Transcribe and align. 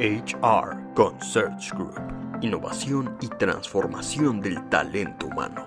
HR 0.00 0.94
con 0.94 1.18
Group. 1.76 1.94
Innovación 2.40 3.18
y 3.20 3.28
transformación 3.28 4.40
del 4.40 4.66
talento 4.70 5.26
humano. 5.26 5.66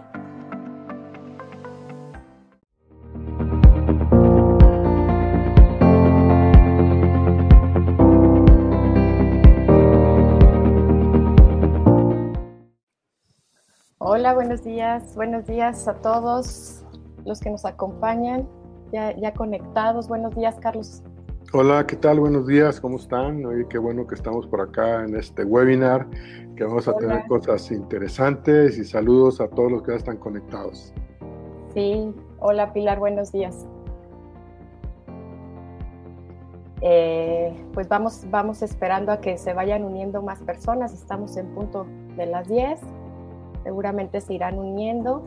Hola, 14.00 14.34
buenos 14.34 14.64
días. 14.64 15.14
Buenos 15.16 15.46
días 15.46 15.88
a 15.88 15.94
todos 16.02 16.84
los 17.24 17.40
que 17.40 17.52
nos 17.52 17.66
acompañan, 17.66 18.50
ya 18.92 19.32
conectados. 19.36 20.08
Buenos 20.08 20.34
días, 20.36 20.56
Carlos. 20.60 21.04
Hola, 21.52 21.86
¿qué 21.86 21.96
tal? 21.96 22.20
Buenos 22.20 22.48
días, 22.48 22.80
¿cómo 22.80 22.98
están? 22.98 23.46
Oye, 23.46 23.68
qué 23.70 23.78
bueno 23.78 24.08
que 24.08 24.16
estamos 24.16 24.48
por 24.48 24.62
acá 24.62 25.04
en 25.04 25.16
este 25.16 25.44
webinar, 25.44 26.08
que 26.56 26.64
vamos 26.64 26.88
a 26.88 26.96
tener 26.96 27.26
cosas 27.28 27.70
interesantes 27.72 28.78
y 28.78 28.86
saludos 28.86 29.40
a 29.40 29.48
todos 29.48 29.72
los 29.72 29.84
que 29.84 29.92
ya 29.92 29.98
están 29.98 30.18
conectados. 30.18 30.94
Sí, 31.74 32.12
hola 32.40 32.74
Pilar, 32.74 32.98
buenos 32.98 33.32
días. 33.32 33.68
Eh, 36.82 37.56
pues 37.74 37.88
vamos, 37.88 38.26
vamos 38.32 38.62
esperando 38.62 39.12
a 39.12 39.22
que 39.22 39.38
se 39.38 39.54
vayan 39.54 39.84
uniendo 39.84 40.22
más 40.22 40.40
personas, 40.42 40.94
estamos 40.94 41.38
en 41.38 41.48
punto 41.54 41.86
de 42.18 42.26
las 42.26 42.48
10, 42.48 42.80
seguramente 43.64 44.22
se 44.22 44.34
irán 44.34 44.58
uniendo. 44.58 45.22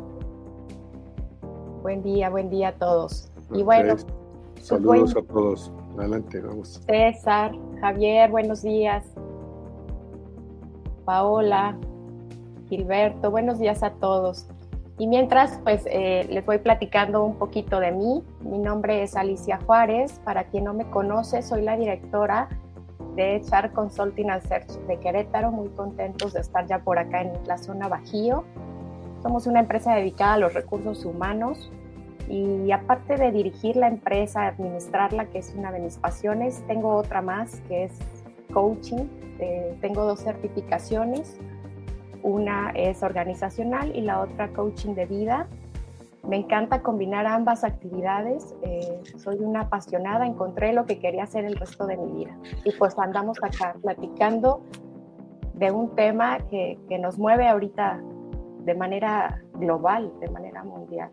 Buen 1.83 2.02
día, 2.02 2.30
buen 2.30 2.50
día 2.50 2.69
a 2.69 2.72
todos. 2.72 3.30
Y 3.52 3.62
bueno, 3.62 3.94
pues 3.94 4.66
saludos 4.66 5.14
a 5.16 5.22
todos. 5.22 5.72
Adelante, 5.98 6.41
vamos. 6.41 6.80
César, 6.86 7.52
Javier, 7.80 8.30
buenos 8.30 8.62
días. 8.62 9.05
Paola, 11.05 11.77
Gilberto, 12.69 13.30
buenos 13.30 13.58
días 13.58 13.83
a 13.83 13.91
todos. 13.91 14.47
Y 14.98 15.06
mientras, 15.06 15.58
pues 15.62 15.84
eh, 15.86 16.27
les 16.30 16.44
voy 16.44 16.58
platicando 16.58 17.24
un 17.24 17.36
poquito 17.36 17.80
de 17.80 17.92
mí. 17.92 18.24
Mi 18.41 18.58
nombre 18.58 19.02
es 19.02 19.14
Alicia 19.14 19.58
Juárez. 19.64 20.20
Para 20.24 20.44
quien 20.44 20.64
no 20.64 20.74
me 20.74 20.89
conoce, 20.91 21.42
soy 21.42 21.62
la 21.62 21.77
directora 21.77 22.48
de 23.14 23.41
Char 23.42 23.72
Consulting 23.72 24.30
and 24.30 24.42
Search 24.48 24.72
de 24.86 24.98
Querétaro. 24.98 25.50
Muy 25.50 25.69
contentos 25.70 26.33
de 26.33 26.41
estar 26.41 26.67
ya 26.67 26.78
por 26.78 26.98
acá 26.98 27.22
en 27.22 27.33
la 27.47 27.58
zona 27.58 27.89
Bajío. 27.89 28.44
Somos 29.22 29.47
una 29.47 29.61
empresa 29.61 29.94
dedicada 29.94 30.34
a 30.34 30.39
los 30.39 30.55
recursos 30.55 31.05
humanos 31.05 31.70
y 32.28 32.72
aparte 32.72 33.16
de 33.16 33.30
dirigir 33.30 33.77
la 33.77 33.88
empresa, 33.88 34.46
administrarla, 34.46 35.27
que 35.27 35.38
es 35.38 35.55
una 35.56 35.70
de 35.70 35.80
mis 35.80 35.96
pasiones, 35.96 36.64
tengo 36.66 36.94
otra 36.94 37.22
más 37.22 37.60
que 37.68 37.84
es 37.84 37.92
coaching. 38.52 39.06
Eh, 39.38 39.77
tengo 39.80 40.05
dos 40.05 40.20
certificaciones. 40.20 41.38
Una 42.22 42.70
es 42.74 43.02
organizacional 43.02 43.94
y 43.94 44.00
la 44.00 44.20
otra 44.20 44.48
coaching 44.48 44.94
de 44.94 45.06
vida. 45.06 45.46
Me 46.27 46.36
encanta 46.38 46.83
combinar 46.83 47.27
ambas 47.27 47.62
actividades. 47.62 48.56
Eh, 48.62 49.00
soy 49.16 49.36
una 49.38 49.62
apasionada, 49.62 50.27
encontré 50.27 50.72
lo 50.72 50.86
que 50.86 50.98
quería 50.98 51.22
hacer 51.22 51.44
el 51.44 51.55
resto 51.55 51.86
de 51.86 51.96
mi 51.96 52.24
vida. 52.24 52.36
Y 52.64 52.72
pues 52.72 52.98
andamos 52.98 53.38
acá 53.42 53.77
platicando 53.80 54.62
de 55.55 55.70
un 55.70 55.94
tema 55.94 56.38
que, 56.50 56.78
que 56.88 56.98
nos 56.98 57.18
mueve 57.18 57.46
ahorita 57.46 58.02
de 58.64 58.74
manera 58.74 59.40
global, 59.55 60.12
de 60.18 60.28
manera 60.30 60.64
mundial. 60.64 61.11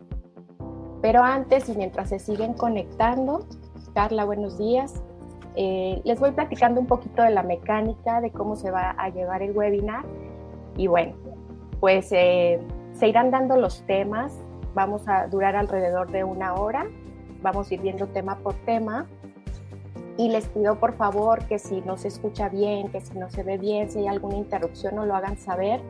Pero 1.04 1.22
antes 1.22 1.68
y 1.68 1.76
mientras 1.76 2.08
se 2.08 2.18
siguen 2.18 2.54
conectando, 2.54 3.46
Carla, 3.92 4.24
buenos 4.24 4.56
días. 4.56 5.02
Eh, 5.54 6.00
les 6.02 6.18
voy 6.18 6.30
platicando 6.30 6.80
un 6.80 6.86
poquito 6.86 7.20
de 7.20 7.28
la 7.28 7.42
mecánica, 7.42 8.22
de 8.22 8.30
cómo 8.30 8.56
se 8.56 8.70
va 8.70 8.92
a 8.96 9.10
llevar 9.10 9.42
el 9.42 9.54
webinar. 9.54 10.06
Y 10.78 10.86
bueno, 10.86 11.12
pues 11.78 12.08
eh, 12.12 12.58
se 12.94 13.06
irán 13.06 13.30
dando 13.30 13.58
los 13.58 13.82
temas. 13.82 14.32
Vamos 14.72 15.06
a 15.06 15.26
durar 15.26 15.56
alrededor 15.56 16.10
de 16.10 16.24
una 16.24 16.54
hora. 16.54 16.86
Vamos 17.42 17.70
a 17.70 17.74
ir 17.74 17.82
viendo 17.82 18.06
tema 18.06 18.38
por 18.38 18.54
tema. 18.64 19.06
Y 20.16 20.30
les 20.30 20.48
pido 20.48 20.80
por 20.80 20.94
favor 20.94 21.44
que 21.44 21.58
si 21.58 21.82
no 21.82 21.98
se 21.98 22.08
escucha 22.08 22.48
bien, 22.48 22.88
que 22.88 23.02
si 23.02 23.18
no 23.18 23.28
se 23.28 23.42
ve 23.42 23.58
bien, 23.58 23.90
si 23.90 23.98
hay 23.98 24.06
alguna 24.06 24.38
interrupción, 24.38 24.94
no 24.94 25.04
lo 25.04 25.14
hagan 25.14 25.36
saber 25.36 25.82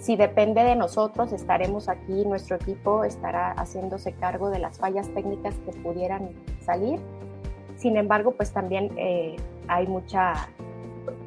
si 0.00 0.16
depende 0.16 0.64
de 0.64 0.76
nosotros, 0.76 1.30
estaremos 1.32 1.90
aquí, 1.90 2.24
nuestro 2.24 2.56
equipo 2.56 3.04
estará 3.04 3.52
haciéndose 3.52 4.12
cargo 4.14 4.48
de 4.48 4.58
las 4.58 4.78
fallas 4.78 5.12
técnicas 5.12 5.54
que 5.66 5.72
pudieran 5.72 6.30
salir. 6.60 6.98
Sin 7.76 7.98
embargo, 7.98 8.32
pues 8.32 8.50
también 8.50 8.90
eh, 8.96 9.36
hay 9.68 9.86
mucha, 9.86 10.48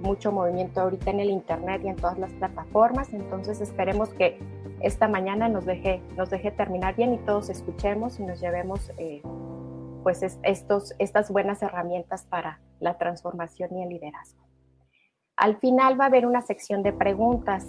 mucho 0.02 0.32
movimiento 0.32 0.82
ahorita 0.82 1.12
en 1.12 1.20
el 1.20 1.30
Internet 1.30 1.84
y 1.86 1.90
en 1.90 1.96
todas 1.96 2.18
las 2.18 2.34
plataformas, 2.34 3.14
entonces 3.14 3.62
esperemos 3.62 4.10
que 4.10 4.40
esta 4.80 5.08
mañana 5.08 5.48
nos 5.48 5.66
deje, 5.66 6.02
nos 6.18 6.32
deje 6.32 6.50
terminar 6.50 6.96
bien 6.96 7.14
y 7.14 7.18
todos 7.20 7.52
escuchemos 7.52 8.20
y 8.20 8.24
nos 8.24 8.42
llevemos 8.42 8.92
eh, 8.98 9.22
pues 10.02 10.24
estos, 10.42 10.96
estas 10.98 11.32
buenas 11.32 11.62
herramientas 11.62 12.26
para 12.26 12.60
la 12.80 12.98
transformación 12.98 13.78
y 13.78 13.84
el 13.84 13.90
liderazgo. 13.90 14.44
Al 15.36 15.58
final 15.58 16.00
va 16.00 16.06
a 16.06 16.08
haber 16.08 16.26
una 16.26 16.42
sección 16.42 16.82
de 16.84 16.92
preguntas. 16.92 17.68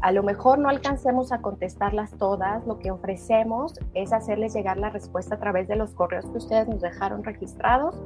A 0.00 0.12
lo 0.12 0.22
mejor 0.22 0.58
no 0.58 0.68
alcancemos 0.68 1.32
a 1.32 1.40
contestarlas 1.40 2.12
todas, 2.18 2.64
lo 2.66 2.78
que 2.78 2.90
ofrecemos 2.90 3.78
es 3.94 4.12
hacerles 4.12 4.54
llegar 4.54 4.76
la 4.76 4.90
respuesta 4.90 5.34
a 5.34 5.38
través 5.38 5.66
de 5.66 5.76
los 5.76 5.92
correos 5.94 6.26
que 6.26 6.38
ustedes 6.38 6.68
nos 6.68 6.80
dejaron 6.80 7.24
registrados 7.24 8.00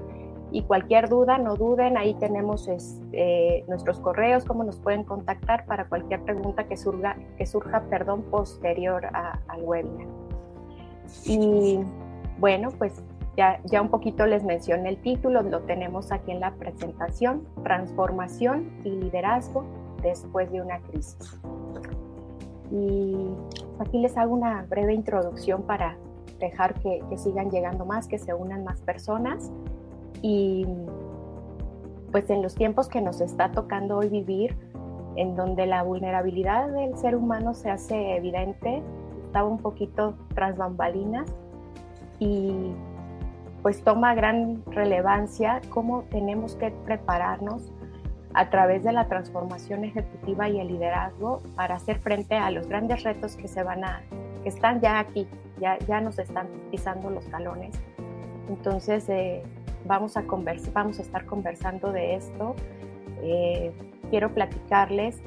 y 0.52 0.62
cualquier 0.62 1.08
duda, 1.08 1.38
no 1.38 1.56
duden, 1.56 1.96
ahí 1.96 2.14
tenemos 2.14 2.68
este, 2.68 3.64
nuestros 3.68 3.98
correos, 4.00 4.44
cómo 4.44 4.64
nos 4.64 4.78
pueden 4.78 5.02
contactar 5.02 5.64
para 5.64 5.86
cualquier 5.86 6.22
pregunta 6.22 6.64
que 6.64 6.76
surja, 6.76 7.16
que 7.38 7.46
surja 7.46 7.82
perdón, 7.88 8.22
posterior 8.24 9.06
al 9.14 9.62
webinar. 9.62 10.06
Y 11.24 11.80
bueno, 12.38 12.70
pues 12.78 13.02
ya, 13.36 13.60
ya 13.64 13.80
un 13.80 13.88
poquito 13.88 14.26
les 14.26 14.44
mencioné 14.44 14.90
el 14.90 15.00
título, 15.00 15.42
lo 15.42 15.60
tenemos 15.60 16.12
aquí 16.12 16.32
en 16.32 16.40
la 16.40 16.52
presentación, 16.52 17.46
Transformación 17.62 18.70
y 18.84 18.90
Liderazgo 18.90 19.64
después 20.02 20.50
de 20.50 20.60
una 20.60 20.80
crisis. 20.80 21.40
Y 22.70 23.28
aquí 23.78 23.98
les 23.98 24.16
hago 24.16 24.34
una 24.34 24.64
breve 24.68 24.94
introducción 24.94 25.62
para 25.62 25.96
dejar 26.40 26.74
que, 26.74 27.02
sigan 27.16 27.50
llegando 27.50 27.84
más, 27.84 28.08
que 28.08 28.18
se 28.18 28.34
unan 28.34 28.64
más 28.64 28.80
personas. 28.80 29.50
Y 30.22 30.66
pues 32.10 32.28
en 32.30 32.42
los 32.42 32.54
tiempos 32.54 32.88
que 32.88 33.00
nos 33.00 33.20
está 33.20 33.52
tocando 33.52 33.98
hoy 33.98 34.08
vivir, 34.08 34.56
en 35.16 35.36
donde 35.36 35.66
la 35.66 35.82
vulnerabilidad 35.82 36.68
del 36.68 36.96
ser 36.96 37.16
humano 37.16 37.54
se 37.54 37.70
hace 37.70 38.16
evidente, 38.16 38.82
estaba 39.26 39.48
un 39.48 39.58
poquito 39.58 40.14
tras 40.34 40.56
bambalinas 40.56 41.26
y 42.18 42.72
pues 43.62 43.82
toma 43.82 44.14
gran 44.14 44.62
relevancia 44.66 45.60
cómo 45.70 46.02
tenemos 46.10 46.56
que 46.56 46.70
prepararnos 46.70 47.72
a 48.34 48.50
través 48.50 48.82
de 48.82 48.92
la 48.92 49.08
transformación 49.08 49.84
ejecutiva 49.84 50.48
y 50.48 50.60
el 50.60 50.68
liderazgo 50.68 51.40
para 51.54 51.76
hacer 51.76 51.98
frente 51.98 52.34
a 52.34 52.50
los 52.50 52.66
grandes 52.66 53.02
retos 53.02 53.36
que 53.36 53.48
se 53.48 53.62
van 53.62 53.84
a, 53.84 54.02
que 54.42 54.48
están 54.48 54.80
ya 54.80 54.98
aquí, 54.98 55.28
ya, 55.60 55.78
ya 55.80 56.00
nos 56.00 56.18
están 56.18 56.48
pisando 56.70 57.10
los 57.10 57.26
talones. 57.26 57.78
Entonces, 58.48 59.08
eh, 59.08 59.42
vamos, 59.84 60.16
a 60.16 60.24
vamos 60.72 60.98
a 60.98 61.02
estar 61.02 61.26
conversando 61.26 61.92
de 61.92 62.14
esto. 62.14 62.54
Eh, 63.22 63.72
quiero 64.10 64.32
platicarles 64.32 65.22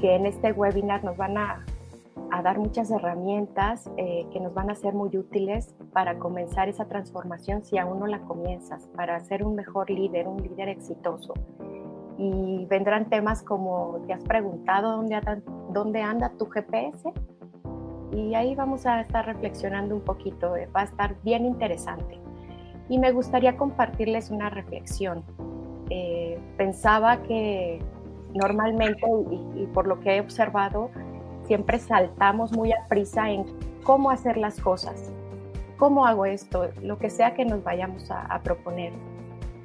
que 0.00 0.14
en 0.14 0.26
este 0.26 0.52
webinar 0.52 1.04
nos 1.04 1.16
van 1.16 1.38
a, 1.38 1.64
a 2.30 2.42
dar 2.42 2.58
muchas 2.58 2.90
herramientas 2.90 3.88
eh, 3.96 4.26
que 4.32 4.40
nos 4.40 4.52
van 4.52 4.70
a 4.70 4.74
ser 4.74 4.94
muy 4.94 5.16
útiles 5.16 5.74
para 5.92 6.18
comenzar 6.18 6.68
esa 6.68 6.86
transformación 6.86 7.64
si 7.64 7.78
aún 7.78 8.00
no 8.00 8.06
la 8.06 8.20
comienzas, 8.20 8.86
para 8.94 9.18
ser 9.20 9.44
un 9.44 9.54
mejor 9.54 9.90
líder, 9.90 10.28
un 10.28 10.42
líder 10.42 10.68
exitoso 10.68 11.34
y 12.18 12.66
vendrán 12.66 13.08
temas 13.08 13.42
como 13.42 14.00
te 14.06 14.12
has 14.12 14.24
preguntado 14.24 15.02
dónde 15.70 16.02
anda, 16.02 16.32
tu 16.36 16.46
GPS 16.46 17.12
y 18.12 18.34
ahí 18.34 18.54
vamos 18.54 18.86
a 18.86 19.00
estar 19.00 19.26
reflexionando 19.26 19.94
un 19.94 20.00
poquito, 20.00 20.56
eh, 20.56 20.68
va 20.74 20.82
a 20.82 20.84
estar 20.84 21.16
bien 21.22 21.44
interesante. 21.44 22.18
Y 22.88 22.98
me 22.98 23.12
gustaría 23.12 23.56
compartirles 23.56 24.30
una 24.30 24.48
reflexión. 24.48 25.22
Eh, 25.90 26.38
pensaba 26.56 27.22
que 27.22 27.80
normalmente, 28.34 29.02
y, 29.56 29.66
por 29.66 29.86
lo 29.86 30.00
que 30.00 30.16
he 30.16 30.20
observado, 30.20 30.90
siempre 31.44 31.78
saltamos 31.78 32.52
muy 32.52 32.72
a 32.72 32.86
prisa 32.88 33.30
en 33.30 33.44
cómo 33.84 34.10
hacer 34.10 34.36
las 34.36 34.60
cosas, 34.60 35.12
cómo 35.76 36.06
hago 36.06 36.26
esto, 36.26 36.68
lo 36.82 36.98
que 36.98 37.10
sea 37.10 37.34
que 37.34 37.44
nos 37.44 37.62
vayamos 37.62 38.10
a 38.10 38.40
proponer. 38.42 38.92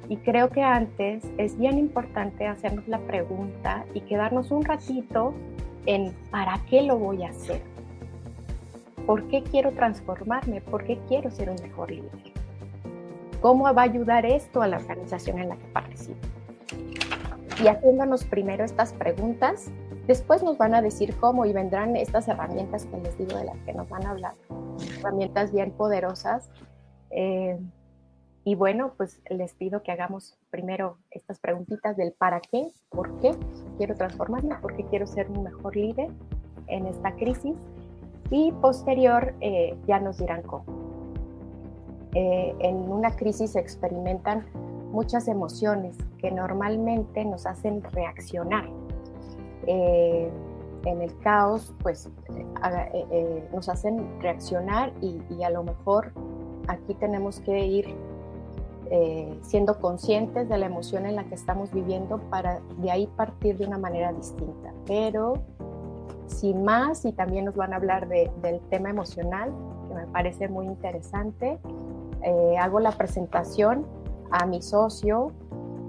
Y 0.08 0.18
creo 0.18 0.50
que 0.50 0.62
antes 0.62 1.24
es 1.38 1.56
bien 1.58 1.78
importante 1.78 2.46
hacernos 2.46 2.86
la 2.88 2.98
pregunta 2.98 3.84
y 3.94 4.00
quedarnos 4.02 4.50
un 4.50 4.64
ratito 4.64 5.34
en 5.86 6.14
¿para 6.30 6.60
qué 6.68 6.82
lo 6.82 6.98
voy 6.98 7.24
a 7.24 7.30
hacer? 7.30 7.62
¿Por 9.06 9.28
qué 9.28 9.42
quiero 9.42 9.72
transformarme? 9.72 10.60
¿Por 10.60 10.84
qué 10.84 10.98
quiero 11.08 11.30
ser 11.30 11.50
un 11.50 11.56
mejor 11.62 11.90
líder? 11.90 12.10
¿Cómo 13.40 13.64
va 13.64 13.82
a 13.82 13.84
ayudar 13.84 14.24
esto 14.24 14.62
a 14.62 14.68
la 14.68 14.78
organización 14.78 15.38
en 15.38 15.50
la 15.50 15.56
que 15.56 15.66
participo? 15.66 16.26
y 17.62 17.68
haciéndonos 17.68 18.24
primero 18.24 18.64
estas 18.64 18.92
preguntas. 18.92 19.70
Después 20.06 20.42
nos 20.42 20.58
van 20.58 20.74
a 20.74 20.82
decir 20.82 21.14
cómo 21.16 21.46
y 21.46 21.52
vendrán 21.52 21.96
estas 21.96 22.28
herramientas 22.28 22.86
que 22.86 22.98
les 22.98 23.16
digo 23.16 23.38
de 23.38 23.44
las 23.44 23.56
que 23.64 23.72
nos 23.72 23.88
van 23.88 24.06
a 24.06 24.10
hablar, 24.10 24.34
herramientas 24.98 25.52
bien 25.52 25.70
poderosas. 25.70 26.50
Eh, 27.10 27.58
y 28.44 28.54
bueno, 28.56 28.92
pues 28.96 29.22
les 29.30 29.54
pido 29.54 29.82
que 29.82 29.90
hagamos 29.90 30.36
primero 30.50 30.98
estas 31.10 31.38
preguntitas 31.38 31.96
del 31.96 32.12
para 32.12 32.40
qué, 32.40 32.68
por 32.90 33.18
qué 33.20 33.34
quiero 33.78 33.94
transformarme, 33.94 34.54
por 34.56 34.76
qué 34.76 34.84
quiero 34.84 35.06
ser 35.06 35.30
un 35.30 35.44
mejor 35.44 35.74
líder 35.74 36.10
en 36.66 36.86
esta 36.86 37.12
crisis 37.16 37.56
y 38.30 38.52
posterior 38.52 39.34
eh, 39.40 39.76
ya 39.86 39.98
nos 39.98 40.18
dirán 40.18 40.42
cómo. 40.42 40.64
Eh, 42.14 42.54
en 42.60 42.76
una 42.76 43.16
crisis 43.16 43.52
se 43.52 43.60
experimentan 43.60 44.44
muchas 44.92 45.26
emociones 45.26 45.96
que 46.18 46.30
normalmente 46.30 47.24
nos 47.24 47.46
hacen 47.46 47.82
reaccionar. 47.82 48.68
Eh, 49.66 50.30
en 50.84 51.00
el 51.00 51.18
caos, 51.20 51.72
pues 51.82 52.10
nos 53.54 53.70
hacen 53.70 54.20
reaccionar 54.20 54.92
y, 55.00 55.18
y, 55.30 55.42
a 55.42 55.48
lo 55.48 55.64
mejor 55.64 56.12
aquí 56.68 56.92
tenemos 56.92 57.40
que 57.40 57.58
ir 57.64 57.96
siendo 59.42 59.78
conscientes 59.80 60.48
de 60.48 60.58
la 60.58 60.66
emoción 60.66 61.06
en 61.06 61.16
la 61.16 61.24
que 61.24 61.34
estamos 61.34 61.72
viviendo 61.72 62.18
para 62.30 62.60
de 62.78 62.90
ahí 62.90 63.06
partir 63.16 63.56
de 63.56 63.66
una 63.66 63.78
manera 63.78 64.12
distinta. 64.12 64.72
Pero 64.86 65.34
sin 66.26 66.64
más, 66.64 67.04
y 67.04 67.12
también 67.12 67.44
nos 67.44 67.56
van 67.56 67.72
a 67.72 67.76
hablar 67.76 68.08
del 68.08 68.60
tema 68.70 68.90
emocional, 68.90 69.52
que 69.88 69.94
me 69.94 70.06
parece 70.06 70.48
muy 70.48 70.66
interesante. 70.66 71.58
Eh, 72.22 72.56
hago 72.58 72.80
la 72.80 72.92
presentación 72.92 73.86
a 74.30 74.46
mi 74.46 74.62
socio 74.62 75.32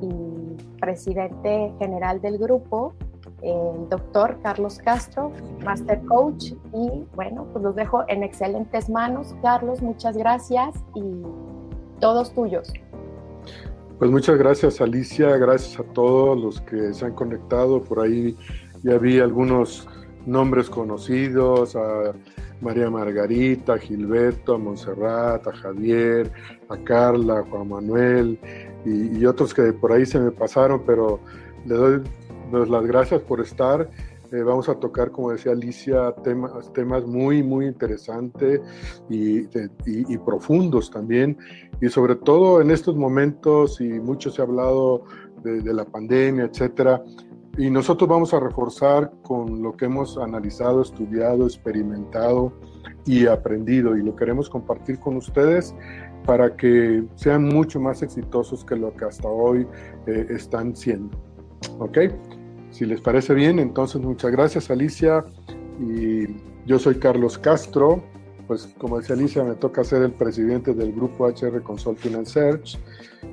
y 0.02 0.58
presidente 0.80 1.74
general 1.80 2.22
del 2.22 2.38
grupo, 2.38 2.94
el 3.42 3.90
doctor 3.90 4.40
Carlos 4.42 4.78
Castro, 4.80 5.32
Master 5.64 6.04
Coach, 6.06 6.54
y 6.74 7.06
bueno, 7.16 7.46
pues 7.52 7.64
los 7.64 7.76
dejo 7.76 8.04
en 8.08 8.24
excelentes 8.24 8.90
manos. 8.90 9.36
Carlos, 9.42 9.82
muchas 9.82 10.18
gracias 10.18 10.76
y 10.94 11.22
todos 12.00 12.34
tuyos. 12.34 12.72
Pues 13.98 14.12
muchas 14.12 14.38
gracias 14.38 14.82
Alicia, 14.82 15.38
gracias 15.38 15.80
a 15.80 15.84
todos 15.94 16.38
los 16.38 16.60
que 16.62 16.94
se 16.94 17.06
han 17.06 17.14
conectado. 17.14 17.82
Por 17.82 18.02
ahí 18.02 18.36
ya 18.84 18.98
vi 18.98 19.20
algunos 19.20 19.88
nombres 20.26 20.70
conocidos, 20.70 21.78
a 21.78 22.14
María 22.60 22.90
Margarita, 22.90 23.76
a 23.76 23.78
Gilberto, 23.78 24.56
a 24.56 24.58
Montserrat, 24.58 25.48
a 25.48 25.52
Javier, 25.54 26.30
a 26.68 26.78
Carla, 26.84 27.40
a 27.40 27.44
Juan 27.44 27.70
Manuel 27.70 28.38
y, 28.84 29.26
otros 29.26 29.54
que 29.54 29.72
por 29.72 29.94
ahí 29.94 30.06
se 30.06 30.20
me 30.20 30.32
pasaron, 30.32 30.84
pero 30.86 31.22
le 31.66 31.76
doy 31.76 32.02
las 32.52 32.86
gracias 32.86 33.22
por 33.22 33.40
estar. 33.40 33.90
Eh, 34.36 34.44
vamos 34.44 34.68
a 34.68 34.76
tocar, 34.76 35.12
como 35.12 35.32
decía 35.32 35.54
Alicia, 35.54 36.14
temas, 36.24 37.06
muy, 37.06 37.42
muy 37.42 37.68
interesantes 37.68 38.60
y, 39.10 39.48
profundos 40.26 40.92
también. 40.92 41.38
Y 41.80 41.88
sobre 41.88 42.16
todo 42.16 42.60
en 42.60 42.72
estos 42.72 42.98
momentos, 42.98 43.80
y 43.80 43.88
mucho 43.88 44.32
se 44.32 44.42
ha 44.42 44.46
hablado 44.46 45.04
de, 45.42 45.62
de 45.62 45.74
la 45.74 45.86
pandemia, 45.86 46.46
etcétera, 46.46 47.02
y 47.58 47.70
nosotros 47.70 48.10
vamos 48.10 48.34
a 48.34 48.40
reforzar 48.42 49.14
con 49.22 49.62
lo 49.62 49.78
que 49.78 49.86
hemos 49.86 50.18
analizado, 50.18 50.82
estudiado, 50.82 51.46
experimentado 51.46 52.52
y 53.06 53.28
aprendido 53.28 53.96
y 53.96 54.04
lo 54.04 54.16
queremos 54.16 54.50
compartir 54.50 55.00
con 55.00 55.16
ustedes 55.16 55.74
para 56.26 56.58
que 56.58 57.06
sean 57.16 57.46
mucho 57.46 57.80
más 57.80 58.02
exitosos 58.02 58.66
que 58.66 58.76
lo 58.76 58.94
que 58.96 59.06
hasta 59.06 59.30
hoy 59.30 59.66
eh, 60.08 60.26
están 60.30 60.76
siendo. 60.76 61.18
¿Ok? 61.80 61.98
Si 62.76 62.86
les 62.86 63.00
parece 63.00 63.34
bien, 63.34 63.60
entonces 63.60 64.02
muchas 64.02 64.34
gracias 64.34 64.70
Alicia 64.70 65.24
y 65.80 66.28
yo 66.66 66.78
soy 66.78 66.96
Carlos 66.96 67.38
Castro. 67.38 68.04
Pues 68.48 68.68
como 68.78 69.00
decía 69.00 69.16
Alicia, 69.16 69.46
me 69.46 69.56
toca 69.56 69.82
ser 69.86 70.02
el 70.02 70.12
presidente 70.12 70.74
del 70.74 70.92
grupo 70.92 71.26
HR 71.26 71.64
Consulting 71.64 72.16
and 72.16 72.26
Search. 72.26 72.78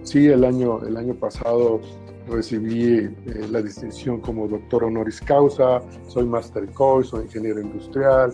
Sí, 0.04 0.28
el 0.28 0.44
año, 0.44 0.80
el 0.86 0.96
año 0.96 1.14
pasado 1.14 1.80
recibí 2.28 2.98
eh, 2.98 3.10
la 3.50 3.60
distinción 3.62 4.20
como 4.20 4.46
doctor 4.46 4.84
honoris 4.84 5.20
causa, 5.20 5.82
soy 6.06 6.24
master 6.24 6.70
coach, 6.70 7.06
soy 7.06 7.24
ingeniero 7.24 7.60
industrial, 7.60 8.32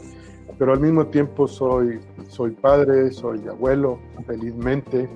pero 0.59 0.75
al 0.75 0.81
mismo 0.81 1.07
tiempo 1.07 1.49
soy, 1.49 2.01
soy 2.29 2.51
padre, 2.51 3.13
soy 3.13 3.41
abuelo, 3.49 3.99
felizmente, 4.27 5.09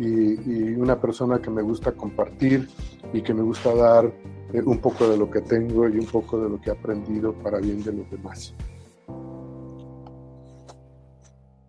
y, 0.00 0.74
una 0.74 1.00
persona 1.00 1.40
que 1.40 1.50
me 1.50 1.62
gusta 1.62 1.92
compartir 1.92 2.68
y 3.12 3.22
que 3.22 3.34
me 3.34 3.42
gusta 3.42 3.74
dar 3.74 4.12
eh, 4.52 4.62
un 4.64 4.78
poco 4.78 5.08
de 5.08 5.16
lo 5.16 5.30
que 5.30 5.40
tengo 5.40 5.88
y 5.88 5.98
un 5.98 6.06
poco 6.06 6.40
de 6.40 6.48
lo 6.48 6.60
que 6.60 6.70
he 6.70 6.72
aprendido 6.72 7.32
para 7.34 7.58
bien 7.58 7.82
de 7.82 7.92
los 7.92 8.10
demás. 8.10 8.54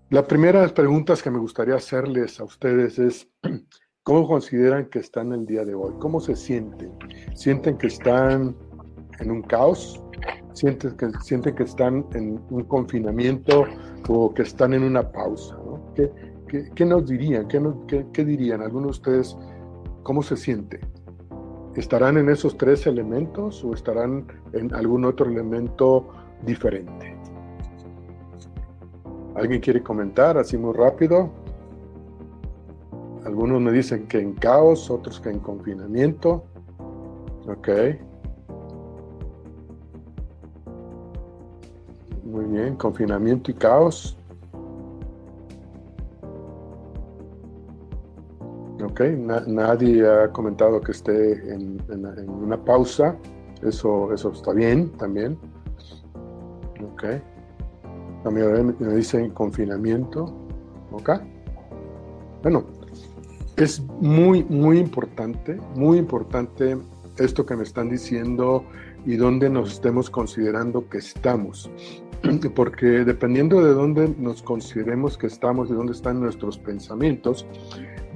La 0.09 0.25
primera 0.25 0.59
de 0.59 0.65
las 0.65 0.73
preguntas 0.73 1.21
que 1.21 1.29
me 1.29 1.37
gustaría 1.37 1.75
hacerles 1.75 2.39
a 2.39 2.43
ustedes 2.43 2.97
es, 2.97 3.27
¿Cómo 4.09 4.27
consideran 4.27 4.85
que 4.85 4.97
están 4.97 5.33
el 5.33 5.45
día 5.45 5.63
de 5.63 5.75
hoy? 5.75 5.93
¿Cómo 5.99 6.19
se 6.19 6.35
sienten? 6.35 6.91
¿Sienten 7.35 7.77
que 7.77 7.85
están 7.85 8.55
en 9.19 9.29
un 9.29 9.43
caos? 9.43 10.01
¿Sienten 10.53 10.97
que, 10.97 11.11
sienten 11.21 11.53
que 11.53 11.61
están 11.61 12.03
en 12.13 12.41
un 12.49 12.63
confinamiento 12.63 13.65
o 14.07 14.33
que 14.33 14.41
están 14.41 14.73
en 14.73 14.81
una 14.81 15.11
pausa? 15.11 15.55
¿Qué, 15.95 16.85
nos 16.85 17.07
dirían? 17.07 17.47
¿Qué, 17.47 17.61
¿Qué, 18.11 18.25
dirían? 18.25 18.63
Algunos 18.63 18.87
de 18.87 18.91
ustedes, 18.91 19.37
¿cómo 20.01 20.23
se 20.23 20.37
siente? 20.37 20.79
¿Estarán 21.75 22.17
en 22.17 22.29
esos 22.29 22.57
tres 22.57 22.87
elementos 22.87 23.63
o 23.63 23.73
estarán 23.73 24.25
en 24.53 24.73
algún 24.73 25.05
otro 25.05 25.27
elemento 25.27 26.09
diferente? 26.41 27.15
¿Alguien 29.35 29.61
quiere 29.61 29.81
comentar 29.81 30.37
así 30.37 30.57
muy 30.57 30.73
rápido? 30.73 31.29
Algunos 33.25 33.61
me 33.61 33.71
dicen 33.71 34.07
que 34.07 34.19
en 34.19 34.33
caos, 34.33 34.89
otros 34.89 35.19
que 35.19 35.29
en 35.29 35.39
confinamiento. 35.39 36.43
Ok. 37.47 37.69
Muy 42.23 42.45
bien, 42.45 42.75
confinamiento 42.75 43.51
y 43.51 43.53
caos. 43.53 44.18
Ok, 48.83 49.01
nadie 49.47 50.07
ha 50.07 50.31
comentado 50.31 50.79
que 50.79 50.91
esté 50.93 51.53
en, 51.53 51.81
una 52.27 52.63
pausa. 52.63 53.17
Eso, 53.61 54.13
eso 54.13 54.31
está 54.31 54.53
bien 54.53 54.89
también. 54.97 55.37
Ok. 56.93 57.03
También 58.23 58.75
me 58.79 58.95
dicen 58.95 59.31
confinamiento. 59.31 60.33
Ok. 60.91 61.09
Bueno, 62.41 62.63
es 63.57 63.81
muy, 63.99 64.45
muy 64.45 64.79
importante, 64.79 65.59
muy 65.75 65.97
importante 65.97 66.77
esto 67.17 67.45
que 67.45 67.57
me 67.57 67.63
están 67.63 67.89
diciendo 67.89 68.63
y 69.05 69.17
dónde 69.17 69.49
nos 69.49 69.73
estemos 69.73 70.09
considerando 70.09 70.87
que 70.87 70.99
estamos. 70.99 71.69
Porque 72.55 72.85
dependiendo 72.85 73.61
de 73.61 73.73
dónde 73.73 74.15
nos 74.17 74.41
consideremos 74.41 75.17
que 75.17 75.27
estamos 75.27 75.69
y 75.69 75.73
dónde 75.73 75.91
están 75.91 76.21
nuestros 76.21 76.57
pensamientos, 76.57 77.45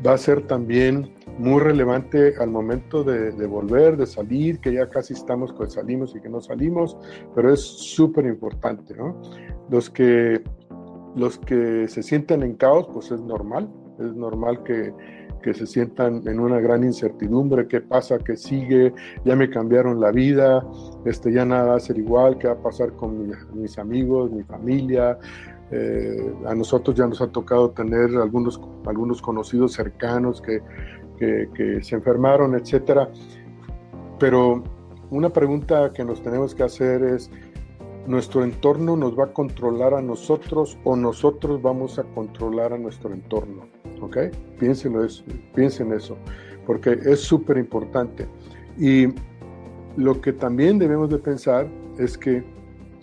va 0.05 0.13
a 0.13 0.17
ser 0.17 0.45
también 0.47 1.13
muy 1.37 1.59
relevante 1.59 2.33
al 2.39 2.49
momento 2.49 3.03
de, 3.03 3.31
volver, 3.47 3.97
de 3.97 4.05
salir, 4.05 4.59
que 4.59 4.73
ya 4.73 4.89
casi 4.89 5.13
estamos 5.13 5.51
con 5.53 5.69
salimos 5.69 6.15
y 6.15 6.21
que 6.21 6.29
no 6.29 6.41
salimos, 6.41 6.97
pero 7.33 7.51
es 7.51 7.61
súper 7.61 8.25
importante, 8.25 8.95
¿no? 8.95 9.19
Los 9.69 9.89
que, 9.89 10.43
los 11.15 11.39
que 11.39 11.87
se 11.87 12.03
sienten 12.03 12.43
en 12.43 12.55
caos, 12.55 12.87
pues 12.93 13.11
es 13.11 13.21
normal, 13.21 13.69
es 13.99 14.13
normal 14.15 14.63
que, 14.63 14.93
que 15.43 15.53
se 15.53 15.67
sientan 15.67 16.27
en 16.27 16.39
una 16.39 16.59
gran 16.59 16.83
incertidumbre, 16.83 17.67
qué 17.67 17.81
pasa, 17.81 18.17
qué 18.17 18.35
sigue, 18.35 18.93
ya 19.25 19.35
me 19.35 19.49
cambiaron 19.49 19.99
la 19.99 20.11
vida, 20.11 20.65
este, 21.05 21.31
ya 21.31 21.45
nada 21.45 21.69
va 21.71 21.75
a 21.75 21.79
ser 21.79 21.97
igual, 21.97 22.37
qué 22.39 22.47
va 22.47 22.53
a 22.53 22.61
pasar 22.61 22.93
con 22.93 23.31
mis 23.53 23.77
amigos, 23.77 24.31
mi 24.31 24.43
familia. 24.43 25.19
Eh, 25.71 26.33
a 26.45 26.53
nosotros 26.53 26.95
ya 26.95 27.07
nos 27.07 27.21
ha 27.21 27.27
tocado 27.27 27.71
tener 27.71 28.15
algunos, 28.17 28.61
algunos 28.85 29.21
conocidos 29.21 29.73
cercanos 29.73 30.41
que, 30.41 30.61
que, 31.17 31.81
se 31.81 31.95
enfermaron, 31.95 32.55
etcétera. 32.55 33.09
Pero 34.19 34.63
una 35.09 35.29
pregunta 35.29 35.91
que 35.93 36.03
nos 36.03 36.21
tenemos 36.21 36.53
que 36.53 36.63
hacer 36.63 37.03
es, 37.03 37.31
¿nuestro 38.07 38.43
entorno 38.43 38.95
nos 38.95 39.17
va 39.17 39.25
a 39.25 39.33
controlar 39.33 39.93
a 39.93 40.01
nosotros 40.01 40.77
o 40.83 40.95
nosotros 40.95 41.61
vamos 41.61 41.97
a 41.97 42.03
controlar 42.03 42.73
a 42.73 42.77
nuestro 42.77 43.13
entorno? 43.13 43.63
¿ok? 44.03 44.17
Piénsenlo 44.59 45.03
eso, 45.03 45.23
eso, 45.55 46.17
porque 46.65 46.99
es 47.05 47.21
súper 47.21 47.57
importante. 47.57 48.27
Y 48.77 49.07
lo 49.95 50.19
que 50.21 50.33
también 50.33 50.79
debemos 50.79 51.09
de 51.09 51.19
pensar 51.19 51.67
es 51.97 52.17
que 52.17 52.43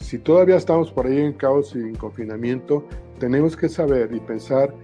si 0.00 0.18
todavía 0.18 0.56
estamos 0.56 0.90
por 0.90 1.06
ahí 1.06 1.18
en 1.18 1.34
caos 1.34 1.74
y 1.76 1.78
en 1.78 1.94
confinamiento, 1.94 2.84
tenemos 3.18 3.56
que 3.56 3.68
saber 3.68 4.12
y 4.12 4.20
pensar 4.20 4.74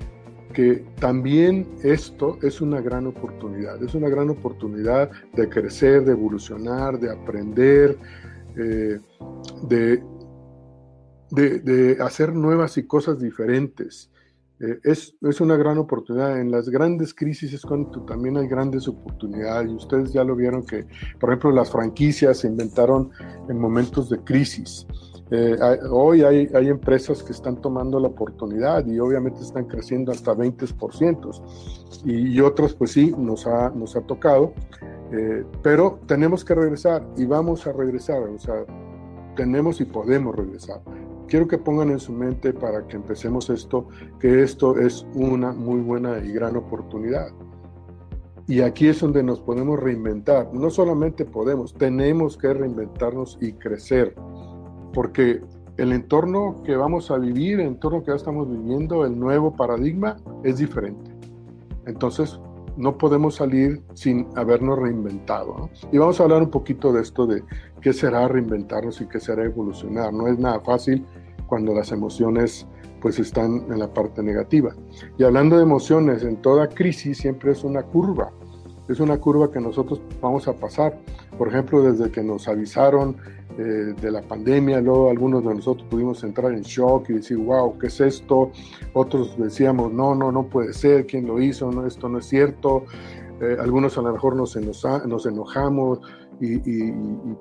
porque 0.57 0.85
también 1.01 1.69
esto 1.83 2.39
es 2.41 2.63
una 2.63 2.81
gran 2.81 3.07
oportunidad, 3.07 3.83
es 3.83 3.95
una 3.95 4.09
gran 4.09 4.31
oportunidad 4.31 5.11
de 5.35 5.49
crecer, 5.51 6.05
de 6.05 6.13
evolucionar, 6.13 6.99
de 6.99 7.11
aprender, 7.11 7.99
eh, 8.57 8.99
de, 9.69 10.03
de, 11.31 11.99
hacer 12.01 12.33
nuevas 12.33 12.79
y 12.79 12.87
cosas 12.87 13.21
diferentes. 13.21 14.11
Eh, 14.59 14.79
es, 14.85 15.15
es, 15.21 15.41
una 15.41 15.57
gran 15.57 15.79
oportunidad. 15.79 16.41
En 16.41 16.51
las 16.51 16.69
grandes 16.69 17.13
crisis 17.13 17.53
es 17.53 17.63
cuando 17.63 18.03
también 18.03 18.37
hay 18.39 18.49
grandes 18.49 18.89
oportunidades. 18.89 19.71
Y 19.71 19.75
ustedes 19.75 20.13
ya 20.13 20.25
lo 20.25 20.35
vieron 20.35 20.65
que, 20.65 20.87
por 21.21 21.31
ejemplo, 21.31 21.51
las 21.53 21.71
franquicias 21.71 22.39
se 22.39 22.49
inventaron 22.49 23.11
en 23.49 23.59
momentos 23.59 24.09
de 24.09 24.19
crisis. 24.21 24.87
Eh, 25.31 25.57
hoy 25.91 26.23
hay, 26.23 26.49
hay, 26.55 26.69
empresas 26.69 27.21
que 27.21 27.33
están 27.33 27.61
tomando 27.61 27.99
la 27.99 28.07
oportunidad 28.07 28.87
y 28.87 29.01
obviamente 29.01 29.41
están 29.41 29.65
creciendo 29.65 30.13
hasta 30.13 30.33
20%. 30.33 31.43
Y, 32.05 32.37
y 32.37 32.41
otras, 32.41 32.75
pues 32.75 32.93
sí, 32.93 33.13
nos 33.19 33.47
ha, 33.47 33.71
nos 33.71 33.97
ha 33.97 34.01
tocado. 34.03 34.55
Eh, 35.13 35.45
pero 35.63 36.01
tenemos 36.07 36.45
que 36.45 36.55
regresar 36.55 37.07
y 37.17 37.27
vamos 37.27 37.67
a 37.67 37.73
regresar. 37.73 38.23
O 38.23 38.39
sea, 38.39 38.65
tenemos 39.37 39.81
y 39.81 39.85
podemos 39.85 40.35
regresar 40.35 40.81
quiero 41.27 41.47
que 41.47 41.59
pongan 41.59 41.91
en 41.91 41.99
su 41.99 42.13
mente 42.13 42.53
para 42.53 42.87
que 42.87 42.97
empecemos 42.97 43.51
esto, 43.51 43.89
que 44.21 44.43
esto 44.43 44.79
es 44.79 45.07
una 45.15 45.53
muy 45.53 45.81
buena 45.81 46.19
y 46.19 46.33
gran 46.33 46.57
oportunidad. 46.57 47.29
Y 48.49 48.61
aquí 48.61 48.87
es 48.87 49.01
donde 49.01 49.23
nos 49.23 49.41
podemos 49.41 49.79
reinventar. 49.81 50.53
No 50.55 50.71
solamente 50.71 51.25
podemos, 51.25 51.75
tenemos 51.75 52.37
que 52.37 52.55
reinventarnos 52.55 53.39
y 53.41 53.53
crecer, 53.53 54.15
porque 54.93 55.41
el 55.77 55.93
entorno 55.93 56.63
que 56.65 56.77
vamos 56.77 57.11
a 57.11 57.19
vivir, 57.19 57.61
el 57.61 57.67
entorno 57.67 58.03
que 58.03 58.13
ya 58.13 58.17
estamos 58.17 58.49
viviendo, 58.49 59.05
el 59.05 59.19
nuevo 59.19 59.55
paradigma 59.55 60.17
es 60.45 60.59
diferente. 60.59 61.11
Entonces, 61.87 62.41
no 62.77 62.99
podemos 62.99 63.37
salir 63.37 63.83
sin 63.95 64.27
habernos 64.37 64.79
reinventado. 64.79 65.71
Y 65.93 65.99
vamos 65.99 66.21
a 66.21 66.25
hablar 66.25 66.43
un 66.43 66.51
poquito 66.51 66.93
de 66.93 67.03
esto 67.03 67.27
de 67.27 67.43
qué 67.81 67.93
será 67.93 68.29
reinventarnos 68.29 69.01
y 69.01 69.07
qué 69.07 69.21
será 69.21 69.45
evolucionar. 69.45 70.13
No 70.13 70.29
es 70.29 70.39
nada 70.39 70.61
fácil 70.61 71.05
cuando 71.47 71.75
las 71.75 71.93
emociones 71.93 72.67
pues 73.01 73.19
están 73.19 73.65
en 73.71 73.79
la 73.79 73.93
parte 73.93 74.23
negativa. 74.23 74.75
Y 75.19 75.25
hablando 75.25 75.57
de 75.57 75.63
emociones, 75.63 76.23
en 76.23 76.37
toda 76.37 76.69
crisis 76.69 77.19
siempre 77.19 77.53
es 77.53 77.65
una 77.65 77.83
curva. 77.83 78.33
Es 78.89 79.01
una 79.01 79.19
curva 79.19 79.51
que 79.51 79.61
nosotros 79.61 80.01
vamos 80.21 80.49
a 80.49 80.55
pasar. 80.55 80.99
Por 81.39 81.49
ejemplo, 81.49 81.83
desde 81.83 82.11
que 82.11 82.23
nos 82.23 82.49
avisaron 82.49 83.17
eh, 83.59 83.95
de 84.01 84.11
la 84.11 84.21
pandemia, 84.21 84.83
luego 84.83 85.09
algunos 85.09 85.43
de 85.43 85.55
nosotros 85.55 85.87
pudimos 85.89 86.23
entrar 86.25 86.53
en 86.53 86.61
shock 86.61 87.09
y 87.09 87.15
decir, 87.15 87.39
wow, 87.39 87.79
¿qué 87.79 87.87
es 87.87 88.01
esto? 88.03 88.51
Otros 88.93 89.35
decíamos, 89.39 89.93
no, 89.93 90.15
no, 90.15 90.31
no 90.31 90.47
puede 90.47 90.75
ser, 90.75 91.07
¿quién 91.07 91.27
lo 91.27 91.41
hizo? 91.41 91.71
No, 91.73 91.87
esto 91.87 92.09
no 92.09 92.19
es 92.19 92.27
cierto. 92.27 92.85
Eh, 93.41 93.57
algunos 93.59 93.97
a 93.97 94.03
lo 94.03 94.13
mejor 94.13 94.37
nos, 94.37 94.57
nos 94.57 95.27
enojamos 95.27 96.01
y, 96.39 96.93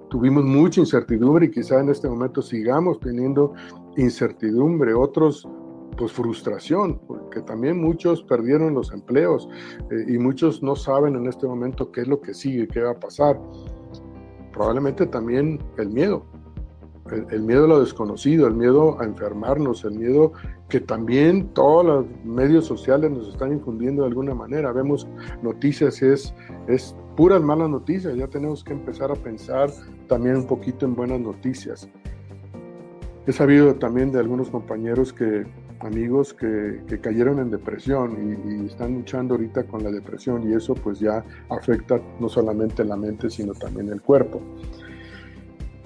tuvimos 0.09 0.45
mucha 0.45 0.79
incertidumbre 0.79 1.47
y 1.47 1.51
quizá 1.51 1.81
en 1.81 1.89
este 1.89 2.07
momento 2.07 2.41
sigamos 2.41 2.97
teniendo 3.01 3.53
incertidumbre. 3.97 4.93
Otros 4.93 5.45
pues 5.97 6.11
frustración, 6.11 6.99
porque 7.07 7.41
también 7.41 7.81
muchos 7.81 8.23
perdieron 8.23 8.73
los 8.73 8.91
empleos 8.91 9.47
eh, 9.91 10.05
y 10.07 10.17
muchos 10.17 10.61
no 10.61 10.75
saben 10.75 11.15
en 11.15 11.27
este 11.27 11.47
momento 11.47 11.91
qué 11.91 12.01
es 12.01 12.07
lo 12.07 12.21
que 12.21 12.33
sigue, 12.33 12.67
qué 12.67 12.81
va 12.81 12.91
a 12.91 12.99
pasar 12.99 13.39
probablemente 14.55 15.05
también 15.05 15.59
el 15.77 15.89
miedo, 15.89 16.25
el, 17.29 17.41
miedo 17.41 17.65
a 17.65 17.67
lo 17.67 17.79
desconocido, 17.81 18.47
el 18.47 18.55
miedo 18.55 18.99
a 19.01 19.03
enfermarnos, 19.03 19.83
el 19.83 19.99
miedo 19.99 20.31
que 20.69 20.79
también 20.79 21.49
todos 21.49 21.85
los 21.85 22.05
medios 22.23 22.65
sociales 22.65 23.11
nos 23.11 23.27
están 23.27 23.51
infundiendo 23.51 24.03
de 24.03 24.07
alguna 24.07 24.33
manera. 24.33 24.71
Vemos 24.71 25.07
noticias, 25.43 26.01
es, 26.01 26.33
es 26.67 26.95
puras 27.17 27.41
malas 27.41 27.69
noticias, 27.69 28.15
ya 28.15 28.27
tenemos 28.27 28.63
que 28.63 28.71
empezar 28.71 29.11
a 29.11 29.15
pensar 29.15 29.69
también 30.07 30.37
un 30.37 30.47
poquito 30.47 30.85
en 30.85 30.95
buenas 30.95 31.19
noticias. 31.19 31.89
He 33.27 33.33
sabido 33.33 33.75
también 33.75 34.11
de 34.13 34.19
algunos 34.19 34.49
compañeros 34.49 35.11
que 35.11 35.45
amigos 35.85 36.33
que, 36.33 36.81
cayeron 37.01 37.39
en 37.39 37.51
depresión 37.51 38.39
y, 38.45 38.65
están 38.65 38.95
luchando 38.95 39.35
ahorita 39.35 39.63
con 39.63 39.83
la 39.83 39.91
depresión 39.91 40.49
y 40.49 40.53
eso 40.53 40.73
pues 40.73 40.99
ya 40.99 41.23
afecta 41.49 41.99
no 42.19 42.27
solamente 42.27 42.83
la 42.83 42.95
mente 42.95 43.29
sino 43.29 43.53
también 43.53 43.89
el 43.89 44.01
cuerpo. 44.01 44.41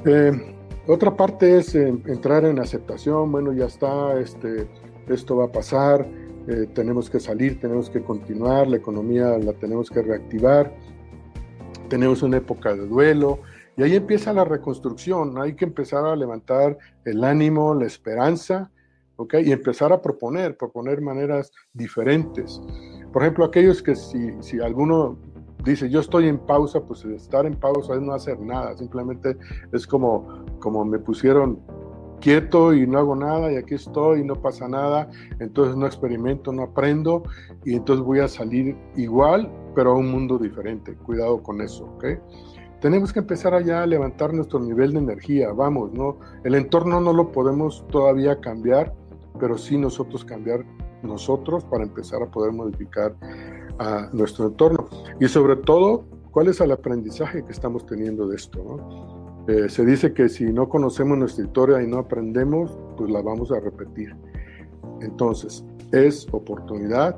Eh, 0.06 0.56
otra 0.88 1.16
parte 1.16 1.58
es 1.58 1.76
eh, 1.76 1.88
entrar 2.06 2.46
en 2.46 2.60
aceptación, 2.60 3.32
bueno 3.32 3.54
ya 3.54 3.66
está, 3.66 4.20
este, 4.20 4.68
esto 5.08 5.36
va 5.36 5.46
a 5.46 5.52
pasar, 5.52 6.08
eh, 6.48 6.68
tenemos 6.74 7.10
que 7.10 7.20
salir, 7.20 7.60
tenemos 7.60 7.90
que 7.90 8.02
continuar, 8.02 8.68
la 8.68 8.78
economía 8.78 9.38
la 9.38 9.54
tenemos 9.54 9.90
que 9.90 10.02
reactivar, 10.02 10.74
tenemos 11.90 12.24
una 12.24 12.38
época 12.38 12.74
de 12.74 12.88
duelo, 12.88 13.40
y 13.76 13.84
ahí 13.84 13.96
empieza 13.96 14.34
la 14.34 14.46
reconstrucción, 14.46 15.38
hay 15.38 15.54
que 15.54 15.66
empezar 15.66 16.06
a 16.06 16.16
levantar 16.16 16.78
el 17.06 17.24
ánimo, 17.24 17.74
la 17.76 17.86
esperanza 17.86 18.72
y 19.34 19.52
empezar 19.52 19.92
a 19.92 20.02
proponer, 20.02 20.56
proponer 20.58 21.02
maneras 21.02 21.52
diferentes. 21.74 22.62
Por 23.12 23.24
ejemplo, 23.24 23.46
aquellos 23.46 23.82
que 23.82 23.96
si, 23.96 24.32
si 24.42 24.60
alguno 24.60 25.18
dice 25.64 25.90
yo 25.90 26.00
estoy 26.00 26.28
en 26.28 26.38
pausa, 26.40 26.82
pues 26.82 27.04
estar 27.06 27.46
en 27.46 27.56
pausa 27.56 27.96
es 27.96 28.02
no 28.02 28.14
hacer 28.14 28.40
nada, 28.40 28.78
simplemente 28.78 29.36
es 29.74 29.86
como, 29.86 30.46
como 30.60 30.86
me 30.86 31.00
pusieron 31.00 31.60
quieto 32.20 32.74
y 32.74 32.86
no 32.86 33.00
hago 33.00 33.16
nada 33.16 33.52
y 33.52 33.56
aquí 33.56 33.76
estoy 33.76 34.22
y 34.22 34.24
no 34.24 34.36
pasa 34.36 34.68
nada, 34.68 35.10
entonces 35.40 35.76
no 35.76 35.86
experimento, 35.86 36.52
no 36.52 36.64
aprendo 36.64 37.24
y 37.66 37.76
entonces 37.76 38.06
voy 38.06 38.20
a 38.20 38.28
salir 38.28 38.76
igual, 38.96 39.52
pero 39.76 39.92
a 39.92 39.96
un 39.96 40.12
mundo 40.12 40.38
diferente. 40.38 40.96
Cuidado 40.96 41.42
con 41.42 41.62
eso, 41.62 41.86
¿ok? 41.86 42.06
Tenemos 42.82 43.12
que 43.12 43.20
empezar 43.20 43.54
allá 43.54 43.84
a 43.84 43.86
levantar 43.86 44.34
nuestro 44.34 44.60
nivel 44.60 44.94
de 44.94 45.00
energía, 45.00 45.52
vamos, 45.52 45.92
¿no? 45.92 46.18
El 46.44 46.56
entorno 46.56 47.02
no 47.02 47.12
lo 47.12 47.32
podemos 47.32 47.86
todavía 47.90 48.40
cambiar, 48.40 48.94
pero 49.40 49.58
sí 49.58 49.78
nosotros 49.78 50.26
cambiar 50.26 50.66
nosotros 51.04 51.64
para 51.66 51.84
empezar 51.84 52.22
a 52.22 52.30
poder 52.30 52.52
modificar 52.52 53.16
a 53.80 54.10
nuestro 54.12 54.48
entorno. 54.48 54.88
Y 55.20 55.28
sobre 55.28 55.56
todo, 55.56 56.06
¿cuál 56.32 56.48
es 56.48 56.60
el 56.62 56.72
aprendizaje 56.72 57.44
que 57.44 57.52
estamos 57.52 57.86
teniendo 57.86 58.28
de 58.28 58.36
esto? 58.36 59.46
Eh, 59.48 59.70
se 59.70 59.86
dice 59.86 60.14
que 60.14 60.30
si 60.30 60.46
no 60.46 60.70
conocemos 60.70 61.18
nuestra 61.18 61.46
historia 61.46 61.82
y 61.82 61.88
no 61.88 62.00
aprendemos, 62.00 62.78
pues 62.98 63.10
la 63.10 63.22
vamos 63.22 63.52
a 63.52 63.60
repetir. 63.60 64.16
Entonces, 65.02 65.64
es 65.92 66.28
oportunidad 66.32 67.16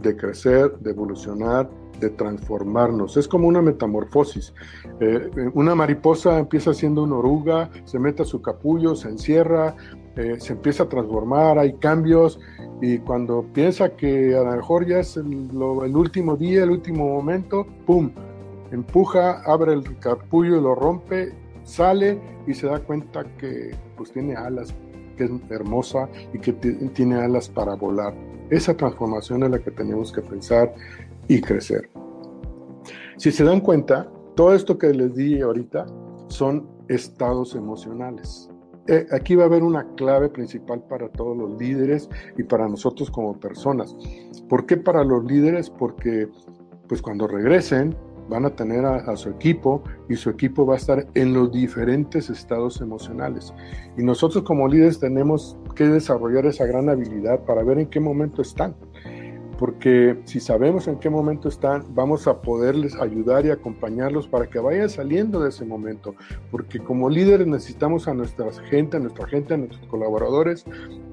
de 0.00 0.16
crecer, 0.16 0.78
de 0.78 0.90
evolucionar, 0.90 1.68
de 2.00 2.10
transformarnos. 2.10 3.16
Es 3.16 3.26
como 3.26 3.48
una 3.48 3.62
metamorfosis. 3.62 4.54
Eh, 5.00 5.30
una 5.54 5.74
mariposa 5.74 6.38
empieza 6.38 6.74
siendo 6.74 7.02
una 7.02 7.16
oruga, 7.16 7.70
se 7.84 7.98
mete 7.98 8.22
a 8.22 8.26
su 8.26 8.40
capullo, 8.40 8.94
se 8.94 9.08
encierra, 9.08 9.74
eh, 10.16 10.36
se 10.38 10.54
empieza 10.54 10.84
a 10.84 10.88
transformar, 10.88 11.58
hay 11.58 11.74
cambios 11.74 12.40
y 12.80 12.98
cuando 12.98 13.44
piensa 13.52 13.90
que 13.96 14.34
a 14.34 14.42
lo 14.42 14.56
mejor 14.56 14.86
ya 14.86 15.00
es 15.00 15.16
el, 15.16 15.26
último 15.26 16.36
día, 16.36 16.64
el 16.64 16.70
último 16.70 17.06
momento, 17.06 17.66
¡pum! 17.86 18.10
Empuja, 18.70 19.42
abre 19.44 19.74
el 19.74 19.98
capullo 19.98 20.60
lo 20.60 20.74
rompe, 20.74 21.32
sale 21.64 22.18
y 22.46 22.54
se 22.54 22.66
da 22.66 22.80
cuenta 22.80 23.24
que 23.36 23.76
pues 23.96 24.10
tiene 24.12 24.34
alas, 24.34 24.74
que 25.16 25.24
es 25.24 25.30
hermosa 25.50 26.08
y 26.32 26.38
que 26.38 26.52
tiene 26.52 27.16
alas 27.16 27.48
para 27.48 27.74
volar. 27.74 28.14
Esa 28.50 28.74
transformación 28.74 29.42
es 29.42 29.50
la 29.50 29.58
que 29.58 29.70
tenemos 29.70 30.12
que 30.12 30.22
pensar 30.22 30.74
y 31.28 31.40
crecer. 31.40 31.90
Si 33.16 33.30
se 33.32 33.44
dan 33.44 33.60
cuenta, 33.60 34.10
todo 34.34 34.54
esto 34.54 34.78
que 34.78 34.88
les 34.88 35.14
di 35.14 35.40
ahorita 35.40 35.86
son 36.28 36.68
estados 36.88 37.54
emocionales. 37.54 38.48
Eh, 38.88 39.06
aquí 39.10 39.34
va 39.34 39.44
a 39.44 39.46
haber 39.46 39.62
una 39.62 39.84
clave 39.96 40.28
principal 40.28 40.80
para 40.88 41.08
todos 41.08 41.36
los 41.36 41.58
líderes 41.60 42.08
y 42.36 42.44
para 42.44 42.68
nosotros 42.68 43.10
como 43.10 43.38
personas. 43.38 43.96
¿Por 44.48 44.66
qué 44.66 44.76
para 44.76 45.02
los 45.02 45.24
líderes? 45.24 45.70
Porque 45.70 46.28
pues 46.88 47.02
cuando 47.02 47.26
regresen 47.26 47.96
van 48.28 48.44
a 48.44 48.50
tener 48.50 48.84
a, 48.84 49.16
su 49.16 49.28
equipo 49.30 49.82
y 50.08 50.16
su 50.16 50.30
equipo 50.30 50.66
va 50.66 50.74
a 50.74 50.76
estar 50.78 51.06
en 51.14 51.32
los 51.32 51.52
diferentes 51.52 52.28
estados 52.28 52.80
emocionales. 52.80 53.52
Y 53.96 54.02
nosotros 54.02 54.44
como 54.44 54.66
líderes 54.66 54.98
tenemos 54.98 55.56
que 55.74 55.84
desarrollar 55.84 56.46
esa 56.46 56.66
gran 56.66 56.88
habilidad 56.88 57.44
para 57.44 57.62
ver 57.62 57.78
en 57.78 57.86
qué 57.86 58.00
momento 58.00 58.42
están 58.42 58.74
porque 59.58 60.18
si 60.24 60.40
sabemos 60.40 60.86
en 60.88 60.98
qué 60.98 61.08
momento 61.08 61.48
están, 61.48 61.84
vamos 61.94 62.26
a 62.26 62.40
poderles 62.40 62.94
ayudar 62.96 63.46
y 63.46 63.50
acompañarlos 63.50 64.28
para 64.28 64.46
que 64.46 64.58
vayan 64.58 64.88
saliendo 64.90 65.40
de 65.40 65.48
ese 65.48 65.64
momento, 65.64 66.14
porque 66.50 66.78
como 66.78 67.08
líderes 67.08 67.46
necesitamos 67.46 68.06
a 68.08 68.14
nuestra 68.14 68.52
gente, 68.68 68.96
a 68.96 69.00
nuestra 69.00 69.26
gente, 69.26 69.54
a 69.54 69.56
nuestros 69.56 69.86
colaboradores, 69.86 70.64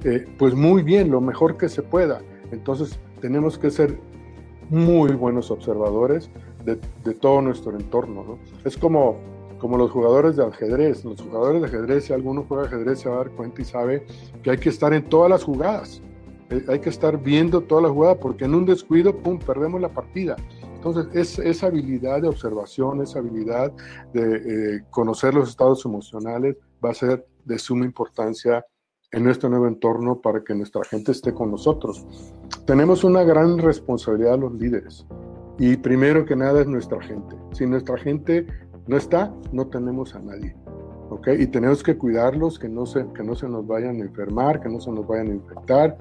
eh, 0.03 0.25
pues 0.38 0.53
muy 0.53 0.83
bien, 0.83 1.09
lo 1.09 1.21
mejor 1.21 1.57
que 1.57 1.69
se 1.69 1.81
pueda. 1.81 2.21
Entonces 2.51 3.00
tenemos 3.21 3.57
que 3.57 3.71
ser 3.71 3.97
muy 4.69 5.13
buenos 5.13 5.50
observadores 5.51 6.29
de, 6.65 6.75
todo 7.13 7.41
nuestro 7.41 7.77
entorno. 7.77 8.38
Es 8.65 8.77
como, 8.77 9.17
como 9.59 9.77
los 9.77 9.91
jugadores 9.91 10.35
de 10.35 10.45
ajedrez. 10.45 11.03
Los 11.03 11.21
jugadores 11.21 11.62
de 11.62 11.67
ajedrez, 11.67 12.05
si 12.05 12.13
alguno 12.13 12.45
juega 12.47 12.65
ajedrez, 12.65 13.00
se 13.00 13.09
va 13.09 13.15
a 13.15 13.17
dar 13.19 13.31
cuenta 13.31 13.62
y 13.62 13.65
sabe 13.65 14.05
que 14.41 14.51
hay 14.51 14.57
que 14.57 14.69
estar 14.69 14.93
en 14.93 15.03
todas 15.03 15.29
las 15.29 15.43
jugadas 15.43 16.01
hay 16.67 16.79
que 16.79 16.89
estar 16.89 17.22
viendo 17.22 17.62
toda 17.62 17.83
la 17.83 17.89
jugada 17.89 18.19
porque 18.19 18.45
en 18.45 18.55
un 18.55 18.65
descuido, 18.65 19.15
¡pum!, 19.17 19.39
perdemos 19.39 19.81
la 19.81 19.89
partida. 19.89 20.36
Entonces, 20.75 21.07
es, 21.13 21.39
esa 21.39 21.67
habilidad 21.67 22.22
de 22.22 22.27
observación, 22.27 23.01
esa 23.01 23.19
habilidad 23.19 23.72
de 24.13 24.75
eh, 24.75 24.83
conocer 24.89 25.33
los 25.33 25.50
estados 25.50 25.86
emocionales 25.86 26.57
va 26.83 26.91
a 26.91 26.93
ser 26.93 27.25
de 27.45 27.57
suma 27.57 27.86
importancia 27.86 28.65
en 29.12 29.24
nuestro 29.24 29.48
nuevo 29.48 29.67
entorno 29.67 30.19
para 30.19 30.43
que 30.43 30.55
nuestra 30.55 30.83
gente 30.83 31.12
esté 31.12 31.33
con 31.33 31.51
nosotros. 31.51 32.05
Tenemos 32.65 33.03
una 33.03 33.24
gran 33.24 33.60
responsabilidad 33.60 34.39
los 34.39 34.53
líderes 34.53 35.05
y 35.60 35.77
primero 35.77 36.25
que 36.25 36.36
nada 36.36 36.62
es 36.62 36.67
nuestra 36.67 37.01
gente. 37.01 37.36
Si 37.53 37.65
nuestra 37.65 37.98
gente 37.98 38.48
no 38.88 38.98
está, 38.98 39.33
no 39.51 39.67
tenemos 39.67 40.15
a 40.15 40.19
nadie. 40.19 40.55
Y 41.39 41.48
tenemos 41.48 41.84
que 41.84 41.98
cuidarlos, 41.98 42.60
que 42.60 42.70
no, 42.70 42.86
se, 42.86 43.05
que 43.13 43.24
no 43.24 43.36
se 43.36 43.48
nos 43.48 43.65
vayan 43.65 43.98
a 43.98 44.05
enfermar, 44.05 44.62
que 44.62 44.70
no 44.70 44.79
se 44.79 44.91
nos 44.91 45.08
vayan 45.08 45.27
a 45.27 45.34
infectar. 45.36 45.98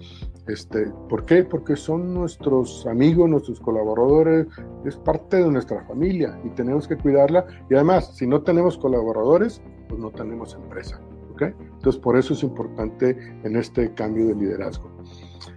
Este, 0.48 0.90
¿Por 1.08 1.24
qué? 1.24 1.44
Porque 1.44 1.76
son 1.76 2.14
nuestros 2.14 2.86
amigos, 2.86 3.28
nuestros 3.28 3.60
colaboradores, 3.60 4.46
es 4.84 4.96
parte 4.96 5.36
de 5.36 5.50
nuestra 5.50 5.84
familia 5.84 6.38
y 6.44 6.50
tenemos 6.50 6.88
que 6.88 6.96
cuidarla. 6.96 7.46
Y 7.70 7.74
además, 7.74 8.16
si 8.16 8.26
no 8.26 8.42
tenemos 8.42 8.76
colaboradores, 8.76 9.62
pues 9.88 10.00
no 10.00 10.10
tenemos 10.10 10.54
empresa. 10.54 11.00
Entonces, 11.50 12.00
por 12.00 12.16
eso 12.16 12.34
es 12.34 12.42
importante 12.42 13.16
en 13.42 13.56
este 13.56 13.92
cambio 13.94 14.28
de 14.28 14.34
liderazgo. 14.34 14.90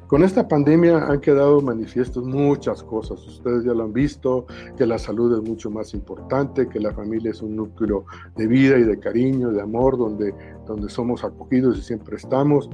Con 0.07 0.23
esta 0.23 0.47
pandemia 0.47 1.07
han 1.07 1.19
quedado 1.19 1.61
manifiestos 1.61 2.23
muchas 2.23 2.83
cosas. 2.83 3.25
Ustedes 3.25 3.63
ya 3.63 3.73
lo 3.73 3.85
han 3.85 3.93
visto, 3.93 4.45
que 4.77 4.85
la 4.85 4.99
salud 4.99 5.35
es 5.35 5.49
mucho 5.49 5.71
más 5.71 5.95
importante, 5.95 6.69
que 6.69 6.79
la 6.79 6.93
familia 6.93 7.31
es 7.31 7.41
un 7.41 7.55
núcleo 7.55 8.05
de 8.35 8.45
vida 8.45 8.77
y 8.77 8.83
de 8.83 8.99
cariño, 8.99 9.51
de 9.51 9.61
amor, 9.61 9.97
donde, 9.97 10.33
donde 10.67 10.89
somos 10.89 11.23
acogidos 11.23 11.79
y 11.79 11.81
siempre 11.81 12.17
estamos. 12.17 12.69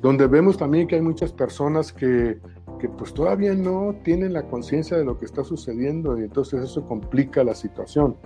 Donde 0.00 0.28
vemos 0.28 0.56
también 0.56 0.86
que 0.86 0.94
hay 0.94 1.02
muchas 1.02 1.32
personas 1.32 1.92
que, 1.92 2.38
que 2.78 2.88
pues 2.88 3.12
todavía 3.12 3.54
no 3.54 3.96
tienen 4.04 4.32
la 4.32 4.44
conciencia 4.44 4.96
de 4.96 5.04
lo 5.04 5.18
que 5.18 5.24
está 5.24 5.42
sucediendo 5.42 6.16
y 6.18 6.22
entonces 6.22 6.62
eso 6.62 6.86
complica 6.86 7.42
la 7.42 7.56
situación 7.56 8.16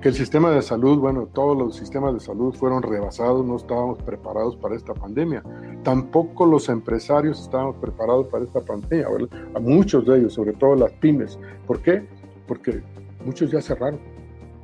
que 0.00 0.10
el 0.10 0.14
sistema 0.14 0.50
de 0.50 0.62
salud, 0.62 0.98
bueno, 0.98 1.26
todos 1.32 1.56
los 1.58 1.74
sistemas 1.74 2.14
de 2.14 2.20
salud 2.20 2.54
fueron 2.54 2.82
rebasados, 2.82 3.44
no 3.44 3.56
estábamos 3.56 3.98
preparados 4.02 4.56
para 4.56 4.76
esta 4.76 4.94
pandemia. 4.94 5.42
Tampoco 5.82 6.46
los 6.46 6.68
empresarios 6.68 7.40
estábamos 7.40 7.76
preparados 7.76 8.28
para 8.28 8.44
esta 8.44 8.60
pandemia, 8.60 9.08
a 9.54 9.58
muchos 9.58 10.06
de 10.06 10.18
ellos, 10.18 10.34
sobre 10.34 10.52
todo 10.52 10.76
las 10.76 10.92
pymes. 10.92 11.38
¿Por 11.66 11.82
qué? 11.82 12.06
Porque 12.46 12.80
muchos 13.24 13.50
ya 13.50 13.60
cerraron, 13.60 13.98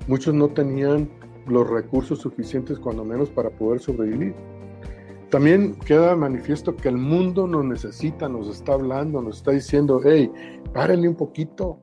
muchos 0.07 0.33
no 0.35 0.49
tenían 0.49 1.09
los 1.49 1.69
recursos 1.69 2.21
suficientes, 2.21 2.79
cuando 2.79 3.05
menos, 3.05 3.29
para 3.29 3.51
poder 3.51 3.81
sobrevivir. 3.81 4.35
También 5.31 5.75
queda 5.81 6.15
manifiesto 6.15 6.77
que 6.77 6.89
el 6.89 6.97
mundo 6.97 7.49
nos 7.49 7.65
necesita, 7.65 8.29
nos 8.29 8.49
está 8.49 8.75
hablando, 8.75 9.21
nos 9.21 9.39
está 9.39 9.51
diciendo, 9.51 10.01
hey, 10.05 10.31
párenle 10.73 11.09
un 11.09 11.17
poquito, 11.17 11.81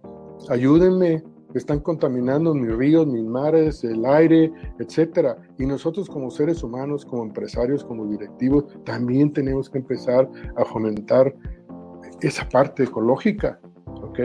ayúdenme, 0.47 1.21
están 1.53 1.79
contaminando 1.79 2.53
mis 2.53 2.75
ríos, 2.75 3.07
mis 3.07 3.23
mares, 3.23 3.83
el 3.83 4.05
aire, 4.05 4.51
etcétera. 4.79 5.37
Y 5.57 5.65
nosotros 5.65 6.09
como 6.09 6.31
seres 6.31 6.63
humanos, 6.63 7.05
como 7.05 7.23
empresarios, 7.23 7.83
como 7.83 8.05
directivos, 8.07 8.65
también 8.85 9.33
tenemos 9.33 9.69
que 9.69 9.79
empezar 9.79 10.29
a 10.55 10.65
fomentar 10.65 11.33
esa 12.21 12.47
parte 12.49 12.83
ecológica, 12.83 13.59
¿ok? 13.85 14.19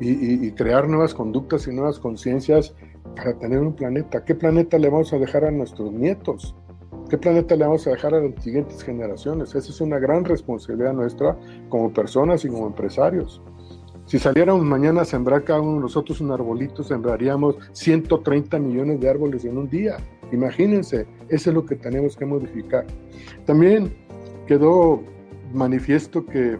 Y, 0.00 0.50
crear 0.52 0.88
nuevas 0.88 1.14
conductas 1.14 1.68
y 1.68 1.72
nuevas 1.72 2.00
conciencias 2.00 2.74
para 3.14 3.38
tener 3.38 3.60
un 3.60 3.72
planeta. 3.72 4.24
¿Qué 4.24 4.34
planeta 4.34 4.76
le 4.76 4.88
vamos 4.88 5.12
a 5.12 5.18
dejar 5.18 5.44
a 5.44 5.50
nuestros 5.52 5.92
nietos? 5.92 6.56
¿Qué 7.08 7.18
planeta 7.18 7.54
le 7.54 7.66
vamos 7.66 7.86
a 7.86 7.90
dejar 7.90 8.14
a 8.14 8.20
las 8.20 8.42
siguientes 8.42 8.82
generaciones? 8.82 9.54
Esa 9.54 9.70
es 9.70 9.80
una 9.80 10.00
gran 10.00 10.24
responsabilidad 10.24 10.92
nuestra 10.92 11.38
como 11.68 11.92
personas 11.92 12.44
y 12.44 12.48
como 12.48 12.66
empresarios. 12.66 13.40
Si 14.12 14.18
saliéramos 14.18 14.62
mañana 14.62 15.00
a 15.00 15.04
sembrar 15.06 15.42
cada 15.42 15.62
uno 15.62 15.76
de 15.76 15.80
nosotros 15.80 16.20
un 16.20 16.32
arbolito, 16.32 16.84
sembraríamos 16.84 17.56
130 17.72 18.58
millones 18.58 19.00
de 19.00 19.08
árboles 19.08 19.42
en 19.46 19.56
un 19.56 19.70
día. 19.70 19.96
Imagínense, 20.30 21.06
eso 21.30 21.48
es 21.48 21.54
lo 21.54 21.64
que 21.64 21.76
tenemos 21.76 22.14
que 22.14 22.26
modificar. 22.26 22.84
También 23.46 23.96
quedó 24.46 25.02
manifiesto 25.54 26.26
que 26.26 26.58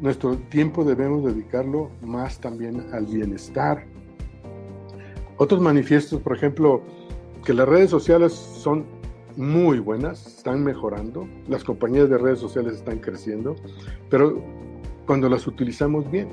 nuestro 0.00 0.34
tiempo 0.48 0.82
debemos 0.82 1.22
dedicarlo 1.24 1.90
más 2.00 2.40
también 2.40 2.86
al 2.94 3.04
bienestar. 3.04 3.84
Otros 5.36 5.60
manifiestos, 5.60 6.22
por 6.22 6.34
ejemplo, 6.34 6.80
que 7.44 7.52
las 7.52 7.68
redes 7.68 7.90
sociales 7.90 8.32
son 8.32 8.86
muy 9.36 9.78
buenas, 9.78 10.26
están 10.26 10.64
mejorando, 10.64 11.28
las 11.48 11.64
compañías 11.64 12.08
de 12.08 12.16
redes 12.16 12.38
sociales 12.38 12.76
están 12.76 12.98
creciendo, 12.98 13.56
pero 14.08 14.42
cuando 15.04 15.28
las 15.28 15.46
utilizamos 15.46 16.10
bien, 16.10 16.28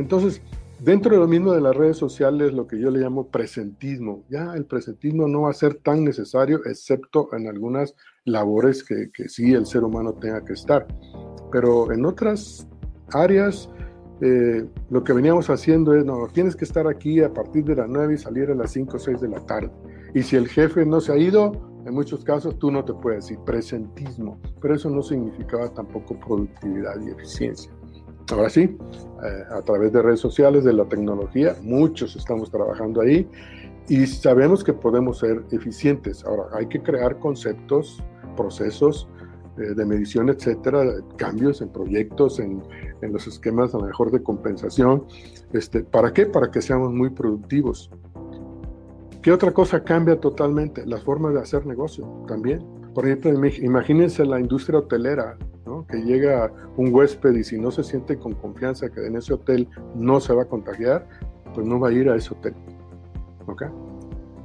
entonces, 0.00 0.40
dentro 0.80 1.12
de 1.12 1.18
lo 1.18 1.28
mismo 1.28 1.52
de 1.52 1.60
las 1.60 1.76
redes 1.76 1.98
sociales, 1.98 2.52
lo 2.52 2.66
que 2.66 2.80
yo 2.80 2.90
le 2.90 3.00
llamo 3.00 3.28
presentismo, 3.28 4.24
ya 4.30 4.54
el 4.54 4.64
presentismo 4.64 5.28
no 5.28 5.42
va 5.42 5.50
a 5.50 5.54
ser 5.54 5.74
tan 5.74 6.04
necesario, 6.04 6.60
excepto 6.64 7.28
en 7.34 7.48
algunas 7.48 7.94
labores 8.24 8.82
que, 8.82 9.10
sí 9.28 9.52
el 9.52 9.66
ser 9.66 9.84
humano 9.84 10.14
tenga 10.14 10.42
que 10.44 10.54
estar. 10.54 10.86
Pero 11.52 11.92
en 11.92 12.06
otras 12.06 12.66
áreas, 13.12 13.68
eh, 14.22 14.66
lo 14.88 15.04
que 15.04 15.12
veníamos 15.12 15.50
haciendo 15.50 15.94
es, 15.94 16.04
no, 16.04 16.28
tienes 16.32 16.56
que 16.56 16.64
estar 16.64 16.86
aquí 16.86 17.20
a 17.20 17.32
partir 17.32 17.64
de 17.64 17.76
las 17.76 17.88
9 17.88 18.14
y 18.14 18.18
salir 18.18 18.50
a 18.50 18.54
las 18.54 18.70
5 18.72 18.96
o 18.96 19.00
6 19.00 19.20
de 19.20 19.28
la 19.28 19.40
tarde. 19.40 19.70
Y 20.14 20.22
si 20.22 20.36
el 20.36 20.48
jefe 20.48 20.86
no 20.86 21.00
se 21.00 21.12
ha 21.12 21.16
ido, 21.18 21.52
en 21.84 21.94
muchos 21.94 22.24
casos 22.24 22.58
tú 22.58 22.70
no 22.70 22.84
te 22.84 22.94
puedes 22.94 23.24
decir 23.24 23.38
presentismo, 23.44 24.38
pero 24.60 24.74
eso 24.74 24.88
no 24.88 25.02
significaba 25.02 25.68
tampoco 25.72 26.18
productividad 26.18 27.00
y 27.02 27.10
eficiencia. 27.10 27.70
Ahora 28.32 28.48
sí, 28.48 28.62
eh, 28.62 29.44
a 29.50 29.62
través 29.62 29.92
de 29.92 30.02
redes 30.02 30.20
sociales, 30.20 30.64
de 30.64 30.72
la 30.72 30.84
tecnología, 30.84 31.56
muchos 31.62 32.16
estamos 32.16 32.50
trabajando 32.50 33.00
ahí 33.00 33.28
y 33.88 34.06
sabemos 34.06 34.62
que 34.62 34.72
podemos 34.72 35.18
ser 35.18 35.42
eficientes. 35.50 36.24
Ahora, 36.24 36.44
hay 36.52 36.66
que 36.66 36.80
crear 36.80 37.18
conceptos, 37.18 38.02
procesos 38.36 39.08
eh, 39.58 39.74
de 39.74 39.84
medición, 39.84 40.28
etcétera, 40.28 40.84
cambios 41.16 41.60
en 41.60 41.70
proyectos, 41.70 42.38
en, 42.38 42.62
en, 43.02 43.12
los 43.12 43.26
esquemas 43.26 43.74
a 43.74 43.78
lo 43.78 43.86
mejor 43.86 44.10
de 44.12 44.22
compensación. 44.22 45.04
Este, 45.52 45.82
¿Para 45.82 46.12
qué? 46.12 46.26
Para 46.26 46.50
que 46.50 46.62
seamos 46.62 46.92
muy 46.92 47.10
productivos. 47.10 47.90
¿Qué 49.22 49.32
otra 49.32 49.52
cosa 49.52 49.82
cambia 49.82 50.18
totalmente? 50.18 50.86
La 50.86 50.98
forma 50.98 51.30
de 51.30 51.40
hacer 51.40 51.66
negocio 51.66 52.06
también. 52.26 52.79
Por 52.94 53.06
ejemplo, 53.06 53.30
imagínense 53.62 54.24
la 54.24 54.40
industria 54.40 54.80
hotelera 54.80 55.36
que 55.88 55.98
llega 55.98 56.52
un 56.76 56.92
huésped 56.92 57.34
y 57.34 57.44
si 57.44 57.58
no 57.58 57.70
se 57.70 57.84
siente 57.84 58.18
con 58.18 58.34
confianza 58.34 58.90
que 58.90 59.06
en 59.06 59.16
ese 59.16 59.34
hotel 59.34 59.68
no 59.94 60.20
se 60.20 60.34
va 60.34 60.42
a 60.42 60.46
contagiar, 60.46 61.06
pues 61.54 61.66
no 61.66 61.78
va 61.78 61.88
a 61.88 61.92
ir 61.92 62.08
a 62.08 62.16
ese 62.16 62.34
hotel. 62.34 62.54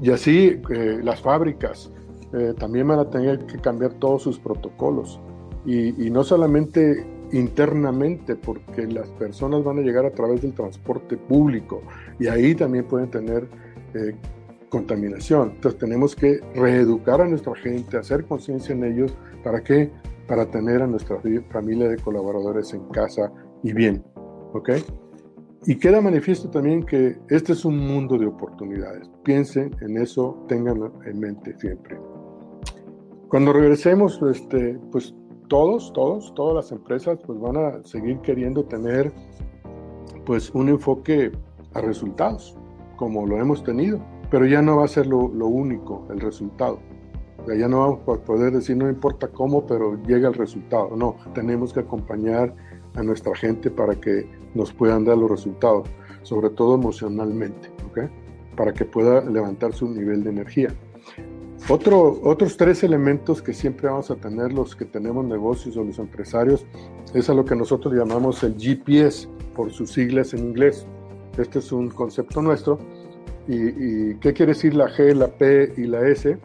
Y 0.02 0.12
así 0.12 0.62
eh, 0.70 1.00
las 1.04 1.22
fábricas 1.22 1.92
eh, 2.34 2.54
también 2.58 2.88
van 2.88 3.00
a 3.00 3.10
tener 3.10 3.46
que 3.46 3.58
cambiar 3.58 3.94
todos 3.94 4.24
sus 4.24 4.40
protocolos. 4.40 5.20
Y, 5.66 6.12
no 6.12 6.24
solamente 6.24 7.08
internamente, 7.32 8.36
porque 8.36 8.86
las 8.86 9.10
personas 9.10 9.64
van 9.64 9.80
a 9.80 9.82
llegar 9.82 10.06
a 10.06 10.12
través 10.12 10.44
del 10.44 10.54
transporte 10.54 11.18
público 11.18 11.82
y 12.20 12.28
ahí 12.28 12.54
también 12.54 12.86
pueden 12.86 13.10
tener 13.10 13.48
eh, 13.96 14.16
contaminación. 14.76 15.52
Entonces 15.56 15.80
tenemos 15.80 16.14
que 16.18 16.42
reeducar 16.54 17.22
a 17.22 17.26
nuestra 17.26 17.56
gente, 17.56 17.96
hacer 17.96 18.26
conciencia 18.26 18.76
en 18.76 18.84
ellos 18.84 19.16
para 19.42 19.64
que 19.64 19.90
para 20.28 20.46
tener 20.52 20.82
a 20.82 20.88
nuestra 20.88 21.18
familia 21.50 21.88
de 21.88 21.98
colaboradores 21.98 22.74
en 22.74 22.84
casa 22.90 23.32
y 23.64 23.72
bien. 23.72 24.04
¿Ok? 24.52 24.72
Y 25.66 25.76
queda 25.76 26.02
manifiesto 26.02 26.50
también 26.50 26.84
que 26.84 27.16
este 27.30 27.54
es 27.54 27.64
un 27.64 27.78
mundo 27.78 28.18
de 28.18 28.26
oportunidades. 28.26 29.10
Piensen 29.24 29.74
en 29.80 29.98
eso, 29.98 30.44
tenganlo 30.50 30.92
en 31.06 31.20
mente 31.20 31.58
siempre. 31.58 31.98
Cuando 33.30 33.54
regresemos, 33.54 34.22
este, 34.30 34.78
pues 34.92 35.16
todos, 35.48 35.94
todos, 35.94 36.34
todas 36.36 36.56
las 36.56 36.72
empresas 36.74 37.18
pues 37.26 37.40
van 37.40 37.56
a 37.56 37.84
seguir 37.86 38.18
queriendo 38.20 38.66
tener 38.66 39.14
pues 40.26 40.50
un 40.50 40.68
enfoque 40.68 41.32
a 41.74 41.80
resultados, 41.82 42.58
como 42.98 43.26
lo 43.26 43.38
hemos 43.38 43.64
tenido, 43.64 44.00
pero 44.30 44.46
ya 44.46 44.62
no 44.62 44.78
va 44.78 44.86
a 44.86 44.88
ser 44.88 45.08
lo, 45.08 45.28
lo 45.28 45.48
único 45.48 46.08
el 46.10 46.20
resultado 46.20 46.80
ya 47.54 47.68
no 47.68 47.80
vamos 47.80 48.20
a 48.20 48.24
poder 48.24 48.54
decir, 48.54 48.76
no 48.76 48.90
importa 48.90 49.28
cómo, 49.28 49.68
pero 49.68 50.02
llega 50.04 50.28
el 50.28 50.34
resultado. 50.34 50.96
No, 50.96 51.18
tenemos 51.34 51.74
que 51.74 51.82
acompañar 51.82 52.56
a 52.96 53.04
nuestra 53.04 53.36
gente 53.36 53.70
para 53.70 53.94
que 53.96 54.28
nos 54.56 54.74
puedan 54.74 55.06
dar 55.06 55.18
los 55.18 55.30
resultados, 55.30 55.88
sobre 56.24 56.50
todo 56.50 56.76
emocionalmente, 56.76 57.70
¿ok? 57.90 58.10
Para 58.56 58.74
que 58.74 58.86
pueda 58.86 59.22
levantar 59.22 59.74
su 59.74 59.90
nivel 59.90 60.24
de 60.24 60.30
energía. 60.32 60.70
Otro, 61.70 62.20
otros 62.24 62.58
tres 62.58 62.84
elementos 62.84 63.42
que 63.42 63.54
siempre 63.54 63.90
vamos 63.90 64.12
a 64.12 64.16
tener 64.16 64.54
los 64.54 64.76
que 64.76 64.86
tenemos 64.86 65.26
negocios 65.26 65.76
o 65.78 65.84
los 65.84 66.00
empresarios 66.00 66.66
es 67.14 67.30
a 67.30 67.34
lo 67.34 67.44
que 67.44 67.56
nosotros 67.56 67.94
llamamos 67.94 68.44
el 68.44 68.56
GPS, 68.58 69.28
por 69.56 69.72
sus 69.72 69.92
siglas 69.92 70.34
en 70.34 70.50
inglés. 70.50 70.86
Este 71.38 71.60
es 71.60 71.72
un 71.72 71.90
concepto 71.90 72.42
nuestro. 72.42 72.78
¿Y, 73.48 74.16
qué 74.16 74.34
quiere 74.34 74.54
decir 74.54 74.74
la 74.74 74.88
G, 74.90 75.14
la 75.14 75.28
P 75.28 75.74
y 75.78 75.84
la 75.86 76.08
S? 76.08 76.38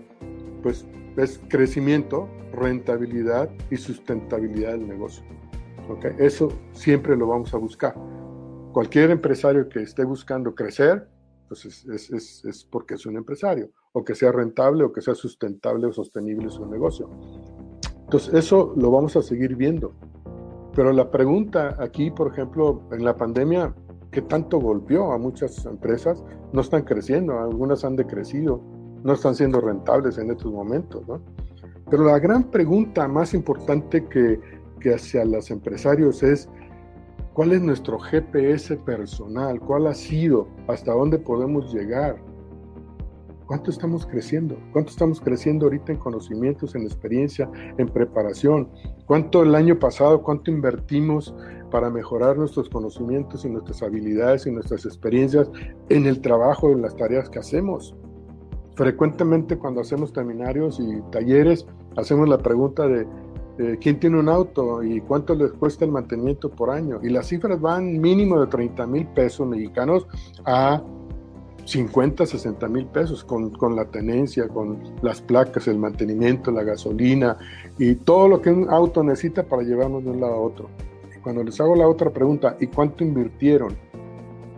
pues 0.63 0.87
es 1.17 1.41
crecimiento, 1.49 2.29
rentabilidad 2.53 3.51
y 3.71 3.77
sustentabilidad 3.77 4.73
del 4.73 4.89
negocio. 4.89 5.25
¿okay? 5.89 6.13
Eso 6.19 6.53
siempre 6.73 7.17
lo 7.17 7.27
vamos 7.27 7.53
a 7.55 7.59
buscar. 7.59 7.95
Cualquier 8.73 9.11
empresario 9.11 9.69
que 9.69 9.83
esté 9.83 10.05
buscando 10.05 10.55
crecer, 10.55 11.09
pues 11.49 11.65
es, 11.65 11.85
es, 11.87 12.45
es, 12.45 12.65
porque 12.65 12.95
es 12.95 13.07
un 13.07 13.17
empresario, 13.17 13.71
o 13.93 14.05
que 14.05 14.15
sea 14.15 14.31
rentable, 14.31 14.85
o 14.85 14.93
que 14.93 15.01
sea 15.01 15.15
sustentable 15.15 15.87
o 15.87 15.93
sostenible 15.93 16.49
su 16.49 16.65
negocio. 16.67 17.11
Entonces, 18.05 18.35
eso 18.35 18.73
lo 18.77 18.91
vamos 18.91 19.17
a 19.17 19.23
seguir 19.23 19.57
viendo. 19.57 19.95
Pero 20.75 20.93
la 20.93 21.11
pregunta 21.11 21.77
aquí, 21.81 22.13
por 22.13 22.33
ejemplo, 22.33 22.83
en 22.93 23.05
la 23.05 23.17
pandemia, 23.17 23.75
¿qué 24.11 24.23
tanto 24.23 24.59
golpeó 24.59 25.13
a 25.13 25.19
muchas 25.19 25.65
empresas? 25.67 26.23
No 26.53 26.61
están 26.61 26.83
creciendo, 26.83 27.39
algunas 27.39 27.85
han 27.85 27.97
decrecido, 27.97 28.61
no 29.03 29.13
están 29.13 29.35
siendo 29.35 29.61
rentables 29.61 30.19
en 30.19 30.31
estos 30.31 30.53
momentos, 30.53 31.07
¿no? 31.07 31.21
Pero 31.91 32.05
la 32.05 32.19
gran 32.19 32.45
pregunta 32.45 33.09
más 33.09 33.35
importante 33.35 34.07
que, 34.07 34.41
que 34.81 34.95
hacia 34.95 35.25
los 35.25 35.51
empresarios 35.51 36.23
es, 36.23 36.49
¿cuál 37.35 37.53
es 37.53 37.61
nuestro 37.61 37.99
GPS 37.99 38.77
personal? 38.77 39.59
¿Cuál 39.61 39.89
ha 39.89 39.95
sido? 39.95 40.47
¿Hasta 40.69 40.93
dónde 40.93 41.19
podemos 41.19 41.73
llegar? 41.75 42.17
¿Cuánto 43.51 43.73
estamos 43.73 44.07
creciendo? 44.07 44.57
¿Cuánto 44.73 44.93
estamos 44.93 45.21
creciendo 45.21 45.67
ahorita 45.67 45.91
en 45.91 45.99
conocimientos, 45.99 46.77
en 46.77 46.83
experiencia, 46.83 47.51
en 47.79 47.89
preparación? 47.89 48.69
¿Cuánto 49.07 49.43
el 49.43 49.57
año 49.57 49.77
pasado, 49.77 50.23
cuánto 50.23 50.53
invertimos 50.53 51.35
para 51.69 51.91
mejorar 51.91 52.39
nuestros 52.39 52.69
conocimientos 52.69 53.45
y 53.45 53.49
nuestras 53.49 53.83
habilidades 53.83 54.47
y 54.47 54.53
nuestras 54.53 54.87
experiencias 54.87 55.51
en 55.89 56.07
el 56.07 56.21
trabajo, 56.21 56.71
en 56.71 56.81
las 56.81 56.95
tareas 56.95 57.29
que 57.29 57.41
hacemos? 57.41 57.93
Frecuentemente 58.77 59.59
cuando 59.59 59.81
hacemos 59.81 60.11
seminarios 60.11 60.79
y 60.79 61.03
talleres, 61.11 61.67
hacemos 61.97 62.29
la 62.29 62.39
pregunta 62.39 62.87
de 62.87 63.05
eh, 63.59 63.79
quién 63.81 63.99
tiene 63.99 64.21
un 64.21 64.29
auto 64.29 64.85
y 64.85 65.01
cuánto 65.01 65.35
les 65.35 65.51
cuesta 65.55 65.85
el 65.85 65.91
mantenimiento 65.91 66.51
por 66.51 66.71
año. 66.71 67.01
Y 67.03 67.09
las 67.09 67.27
cifras 67.27 67.61
van 67.61 68.01
mínimo 68.01 68.41
de 68.41 68.47
30 68.47 68.87
mil 68.87 69.09
pesos 69.09 69.45
mexicanos 69.49 70.07
a 70.45 70.81
50, 71.71 72.27
60 72.27 72.69
mil 72.69 72.87
pesos 72.87 73.25
con, 73.25 73.51
con, 73.51 73.77
la 73.77 73.85
tenencia, 73.85 74.49
con 74.49 74.83
las 75.03 75.21
placas, 75.21 75.69
el 75.69 75.79
mantenimiento, 75.79 76.51
la 76.51 76.65
gasolina 76.65 77.37
y 77.79 77.95
todo 77.95 78.29
lo 78.29 78.43
que 78.43 78.51
un 78.51 78.69
auto 78.69 79.03
necesita 79.05 79.45
para 79.45 79.63
llevarnos 79.63 80.05
de 80.05 80.11
un 80.11 80.21
lado 80.21 80.35
a 80.35 80.41
otro. 80.41 80.69
Y 81.17 81.21
cuando 81.21 81.45
les 81.45 81.61
hago 81.61 81.77
la 81.77 81.89
otra 81.89 82.11
pregunta, 82.11 82.57
¿y 82.61 82.67
cuánto 82.67 83.05
invirtieron 83.05 83.77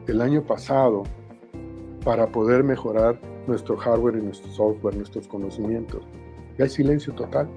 el 0.07 0.21
año 0.21 0.43
pasado 0.43 1.03
para 2.05 2.27
poder 2.27 2.65
mejorar 2.65 3.21
nuestro 3.47 3.77
hardware 3.77 4.17
y 4.17 4.23
nuestro 4.23 4.51
software, 4.53 4.97
nuestros 4.97 5.29
conocimientos? 5.29 6.03
y 6.59 6.63
hay 6.63 6.69
silencio 6.69 7.15
total, 7.15 7.49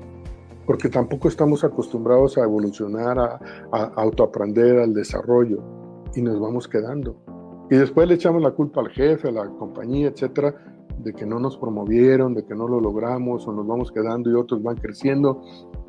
porque 0.66 0.90
tampoco 0.90 1.28
estamos 1.28 1.64
acostumbrados 1.64 2.38
a 2.38 2.44
evolucionar, 2.44 3.20
a, 3.20 3.40
a 3.72 3.84
autoaprender, 3.96 4.80
al 4.80 4.94
desarrollo, 4.94 5.62
y 6.16 6.22
nos 6.22 6.40
vamos 6.40 6.68
quedando. 6.68 7.16
Y 7.70 7.76
después 7.76 8.08
le 8.08 8.16
echamos 8.16 8.42
la 8.42 8.52
culpa 8.52 8.82
al 8.82 8.90
jefe, 8.90 9.30
a 9.30 9.32
la 9.32 9.48
compañía, 9.48 10.08
etcétera, 10.08 10.54
de 11.00 11.14
que 11.14 11.26
no 11.26 11.40
nos 11.40 11.58
promovieron, 11.58 12.34
de 12.34 12.46
que 12.46 12.56
no 12.56 12.68
lo 12.68 12.80
logramos, 12.80 13.48
o 13.48 13.52
nos 13.52 13.66
vamos 13.66 13.92
quedando 13.92 14.30
y 14.30 14.36
otros 14.36 14.62
van 14.62 14.78
creciendo, 14.78 15.42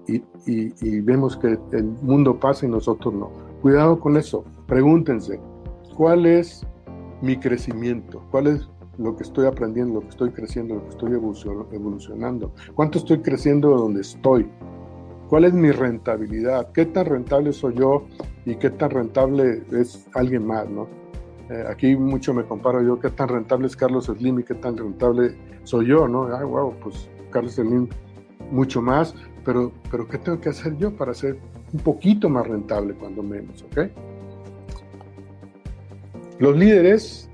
y, 0.08 0.16
y, 0.46 0.72
y 0.80 1.00
vemos 1.00 1.36
que 1.36 1.58
el 1.72 1.84
mundo 2.02 2.38
pasa 2.38 2.66
y 2.66 2.68
nosotros 2.68 3.12
no. 3.14 3.30
Cuidado 3.62 3.98
con 3.98 4.16
eso, 4.16 4.44
pregúntense, 4.66 5.40
¿cuál 5.96 6.26
es 6.26 6.66
mi 7.22 7.36
crecimiento? 7.36 8.22
¿Cuál 8.30 8.48
es 8.48 8.68
lo 8.98 9.16
que 9.16 9.22
estoy 9.22 9.46
aprendiendo, 9.46 9.94
lo 9.94 10.00
que 10.00 10.08
estoy 10.08 10.30
creciendo, 10.30 10.76
lo 10.76 10.82
que 10.84 10.90
estoy 10.90 11.12
evolucionando. 11.12 12.52
¿Cuánto 12.74 12.98
estoy 12.98 13.20
creciendo 13.20 13.70
de 13.70 13.76
donde 13.76 14.00
estoy? 14.00 14.48
¿Cuál 15.28 15.44
es 15.44 15.52
mi 15.52 15.70
rentabilidad? 15.70 16.70
¿Qué 16.72 16.86
tan 16.86 17.06
rentable 17.06 17.52
soy 17.52 17.74
yo 17.74 18.04
y 18.44 18.54
qué 18.56 18.70
tan 18.70 18.90
rentable 18.90 19.62
es 19.72 20.06
alguien 20.14 20.46
más? 20.46 20.68
¿no? 20.68 20.88
Eh, 21.48 21.64
aquí 21.68 21.94
mucho 21.94 22.34
me 22.34 22.44
comparo 22.44 22.82
yo, 22.82 22.98
qué 22.98 23.10
tan 23.10 23.28
rentable 23.28 23.66
es 23.66 23.76
Carlos 23.76 24.06
Slim 24.06 24.40
y 24.40 24.42
qué 24.42 24.54
tan 24.54 24.76
rentable 24.76 25.36
soy 25.62 25.86
yo, 25.86 26.08
¿no? 26.08 26.34
Ay, 26.36 26.44
wow, 26.44 26.74
pues 26.82 27.08
Carlos 27.30 27.54
Slim 27.54 27.88
mucho 28.50 28.82
más, 28.82 29.14
pero, 29.44 29.72
pero 29.90 30.08
¿qué 30.08 30.18
tengo 30.18 30.40
que 30.40 30.48
hacer 30.48 30.76
yo 30.76 30.94
para 30.96 31.14
ser 31.14 31.38
un 31.72 31.80
poquito 31.80 32.28
más 32.28 32.46
rentable 32.46 32.94
cuando 32.94 33.22
menos, 33.22 33.62
¿ok? 33.62 33.90
Los 36.38 36.56
líderes 36.56 37.30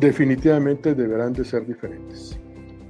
definitivamente 0.00 0.94
deberán 0.94 1.32
de 1.32 1.44
ser 1.44 1.66
diferentes. 1.66 2.38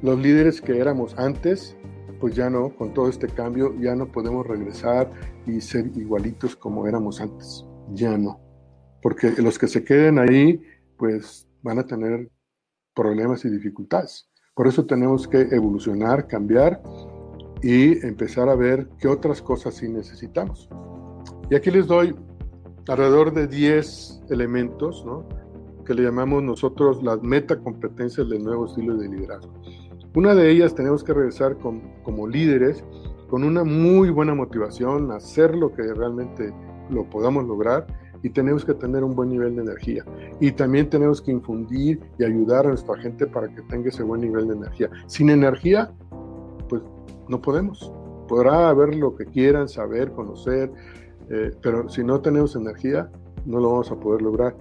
Los 0.02 0.18
líderes 0.18 0.60
que 0.60 0.78
éramos 0.78 1.18
antes, 1.18 1.76
pues 2.20 2.34
ya 2.34 2.48
no, 2.48 2.70
con 2.70 2.94
todo 2.94 3.08
este 3.08 3.26
cambio, 3.26 3.74
ya 3.80 3.94
no 3.94 4.06
podemos 4.06 4.46
regresar 4.46 5.10
y 5.46 5.60
ser 5.60 5.86
igualitos 5.96 6.54
como 6.54 6.86
éramos 6.86 7.20
antes. 7.20 7.64
Ya 7.94 8.16
no. 8.16 8.47
Porque 9.08 9.32
los 9.40 9.58
que 9.58 9.68
se 9.68 9.84
queden 9.84 10.18
ahí, 10.18 10.60
pues 10.98 11.48
van 11.62 11.78
a 11.78 11.86
tener 11.86 12.30
problemas 12.94 13.42
y 13.46 13.48
dificultades. 13.48 14.28
Por 14.54 14.68
eso 14.68 14.84
tenemos 14.84 15.26
que 15.26 15.48
evolucionar, 15.50 16.26
cambiar 16.26 16.82
y 17.62 18.06
empezar 18.06 18.50
a 18.50 18.54
ver 18.54 18.86
qué 18.98 19.08
otras 19.08 19.40
cosas 19.40 19.76
sí 19.76 19.88
necesitamos. 19.88 20.68
Y 21.48 21.54
aquí 21.54 21.70
les 21.70 21.86
doy 21.86 22.14
alrededor 22.86 23.32
de 23.32 23.46
10 23.46 24.24
elementos, 24.28 25.02
¿no? 25.06 25.26
que 25.86 25.94
le 25.94 26.02
llamamos 26.02 26.42
nosotros 26.42 27.02
las 27.02 27.22
metacompetencias 27.22 28.28
del 28.28 28.44
nuevo 28.44 28.66
estilo 28.66 28.94
de 28.98 29.08
liderazgo. 29.08 29.54
Una 30.16 30.34
de 30.34 30.50
ellas 30.50 30.74
tenemos 30.74 31.02
que 31.02 31.14
regresar 31.14 31.56
con, 31.56 31.80
como 32.02 32.28
líderes 32.28 32.84
con 33.30 33.42
una 33.42 33.64
muy 33.64 34.10
buena 34.10 34.34
motivación, 34.34 35.12
hacer 35.12 35.54
lo 35.54 35.72
que 35.72 35.94
realmente 35.94 36.52
lo 36.90 37.08
podamos 37.08 37.46
lograr 37.46 37.86
y 38.22 38.30
tenemos 38.30 38.64
que 38.64 38.74
tener 38.74 39.04
un 39.04 39.14
buen 39.14 39.30
nivel 39.30 39.56
de 39.56 39.62
energía. 39.62 40.04
Y 40.40 40.52
también 40.52 40.88
tenemos 40.90 41.20
que 41.20 41.32
infundir 41.32 42.00
y 42.18 42.24
ayudar 42.24 42.66
a 42.66 42.70
nuestra 42.70 42.96
gente 42.98 43.26
para 43.26 43.48
que 43.48 43.62
tenga 43.62 43.88
ese 43.88 44.02
buen 44.02 44.20
nivel 44.20 44.48
de 44.48 44.54
energía. 44.54 44.90
Sin 45.06 45.30
energía, 45.30 45.90
pues 46.68 46.82
no 47.28 47.40
podemos. 47.40 47.92
Podrá 48.28 48.68
haber 48.68 48.94
lo 48.94 49.14
que 49.16 49.26
quieran, 49.26 49.68
saber, 49.68 50.12
conocer, 50.12 50.70
eh, 51.30 51.52
pero 51.62 51.88
si 51.88 52.04
no 52.04 52.20
tenemos 52.20 52.56
energía, 52.56 53.10
no 53.46 53.60
lo 53.60 53.70
vamos 53.70 53.90
a 53.90 53.96
poder 53.98 54.22
lograr 54.22 54.54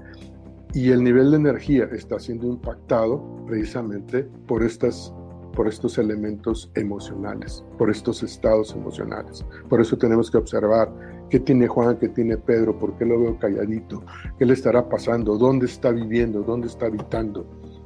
y 0.74 0.92
el 0.92 1.04
nivel 1.04 1.32
de 1.32 1.38
energía 1.38 1.86
está 1.92 2.20
siendo 2.20 2.46
impactado 2.46 3.24
precisamente 3.48 4.24
por, 4.48 4.64
estas, 4.64 5.14
por 5.56 5.68
estos 5.68 5.98
elementos 5.98 6.70
emocionales, 6.76 7.64
por 7.78 7.90
estos 7.90 8.22
estados 8.24 8.74
emocionales. 8.76 9.46
Por 9.70 9.82
eso 9.82 9.98
tenemos 9.98 10.30
que 10.30 10.38
observar 10.38 10.92
qué 11.30 11.40
tiene 11.40 11.68
Juan, 11.68 11.98
qué 11.98 12.10
tiene 12.10 12.38
Pedro, 12.38 12.78
por 12.78 12.98
qué 12.98 13.06
lo 13.06 13.20
veo 13.20 13.38
calladito, 13.38 14.04
qué 14.38 14.46
le 14.46 14.54
estará 14.54 14.88
pasando, 14.88 15.38
dónde 15.38 15.66
está 15.66 15.92
viviendo, 15.92 16.42
dónde 16.44 16.68
está 16.68 16.88
habitando. 16.88 17.46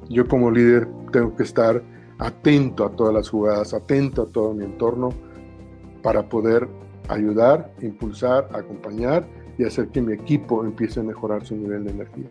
Yo 0.09 0.27
como 0.27 0.51
líder 0.51 0.87
tengo 1.11 1.35
que 1.35 1.43
estar 1.43 1.81
atento 2.19 2.85
a 2.85 2.91
todas 2.91 3.13
las 3.13 3.29
jugadas, 3.29 3.73
atento 3.73 4.23
a 4.23 4.25
todo 4.27 4.53
mi 4.53 4.65
entorno 4.65 5.09
para 6.03 6.27
poder 6.27 6.67
ayudar, 7.07 7.73
impulsar, 7.81 8.47
acompañar 8.53 9.27
y 9.57 9.63
hacer 9.63 9.87
que 9.89 10.01
mi 10.01 10.13
equipo 10.13 10.63
empiece 10.63 10.99
a 10.99 11.03
mejorar 11.03 11.45
su 11.45 11.55
nivel 11.55 11.85
de 11.85 11.91
energía. 11.91 12.29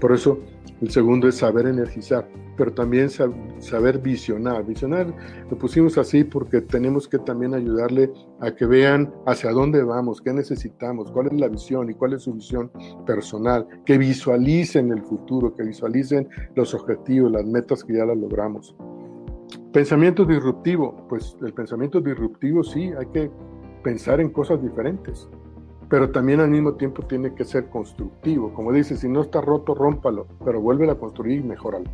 Por 0.00 0.12
eso 0.12 0.38
el 0.80 0.90
segundo 0.90 1.26
es 1.28 1.36
saber 1.36 1.66
energizar, 1.66 2.28
pero 2.56 2.72
también 2.72 3.08
saber 3.10 3.98
visionar. 3.98 4.64
Visionar 4.64 5.12
lo 5.50 5.58
pusimos 5.58 5.98
así 5.98 6.22
porque 6.22 6.60
tenemos 6.60 7.08
que 7.08 7.18
también 7.18 7.54
ayudarle 7.54 8.12
a 8.40 8.54
que 8.54 8.64
vean 8.64 9.12
hacia 9.26 9.50
dónde 9.50 9.82
vamos, 9.82 10.20
qué 10.20 10.32
necesitamos, 10.32 11.10
cuál 11.10 11.28
es 11.28 11.40
la 11.40 11.48
visión 11.48 11.90
y 11.90 11.94
cuál 11.94 12.12
es 12.12 12.22
su 12.22 12.34
visión 12.34 12.70
personal, 13.06 13.66
que 13.84 13.98
visualicen 13.98 14.92
el 14.92 15.02
futuro, 15.02 15.52
que 15.54 15.64
visualicen 15.64 16.28
los 16.54 16.74
objetivos, 16.74 17.32
las 17.32 17.44
metas 17.44 17.82
que 17.82 17.94
ya 17.94 18.04
las 18.04 18.16
logramos. 18.16 18.76
Pensamiento 19.72 20.24
disruptivo, 20.24 21.06
pues 21.08 21.36
el 21.42 21.52
pensamiento 21.54 22.00
disruptivo 22.00 22.62
sí, 22.62 22.92
hay 22.98 23.06
que 23.06 23.30
pensar 23.82 24.20
en 24.20 24.30
cosas 24.30 24.62
diferentes 24.62 25.28
pero 25.88 26.10
también 26.10 26.40
al 26.40 26.50
mismo 26.50 26.74
tiempo 26.74 27.02
tiene 27.02 27.34
que 27.34 27.44
ser 27.44 27.68
constructivo. 27.68 28.52
Como 28.52 28.72
dice, 28.72 28.96
si 28.96 29.08
no 29.08 29.22
está 29.22 29.40
roto, 29.40 29.74
rómpalo, 29.74 30.26
pero 30.44 30.60
vuelve 30.60 30.90
a 30.90 30.94
construir 30.96 31.40
y 31.40 31.42
mejoralo. 31.42 31.86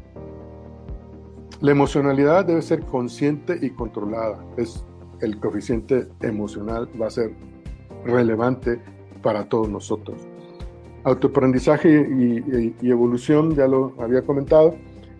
La 1.60 1.70
emocionalidad 1.70 2.44
debe 2.44 2.62
ser 2.62 2.84
consciente 2.84 3.58
y 3.60 3.70
controlada. 3.70 4.44
Es 4.56 4.84
el 5.20 5.38
coeficiente 5.38 6.08
emocional 6.20 6.88
va 7.00 7.06
a 7.06 7.10
ser 7.10 7.32
relevante 8.04 8.80
para 9.22 9.48
todos 9.48 9.68
nosotros. 9.68 10.18
Autoaprendizaje 11.04 11.88
y, 11.88 12.74
y, 12.80 12.90
evolución, 12.90 13.54
ya 13.54 13.68
lo 13.68 13.94
había 14.00 14.22
comentado, 14.22 14.74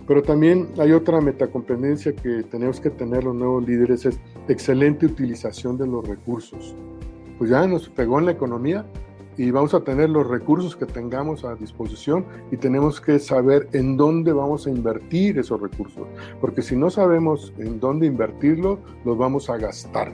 pero 0.07 0.23
también 0.23 0.69
hay 0.79 0.93
otra 0.93 1.21
metacompetencia 1.21 2.15
que 2.15 2.43
tenemos 2.45 2.81
que 2.81 2.91
tener 2.91 3.25
los 3.25 3.35
nuevos 3.35 3.67
líderes, 3.67 4.05
es 4.05 4.19
excelente 4.49 5.07
utilización 5.07 5.79
de 5.79 5.87
los 5.87 6.07
recursos 6.07 6.75
pues 7.39 7.51
ya 7.51 7.67
nos 7.67 7.89
pegó 7.89 8.19
en 8.19 8.27
la 8.27 8.33
economía 8.33 8.85
y 9.37 9.51
vamos 9.51 9.75
a 9.75 9.81
tener 9.81 10.11
los 10.11 10.29
recursos 10.29 10.77
que 10.77 10.87
tengamos 10.87 11.45
a 11.45 11.55
disposición 11.55 12.25
y 12.51 12.57
tenemos 12.57 13.01
que 13.01 13.19
saber 13.19 13.69
en 13.73 13.97
dónde 13.97 14.33
vamos 14.33 14.67
a 14.67 14.71
invertir 14.71 15.39
esos 15.39 15.61
recursos, 15.61 16.07
porque 16.41 16.63
si 16.63 16.77
no 16.77 16.91
sabemos 16.91 17.53
en 17.59 17.81
dónde 17.81 18.07
invertirlo, 18.07 18.79
los 19.05 19.19
vamos 19.19 19.51
a 19.51 19.57
gastar 19.57 20.13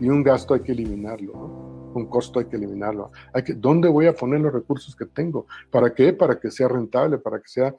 y 0.00 0.08
un 0.08 0.22
gasto 0.22 0.54
hay 0.54 0.60
que 0.60 0.72
eliminarlo. 0.72 1.32
un 1.94 2.06
costo 2.06 2.40
hay 2.40 2.44
que 2.44 2.56
eliminarlo. 2.56 3.10
Hay 3.32 3.42
¿Dónde 3.56 3.88
voy 3.88 4.06
a 4.06 4.12
poner 4.14 4.40
los 4.40 4.52
recursos 4.52 4.94
que 4.94 5.06
tengo? 5.06 5.46
¿Para 5.70 5.94
qué? 5.94 6.12
Para 6.12 6.38
que 6.38 6.50
sea 6.50 6.68
rentable, 6.68 7.16
para 7.16 7.38
que 7.38 7.48
sea 7.48 7.74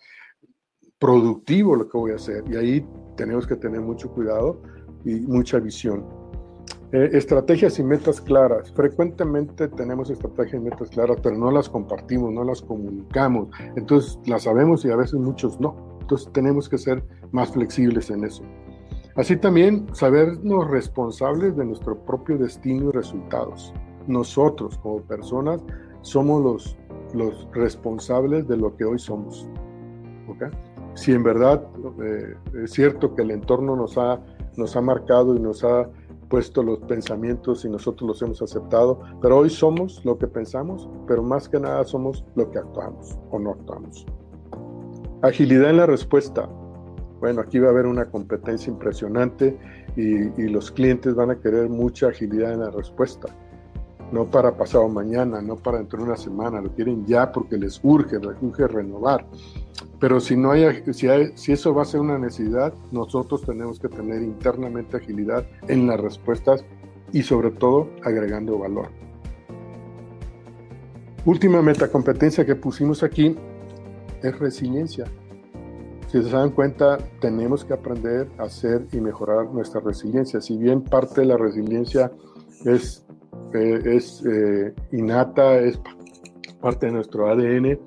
productivo 0.98 1.76
lo 1.76 1.88
que 1.88 1.98
voy 1.98 2.12
a 2.14 2.16
hacer. 2.16 2.44
Y 2.50 2.56
ahí 2.56 2.88
tenemos 3.16 3.46
que 3.46 3.56
tener 3.56 3.80
mucho 3.80 4.10
cuidado 4.10 4.60
y 5.06 5.20
mucha 5.20 5.60
visión. 5.60 6.17
Eh, 6.94 7.10
estrategias 7.12 7.80
y 7.80 7.84
metas 7.84 8.22
claras. 8.22 8.72
Frecuentemente 8.72 9.68
tenemos 9.68 10.10
estrategias 10.10 10.62
y 10.62 10.66
metas 10.66 10.90
claras, 10.90 11.18
pero 11.22 11.38
no 11.38 11.52
las 11.52 11.68
compartimos, 11.68 12.32
no 12.32 12.46
las 12.46 12.62
comunicamos. 12.62 13.50
Entonces 13.76 14.18
las 14.26 14.44
sabemos 14.44 14.86
y 14.86 14.92
a 14.92 14.96
veces 14.96 15.16
muchos 15.16 15.60
no. 15.60 15.76
Entonces 16.00 16.32
tenemos 16.32 16.70
que 16.70 16.78
ser 16.78 17.04
más 17.32 17.52
flexibles 17.52 18.10
en 18.10 18.24
eso. 18.24 18.42
Así 19.16 19.36
también 19.36 19.86
sabernos 19.94 20.70
responsables 20.70 21.58
de 21.58 21.66
nuestro 21.66 21.98
propio 22.06 22.38
destino 22.38 22.90
y 22.90 22.92
resultados. 22.94 23.74
Nosotros 24.08 24.78
como 24.78 25.02
personas 25.02 25.62
somos 26.04 26.42
los, 26.42 26.78
los 27.14 27.50
responsables 27.52 28.48
de 28.48 28.56
lo 28.56 28.78
que 28.78 28.86
hoy 28.86 29.00
somos. 29.00 29.50
¿Okay? 30.30 30.50
Si 30.94 31.12
en 31.12 31.24
verdad 31.24 31.68
eh, 32.02 32.36
es 32.64 32.72
cierto 32.72 33.14
que 33.14 33.24
el 33.24 33.32
entorno 33.32 33.76
nos 33.76 33.98
ha, 33.98 34.22
nos 34.56 34.78
ha 34.78 34.82
marcado 34.82 35.36
y 35.36 35.40
nos 35.40 35.66
ha 35.66 35.90
puesto 36.30 36.64
los 36.64 36.80
pensamientos 36.80 37.66
y 37.66 37.70
nosotros 37.70 38.08
los 38.08 38.22
hemos 38.22 38.42
aceptado, 38.42 39.02
pero 39.22 39.38
hoy 39.38 39.50
somos 39.50 40.04
lo 40.06 40.18
que 40.18 40.28
pensamos, 40.28 40.90
pero 41.08 41.24
más 41.24 41.48
que 41.48 41.60
nada 41.60 41.84
somos 41.84 42.26
lo 42.36 42.50
que 42.52 42.60
actuamos 42.60 43.18
o 43.32 43.40
no 43.40 43.52
actuamos. 43.52 44.06
Agilidad 45.22 45.72
en 45.72 45.78
la 45.78 45.86
respuesta. 45.86 46.48
Bueno, 47.20 47.42
aquí 47.42 47.60
va 47.60 47.70
a 47.70 47.72
haber 47.72 47.88
una 47.88 48.06
competencia 48.06 48.72
impresionante 48.72 49.58
y, 49.96 50.48
los 50.48 50.72
clientes 50.72 51.16
van 51.16 51.32
a 51.32 51.40
querer 51.40 51.70
mucha 51.70 52.10
agilidad 52.10 52.54
en 52.54 52.60
la 52.60 52.70
respuesta. 52.70 53.28
No 54.12 54.26
para 54.26 54.56
pasado 54.56 54.88
mañana, 54.88 55.42
no 55.42 55.58
para 55.58 55.80
dentro 55.80 56.00
de 56.00 56.06
una 56.06 56.18
semana, 56.18 56.62
lo 56.62 56.70
quieren 56.72 57.06
ya 57.06 57.32
porque 57.32 57.58
les 57.58 57.80
urge, 57.84 58.20
les 58.20 58.42
urge 58.42 58.68
renovar. 58.68 59.26
Pero 60.00 60.20
si, 60.20 60.38
no 60.38 60.52
hay, 60.52 60.84
si, 60.94 61.08
si 61.36 61.52
eso 61.52 61.74
va 61.74 61.82
a 61.82 61.86
ser 61.86 62.00
una 62.00 62.18
necesidad, 62.18 62.74
nosotros 62.92 63.42
tenemos 63.42 63.80
que 63.80 63.90
tener 63.90 64.22
internamente 64.22 64.98
agilidad 64.98 65.46
en 65.68 65.88
las 65.88 66.00
respuestas 66.00 66.64
y 67.12 67.24
sobre 67.24 67.52
todo 67.52 67.90
agregando 68.04 68.58
valor. 68.58 68.90
Última 71.26 71.62
metacompetencia 71.62 72.46
que 72.46 72.56
pusimos 72.56 73.04
aquí 73.04 73.36
es 74.24 74.40
resiliencia. 74.40 75.06
Si 76.10 76.24
se 76.24 76.30
dan 76.30 76.52
cuenta, 76.52 76.98
tenemos 77.20 77.66
que 77.66 77.74
aprender 77.74 78.30
a 78.38 78.44
hacer 78.44 78.88
y 78.94 79.02
mejorar 79.02 79.48
nuestra 79.48 79.82
resiliencia. 79.82 80.40
Si 80.40 80.58
bien 80.58 80.82
parte 80.82 81.22
de 81.22 81.28
la 81.28 81.38
resiliencia 81.38 82.12
es, 82.64 83.06
eh, 83.54 83.82
es 83.86 84.24
eh, 84.26 84.74
innata, 84.92 85.60
es 85.60 85.80
parte 86.62 86.88
de 86.88 86.94
nuestro 86.94 87.30
ADN, 87.30 87.80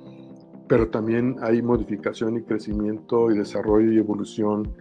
pero 0.68 0.88
también 0.88 1.36
hay 1.42 1.60
modificación 1.62 2.38
y 2.38 2.42
crecimiento 2.42 3.30
y 3.30 3.38
desarrollo 3.38 3.92
y 3.92 3.98
evolución 3.98 4.72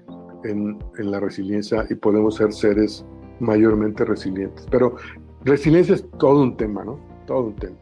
en, 0.43 0.77
en 0.97 1.11
la 1.11 1.19
resiliencia 1.19 1.85
y 1.89 1.95
podemos 1.95 2.35
ser 2.35 2.53
seres 2.53 3.05
mayormente 3.39 4.05
resilientes. 4.05 4.67
Pero 4.69 4.95
resiliencia 5.43 5.95
es 5.95 6.05
todo 6.17 6.41
un 6.41 6.55
tema, 6.55 6.83
¿no? 6.83 6.99
Todo 7.25 7.47
un 7.47 7.55
tema. 7.55 7.77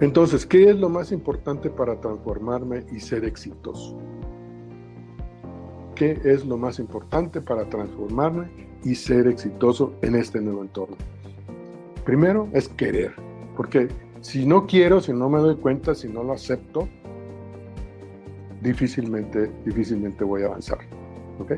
Entonces, 0.00 0.44
¿qué 0.44 0.70
es 0.70 0.76
lo 0.76 0.90
más 0.90 1.10
importante 1.10 1.70
para 1.70 2.00
transformarme 2.00 2.84
y 2.92 3.00
ser 3.00 3.24
exitoso? 3.24 3.96
¿Qué 5.94 6.20
es 6.24 6.44
lo 6.44 6.58
más 6.58 6.78
importante 6.78 7.40
para 7.40 7.66
transformarme 7.70 8.65
y 8.86 8.94
ser 8.94 9.26
exitoso 9.26 9.94
en 10.02 10.14
este 10.14 10.40
nuevo 10.40 10.62
entorno? 10.62 10.96
Primero 12.04 12.48
es 12.52 12.68
querer, 12.68 13.12
porque 13.56 13.88
si 14.20 14.46
no 14.46 14.66
quiero, 14.66 15.00
si 15.00 15.12
no 15.12 15.28
me 15.28 15.38
doy 15.40 15.56
cuenta, 15.56 15.94
si 15.94 16.08
no 16.08 16.22
lo 16.22 16.32
acepto, 16.32 16.88
difícilmente, 18.62 19.50
difícilmente 19.64 20.24
voy 20.24 20.42
a 20.42 20.46
avanzar. 20.46 20.78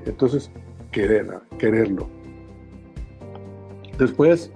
Entonces, 0.07 0.51
querer, 0.91 1.29
quererlo. 1.59 2.09
Después, 3.99 4.51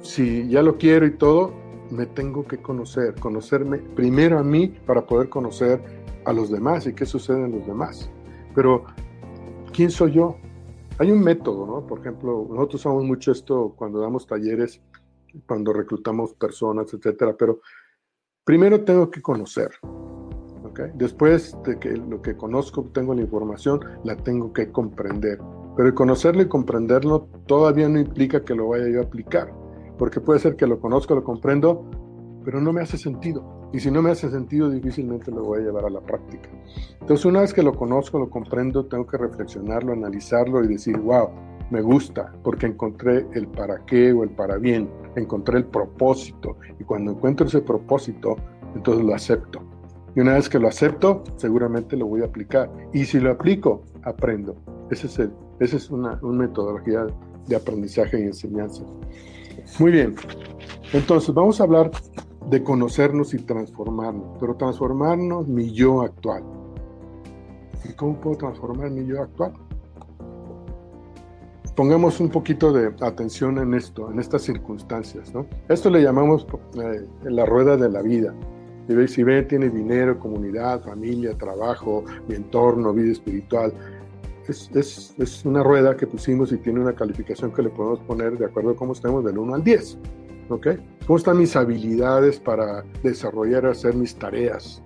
si 0.00 0.48
ya 0.48 0.62
lo 0.62 0.78
quiero 0.78 1.06
y 1.06 1.10
todo, 1.12 1.52
me 1.90 2.06
tengo 2.06 2.46
que 2.46 2.58
conocer, 2.58 3.14
conocerme 3.16 3.78
primero 3.78 4.38
a 4.38 4.42
mí 4.42 4.68
para 4.86 5.06
poder 5.06 5.28
conocer 5.28 5.80
a 6.24 6.32
los 6.32 6.50
demás 6.50 6.86
y 6.86 6.94
qué 6.94 7.04
sucede 7.06 7.44
en 7.44 7.52
los 7.52 7.66
demás. 7.66 8.10
Pero, 8.54 8.84
¿quién 9.72 9.90
soy 9.90 10.12
yo? 10.12 10.36
Hay 10.98 11.10
un 11.10 11.20
método, 11.22 11.66
¿no? 11.66 11.86
Por 11.86 12.00
ejemplo, 12.00 12.46
nosotros 12.50 12.80
usamos 12.80 13.04
mucho 13.04 13.32
esto 13.32 13.74
cuando 13.76 14.00
damos 14.00 14.26
talleres, 14.26 14.80
cuando 15.46 15.72
reclutamos 15.72 16.34
personas, 16.34 16.92
etcétera, 16.92 17.36
pero 17.36 17.60
primero 18.44 18.84
tengo 18.84 19.10
que 19.10 19.22
conocer. 19.22 19.70
¿okay? 20.64 20.90
Después 20.94 21.56
de 21.64 21.78
que 21.78 21.90
lo 21.90 22.20
que 22.20 22.36
conozco, 22.36 22.84
tengo 22.92 23.14
la 23.14 23.22
información, 23.22 23.80
la 24.04 24.16
tengo 24.16 24.52
que 24.52 24.72
comprender. 24.72 25.38
Pero 25.76 25.88
el 25.88 25.94
conocerlo 25.94 26.42
y 26.42 26.48
comprenderlo 26.48 27.28
todavía 27.46 27.88
no 27.88 28.00
implica 28.00 28.44
que 28.44 28.54
lo 28.54 28.68
vaya 28.68 28.88
yo 28.88 29.00
a 29.00 29.04
aplicar 29.04 29.52
porque 29.98 30.20
puede 30.20 30.38
ser 30.38 30.56
que 30.56 30.66
lo 30.66 30.80
conozco, 30.80 31.14
lo 31.14 31.24
comprendo, 31.24 31.84
pero 32.44 32.60
no 32.60 32.72
me 32.72 32.80
hace 32.80 32.96
sentido. 32.96 33.57
Y 33.72 33.80
si 33.80 33.90
no 33.90 34.00
me 34.00 34.10
hace 34.10 34.30
sentido, 34.30 34.70
difícilmente 34.70 35.30
lo 35.30 35.44
voy 35.44 35.60
a 35.60 35.62
llevar 35.62 35.84
a 35.84 35.90
la 35.90 36.00
práctica. 36.00 36.48
Entonces, 37.00 37.26
una 37.26 37.42
vez 37.42 37.52
que 37.52 37.62
lo 37.62 37.74
conozco, 37.74 38.18
lo 38.18 38.30
comprendo, 38.30 38.86
tengo 38.86 39.06
que 39.06 39.18
reflexionarlo, 39.18 39.92
analizarlo 39.92 40.64
y 40.64 40.68
decir, 40.68 40.96
wow, 40.98 41.28
me 41.70 41.82
gusta, 41.82 42.32
porque 42.42 42.66
encontré 42.66 43.26
el 43.34 43.46
para 43.48 43.84
qué 43.84 44.12
o 44.12 44.24
el 44.24 44.30
para 44.30 44.56
bien, 44.56 44.88
encontré 45.16 45.58
el 45.58 45.66
propósito. 45.66 46.56
Y 46.80 46.84
cuando 46.84 47.12
encuentro 47.12 47.46
ese 47.46 47.60
propósito, 47.60 48.36
entonces 48.74 49.04
lo 49.04 49.14
acepto. 49.14 49.60
Y 50.16 50.20
una 50.20 50.34
vez 50.34 50.48
que 50.48 50.58
lo 50.58 50.68
acepto, 50.68 51.22
seguramente 51.36 51.96
lo 51.96 52.06
voy 52.06 52.22
a 52.22 52.24
aplicar. 52.24 52.70
Y 52.94 53.04
si 53.04 53.20
lo 53.20 53.32
aplico, 53.32 53.82
aprendo. 54.02 54.56
Esa 54.90 55.06
es, 55.06 55.30
ese 55.60 55.76
es 55.76 55.90
una, 55.90 56.18
una 56.22 56.46
metodología 56.46 57.06
de 57.46 57.56
aprendizaje 57.56 58.18
y 58.18 58.22
enseñanza. 58.22 58.82
Muy 59.78 59.92
bien. 59.92 60.14
Entonces, 60.94 61.34
vamos 61.34 61.60
a 61.60 61.64
hablar 61.64 61.90
de 62.48 62.62
conocernos 62.62 63.34
y 63.34 63.38
transformarnos, 63.38 64.36
pero 64.40 64.54
transformarnos 64.56 65.46
mi 65.48 65.72
yo 65.72 66.02
actual. 66.02 66.42
¿Y 67.84 67.92
cómo 67.92 68.20
puedo 68.20 68.36
transformar 68.36 68.90
mi 68.90 69.06
yo 69.06 69.22
actual? 69.22 69.52
Pongamos 71.76 72.18
un 72.18 72.28
poquito 72.28 72.72
de 72.72 72.92
atención 73.00 73.58
en 73.58 73.74
esto, 73.74 74.10
en 74.10 74.18
estas 74.18 74.42
circunstancias. 74.42 75.32
¿no? 75.32 75.46
Esto 75.68 75.90
le 75.90 76.02
llamamos 76.02 76.46
eh, 76.74 77.06
la 77.24 77.46
rueda 77.46 77.76
de 77.76 77.88
la 77.88 78.02
vida. 78.02 78.34
Si 79.06 79.22
ven, 79.22 79.46
tiene 79.46 79.68
dinero, 79.68 80.18
comunidad, 80.18 80.82
familia, 80.82 81.36
trabajo, 81.36 82.04
mi 82.26 82.34
entorno, 82.34 82.94
vida 82.94 83.12
espiritual 83.12 83.72
es, 84.48 85.12
es, 85.18 85.44
una 85.44 85.62
rueda 85.62 85.96
que 85.96 86.06
pusimos 86.06 86.52
y 86.52 86.56
tiene 86.58 86.80
una 86.80 86.94
calificación 86.94 87.52
que 87.52 87.62
le 87.62 87.70
podemos 87.70 88.00
poner 88.00 88.38
de 88.38 88.46
acuerdo 88.46 88.70
a 88.70 88.76
cómo 88.76 88.92
estemos 88.92 89.24
del 89.24 89.38
1 89.38 89.54
al 89.54 89.64
10. 89.64 89.98
¿Ok? 90.48 90.66
¿Cómo 91.06 91.16
están 91.16 91.38
mis 91.38 91.56
habilidades 91.56 92.38
para 92.38 92.84
desarrollar 93.02 93.66
hacer 93.66 93.94
mis 93.94 94.14
tareas? 94.14 94.82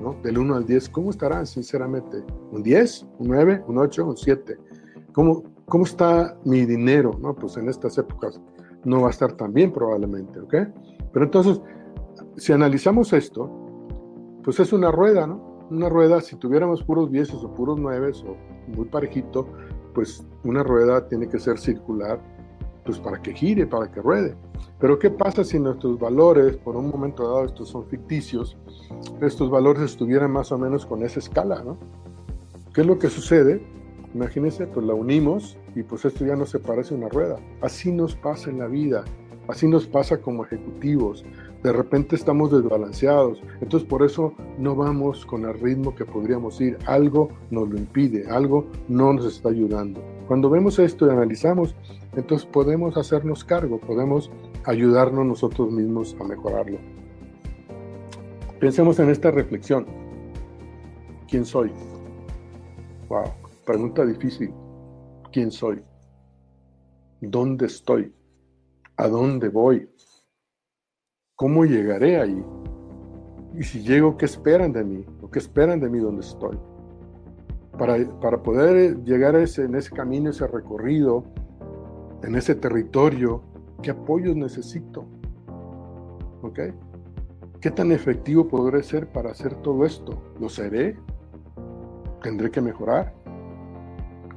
¿no? 0.00 0.16
Del 0.22 0.38
1 0.38 0.54
al 0.54 0.66
10, 0.66 0.88
¿cómo 0.90 1.10
estarán 1.10 1.46
sinceramente? 1.46 2.22
¿Un 2.52 2.62
10? 2.62 3.06
¿Un 3.18 3.28
9? 3.28 3.64
¿Un 3.66 3.78
8? 3.78 4.06
¿Un 4.06 4.16
7? 4.16 4.56
¿Cómo, 5.12 5.42
¿Cómo 5.66 5.84
está 5.84 6.36
mi 6.44 6.64
dinero? 6.64 7.12
¿no? 7.20 7.34
Pues 7.34 7.56
en 7.56 7.68
estas 7.68 7.98
épocas 7.98 8.40
no 8.84 9.02
va 9.02 9.08
a 9.08 9.10
estar 9.10 9.32
tan 9.32 9.52
bien 9.52 9.72
probablemente, 9.72 10.40
¿ok? 10.40 10.54
Pero 11.12 11.24
entonces, 11.24 11.60
si 12.36 12.52
analizamos 12.52 13.12
esto, 13.12 13.50
pues 14.44 14.60
es 14.60 14.72
una 14.72 14.90
rueda, 14.90 15.26
¿no? 15.26 15.66
Una 15.70 15.88
rueda, 15.88 16.20
si 16.20 16.36
tuviéramos 16.36 16.82
puros 16.82 17.10
10 17.10 17.34
o 17.34 17.54
puros 17.54 17.78
9 17.78 18.12
o 18.26 18.36
muy 18.74 18.86
parejito, 18.86 19.46
pues 19.94 20.26
una 20.44 20.62
rueda 20.62 21.06
tiene 21.08 21.28
que 21.28 21.38
ser 21.38 21.58
circular, 21.58 22.20
pues 22.88 22.98
para 23.00 23.20
que 23.20 23.34
gire, 23.34 23.66
para 23.66 23.92
que 23.92 24.00
ruede. 24.00 24.34
Pero 24.80 24.98
¿qué 24.98 25.10
pasa 25.10 25.44
si 25.44 25.58
nuestros 25.58 25.98
valores, 25.98 26.56
por 26.56 26.74
un 26.74 26.88
momento 26.88 27.22
dado, 27.22 27.44
estos 27.44 27.68
son 27.68 27.84
ficticios, 27.84 28.56
estos 29.20 29.50
valores 29.50 29.82
estuvieran 29.82 30.30
más 30.30 30.50
o 30.52 30.58
menos 30.58 30.86
con 30.86 31.02
esa 31.02 31.18
escala, 31.18 31.62
¿no? 31.62 31.76
¿Qué 32.72 32.80
es 32.80 32.86
lo 32.86 32.98
que 32.98 33.10
sucede? 33.10 33.62
Imagínense, 34.14 34.66
pues 34.66 34.86
la 34.86 34.94
unimos 34.94 35.58
y 35.74 35.82
pues 35.82 36.06
esto 36.06 36.24
ya 36.24 36.34
no 36.34 36.46
se 36.46 36.60
parece 36.60 36.94
a 36.94 36.96
una 36.96 37.10
rueda. 37.10 37.36
Así 37.60 37.92
nos 37.92 38.16
pasa 38.16 38.48
en 38.48 38.60
la 38.60 38.68
vida, 38.68 39.04
así 39.48 39.68
nos 39.68 39.86
pasa 39.86 40.22
como 40.22 40.46
ejecutivos, 40.46 41.26
de 41.62 41.72
repente 41.74 42.16
estamos 42.16 42.50
desbalanceados. 42.52 43.42
Entonces 43.60 43.86
por 43.86 44.02
eso 44.02 44.32
no 44.56 44.74
vamos 44.74 45.26
con 45.26 45.44
el 45.44 45.60
ritmo 45.60 45.94
que 45.94 46.06
podríamos 46.06 46.58
ir. 46.62 46.78
Algo 46.86 47.28
nos 47.50 47.68
lo 47.68 47.76
impide, 47.76 48.30
algo 48.30 48.64
no 48.88 49.12
nos 49.12 49.26
está 49.26 49.50
ayudando. 49.50 50.00
Cuando 50.28 50.50
vemos 50.50 50.78
esto 50.78 51.06
y 51.06 51.10
analizamos, 51.10 51.74
entonces 52.14 52.46
podemos 52.46 52.98
hacernos 52.98 53.44
cargo, 53.44 53.80
podemos 53.80 54.30
ayudarnos 54.64 55.24
nosotros 55.24 55.72
mismos 55.72 56.14
a 56.20 56.24
mejorarlo. 56.24 56.78
Pensemos 58.60 58.98
en 58.98 59.08
esta 59.08 59.30
reflexión. 59.30 59.86
¿Quién 61.28 61.46
soy? 61.46 61.72
Wow, 63.08 63.24
pregunta 63.64 64.04
difícil. 64.04 64.52
¿Quién 65.32 65.50
soy? 65.50 65.82
¿Dónde 67.22 67.64
estoy? 67.64 68.12
¿A 68.98 69.08
dónde 69.08 69.48
voy? 69.48 69.88
¿Cómo 71.36 71.64
llegaré 71.64 72.20
ahí? 72.20 72.44
Y 73.54 73.62
si 73.62 73.82
llego, 73.82 74.18
¿qué 74.18 74.26
esperan 74.26 74.74
de 74.74 74.84
mí? 74.84 75.06
¿O 75.22 75.30
qué 75.30 75.38
esperan 75.38 75.80
de 75.80 75.88
mí 75.88 76.00
donde 76.00 76.20
estoy? 76.20 76.58
Para, 77.78 77.96
para 78.20 78.42
poder 78.42 79.02
llegar 79.04 79.36
a 79.36 79.42
ese, 79.42 79.64
en 79.64 79.76
ese 79.76 79.94
camino, 79.94 80.30
ese 80.30 80.46
recorrido, 80.46 81.24
en 82.22 82.34
ese 82.34 82.54
territorio, 82.54 83.42
¿qué 83.82 83.92
apoyos 83.92 84.34
necesito? 84.34 85.06
¿Ok? 86.42 86.60
¿Qué 87.60 87.70
tan 87.70 87.92
efectivo 87.92 88.46
podré 88.48 88.82
ser 88.82 89.10
para 89.10 89.30
hacer 89.30 89.54
todo 89.56 89.84
esto? 89.84 90.20
¿Lo 90.40 90.48
seré? 90.48 90.96
¿Tendré 92.22 92.50
que 92.50 92.60
mejorar? 92.60 93.14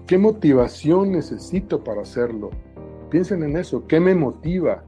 ¿Qué 0.07 0.17
motivación 0.17 1.11
necesito 1.11 1.83
para 1.83 2.01
hacerlo? 2.01 2.49
Piensen 3.09 3.43
en 3.43 3.57
eso. 3.57 3.85
¿Qué 3.87 3.99
me 3.99 4.15
motiva? 4.15 4.83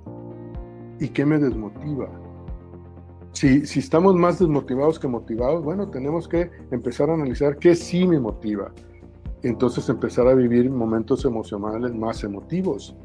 ¿Y 1.00 1.10
qué 1.10 1.26
me 1.26 1.40
desmotiva? 1.40 2.10
Si, 3.34 3.66
si 3.66 3.80
estamos 3.80 4.16
más 4.16 4.40
desmotivados 4.40 5.00
que 5.00 5.08
motivados, 5.08 5.64
bueno, 5.64 5.90
tenemos 5.90 6.28
que 6.28 6.50
empezar 6.72 7.10
a 7.10 7.16
analizar 7.16 7.58
qué 7.58 7.76
sí 7.76 8.08
me 8.08 8.20
motiva. 8.20 8.72
Entonces 9.42 9.90
empezar 9.90 10.28
a 10.28 10.34
vivir 10.34 10.70
momentos 10.70 11.26
emocionales 11.26 11.94
más 11.94 12.24
emotivos. 12.24 12.96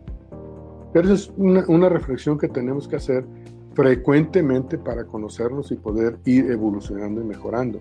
Pero 0.93 1.13
es 1.13 1.33
una, 1.37 1.65
una 1.69 1.89
reflexión 1.89 2.39
que 2.39 2.49
tenemos 2.49 2.87
que 2.87 2.97
hacer 2.97 3.27
frecuentemente 3.75 4.77
para 4.77 5.05
conocernos 5.05 5.71
y 5.73 5.77
poder 5.77 6.19
ir 6.25 6.51
evolucionando 6.51 7.23
y 7.23 7.25
mejorando. 7.25 7.79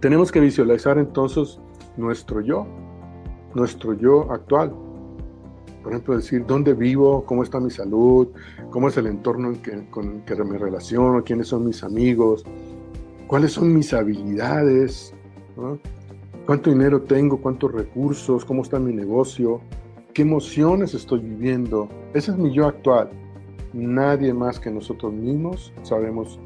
Tenemos 0.00 0.30
que 0.30 0.40
visualizar 0.40 0.96
entonces 0.96 1.58
nuestro 1.96 2.40
yo, 2.40 2.66
nuestro 3.54 3.94
yo 3.94 4.30
actual. 4.30 4.72
Por 5.82 5.92
ejemplo, 5.92 6.16
decir 6.16 6.44
dónde 6.46 6.74
vivo, 6.74 7.24
cómo 7.24 7.42
está 7.42 7.58
mi 7.58 7.70
salud, 7.70 8.28
cómo 8.70 8.88
es 8.88 8.96
el 8.96 9.06
entorno 9.06 9.48
en 9.48 9.56
que, 9.56 9.88
con 9.90 10.16
el 10.16 10.24
que 10.24 10.34
me 10.44 10.58
relaciono, 10.58 11.22
quiénes 11.24 11.48
son 11.48 11.66
mis 11.66 11.82
amigos, 11.82 12.44
cuáles 13.26 13.52
son 13.52 13.74
mis 13.74 13.92
habilidades, 13.92 15.14
cuánto 16.46 16.70
dinero 16.70 17.02
tengo, 17.02 17.40
cuántos 17.40 17.72
recursos, 17.72 18.44
cómo 18.44 18.62
está 18.62 18.78
mi 18.78 18.92
negocio, 18.92 19.60
qué 20.14 20.22
emociones 20.22 20.94
estoy 20.94 21.20
viviendo. 21.20 21.88
Ese 22.14 22.30
es 22.32 22.38
mi 22.38 22.52
yo 22.52 22.66
actual. 22.66 23.10
Nadie 23.72 24.32
más 24.32 24.58
que 24.58 24.70
nosotros 24.70 25.12
mismos 25.12 25.72
sabemos 25.82 26.40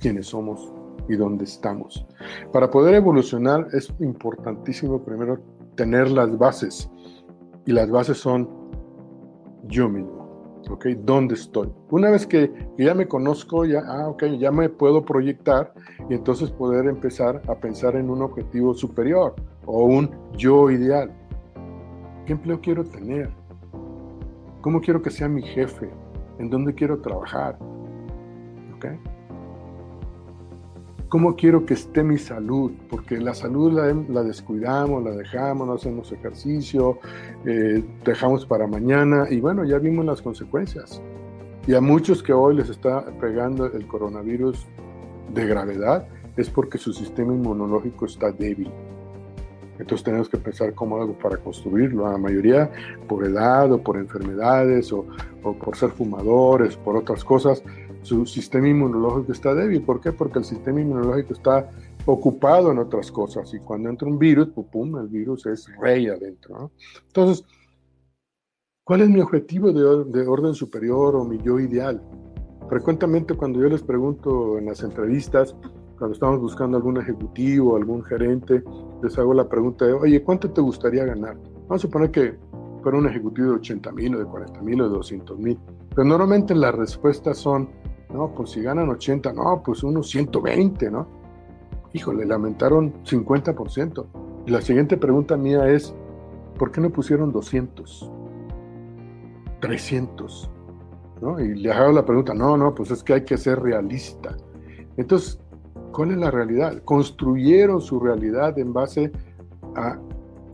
quiénes 0.00 0.26
somos 0.28 0.72
y 1.08 1.16
dónde 1.16 1.44
estamos. 1.44 2.06
Para 2.52 2.70
poder 2.70 2.94
evolucionar 2.94 3.68
es 3.72 3.92
importantísimo 4.00 5.02
primero 5.04 5.38
tener 5.76 6.10
las 6.10 6.36
bases. 6.36 6.90
Y 7.66 7.72
las 7.72 7.90
bases 7.90 8.18
son 8.18 8.48
yo 9.66 9.88
mismo. 9.88 10.13
¿Ok? 10.70 10.86
¿Dónde 11.04 11.34
estoy? 11.34 11.70
Una 11.90 12.10
vez 12.10 12.26
que, 12.26 12.50
ya 12.78 12.94
me 12.94 13.06
conozco, 13.06 13.64
ya, 13.64 13.82
ah, 13.86 14.08
ok, 14.08 14.24
ya 14.38 14.50
me 14.50 14.68
puedo 14.68 15.04
proyectar 15.04 15.72
y 16.08 16.14
entonces 16.14 16.50
poder 16.50 16.86
empezar 16.86 17.42
a 17.48 17.54
pensar 17.54 17.96
en 17.96 18.10
un 18.10 18.22
objetivo 18.22 18.74
superior 18.74 19.34
o 19.66 19.84
un 19.84 20.10
yo 20.36 20.70
ideal. 20.70 21.10
¿Qué 22.26 22.32
empleo 22.32 22.60
quiero 22.60 22.84
tener? 22.84 23.30
¿Cómo 24.62 24.80
quiero 24.80 25.02
que 25.02 25.10
sea 25.10 25.28
mi 25.28 25.42
jefe? 25.42 25.90
en 26.38 26.50
dónde 26.50 26.74
quiero 26.74 27.00
trabajar. 27.00 27.58
¿Cómo 31.08 31.36
quiero 31.36 31.64
que 31.64 31.74
esté 31.74 32.02
mi 32.02 32.18
salud? 32.18 32.72
Porque 32.90 33.18
la 33.18 33.34
salud 33.34 33.72
la, 33.72 34.22
descuidamos, 34.22 35.04
la 35.04 35.12
dejamos, 35.12 35.66
no 35.66 35.74
hacemos 35.74 36.10
ejercicio, 36.10 36.98
eh, 37.46 37.84
dejamos 38.04 38.46
para 38.46 38.66
mañana 38.66 39.26
y 39.30 39.40
bueno, 39.40 39.64
ya 39.64 39.78
vimos 39.78 40.04
las 40.04 40.20
consecuencias. 40.22 41.00
Y 41.66 41.74
a 41.74 41.80
muchos 41.80 42.22
que 42.22 42.32
hoy 42.32 42.56
les 42.56 42.68
está 42.68 43.04
pegando 43.20 43.66
el 43.66 43.86
coronavirus 43.86 44.66
de 45.32 45.46
gravedad 45.46 46.06
es 46.36 46.50
porque 46.50 46.78
su 46.78 46.92
sistema 46.92 47.32
inmunológico 47.32 48.06
está 48.06 48.32
débil. 48.32 48.70
Entonces 49.78 50.04
tenemos 50.04 50.28
que 50.28 50.38
pensar 50.38 50.74
cómo 50.74 51.00
algo 51.00 51.14
para 51.14 51.36
construirlo. 51.36 52.10
La 52.10 52.18
mayoría 52.18 52.70
por 53.08 53.24
edad 53.24 53.72
o 53.72 53.82
por 53.82 53.96
enfermedades 53.96 54.92
o, 54.92 55.06
por 55.42 55.76
ser 55.76 55.90
fumadores, 55.90 56.76
por 56.76 56.96
otras 56.96 57.24
cosas, 57.24 57.62
su 58.04 58.26
sistema 58.26 58.68
inmunológico 58.68 59.32
está 59.32 59.54
débil. 59.54 59.82
¿Por 59.82 60.00
qué? 60.00 60.12
Porque 60.12 60.38
el 60.38 60.44
sistema 60.44 60.80
inmunológico 60.80 61.32
está 61.32 61.70
ocupado 62.06 62.70
en 62.70 62.78
otras 62.78 63.10
cosas 63.10 63.52
y 63.54 63.58
cuando 63.60 63.88
entra 63.88 64.06
un 64.06 64.18
virus, 64.18 64.48
pum, 64.48 64.98
el 64.98 65.08
virus 65.08 65.46
es 65.46 65.66
rey 65.80 66.06
adentro. 66.08 66.70
Entonces, 67.06 67.44
¿cuál 68.84 69.00
es 69.00 69.08
mi 69.08 69.20
objetivo 69.20 69.72
de, 69.72 70.04
de 70.10 70.28
orden 70.28 70.54
superior 70.54 71.16
o 71.16 71.24
mi 71.24 71.38
yo 71.38 71.58
ideal? 71.58 72.02
Frecuentemente 72.68 73.34
cuando 73.34 73.60
yo 73.60 73.68
les 73.68 73.82
pregunto 73.82 74.58
en 74.58 74.66
las 74.66 74.82
entrevistas, 74.82 75.56
cuando 75.98 76.12
estamos 76.12 76.40
buscando 76.40 76.76
algún 76.76 76.98
ejecutivo, 76.98 77.76
algún 77.76 78.02
gerente, 78.04 78.62
les 79.02 79.18
hago 79.18 79.32
la 79.32 79.48
pregunta 79.48 79.86
de, 79.86 79.92
oye, 79.94 80.22
¿cuánto 80.22 80.50
te 80.50 80.60
gustaría 80.60 81.04
ganar? 81.04 81.36
Vamos 81.68 81.76
a 81.76 81.78
suponer 81.78 82.10
que 82.10 82.34
fuera 82.82 82.98
un 82.98 83.08
ejecutivo 83.08 83.48
de 83.48 83.54
80 83.54 83.92
mil 83.92 84.14
o 84.14 84.18
de 84.18 84.26
40 84.26 84.60
mil 84.60 84.80
o 84.82 84.88
de 84.88 84.96
200 84.96 85.38
mil. 85.38 85.58
Pero 85.90 86.04
normalmente 86.04 86.54
las 86.54 86.74
respuestas 86.74 87.38
son, 87.38 87.68
no, 88.14 88.34
pues 88.34 88.50
si 88.50 88.62
ganan 88.62 88.88
80, 88.88 89.32
no, 89.32 89.62
pues 89.62 89.82
unos 89.82 90.08
120, 90.08 90.90
¿no? 90.90 91.06
Híjole, 91.92 92.24
lamentaron 92.24 92.94
50%. 93.04 94.06
Y 94.46 94.50
la 94.50 94.60
siguiente 94.60 94.96
pregunta 94.96 95.36
mía 95.36 95.68
es, 95.68 95.94
¿por 96.58 96.72
qué 96.72 96.80
no 96.80 96.90
pusieron 96.90 97.32
200? 97.32 98.10
300. 99.60 100.50
¿no? 101.20 101.40
Y 101.40 101.54
le 101.54 101.72
hago 101.72 101.92
la 101.92 102.04
pregunta, 102.04 102.34
no, 102.34 102.56
no, 102.56 102.74
pues 102.74 102.90
es 102.90 103.02
que 103.02 103.14
hay 103.14 103.24
que 103.24 103.36
ser 103.36 103.60
realista. 103.60 104.36
Entonces, 104.96 105.40
¿Cuál 105.94 106.10
es 106.10 106.16
la 106.16 106.32
realidad? 106.32 106.82
Construyeron 106.84 107.80
su 107.80 108.00
realidad 108.00 108.58
en 108.58 108.72
base 108.72 109.12
a 109.76 109.96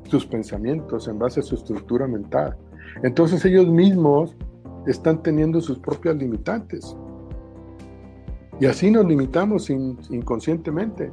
sus 0.05 0.27
pensamientos, 0.27 1.09
en 1.09 1.19
base 1.19 1.41
a 1.41 1.43
su 1.43 1.55
estructura 1.55 2.07
mental. 2.07 2.59
Entonces 3.03 3.43
ellos 3.47 3.67
mismos 3.67 4.37
están 4.87 5.23
teniendo 5.23 5.63
sus 5.63 5.79
propias 5.79 6.17
limitantes. 6.17 6.95
Y 8.61 8.67
así 8.67 8.91
nos 8.91 9.07
limitamos 9.07 9.71
inconscientemente. 9.71 11.11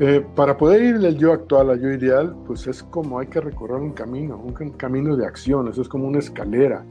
Eh, 0.00 0.24
para 0.34 0.56
poder 0.56 0.82
ir 0.82 0.98
del 0.98 1.16
yo 1.16 1.32
actual 1.32 1.70
al 1.70 1.80
yo 1.80 1.88
ideal, 1.88 2.34
pues 2.46 2.66
es 2.66 2.82
como 2.82 3.20
hay 3.20 3.28
que 3.28 3.40
recorrer 3.40 3.76
un 3.76 3.92
camino, 3.92 4.36
un 4.36 4.52
camino 4.72 5.16
de 5.16 5.24
acciones, 5.24 5.78
es 5.78 5.88
como 5.88 6.08
una 6.08 6.18
escalera. 6.18 6.84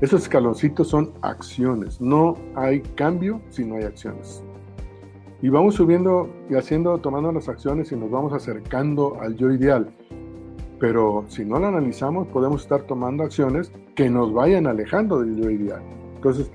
Esos 0.00 0.22
escaloncitos 0.22 0.88
son 0.88 1.12
acciones. 1.20 2.00
No 2.00 2.36
hay 2.54 2.80
cambio 2.80 3.42
si 3.50 3.64
no 3.64 3.76
hay 3.76 3.84
acciones. 3.84 4.42
Y 5.42 5.50
vamos 5.50 5.74
subiendo 5.74 6.30
y 6.48 6.54
haciendo, 6.54 6.96
tomando 6.98 7.32
las 7.32 7.50
acciones 7.50 7.92
y 7.92 7.96
nos 7.96 8.10
vamos 8.10 8.32
acercando 8.32 9.20
al 9.20 9.36
yo 9.36 9.50
ideal. 9.50 9.94
Pero 10.80 11.24
si 11.28 11.44
no 11.44 11.58
lo 11.58 11.66
analizamos, 11.66 12.28
podemos 12.28 12.62
estar 12.62 12.82
tomando 12.82 13.24
acciones 13.24 13.70
que 13.94 14.08
nos 14.08 14.32
vayan 14.32 14.66
alejando 14.66 15.20
del 15.20 15.36
yo 15.36 15.50
ideal. 15.50 15.82
Entonces, 16.16 16.50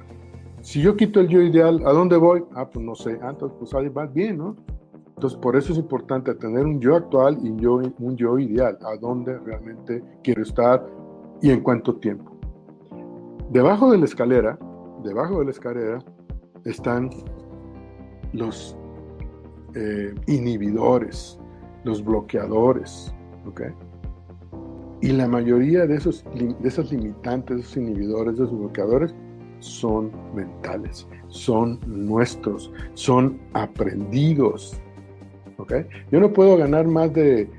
si 0.70 0.84
yo 0.84 0.96
quito 0.96 1.20
el 1.20 1.28
yo 1.30 1.42
ideal, 1.42 1.82
¿a 1.84 1.92
dónde 1.92 2.16
voy? 2.16 2.44
Ah, 2.54 2.70
pues 2.70 2.86
no 2.86 2.94
sé. 2.94 3.18
Ah, 3.24 3.32
entonces, 3.32 3.58
pues 3.58 3.74
ahí 3.74 3.90
va 3.90 4.06
bien, 4.06 4.38
¿no? 4.38 4.56
Entonces, 5.16 5.40
por 5.40 5.56
eso 5.56 5.74
es 5.74 5.80
importante 5.80 6.36
tener 6.36 6.64
un 6.64 6.80
yo 6.80 6.96
actual 6.96 7.40
y 7.42 7.60
yo, 7.60 7.82
un 7.98 8.16
yo 8.16 8.38
ideal. 8.38 8.78
¿A 8.86 8.96
dónde 8.98 9.40
realmente 9.40 10.04
quiero 10.24 10.44
estar 10.44 10.86
y 11.42 11.50
en 11.50 11.62
cuánto 11.62 11.96
tiempo? 11.96 12.38
Debajo 13.50 13.92
de 13.92 13.98
la 13.98 14.06
escalera, 14.06 14.60
debajo 15.04 15.40
de 15.40 15.46
la 15.46 15.52
escalera, 15.52 16.06
están 16.66 17.10
los 18.34 18.78
eh, 19.74 20.14
inhibidores, 20.28 21.40
los 21.84 22.06
bloqueadores. 22.06 23.12
¿okay? 23.48 23.72
Y 25.02 25.14
la 25.14 25.28
mayoría 25.28 25.88
de 25.88 25.96
esos, 25.96 26.24
de 26.36 26.56
esos 26.68 26.92
limitantes, 26.92 27.58
esos 27.58 27.78
inhibidores, 27.78 28.38
de 28.38 28.44
esos 28.44 28.60
bloqueadores, 28.60 29.16
son 29.60 30.12
mentales, 30.34 31.08
son 31.28 31.80
nuestros, 31.86 32.72
son 32.94 33.40
aprendidos. 33.54 34.80
¿okay? 35.58 35.86
Yo 36.12 36.20
no 36.20 36.32
puedo 36.32 36.58
ganar 36.58 36.88
más 36.88 37.14
de, 37.14 37.50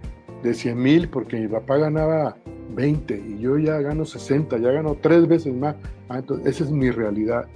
de 0.43 0.55
100 0.55 0.83
mil 0.83 1.09
porque 1.09 1.39
mi 1.39 1.49
papá 1.49 1.77
ganaba 1.79 2.37
20 2.75 3.14
y 3.14 3.39
yo 3.41 3.59
ya 3.59 3.79
gano 3.81 4.05
60, 4.05 4.59
ya 4.59 4.70
gano 4.70 4.97
tres 5.01 5.27
veces 5.27 5.55
más. 5.55 5.77
Ah, 6.09 6.18
entonces, 6.18 6.47
esa 6.47 6.64
es 6.64 6.70
mi 6.70 6.91
realidad. 6.91 7.47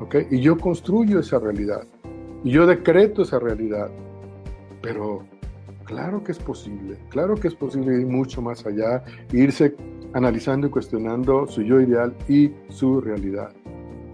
¿okay? 0.00 0.26
Y 0.30 0.40
yo 0.40 0.56
construyo 0.56 1.20
esa 1.20 1.38
realidad. 1.38 1.84
Y 2.42 2.50
yo 2.50 2.66
decreto 2.66 3.22
esa 3.22 3.38
realidad. 3.38 3.90
Pero 4.82 5.24
claro 5.84 6.22
que 6.22 6.32
es 6.32 6.38
posible, 6.38 6.98
claro 7.10 7.34
que 7.34 7.48
es 7.48 7.54
posible 7.54 8.00
ir 8.00 8.06
mucho 8.06 8.42
más 8.42 8.66
allá, 8.66 9.04
irse 9.32 9.74
analizando 10.12 10.66
y 10.66 10.70
cuestionando 10.70 11.46
su 11.46 11.62
yo 11.62 11.80
ideal 11.80 12.14
y 12.28 12.52
su 12.68 13.00
realidad. 13.00 13.50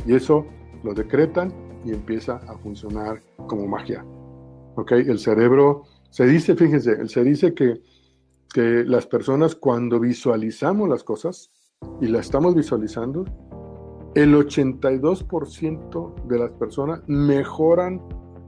Y 0.07 0.15
eso 0.15 0.47
lo 0.83 0.95
decretan 0.95 1.53
y 1.85 1.93
empieza 1.93 2.37
a 2.49 2.57
funcionar 2.59 3.23
como 3.47 3.67
magia. 3.67 4.05
¿Ok? 4.77 4.93
El 4.93 5.19
cerebro, 5.19 5.85
se 6.11 6.27
dice, 6.27 6.57
fíjense, 6.57 7.09
se 7.09 7.25
dice 7.25 7.55
que, 7.55 7.81
que 8.53 8.85
las 8.85 9.07
personas 9.07 9.55
cuando 9.55 10.01
visualizamos 10.01 10.89
las 10.89 11.05
cosas, 11.05 11.51
y 12.01 12.09
la 12.09 12.21
estamos 12.21 12.55
visualizando, 12.55 13.25
el 14.15 14.35
82% 14.35 16.25
de 16.27 16.39
las 16.39 16.51
personas 16.53 17.03
mejoran 17.07 18.01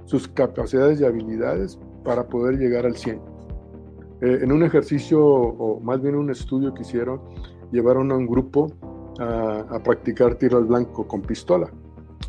sus 0.05 0.29
capacidades 0.29 1.01
y 1.01 1.05
habilidades 1.05 1.79
para 2.05 2.29
poder 2.29 2.59
llegar 2.59 2.85
al 2.85 2.97
100. 2.97 3.17
Eh, 4.23 4.39
en 4.43 4.53
un 4.53 4.65
ejercicio, 4.65 5.25
o 5.25 5.81
más 5.81 6.03
bien 6.03 6.17
un 6.17 6.31
estudio 6.31 6.75
que 6.75 6.83
hicieron, 6.83 7.21
llevaron 7.71 8.11
a 8.11 8.17
un 8.17 8.27
grupo 8.27 8.73
a, 9.19 9.65
a 9.71 9.83
practicar 9.83 10.35
tiro 10.37 10.59
al 10.59 10.65
blanco 10.65 11.07
con 11.07 11.23
pistola. 11.23 11.71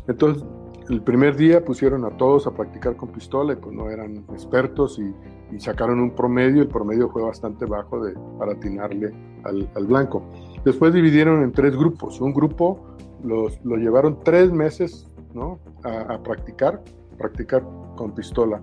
Entonces, 0.06 0.44
el 0.90 1.00
primer 1.00 1.34
día 1.36 1.64
pusieron 1.64 2.04
a 2.04 2.10
todos 2.10 2.46
a 2.46 2.50
practicar 2.50 2.96
con 2.96 3.08
pistola 3.10 3.54
y 3.54 3.56
pues 3.56 3.74
no 3.74 3.88
eran 3.88 4.18
expertos 4.32 4.98
y, 4.98 5.14
sacaron 5.58 6.00
un 6.00 6.10
promedio, 6.10 6.62
el 6.62 6.68
promedio 6.68 7.08
fue 7.08 7.22
bastante 7.22 7.64
bajo 7.64 8.04
de, 8.04 8.12
para 8.40 8.52
atinarle 8.52 9.14
al, 9.44 9.86
blanco. 9.86 10.28
Después 10.64 10.92
dividieron 10.92 11.44
en 11.44 11.52
tres 11.52 11.76
grupos, 11.76 12.20
un 12.20 12.34
grupo 12.34 12.96
los, 13.22 13.64
lo 13.64 13.76
llevaron 13.76 14.18
tres 14.24 14.50
meses 14.50 15.08
¿no? 15.32 15.60
a, 15.84 16.18
practicar, 16.24 16.82
practicar 17.16 17.62
con 17.94 18.16
pistola 18.16 18.60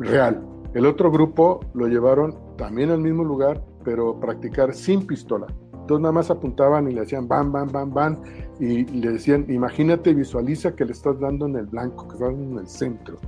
real. 0.00 0.44
El 0.74 0.84
otro 0.86 1.12
grupo 1.12 1.60
lo 1.74 1.86
llevaron 1.86 2.36
también 2.56 2.90
al 2.90 2.98
mismo 2.98 3.22
lugar, 3.22 3.62
pero 3.84 4.18
practicar 4.18 4.74
sin 4.74 5.06
pistola. 5.06 5.46
Entonces 5.84 6.00
nada 6.00 6.12
más 6.12 6.30
apuntaban 6.30 6.90
y 6.90 6.94
le 6.94 7.02
hacían 7.02 7.28
bam, 7.28 7.52
bam, 7.52 7.70
bam, 7.70 7.92
bam, 7.92 8.22
y 8.58 8.84
le 8.84 9.10
decían, 9.10 9.44
imagínate, 9.50 10.14
visualiza 10.14 10.74
que 10.74 10.86
le 10.86 10.92
estás 10.92 11.20
dando 11.20 11.44
en 11.44 11.56
el 11.56 11.66
blanco, 11.66 12.08
que 12.08 12.14
estás 12.14 12.30
en 12.32 12.58
el 12.58 12.66
centro. 12.66 13.18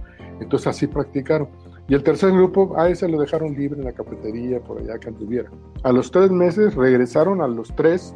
Entonces 0.40 0.66
así 0.66 0.86
practicaron. 0.86 1.48
Y 1.86 1.94
el 1.94 2.02
tercer 2.02 2.32
grupo, 2.32 2.74
a 2.78 2.88
ese 2.88 3.10
lo 3.10 3.20
dejaron 3.20 3.52
libre 3.52 3.78
en 3.78 3.84
la 3.84 3.92
cafetería, 3.92 4.58
por 4.60 4.78
allá 4.78 4.98
que 4.98 5.08
anduviera. 5.08 5.50
A 5.82 5.92
los 5.92 6.10
tres 6.10 6.30
meses 6.30 6.74
regresaron 6.74 7.42
a 7.42 7.46
los 7.46 7.76
tres 7.76 8.14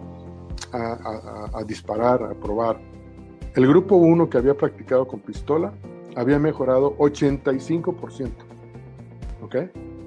a, 0.73 1.63
disparar, 1.67 2.23
a 2.23 2.33
probar. 2.33 2.81
El 3.55 3.69
grupo 3.69 3.97
uno 3.97 4.31
que 4.31 4.39
había 4.39 4.55
practicado 4.55 5.07
con 5.07 5.21
pistola 5.21 5.71
había 6.17 6.39
mejorado 6.39 6.97
85%, 6.97 8.31
¿ok? 9.43 9.57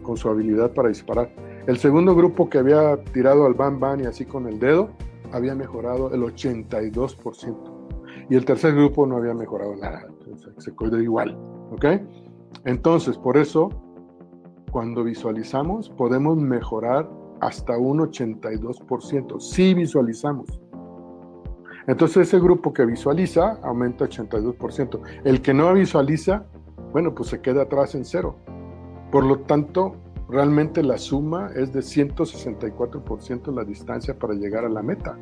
Con 0.01 0.17
su 0.17 0.27
habilidad 0.27 0.73
para 0.73 0.89
disparar. 0.89 1.29
El 1.65 1.77
segundo 1.77 2.13
grupo 2.13 2.49
que 2.49 2.57
había 2.57 3.01
tirado 3.13 3.45
al 3.45 3.53
ban 3.53 3.79
ban 3.79 4.01
y 4.01 4.05
así 4.05 4.25
con 4.25 4.47
el 4.47 4.59
dedo, 4.59 4.89
había 5.31 5.55
mejorado 5.55 6.13
el 6.13 6.21
82%. 6.21 7.55
Y 8.29 8.35
el 8.35 8.43
tercer 8.43 8.75
grupo 8.75 9.05
no 9.05 9.15
había 9.17 9.33
mejorado 9.33 9.75
nada, 9.77 10.05
se 10.57 10.75
quedó 10.75 11.01
igual. 11.01 11.37
¿Ok? 11.71 11.85
Entonces, 12.65 13.17
por 13.17 13.37
eso, 13.37 13.69
cuando 14.71 15.05
visualizamos, 15.05 15.89
podemos 15.89 16.37
mejorar 16.37 17.09
hasta 17.39 17.77
un 17.77 17.99
82%, 17.99 19.39
si 19.39 19.73
visualizamos. 19.73 20.61
Entonces, 21.87 22.27
ese 22.27 22.39
grupo 22.39 22.73
que 22.73 22.85
visualiza 22.85 23.59
aumenta 23.63 24.05
82%. 24.05 24.99
El 25.23 25.41
que 25.41 25.53
no 25.53 25.73
visualiza, 25.73 26.45
bueno, 26.91 27.15
pues 27.15 27.29
se 27.29 27.41
queda 27.41 27.63
atrás 27.63 27.95
en 27.95 28.03
cero. 28.03 28.35
Por 29.11 29.25
lo 29.25 29.39
tanto, 29.39 29.95
realmente 30.29 30.83
la 30.83 30.97
suma 30.97 31.51
es 31.55 31.73
de 31.73 31.81
164% 31.81 33.53
la 33.53 33.63
distancia 33.63 34.17
para 34.17 34.33
llegar 34.33 34.65
a 34.65 34.69
la 34.69 34.81
meta. 34.81 35.17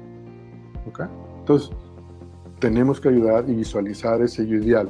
Entonces, 1.40 1.72
tenemos 2.60 3.02
que 3.02 3.10
ayudar 3.10 3.50
y 3.50 3.56
visualizar 3.56 4.22
ese 4.22 4.44
ideal 4.44 4.90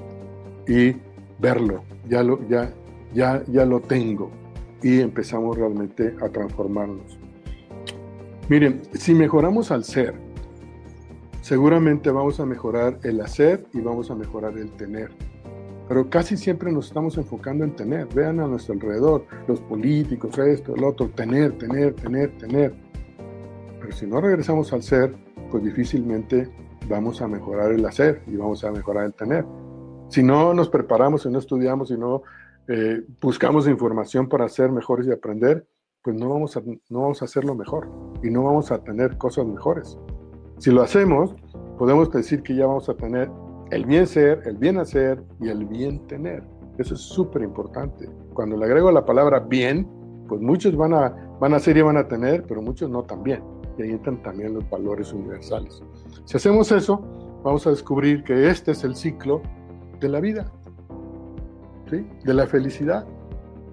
y 0.68 0.96
verlo, 1.40 1.84
ya 2.08 2.24
lo, 2.24 2.46
ya, 2.48 2.72
ya, 3.14 3.44
ya 3.48 3.66
lo 3.66 3.80
tengo 3.80 4.30
y 4.84 5.00
empezamos 5.00 5.58
realmente 5.58 6.16
a 6.22 6.30
transformarnos. 6.30 7.18
Miren, 8.50 8.82
si 8.94 9.14
mejoramos 9.14 9.72
al 9.72 9.84
ser, 9.84 10.14
seguramente 11.42 12.12
vamos 12.12 12.40
a 12.40 12.46
mejorar 12.46 13.00
el 13.04 13.22
hacer 13.22 13.66
y 13.74 13.80
vamos 13.80 14.12
a 14.12 14.16
mejorar 14.16 14.58
el 14.58 14.72
tener 14.72 15.12
pero 15.92 16.10
casi 16.10 16.38
siempre 16.38 16.72
nos 16.72 16.88
estamos 16.88 17.18
enfocando 17.18 17.66
en 17.66 17.76
tener. 17.76 18.08
Vean 18.16 18.40
a 18.40 18.48
nuestro 18.48 18.76
alrededor, 18.76 19.26
los 19.46 19.60
políticos, 19.60 20.38
esto, 20.38 20.74
el 20.74 20.86
otro, 20.86 21.10
tener, 21.10 21.58
tener, 21.58 21.94
tener, 21.96 22.38
tener. 22.38 22.74
Pero 23.78 23.92
si 23.92 24.08
no 24.08 24.22
regresamos 24.22 24.72
al 24.72 24.84
ser, 24.84 25.14
pues 25.50 25.62
difícilmente 25.66 26.50
vamos 26.88 27.22
a 27.22 27.28
mejorar 27.28 27.74
el 27.74 27.86
hacer 27.86 28.22
y 28.28 28.38
vamos 28.38 28.64
a 28.64 28.72
mejorar 28.72 29.04
el 29.04 29.14
tener. 29.14 29.46
Si 30.08 30.24
no 30.24 30.54
nos 30.54 30.70
preparamos, 30.70 31.24
si 31.24 31.30
no 31.30 31.40
estudiamos, 31.40 31.90
si 31.90 31.98
no 31.98 32.24
eh, 32.70 33.02
buscamos 33.22 33.68
información 33.68 34.30
para 34.30 34.48
ser 34.48 34.72
mejores 34.72 35.08
y 35.08 35.12
aprender, 35.12 35.68
pues 36.04 36.16
no 36.16 36.30
vamos, 36.30 36.56
a, 36.56 36.62
no 36.88 37.02
vamos 37.02 37.22
a 37.22 37.26
hacerlo 37.26 37.54
mejor 37.54 37.90
y 38.24 38.30
no 38.30 38.46
vamos 38.46 38.72
a 38.72 38.82
tener 38.82 39.18
cosas 39.18 39.46
mejores. 39.46 39.98
Si 40.58 40.72
lo 40.72 40.84
hacemos, 40.84 41.36
podemos 41.78 42.10
decir 42.12 42.44
que 42.44 42.56
ya 42.56 42.66
vamos 42.66 42.88
a 42.88 42.94
tener 42.94 43.30
el 43.72 43.86
bien 43.86 44.06
ser, 44.06 44.42
el 44.46 44.58
bien 44.58 44.78
hacer 44.78 45.24
y 45.40 45.50
el 45.50 45.66
bien 45.66 46.06
tener. 46.08 46.44
Eso 46.78 46.94
es 46.94 47.02
súper 47.02 47.42
importante. 47.42 48.08
Cuando 48.34 48.58
le 48.58 48.66
agrego 48.66 48.92
la 48.92 49.06
palabra 49.06 49.40
bien, 49.40 49.88
pues 50.28 50.42
muchos 50.42 50.76
van 50.76 50.94
a, 50.94 51.10
van 51.40 51.54
a 51.54 51.60
ser 51.60 51.78
y 51.78 51.82
van 51.82 51.98
a 51.98 52.08
tener, 52.08 52.44
pero 52.44 52.62
muchos 52.62 52.90
no 52.90 53.04
también. 53.04 53.42
Y 53.78 53.84
ahí 53.84 53.90
entran 53.92 54.22
también 54.24 54.54
los 54.54 54.70
valores 54.70 55.14
universales. 55.14 55.82
Si 56.26 56.38
hacemos 56.38 56.72
eso, 56.72 57.02
vamos 57.44 57.66
a 57.66 57.70
descubrir 57.70 58.24
que 58.24 58.50
este 58.50 58.72
es 58.72 58.84
el 58.84 58.96
ciclo 58.96 59.42
de 60.00 60.10
la 60.10 60.20
vida, 60.20 60.52
¿sí? 61.90 62.06
de 62.26 62.34
la 62.34 62.48
felicidad. 62.48 63.06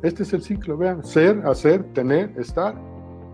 Este 0.03 0.23
es 0.23 0.33
el 0.33 0.43
ciclo, 0.43 0.77
vean, 0.77 1.05
ser, 1.05 1.45
hacer, 1.45 1.83
tener, 1.93 2.33
estar 2.39 2.81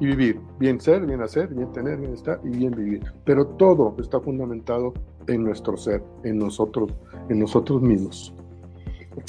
y 0.01 0.07
vivir. 0.07 0.41
Bien 0.59 0.81
ser, 0.81 1.05
bien 1.05 1.21
hacer, 1.21 1.49
bien 1.49 1.71
tener, 1.73 1.99
bien 1.99 2.15
estar 2.15 2.41
y 2.43 2.49
bien 2.49 2.71
vivir. 2.71 3.03
Pero 3.25 3.47
todo 3.47 3.95
está 3.99 4.19
fundamentado 4.19 4.95
en 5.27 5.45
nuestro 5.45 5.77
ser, 5.77 6.03
en 6.23 6.39
nosotros, 6.39 6.93
en 7.29 7.39
nosotros 7.39 7.83
mismos. 7.83 8.35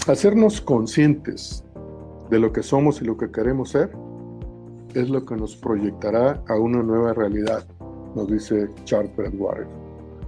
Hacernos 0.07 0.61
conscientes 0.61 1.63
de 2.29 2.39
lo 2.39 2.51
que 2.51 2.63
somos 2.63 3.01
y 3.01 3.05
lo 3.05 3.17
que 3.17 3.31
queremos 3.31 3.69
ser 3.69 3.91
es 4.93 5.09
lo 5.09 5.25
que 5.25 5.35
nos 5.35 5.55
proyectará 5.55 6.41
a 6.47 6.55
una 6.55 6.81
nueva 6.81 7.13
realidad, 7.13 7.65
nos 8.15 8.27
dice 8.27 8.69
Charles 8.85 9.15
Bradwater. 9.15 9.67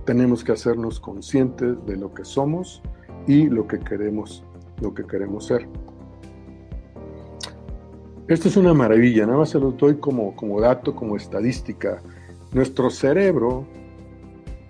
Tenemos 0.06 0.44
que 0.44 0.52
hacernos 0.52 1.00
conscientes 1.00 1.78
de 1.86 1.96
lo 1.96 2.14
que 2.14 2.26
somos 2.26 2.82
y 3.28 3.48
lo 3.48 3.68
que 3.68 3.80
queremos, 3.80 4.44
lo 4.82 4.94
que 4.94 5.06
queremos 5.06 5.48
ser. 5.48 5.68
Esto 8.28 8.50
es 8.50 8.58
una 8.58 8.74
maravilla, 8.74 9.26
nada 9.26 9.38
más 9.38 9.50
se 9.50 9.60
lo 9.60 9.72
doy 9.72 9.96
como, 9.96 10.36
como 10.36 10.60
dato, 10.60 10.94
como 10.94 11.16
estadística. 11.16 12.02
Nuestro 12.52 12.90
cerebro 12.90 13.66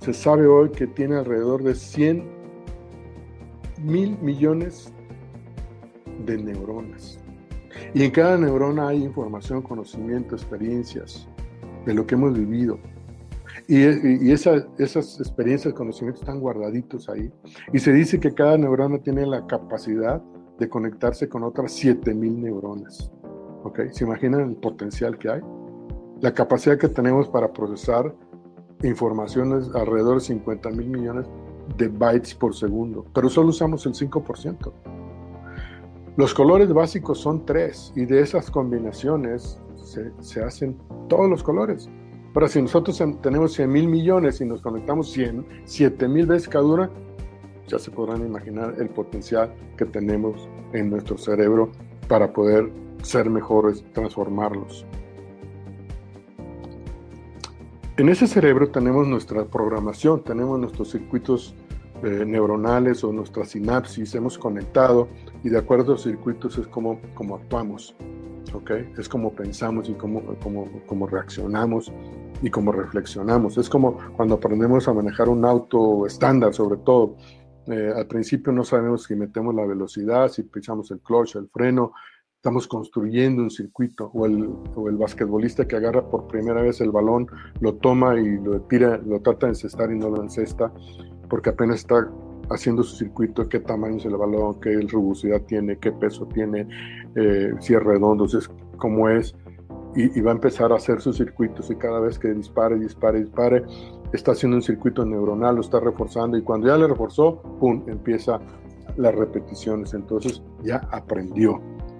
se 0.07 0.13
sabe 0.13 0.47
hoy 0.47 0.69
que 0.69 0.87
tiene 0.87 1.17
alrededor 1.17 1.61
de 1.63 1.75
100 1.75 2.23
mil 3.83 4.17
millones 4.19 4.93
de 6.25 6.37
neuronas. 6.37 7.19
Y 7.93 8.03
en 8.05 8.11
cada 8.11 8.37
neurona 8.37 8.87
hay 8.87 9.03
información, 9.03 9.61
conocimiento, 9.61 10.33
experiencias 10.33 11.27
de 11.85 11.93
lo 11.93 12.07
que 12.07 12.15
hemos 12.15 12.37
vivido. 12.37 12.79
Y, 13.67 13.83
esas 14.31 15.19
experiencias, 15.19 15.73
conocimientos 15.73 16.21
están 16.21 16.39
guardaditos 16.39 17.09
ahí. 17.09 17.29
Y 17.73 17.79
se 17.79 17.91
dice 17.91 18.17
que 18.17 18.33
cada 18.33 18.57
neurona 18.57 18.99
tiene 18.99 19.25
la 19.25 19.45
capacidad 19.45 20.21
de 20.57 20.69
conectarse 20.69 21.27
con 21.27 21.43
otras 21.43 21.73
7 21.73 22.13
mil 22.13 22.39
neuronas. 22.39 23.11
¿Ok? 23.65 23.81
¿Se 23.91 24.05
imaginan 24.05 24.51
el 24.51 24.55
potencial 24.55 25.17
que 25.17 25.31
hay? 25.31 25.41
La 26.21 26.33
capacidad 26.33 26.77
que 26.77 26.87
tenemos 26.87 27.27
para 27.27 27.51
procesar 27.51 28.15
informaciones 28.83 29.69
alrededor 29.73 30.15
de 30.15 30.21
50 30.21 30.69
mil 30.71 30.87
millones 30.87 31.27
de 31.77 31.87
bytes 31.87 32.33
por 32.35 32.55
segundo, 32.55 33.05
pero 33.13 33.29
solo 33.29 33.49
usamos 33.49 33.85
el 33.85 33.93
5%. 33.93 34.71
Los 36.15 36.33
colores 36.33 36.73
básicos 36.73 37.19
son 37.19 37.45
tres 37.45 37.93
y 37.95 38.05
de 38.05 38.21
esas 38.21 38.49
combinaciones 38.49 39.61
se, 40.19 40.43
hacen 40.43 40.75
todos 41.07 41.29
los 41.29 41.43
colores. 41.43 41.89
Ahora, 42.33 42.47
si 42.47 42.61
nosotros 42.61 43.01
tenemos 43.21 43.53
100 43.53 43.71
mil 43.71 43.87
millones 43.87 44.41
y 44.41 44.45
nos 44.45 44.61
conectamos 44.61 45.11
100, 45.11 45.45
7 45.65 46.07
mil 46.07 46.25
veces 46.27 46.47
cada 46.49 46.65
una, 46.65 46.89
ya 47.67 47.79
se 47.79 47.91
podrán 47.91 48.25
imaginar 48.25 48.75
el 48.79 48.89
potencial 48.89 49.53
que 49.75 49.85
tenemos 49.85 50.47
en 50.73 50.89
nuestro 50.89 51.17
cerebro 51.17 51.71
para 52.07 52.31
poder 52.31 52.71
ser 53.01 53.29
mejores, 53.29 53.83
transformarlos. 53.93 54.85
En 57.97 58.09
ese 58.09 58.27
cerebro 58.27 58.69
tenemos 58.69 59.07
nuestra 59.07 59.43
programación, 59.45 60.23
tenemos 60.23 60.59
nuestros 60.59 60.91
circuitos 60.91 61.55
eh, 62.03 62.25
neuronales 62.27 63.03
o 63.03 63.11
nuestra 63.11 63.43
sinapsis, 63.43 64.13
hemos 64.13 64.37
conectado 64.37 65.07
y 65.43 65.49
de 65.49 65.57
acuerdo 65.57 65.85
a 65.85 65.89
los 65.93 66.03
circuitos 66.03 66.59
es 66.59 66.67
como, 66.67 67.01
como 67.15 67.37
actuamos, 67.37 67.95
¿ok? 68.53 68.69
Es 68.99 69.09
como 69.09 69.33
pensamos 69.33 69.89
y 69.89 69.93
como, 69.93 70.21
como, 70.85 71.07
reaccionamos 71.07 71.91
y 72.43 72.51
como 72.51 72.71
reflexionamos. 72.71 73.57
Es 73.57 73.67
como 73.67 73.97
cuando 74.15 74.35
aprendemos 74.35 74.87
a 74.87 74.93
manejar 74.93 75.27
un 75.27 75.43
auto 75.43 76.05
estándar, 76.05 76.53
sobre 76.53 76.77
todo. 76.77 77.15
Eh, 77.65 77.93
al 77.95 78.05
principio 78.05 78.53
no 78.53 78.63
sabemos 78.63 79.05
si 79.05 79.15
metemos 79.15 79.55
la 79.55 79.65
velocidad, 79.65 80.27
si 80.27 80.43
pisamos 80.43 80.91
el 80.91 80.99
clutch, 80.99 81.35
el 81.35 81.49
freno, 81.49 81.93
Estamos 82.37 82.67
construyendo 82.67 83.41
un 83.41 83.49
circuito, 83.49 84.11
o 84.13 84.27
el, 84.27 84.47
o 84.75 84.89
el 84.89 84.95
basquetbolista 84.95 85.67
que 85.67 85.75
agarra 85.75 86.07
por 86.07 86.27
primera 86.27 86.61
vez 86.61 86.79
el 86.81 86.91
balón, 86.91 87.27
lo 87.61 87.73
toma 87.73 88.19
y 88.19 88.37
lo 88.37 88.61
tira, 88.61 88.97
lo 88.97 89.19
trata 89.21 89.47
de 89.47 89.53
encestar 89.53 89.91
y 89.91 89.97
no 89.97 90.11
lo 90.11 90.21
encesta, 90.21 90.71
porque 91.29 91.49
apenas 91.49 91.77
está 91.77 92.07
haciendo 92.51 92.83
su 92.83 92.95
circuito, 92.95 93.49
qué 93.49 93.59
tamaño 93.59 93.97
es 93.97 94.05
el 94.05 94.15
balón, 94.17 94.59
qué 94.61 94.79
rugosidad 94.81 95.41
tiene, 95.41 95.79
qué 95.79 95.91
peso 95.91 96.27
tiene, 96.27 96.67
eh, 97.15 97.53
si 97.59 97.73
es 97.73 97.83
redondo, 97.83 98.27
si 98.27 98.37
es 98.37 98.49
cómo 98.77 99.09
es, 99.09 99.35
y, 99.95 100.21
va 100.21 100.29
a 100.29 100.35
empezar 100.35 100.71
a 100.71 100.75
hacer 100.75 101.01
sus 101.01 101.17
circuitos 101.17 101.71
y 101.71 101.75
cada 101.75 101.99
vez 101.99 102.19
que 102.19 102.31
dispare, 102.31 102.77
dispare, 102.77 103.19
dispare, 103.19 103.63
está 104.13 104.33
haciendo 104.33 104.57
un 104.57 104.61
circuito 104.61 105.03
neuronal, 105.03 105.55
lo 105.55 105.61
está 105.61 105.79
reforzando 105.79 106.37
y 106.37 106.43
cuando 106.43 106.67
ya 106.67 106.77
le 106.77 106.87
reforzó, 106.87 107.41
¡pum!, 107.59 107.83
empieza 107.87 108.39
las 108.95 109.15
repeticiones, 109.15 109.95
entonces 109.95 110.43
ya 110.61 110.87
aprendió. 110.91 111.59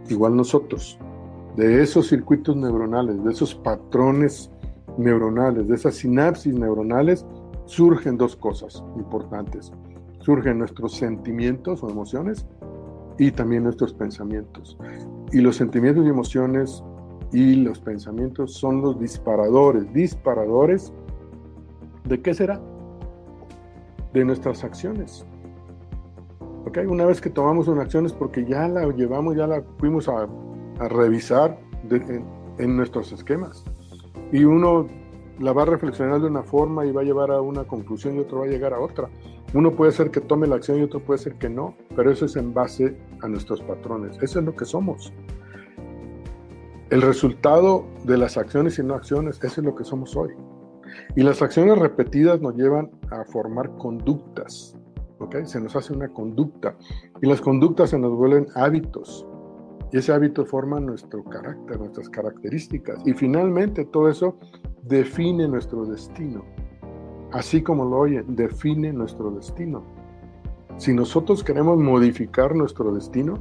Igual 0.09 0.35
nosotros, 0.35 0.97
de 1.55 1.81
esos 1.81 2.07
circuitos 2.07 2.55
neuronales, 2.55 3.23
de 3.23 3.31
esos 3.31 3.55
patrones 3.55 4.51
neuronales, 4.97 5.67
de 5.67 5.75
esas 5.75 5.95
sinapsis 5.95 6.53
neuronales, 6.53 7.25
surgen 7.65 8.17
dos 8.17 8.35
cosas 8.35 8.83
importantes 8.97 9.71
surgen 10.27 10.59
nuestros 10.59 10.93
sentimientos 10.93 11.81
o 11.81 11.89
emociones 11.89 12.45
y 13.17 13.31
también 13.31 13.63
nuestros 13.63 13.93
pensamientos. 13.93 14.77
Y 15.31 15.39
los 15.39 15.55
sentimientos 15.55 16.05
y 16.05 16.09
emociones 16.09 16.83
y 17.31 17.55
los 17.55 17.79
pensamientos 17.79 18.53
son 18.53 18.81
los 18.81 18.99
disparadores, 18.99 19.91
disparadores 19.93 20.91
de 22.03 22.21
qué 22.21 22.33
será? 22.33 22.59
De 24.13 24.25
nuestras 24.25 24.65
acciones. 24.65 25.25
¿Ok? 26.67 26.79
Una 26.85 27.05
vez 27.05 27.21
que 27.21 27.29
tomamos 27.29 27.69
una 27.69 27.83
acción 27.83 28.05
es 28.05 28.11
porque 28.11 28.43
ya 28.43 28.67
la 28.67 28.85
llevamos, 28.89 29.37
ya 29.37 29.47
la 29.47 29.63
fuimos 29.79 30.09
a, 30.09 30.27
revisar 30.89 31.57
en, 31.89 32.25
en 32.57 32.75
nuestros 32.75 33.13
esquemas. 33.13 33.63
Y 34.33 34.43
uno 34.43 34.87
la 35.39 35.53
va 35.53 35.61
a 35.61 35.65
reflexionar 35.65 36.19
de 36.19 36.27
una 36.27 36.43
forma 36.43 36.85
y 36.85 36.91
va 36.91 37.01
a 37.01 37.03
llevar 37.05 37.31
a 37.31 37.39
una 37.39 37.63
conclusión 37.63 38.17
y 38.17 38.19
otro 38.19 38.39
va 38.39 38.45
a 38.45 38.49
llegar 38.49 38.73
a 38.73 38.81
otra. 38.81 39.09
Uno 39.53 39.71
puede 39.71 39.93
ser 39.93 40.11
que 40.11 40.19
tome 40.19 40.45
la 40.45 40.57
acción 40.57 40.79
y 40.79 40.83
otro 40.83 40.99
puede 40.99 41.19
ser 41.19 41.35
que 41.35 41.49
no, 41.49 41.73
pero 41.95 42.11
eso 42.11 42.25
es 42.25 42.35
en 42.35 42.53
base 42.53 42.97
a 43.21 43.29
nuestros 43.29 43.61
patrones. 43.61 44.17
Eso 44.21 44.39
es 44.39 44.45
lo 44.45 44.53
que 44.53 44.65
somos. 44.65 45.13
El 46.89 47.01
resultado 47.01 47.85
de 48.03 48.17
las 48.17 48.35
acciones 48.35 48.77
y 48.77 48.83
no 48.83 48.93
acciones, 48.93 49.37
eso 49.41 49.61
es 49.61 49.65
lo 49.65 49.73
que 49.73 49.85
somos 49.85 50.17
hoy. 50.17 50.33
Y 51.15 51.23
las 51.23 51.41
acciones 51.41 51.77
repetidas 51.79 52.41
nos 52.41 52.55
llevan 52.55 52.91
a 53.09 53.23
formar 53.23 53.71
conductas. 53.77 54.77
¿Ok? 55.19 55.43
Se 55.45 55.59
nos 55.59 55.75
hace 55.75 55.93
una 55.93 56.09
conducta. 56.09 56.75
Y 57.21 57.27
las 57.27 57.41
conductas 57.41 57.91
se 57.91 57.99
nos 57.99 58.13
vuelven 58.13 58.47
hábitos. 58.55 59.25
Y 59.91 59.97
ese 59.97 60.11
hábito 60.11 60.45
forma 60.45 60.79
nuestro 60.79 61.23
carácter, 61.23 61.79
nuestras 61.79 62.09
características. 62.09 63.05
Y 63.05 63.13
finalmente 63.13 63.85
todo 63.85 64.09
eso 64.09 64.37
define 64.83 65.47
nuestro 65.47 65.85
destino 65.85 66.43
así 67.31 67.61
como 67.61 67.85
lo 67.85 67.97
oyen, 67.97 68.35
define 68.35 68.93
nuestro 68.93 69.31
destino. 69.31 69.83
Si 70.77 70.93
nosotros 70.93 71.43
queremos 71.43 71.77
modificar 71.77 72.55
nuestro 72.55 72.93
destino, 72.93 73.35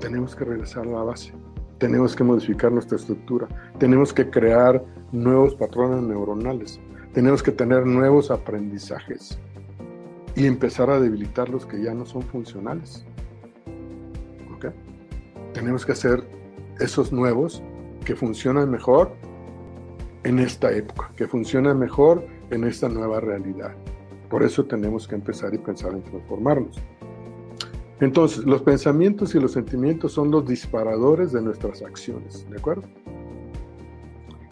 tenemos 0.00 0.34
que 0.34 0.44
regresar 0.44 0.86
a 0.86 0.90
la 0.90 1.02
base, 1.02 1.32
tenemos 1.78 2.16
que 2.16 2.24
modificar 2.24 2.72
nuestra 2.72 2.96
estructura, 2.96 3.48
tenemos 3.78 4.12
que 4.12 4.28
crear 4.30 4.84
nuevos 5.12 5.54
patrones 5.54 6.02
neuronales, 6.02 6.80
tenemos 7.12 7.42
que 7.42 7.52
tener 7.52 7.86
nuevos 7.86 8.30
aprendizajes 8.30 9.38
y 10.38 10.46
empezar 10.46 10.88
a 10.88 11.00
debilitar 11.00 11.48
los 11.48 11.66
que 11.66 11.82
ya 11.82 11.92
no 11.92 12.06
son 12.06 12.22
funcionales. 12.22 13.04
Tenemos 15.52 15.84
que 15.84 15.92
hacer 15.92 16.22
esos 16.78 17.10
nuevos 17.10 17.60
que 18.04 18.14
funcionan 18.14 18.70
mejor 18.70 19.10
en 20.22 20.38
esta 20.38 20.70
época, 20.70 21.10
que 21.16 21.26
funcionan 21.26 21.80
mejor 21.80 22.24
en 22.50 22.62
esta 22.62 22.88
nueva 22.88 23.18
realidad. 23.18 23.74
Por 24.30 24.44
eso 24.44 24.64
tenemos 24.64 25.08
que 25.08 25.16
empezar 25.16 25.52
y 25.54 25.58
pensar 25.58 25.92
en 25.92 26.04
transformarnos. 26.04 26.80
Entonces, 27.98 28.44
los 28.44 28.62
pensamientos 28.62 29.34
y 29.34 29.40
los 29.40 29.52
sentimientos 29.52 30.12
son 30.12 30.30
los 30.30 30.46
disparadores 30.46 31.32
de 31.32 31.42
nuestras 31.42 31.82
acciones, 31.82 32.48
¿de 32.48 32.58
acuerdo? 32.58 32.84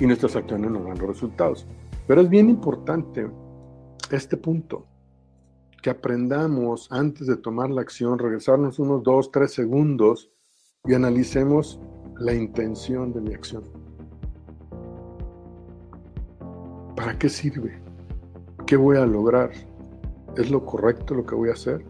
Y 0.01 0.07
nuestras 0.07 0.35
acciones 0.35 0.69
nos 0.73 0.85
dan 0.85 0.99
los 0.99 1.09
resultados. 1.09 1.65
Pero 2.09 2.23
es 2.23 2.29
bien 2.29 2.51
importante 2.51 3.29
este 4.11 4.37
punto, 4.37 4.85
que 5.87 5.91
aprendamos 5.91 6.89
antes 6.91 7.29
de 7.29 7.37
tomar 7.37 7.71
la 7.71 7.81
acción, 7.81 8.19
regresarnos 8.19 8.81
unos 8.81 9.05
dos, 9.05 9.31
tres 9.31 9.53
segundos 9.53 10.33
y 10.85 10.95
analicemos 10.95 11.79
la 12.19 12.35
intención 12.35 13.13
de 13.13 13.21
mi 13.21 13.33
acción. 13.33 13.63
¿Para 16.97 17.17
qué 17.17 17.29
sirve? 17.29 17.81
¿Qué 18.67 18.75
voy 18.77 18.97
a 18.97 19.07
lograr? 19.07 19.53
¿Es 20.37 20.51
lo 20.51 20.67
correcto 20.67 21.15
lo 21.15 21.25
que 21.25 21.37
voy 21.37 21.51
a 21.51 21.53
hacer? 21.53 21.85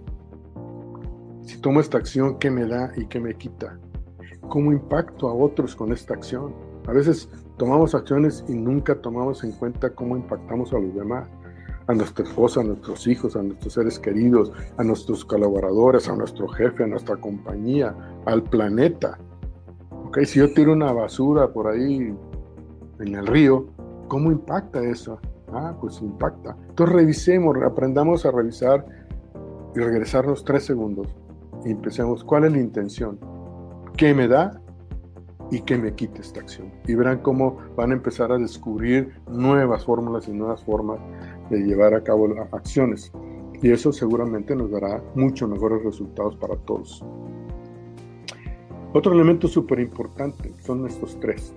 Si 1.47 1.59
tomo 1.63 1.81
esta 1.81 1.97
acción, 1.97 2.39
¿qué 2.39 2.51
me 2.51 2.67
da 2.67 2.93
y 2.99 3.07
qué 3.07 3.19
me 3.19 3.33
quita? 3.33 3.81
¿Cómo 4.51 4.73
impacto 4.73 5.27
a 5.31 5.33
otros 5.33 5.75
con 5.75 5.91
esta 5.91 6.13
acción? 6.13 6.55
A 6.87 6.93
veces 6.93 7.31
tomamos 7.57 7.95
acciones 7.95 8.45
y 8.47 8.53
nunca 8.53 9.01
tomamos 9.01 9.43
en 9.43 9.53
cuenta 9.53 9.89
cómo 9.95 10.19
impactamos 10.19 10.75
a 10.75 10.79
los 10.81 10.95
demás, 10.95 11.31
a 11.89 11.95
nuestra 11.95 12.25
esposa, 12.25 12.61
a 12.61 12.65
nuestros 12.65 13.07
hijos, 13.07 13.37
a 13.37 13.43
nuestros 13.43 13.75
seres 13.75 13.99
queridos, 13.99 14.53
a 14.77 14.85
nuestros 14.85 15.25
colaboradores, 15.25 16.09
a 16.09 16.17
nuestro 16.17 16.49
jefe, 16.49 16.85
a 16.85 16.87
nuestra 16.87 17.17
compañía, 17.17 17.95
al 18.25 18.43
planeta. 18.43 19.19
¿Okay? 20.07 20.27
Si 20.27 20.39
yo 20.39 20.53
tiro 20.53 20.73
una 20.73 20.93
basura 20.93 21.53
por 21.53 21.69
ahí 21.69 22.15
en 22.99 23.15
el 23.15 23.27
río, 23.27 23.67
¿cómo 24.09 24.33
impacta 24.33 24.83
eso? 24.83 25.21
Ah, 25.53 25.77
pues 25.81 26.01
impacta. 26.01 26.57
Entonces 26.69 26.95
revisemos, 26.95 27.57
aprendamos 27.65 28.27
a 28.27 28.33
revisar 28.33 28.85
y 29.75 29.79
regresarnos 29.79 30.45
tres 30.45 30.65
segundos 30.65 31.09
y 31.65 31.71
empecemos 31.71 32.25
cuál 32.25 32.45
es 32.45 32.53
la 32.53 32.59
intención, 32.59 33.19
qué 33.97 34.15
me 34.15 34.27
da 34.27 34.61
y 35.51 35.61
qué 35.61 35.79
me 35.79 35.95
quita 35.95 36.21
esta 36.21 36.41
acción. 36.41 36.73
Y 36.87 36.95
verán 36.95 37.19
cómo 37.19 37.59
van 37.77 37.91
a 37.91 37.95
empezar 37.95 38.33
a 38.33 38.39
descubrir 38.39 39.13
nuevas 39.31 39.85
fórmulas 39.85 40.29
y 40.29 40.33
nuevas 40.33 40.63
formas 40.65 40.99
de 41.51 41.59
llevar 41.59 41.95
a 41.95 42.03
cabo 42.03 42.29
las 42.29 42.53
acciones. 42.53 43.13
Y 43.63 43.71
eso 43.71 43.93
seguramente 43.93 44.55
nos 44.55 44.71
dará 44.71 45.03
mucho 45.15 45.49
mejores 45.49 45.83
resultados 45.83 46.37
para 46.37 46.57
todos. 46.57 47.05
Otro 48.93 49.13
elemento 49.13 49.49
súper 49.49 49.81
importante 49.81 50.53
son 50.63 50.87
estos 50.87 51.19
tres 51.21 51.55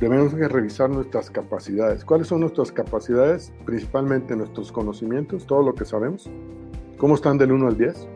debemos 0.00 0.32
revisar 0.32 0.90
nuestras 0.90 1.30
capacidades. 1.30 2.04
¿Cuáles 2.04 2.28
son 2.28 2.40
nuestras 2.40 2.70
capacidades? 2.70 3.52
Principalmente 3.64 4.36
nuestros 4.36 4.70
conocimientos, 4.70 5.46
todo 5.46 5.62
lo 5.62 5.74
que 5.74 5.84
sabemos. 5.84 6.30
¿Cómo 6.98 7.14
están 7.14 7.38
del 7.38 7.52
1 7.52 7.66
al 7.68 7.76
10? 7.76 8.08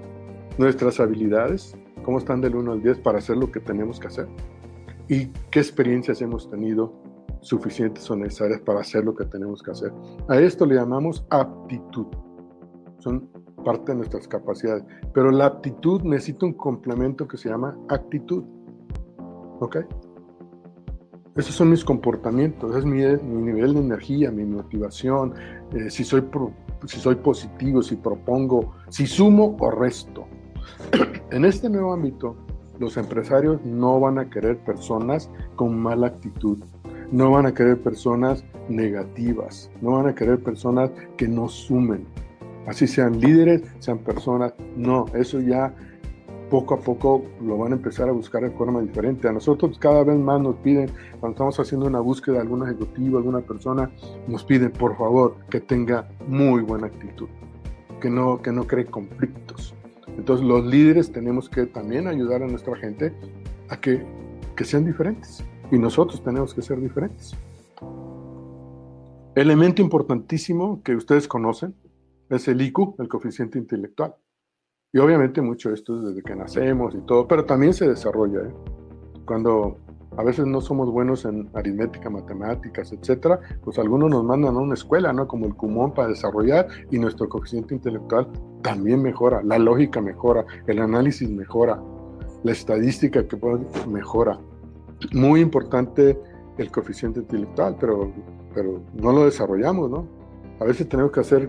Nuestras 0.58 1.00
habilidades, 1.00 1.76
¿cómo 2.04 2.18
están 2.18 2.40
del 2.40 2.56
1 2.56 2.72
al 2.72 2.82
10 2.82 2.98
para 2.98 3.18
hacer 3.18 3.36
lo 3.36 3.50
que 3.50 3.60
tenemos 3.60 3.98
que 3.98 4.06
hacer? 4.06 4.28
¿Y 5.08 5.26
qué 5.50 5.58
experiencias 5.58 6.22
hemos 6.22 6.50
tenido 6.50 6.92
suficientes 7.42 8.10
o 8.10 8.16
necesarias 8.16 8.60
para 8.62 8.80
hacer 8.80 9.04
lo 9.04 9.14
que 9.14 9.26
tenemos 9.26 9.62
que 9.62 9.70
hacer? 9.70 9.92
A 10.28 10.38
esto 10.40 10.64
le 10.64 10.76
llamamos 10.76 11.26
aptitud. 11.30 12.06
Son 12.98 13.28
parte 13.62 13.92
de 13.92 13.98
nuestras 13.98 14.26
capacidades. 14.26 14.84
Pero 15.12 15.30
la 15.30 15.46
aptitud 15.46 16.02
necesita 16.02 16.46
un 16.46 16.54
complemento 16.54 17.26
que 17.28 17.36
se 17.36 17.48
llama 17.48 17.76
actitud. 17.88 18.44
¿Ok? 19.60 19.76
Esos 21.36 21.54
son 21.54 21.70
mis 21.70 21.82
comportamientos, 21.82 22.76
es 22.76 22.84
mi, 22.84 22.98
nivel 22.98 23.72
de 23.72 23.80
energía, 23.80 24.30
mi 24.30 24.44
motivación, 24.44 25.32
eh, 25.72 25.88
si, 25.88 26.04
soy 26.04 26.22
si 26.84 27.00
soy 27.00 27.14
positivo, 27.14 27.80
si 27.80 27.96
propongo, 27.96 28.74
si 28.90 29.06
sumo 29.06 29.56
o 29.58 29.70
resto. 29.70 30.26
en 31.30 31.46
este 31.46 31.70
nuevo 31.70 31.94
ámbito, 31.94 32.36
los 32.78 32.98
empresarios 32.98 33.64
no 33.64 33.98
van 33.98 34.18
a 34.18 34.28
querer 34.28 34.62
personas 34.62 35.30
con 35.56 35.78
mala 35.78 36.08
actitud, 36.08 36.62
no 37.12 37.30
van 37.30 37.46
a 37.46 37.54
querer 37.54 37.78
personas 37.78 38.42
negativas, 38.68 39.70
no 39.82 39.92
van 39.92 40.08
a 40.08 40.14
querer 40.14 40.42
personas 40.42 40.90
que 41.16 41.28
no 41.28 41.48
sumen. 41.48 42.06
Así 42.66 42.86
sean 42.86 43.20
líderes, 43.20 43.62
sean 43.80 43.98
personas, 43.98 44.54
no, 44.76 45.04
eso 45.14 45.40
ya 45.40 45.74
poco 46.48 46.74
a 46.74 46.80
poco 46.80 47.24
lo 47.40 47.58
van 47.58 47.72
a 47.72 47.76
empezar 47.76 48.08
a 48.08 48.12
buscar 48.12 48.42
de 48.42 48.50
forma 48.50 48.80
diferente. 48.80 49.28
A 49.28 49.32
nosotros 49.32 49.78
cada 49.78 50.04
vez 50.04 50.18
más 50.18 50.40
nos 50.40 50.56
piden, 50.56 50.90
cuando 51.20 51.34
estamos 51.34 51.60
haciendo 51.60 51.86
una 51.86 52.00
búsqueda 52.00 52.36
de 52.36 52.42
algún 52.42 52.62
ejecutivo, 52.64 53.18
alguna 53.18 53.40
persona, 53.40 53.90
nos 54.26 54.44
piden 54.44 54.70
por 54.70 54.96
favor 54.96 55.36
que 55.50 55.60
tenga 55.60 56.08
muy 56.26 56.62
buena 56.62 56.86
actitud, 56.86 57.28
que 58.00 58.08
no, 58.08 58.40
que 58.40 58.52
no 58.52 58.66
cree 58.66 58.86
conflictos. 58.86 59.74
Entonces 60.16 60.46
los 60.46 60.64
líderes 60.64 61.12
tenemos 61.12 61.48
que 61.48 61.66
también 61.66 62.06
ayudar 62.06 62.42
a 62.42 62.46
nuestra 62.46 62.76
gente 62.76 63.12
a 63.68 63.76
que, 63.78 64.02
que 64.56 64.64
sean 64.64 64.84
diferentes 64.84 65.44
y 65.72 65.78
nosotros 65.78 66.22
tenemos 66.22 66.54
que 66.54 66.62
ser 66.62 66.78
diferentes. 66.78 67.34
Elemento 69.34 69.80
importantísimo 69.80 70.82
que 70.82 70.94
ustedes 70.94 71.26
conocen 71.26 71.74
es 72.28 72.46
el 72.46 72.60
IQ, 72.60 73.00
el 73.00 73.08
coeficiente 73.08 73.58
intelectual. 73.58 74.14
Y 74.92 74.98
obviamente 74.98 75.40
mucho 75.40 75.70
de 75.70 75.76
esto 75.76 75.96
es 75.96 76.04
desde 76.04 76.22
que 76.22 76.36
nacemos 76.36 76.94
y 76.94 76.98
todo, 77.00 77.26
pero 77.26 77.46
también 77.46 77.72
se 77.72 77.88
desarrolla. 77.88 78.40
¿eh? 78.40 78.54
Cuando 79.24 79.78
a 80.18 80.22
veces 80.22 80.44
no 80.46 80.60
somos 80.60 80.90
buenos 80.90 81.24
en 81.24 81.48
aritmética, 81.54 82.10
matemáticas, 82.10 82.92
etcétera, 82.92 83.40
pues 83.64 83.78
algunos 83.78 84.10
nos 84.10 84.24
mandan 84.24 84.54
a 84.54 84.58
una 84.58 84.74
escuela, 84.74 85.14
¿no? 85.14 85.26
Como 85.26 85.46
el 85.46 85.54
Cumón 85.54 85.94
para 85.94 86.08
desarrollar 86.08 86.68
y 86.90 86.98
nuestro 86.98 87.30
coeficiente 87.30 87.74
intelectual 87.74 88.28
también 88.60 89.00
mejora, 89.00 89.42
la 89.42 89.58
lógica 89.58 90.02
mejora, 90.02 90.44
el 90.66 90.80
análisis 90.80 91.30
mejora, 91.30 91.82
la 92.42 92.52
estadística 92.52 93.26
que 93.26 93.38
mejora. 93.88 94.38
Muy 95.12 95.40
importante 95.40 96.18
el 96.58 96.70
coeficiente 96.70 97.20
intelectual, 97.20 97.76
pero, 97.80 98.12
pero 98.54 98.80
no 98.94 99.12
lo 99.12 99.24
desarrollamos, 99.24 99.90
¿no? 99.90 100.06
A 100.60 100.64
veces 100.64 100.88
tenemos 100.88 101.12
que 101.12 101.20
hacer, 101.20 101.48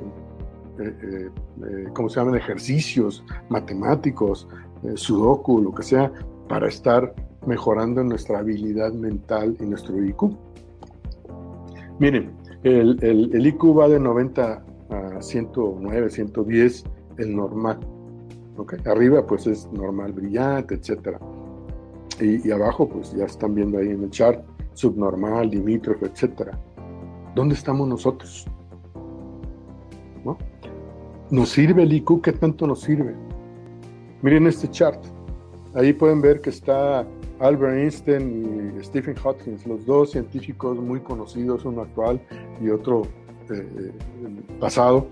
eh, 0.79 0.95
eh, 1.03 1.29
eh 1.65 1.87
¿cómo 1.93 2.09
se 2.09 2.19
llaman? 2.19 2.35
Ejercicios 2.35 3.23
matemáticos, 3.49 4.47
sudoku, 4.95 5.61
lo 5.61 5.73
que 5.73 5.83
sea, 5.83 6.11
para 6.49 6.67
estar 6.67 7.13
mejorando 7.45 8.03
nuestra 8.03 8.39
habilidad 8.39 8.93
mental 8.93 9.55
y 9.59 9.65
nuestro 9.65 10.03
IQ. 10.03 10.35
Miren, 11.99 12.31
el, 12.63 12.97
el, 13.01 13.45
IQ 13.45 13.77
va 13.77 13.87
de 13.87 13.99
90 13.99 14.63
a 14.89 15.21
109, 15.21 16.09
110, 16.09 16.83
el 17.17 17.35
normal. 17.35 17.79
Arriba 18.85 19.25
pues 19.25 19.47
es 19.47 19.71
normal 19.71 20.13
brillante, 20.13 20.75
etc. 20.75 21.17
Y, 22.19 22.51
abajo 22.51 22.87
pues 22.87 23.13
ya 23.13 23.25
están 23.25 23.55
viendo 23.55 23.77
ahí 23.77 23.89
en 23.89 24.03
el 24.03 24.09
chart 24.09 24.43
subnormal, 24.73 25.49
limítrofe, 25.49 26.05
etc. 26.05 26.51
¿Dónde 27.35 27.55
estamos 27.55 27.87
nosotros? 27.87 28.47
¿No? 30.23 30.37
¿Nos 31.29 31.49
sirve 31.49 31.83
el 31.83 31.93
IQ? 31.93 32.21
¿Qué 32.21 32.31
tanto 32.31 32.67
nos 32.67 32.81
sirve? 32.81 33.15
Miren 34.21 34.47
este 34.47 34.69
chart. 34.69 35.03
Ahí 35.75 35.91
pueden 35.93 36.21
ver 36.21 36.39
que 36.41 36.49
está 36.49 37.05
Albert 37.39 37.75
Einstein 37.75 38.77
y 38.79 38.83
Stephen 38.83 39.15
Hawking, 39.15 39.57
los 39.65 39.85
dos 39.85 40.11
científicos 40.11 40.77
muy 40.77 40.99
conocidos, 40.99 41.65
uno 41.65 41.81
actual 41.81 42.21
y 42.61 42.69
otro 42.69 43.03
eh, 43.49 43.67
eh, 43.79 43.91
pasado. 44.59 45.07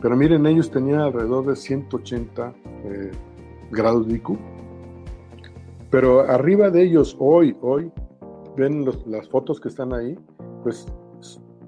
Pero 0.00 0.16
miren, 0.16 0.44
ellos 0.46 0.70
tenían 0.70 1.00
alrededor 1.00 1.46
de 1.46 1.56
180 1.56 2.52
eh, 2.84 3.10
grados 3.70 4.08
de 4.08 4.16
IQ. 4.16 4.36
Pero 5.92 6.22
arriba 6.22 6.70
de 6.70 6.82
ellos, 6.82 7.14
hoy, 7.20 7.56
hoy, 7.60 7.92
ven 8.56 8.84
las 9.06 9.28
fotos 9.28 9.60
que 9.60 9.68
están 9.68 9.92
ahí, 9.92 10.18
pues 10.64 10.86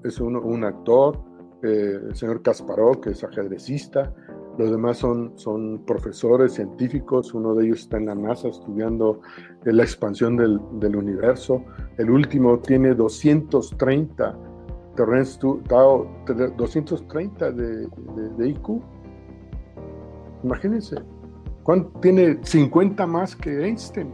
es 0.03 0.19
un 0.19 0.63
actor, 0.63 1.19
el 1.61 2.15
señor 2.15 2.41
Kasparov, 2.41 3.01
que 3.01 3.11
es 3.11 3.23
ajedrecista, 3.23 4.11
los 4.57 4.71
demás 4.71 4.97
son, 4.97 5.33
son 5.35 5.85
profesores 5.85 6.53
científicos, 6.53 7.33
uno 7.33 7.53
de 7.55 7.65
ellos 7.65 7.81
está 7.81 7.97
en 7.97 8.05
la 8.07 8.15
NASA 8.15 8.47
estudiando 8.47 9.19
la 9.63 9.83
expansión 9.83 10.37
del, 10.37 10.95
universo, 10.95 11.63
el 11.97 12.09
último 12.09 12.57
tiene 12.59 12.95
230, 12.95 14.37
230 14.95 17.51
de, 17.51 17.87
de, 18.37 18.49
IQ. 18.49 18.81
Imagínense, 20.43 20.95
tiene 22.01 22.37
50 22.43 23.07
más 23.07 23.35
que 23.35 23.65
Einstein, 23.65 24.11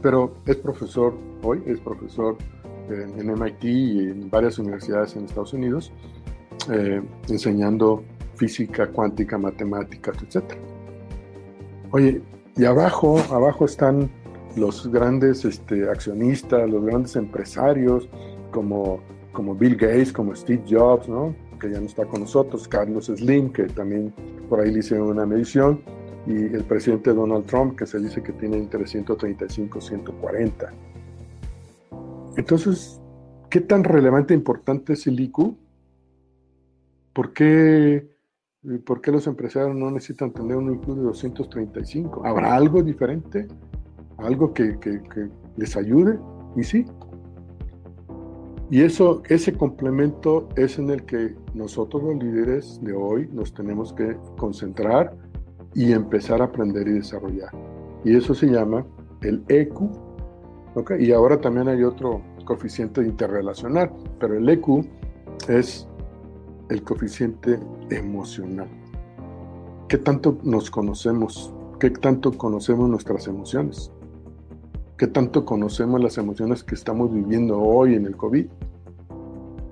pero 0.00 0.34
es 0.46 0.56
profesor 0.56 1.14
hoy, 1.42 1.62
es 1.66 1.80
profesor 1.80 2.36
en, 2.88 3.30
MIT 3.30 3.64
y 3.64 3.98
en 4.10 4.30
varias 4.30 4.58
universidades 4.58 5.16
en 5.16 5.24
Estados 5.24 5.52
Unidos, 5.52 5.92
eh, 6.70 7.02
enseñando 7.28 8.04
física 8.36 8.86
cuántica, 8.86 9.36
matemáticas, 9.36 10.16
etc. 10.22 10.54
Oye, 11.90 12.22
y 12.56 12.64
abajo, 12.64 13.18
abajo 13.30 13.64
están 13.64 14.10
los 14.56 14.90
grandes 14.90 15.44
este, 15.44 15.88
accionistas, 15.88 16.68
los 16.70 16.84
grandes 16.84 17.16
empresarios, 17.16 18.08
como, 18.52 19.00
como 19.32 19.54
Bill 19.54 19.76
Gates, 19.76 20.12
como 20.12 20.34
Steve 20.34 20.62
Jobs, 20.68 21.08
¿no? 21.08 21.34
que 21.58 21.70
ya 21.70 21.80
no 21.80 21.86
está 21.86 22.04
con 22.04 22.20
nosotros, 22.20 22.68
Carlos 22.68 23.06
Slim, 23.06 23.50
que 23.50 23.64
también 23.64 24.14
por 24.48 24.60
ahí 24.60 24.70
le 24.70 24.78
hicieron 24.78 25.08
una 25.08 25.26
medición, 25.26 25.82
y 26.28 26.54
el 26.54 26.64
presidente 26.64 27.14
Donald 27.14 27.46
Trump, 27.46 27.76
que 27.76 27.86
se 27.86 27.98
dice 27.98 28.22
que 28.22 28.32
tiene 28.32 28.58
entre 28.58 28.86
135 28.86 29.80
140. 29.80 30.72
Entonces, 32.36 33.00
¿qué 33.50 33.60
tan 33.60 33.82
relevante 33.82 34.34
e 34.34 34.36
importante 34.36 34.92
es 34.92 35.06
el 35.06 35.18
IQ? 35.18 35.56
¿Por 37.14 37.32
qué 37.32 38.18
¿Por 38.84 39.00
qué 39.00 39.12
los 39.12 39.26
empresarios 39.28 39.76
no 39.76 39.90
necesitan 39.90 40.32
tener 40.32 40.56
un 40.56 40.74
IQ 40.74 40.86
de 40.86 41.02
235? 41.02 42.26
¿Habrá 42.26 42.54
algo 42.54 42.82
diferente? 42.82 43.46
¿Algo 44.18 44.52
que, 44.52 44.76
les 45.56 45.76
ayude? 45.76 46.18
Y 46.56 46.64
sí. 46.64 46.84
Y 48.70 48.82
eso, 48.82 49.22
ese 49.28 49.54
complemento 49.54 50.48
es 50.56 50.78
en 50.78 50.90
el 50.90 51.04
que 51.04 51.34
nosotros 51.54 52.02
los 52.02 52.16
líderes 52.16 52.80
de 52.82 52.92
hoy 52.92 53.28
nos 53.32 53.54
tenemos 53.54 53.92
que 53.92 54.16
concentrar 54.36 55.16
y 55.78 55.92
empezar 55.92 56.42
a 56.42 56.46
aprender 56.46 56.88
y 56.88 56.94
desarrollar. 56.94 57.52
Y 58.04 58.16
eso 58.16 58.34
se 58.34 58.46
llama 58.48 58.84
el 59.20 59.44
EQ. 59.46 59.80
¿okay? 60.74 61.04
Y 61.04 61.12
ahora 61.12 61.40
también 61.40 61.68
hay 61.68 61.84
otro 61.84 62.20
coeficiente 62.44 63.00
interrelacional, 63.02 63.92
pero 64.18 64.34
el 64.34 64.48
EQ 64.48 64.84
es 65.48 65.86
el 66.68 66.82
coeficiente 66.82 67.60
emocional. 67.90 68.66
¿Qué 69.86 69.98
tanto 69.98 70.40
nos 70.42 70.68
conocemos? 70.68 71.54
¿Qué 71.78 71.90
tanto 71.90 72.32
conocemos 72.32 72.90
nuestras 72.90 73.28
emociones? 73.28 73.92
¿Qué 74.96 75.06
tanto 75.06 75.44
conocemos 75.44 76.02
las 76.02 76.18
emociones 76.18 76.64
que 76.64 76.74
estamos 76.74 77.14
viviendo 77.14 77.56
hoy 77.56 77.94
en 77.94 78.04
el 78.04 78.16
COVID? 78.16 78.46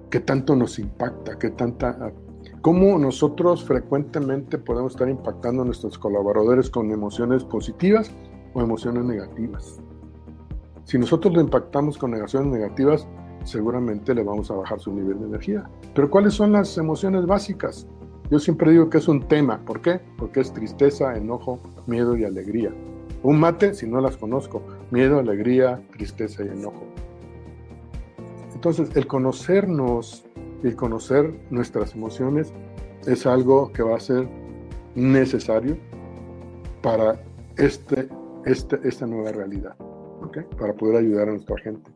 ¿Qué 0.08 0.20
tanto 0.20 0.54
nos 0.54 0.78
impacta? 0.78 1.36
¿Qué 1.36 1.50
tanta 1.50 2.12
cómo 2.62 2.98
nosotros 2.98 3.64
frecuentemente 3.64 4.58
podemos 4.58 4.92
estar 4.92 5.08
impactando 5.08 5.62
a 5.62 5.64
nuestros 5.64 5.98
colaboradores 5.98 6.70
con 6.70 6.90
emociones 6.90 7.44
positivas 7.44 8.10
o 8.54 8.62
emociones 8.62 9.04
negativas? 9.04 9.80
Si 10.84 10.98
nosotros 10.98 11.34
lo 11.34 11.40
impactamos 11.40 11.98
con 11.98 12.14
emociones 12.14 12.52
negativas, 12.52 13.08
seguramente 13.44 14.14
le 14.14 14.22
vamos 14.22 14.50
a 14.50 14.54
bajar 14.54 14.80
su 14.80 14.92
nivel 14.92 15.18
de 15.20 15.26
energía. 15.26 15.68
Pero 15.94 16.10
¿cuáles 16.10 16.34
son 16.34 16.52
las 16.52 16.76
emociones 16.78 17.26
básicas? 17.26 17.86
Yo 18.30 18.38
siempre 18.38 18.72
digo 18.72 18.90
que 18.90 18.98
es 18.98 19.08
un 19.08 19.22
tema. 19.28 19.60
¿Por 19.64 19.80
qué? 19.80 20.00
Porque 20.18 20.40
es 20.40 20.52
tristeza, 20.52 21.16
enojo, 21.16 21.60
miedo 21.86 22.16
y 22.16 22.24
alegría. 22.24 22.72
Un 23.22 23.40
mate, 23.40 23.74
si 23.74 23.88
no 23.88 24.00
las 24.00 24.16
conozco, 24.16 24.62
miedo, 24.90 25.18
alegría, 25.18 25.80
tristeza 25.92 26.44
y 26.44 26.48
enojo. 26.48 26.82
Entonces, 28.54 28.94
el 28.96 29.06
conocernos 29.06 30.25
y 30.62 30.72
conocer 30.72 31.34
nuestras 31.50 31.94
emociones 31.94 32.52
es 33.06 33.26
algo 33.26 33.72
que 33.72 33.82
va 33.82 33.96
a 33.96 34.00
ser 34.00 34.28
necesario 34.94 35.76
para 36.82 37.20
este, 37.56 38.08
este, 38.44 38.78
esta 38.84 39.06
nueva 39.06 39.32
realidad, 39.32 39.76
para 40.58 40.72
poder 40.74 40.96
ayudar 40.96 41.28
a 41.28 41.32
nuestra 41.32 41.58
gente. 41.58 41.90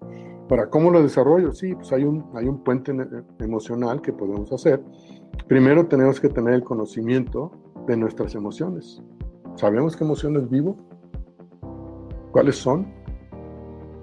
¿Para 0.48 0.68
cómo 0.68 0.90
lo 0.90 1.02
desarrollo? 1.02 1.52
Sí, 1.52 1.74
pues 1.74 1.92
hay 1.92 2.04
un, 2.04 2.24
hay 2.34 2.48
un 2.48 2.64
puente 2.64 2.92
emocional 3.38 4.02
que 4.02 4.12
podemos 4.12 4.52
hacer. 4.52 4.82
Primero 5.46 5.86
tenemos 5.86 6.20
que 6.20 6.28
tener 6.28 6.54
el 6.54 6.64
conocimiento 6.64 7.52
de 7.86 7.96
nuestras 7.96 8.34
emociones. 8.34 9.00
¿Sabemos 9.54 9.96
qué 9.96 10.04
emociones 10.04 10.50
vivo? 10.50 10.76
¿Cuáles 12.32 12.56
son? 12.56 12.92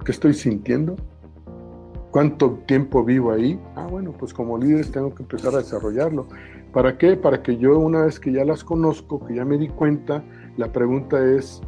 ¿Qué 0.05 0.11
estoy 0.11 0.33
sintiendo? 0.33 0.95
¿Cuánto 2.17 2.57
tiempo 2.65 3.03
vivo 3.03 3.31
ahí? 3.31 3.59
Ah, 3.75 3.85
bueno, 3.85 4.11
pues 4.11 4.33
como 4.33 4.57
líderes 4.57 4.91
tengo 4.91 5.13
que 5.13 5.21
empezar 5.21 5.53
a 5.53 5.59
desarrollarlo. 5.59 6.25
¿Para 6.73 6.97
qué? 6.97 7.15
Para 7.15 7.43
que 7.43 7.57
yo 7.57 7.77
una 7.77 8.05
vez 8.05 8.19
que 8.19 8.31
ya 8.31 8.43
las 8.43 8.63
conozco, 8.63 9.23
que 9.23 9.35
ya 9.35 9.45
me 9.45 9.59
di 9.59 9.67
cuenta, 9.67 10.23
la 10.57 10.71
pregunta 10.71 11.23
es, 11.23 11.61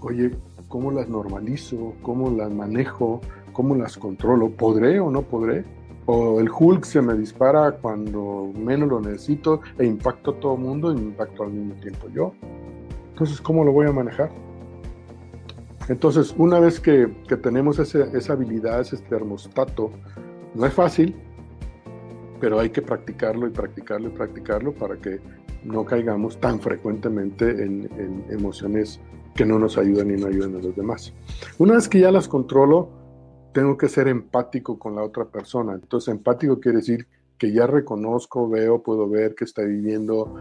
oye, 0.00 0.30
¿cómo 0.68 0.92
las 0.92 1.08
normalizo? 1.08 1.94
¿Cómo 2.02 2.30
las 2.30 2.52
manejo? 2.52 3.20
¿Cómo 3.52 3.74
las 3.74 3.98
controlo? 3.98 4.50
¿Podré 4.50 5.00
o 5.00 5.10
no 5.10 5.22
podré? 5.22 5.64
¿O 6.06 6.38
el 6.38 6.48
Hulk 6.48 6.84
se 6.84 7.02
me 7.02 7.14
dispara 7.14 7.72
cuando 7.72 8.52
menos 8.54 8.88
lo 8.88 9.00
necesito 9.00 9.60
e 9.76 9.86
impacto 9.86 10.30
a 10.30 10.34
todo 10.38 10.54
el 10.54 10.60
mundo 10.60 10.92
y 10.92 10.94
me 10.94 11.06
impacto 11.06 11.42
al 11.42 11.50
mismo 11.50 11.74
tiempo 11.80 12.06
yo? 12.14 12.32
Entonces, 13.08 13.40
¿cómo 13.40 13.64
lo 13.64 13.72
voy 13.72 13.88
a 13.88 13.92
manejar? 13.92 14.30
Entonces, 15.90 16.32
una 16.38 16.60
vez 16.60 16.78
que, 16.78 17.08
tenemos 17.42 17.80
esa 17.80 18.32
habilidad, 18.32 18.80
ese 18.80 18.96
termostato, 18.98 19.90
no 20.54 20.64
es 20.64 20.72
fácil, 20.72 21.16
pero 22.38 22.60
hay 22.60 22.70
que 22.70 22.80
practicarlo 22.80 23.48
y 23.48 23.50
practicarlo 23.50 24.06
y 24.06 24.12
practicarlo 24.12 24.72
para 24.72 24.96
que 24.98 25.18
no 25.64 25.84
caigamos 25.84 26.38
tan 26.38 26.60
frecuentemente 26.60 27.64
en, 27.64 28.24
emociones 28.30 29.00
que 29.34 29.44
no 29.44 29.58
nos 29.58 29.78
ayudan 29.78 30.12
y 30.12 30.20
no 30.20 30.28
ayudan 30.28 30.54
a 30.54 30.58
los 30.60 30.76
demás. 30.76 31.12
Una 31.58 31.74
vez 31.74 31.88
que 31.88 31.98
ya 31.98 32.12
las 32.12 32.28
controlo, 32.28 32.90
tengo 33.52 33.76
que 33.76 33.88
ser 33.88 34.06
empático 34.06 34.78
con 34.78 34.94
la 34.94 35.02
otra 35.02 35.24
persona. 35.24 35.72
Entonces, 35.74 36.14
empático 36.14 36.60
quiere 36.60 36.78
decir 36.78 37.08
que 37.36 37.52
ya 37.52 37.66
reconozco, 37.66 38.48
veo, 38.48 38.80
puedo 38.80 39.08
ver 39.08 39.34
qué 39.34 39.42
está 39.42 39.62
viviendo 39.62 40.36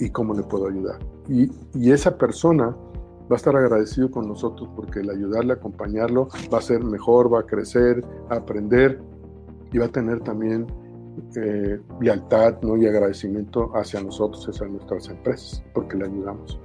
y 0.00 0.08
cómo 0.08 0.32
le 0.32 0.44
puedo 0.44 0.66
ayudar. 0.66 0.98
y, 1.28 1.50
esa 1.92 2.16
persona 2.16 2.74
va 3.30 3.34
a 3.34 3.36
estar 3.36 3.56
agradecido 3.56 4.10
con 4.10 4.28
nosotros 4.28 4.68
porque 4.76 5.00
el 5.00 5.10
ayudarle, 5.10 5.54
acompañarlo, 5.54 6.28
va 6.52 6.58
a 6.58 6.62
ser 6.62 6.84
mejor, 6.84 7.32
va 7.32 7.40
a 7.40 7.46
crecer, 7.46 8.04
a 8.28 8.36
aprender 8.36 9.00
y 9.72 9.78
va 9.78 9.86
a 9.86 9.88
tener 9.88 10.20
también 10.20 10.66
eh, 11.36 11.80
lealtad 12.00 12.60
¿no? 12.62 12.76
y 12.76 12.86
agradecimiento 12.86 13.70
hacia 13.74 14.02
nosotros, 14.02 14.48
hacia 14.48 14.66
nuestras 14.66 15.08
empresas, 15.08 15.62
porque 15.72 15.96
le 15.96 16.04
ayudamos. 16.04 16.58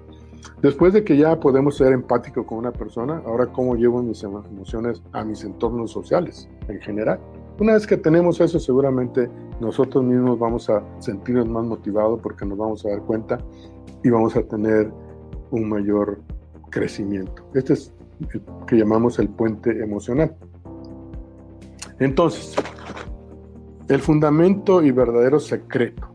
Después 0.61 0.93
de 0.93 1.03
que 1.03 1.17
ya 1.17 1.39
podemos 1.39 1.77
ser 1.77 1.93
empáticos 1.93 2.45
con 2.45 2.57
una 2.57 2.71
persona, 2.71 3.21
ahora 3.25 3.47
cómo 3.47 3.75
llevo 3.75 4.01
mis 4.01 4.23
emociones 4.23 5.01
a 5.13 5.23
mis 5.23 5.43
entornos 5.43 5.91
sociales 5.91 6.49
en 6.67 6.79
general. 6.81 7.19
Una 7.59 7.73
vez 7.73 7.85
que 7.85 7.97
tenemos 7.97 8.39
eso, 8.39 8.59
seguramente 8.59 9.29
nosotros 9.59 10.03
mismos 10.03 10.39
vamos 10.39 10.69
a 10.69 10.83
sentirnos 10.99 11.47
más 11.49 11.65
motivados 11.65 12.19
porque 12.21 12.45
nos 12.45 12.57
vamos 12.57 12.85
a 12.85 12.89
dar 12.89 13.01
cuenta 13.01 13.37
y 14.03 14.09
vamos 14.09 14.35
a 14.35 14.43
tener 14.43 14.91
un 15.51 15.67
mayor 15.67 16.19
crecimiento. 16.69 17.43
Este 17.53 17.73
es 17.73 17.93
el 18.33 18.41
que 18.65 18.77
llamamos 18.77 19.19
el 19.19 19.29
puente 19.29 19.81
emocional. 19.81 20.35
Entonces, 21.99 22.55
el 23.87 23.99
fundamento 23.99 24.81
y 24.81 24.91
verdadero 24.91 25.39
secreto 25.39 26.07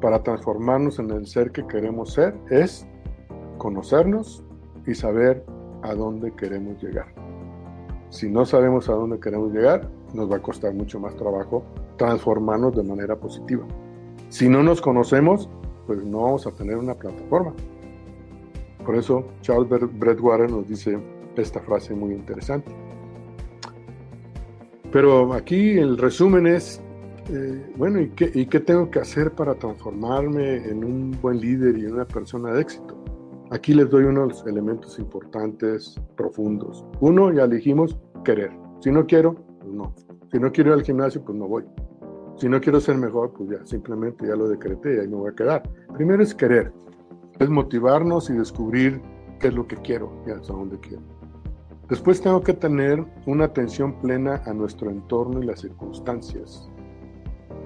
para 0.00 0.22
transformarnos 0.22 0.98
en 0.98 1.10
el 1.10 1.26
ser 1.26 1.50
que 1.50 1.66
queremos 1.66 2.12
ser 2.12 2.34
es 2.50 2.86
conocernos 3.58 4.42
y 4.86 4.94
saber 4.94 5.44
a 5.82 5.94
dónde 5.94 6.32
queremos 6.32 6.82
llegar. 6.82 7.12
Si 8.08 8.28
no 8.28 8.44
sabemos 8.44 8.88
a 8.88 8.94
dónde 8.94 9.20
queremos 9.20 9.52
llegar, 9.52 9.88
nos 10.14 10.30
va 10.30 10.36
a 10.36 10.42
costar 10.42 10.74
mucho 10.74 10.98
más 10.98 11.14
trabajo 11.16 11.64
transformarnos 11.96 12.74
de 12.74 12.82
manera 12.82 13.16
positiva. 13.16 13.64
Si 14.30 14.48
no 14.48 14.62
nos 14.62 14.80
conocemos, 14.80 15.48
pues 15.86 16.02
no 16.04 16.22
vamos 16.22 16.46
a 16.46 16.52
tener 16.52 16.76
una 16.76 16.94
plataforma. 16.94 17.52
Por 18.84 18.96
eso 18.96 19.24
Charles 19.42 19.68
Bredwater 19.68 20.50
nos 20.50 20.66
dice 20.66 20.98
esta 21.36 21.60
frase 21.60 21.94
muy 21.94 22.12
interesante. 22.12 22.70
Pero 24.92 25.32
aquí 25.32 25.78
el 25.78 25.96
resumen 25.96 26.46
es, 26.46 26.82
eh, 27.30 27.72
bueno, 27.76 28.00
¿y 28.00 28.10
qué, 28.10 28.30
¿y 28.34 28.46
qué 28.46 28.60
tengo 28.60 28.90
que 28.90 28.98
hacer 28.98 29.32
para 29.32 29.54
transformarme 29.54 30.68
en 30.68 30.84
un 30.84 31.16
buen 31.22 31.40
líder 31.40 31.78
y 31.78 31.86
una 31.86 32.04
persona 32.04 32.52
de 32.52 32.62
éxito? 32.62 32.96
Aquí 33.52 33.74
les 33.74 33.88
doy 33.90 34.04
unos 34.04 34.44
elementos 34.46 34.98
importantes, 34.98 36.00
profundos. 36.16 36.84
Uno, 37.00 37.32
ya 37.32 37.46
dijimos, 37.46 37.96
querer. 38.24 38.50
Si 38.80 38.90
no 38.90 39.06
quiero, 39.06 39.34
pues 39.34 39.72
no. 39.72 39.94
Si 40.30 40.38
no 40.38 40.52
quiero 40.52 40.70
ir 40.70 40.78
al 40.78 40.84
gimnasio, 40.84 41.22
pues 41.24 41.36
no 41.36 41.46
voy. 41.46 41.64
Si 42.36 42.48
no 42.48 42.60
quiero 42.60 42.80
ser 42.80 42.96
mejor, 42.96 43.32
pues 43.32 43.50
ya, 43.50 43.66
simplemente 43.66 44.26
ya 44.26 44.34
lo 44.34 44.48
decreté 44.48 44.96
y 44.96 44.98
ahí 45.00 45.08
me 45.08 45.16
voy 45.16 45.30
a 45.30 45.34
quedar. 45.34 45.62
Primero 45.94 46.22
es 46.22 46.34
querer, 46.34 46.72
es 47.40 47.48
motivarnos 47.48 48.30
y 48.30 48.34
descubrir 48.34 49.00
qué 49.40 49.48
es 49.48 49.54
lo 49.54 49.66
que 49.66 49.76
quiero 49.76 50.12
y 50.26 50.30
hasta 50.30 50.52
dónde 50.52 50.78
quiero. 50.78 51.02
Después 51.88 52.20
tengo 52.20 52.40
que 52.40 52.52
tener 52.52 53.04
una 53.26 53.46
atención 53.46 53.94
plena 54.00 54.40
a 54.46 54.52
nuestro 54.52 54.90
entorno 54.90 55.42
y 55.42 55.46
las 55.46 55.60
circunstancias 55.60 56.70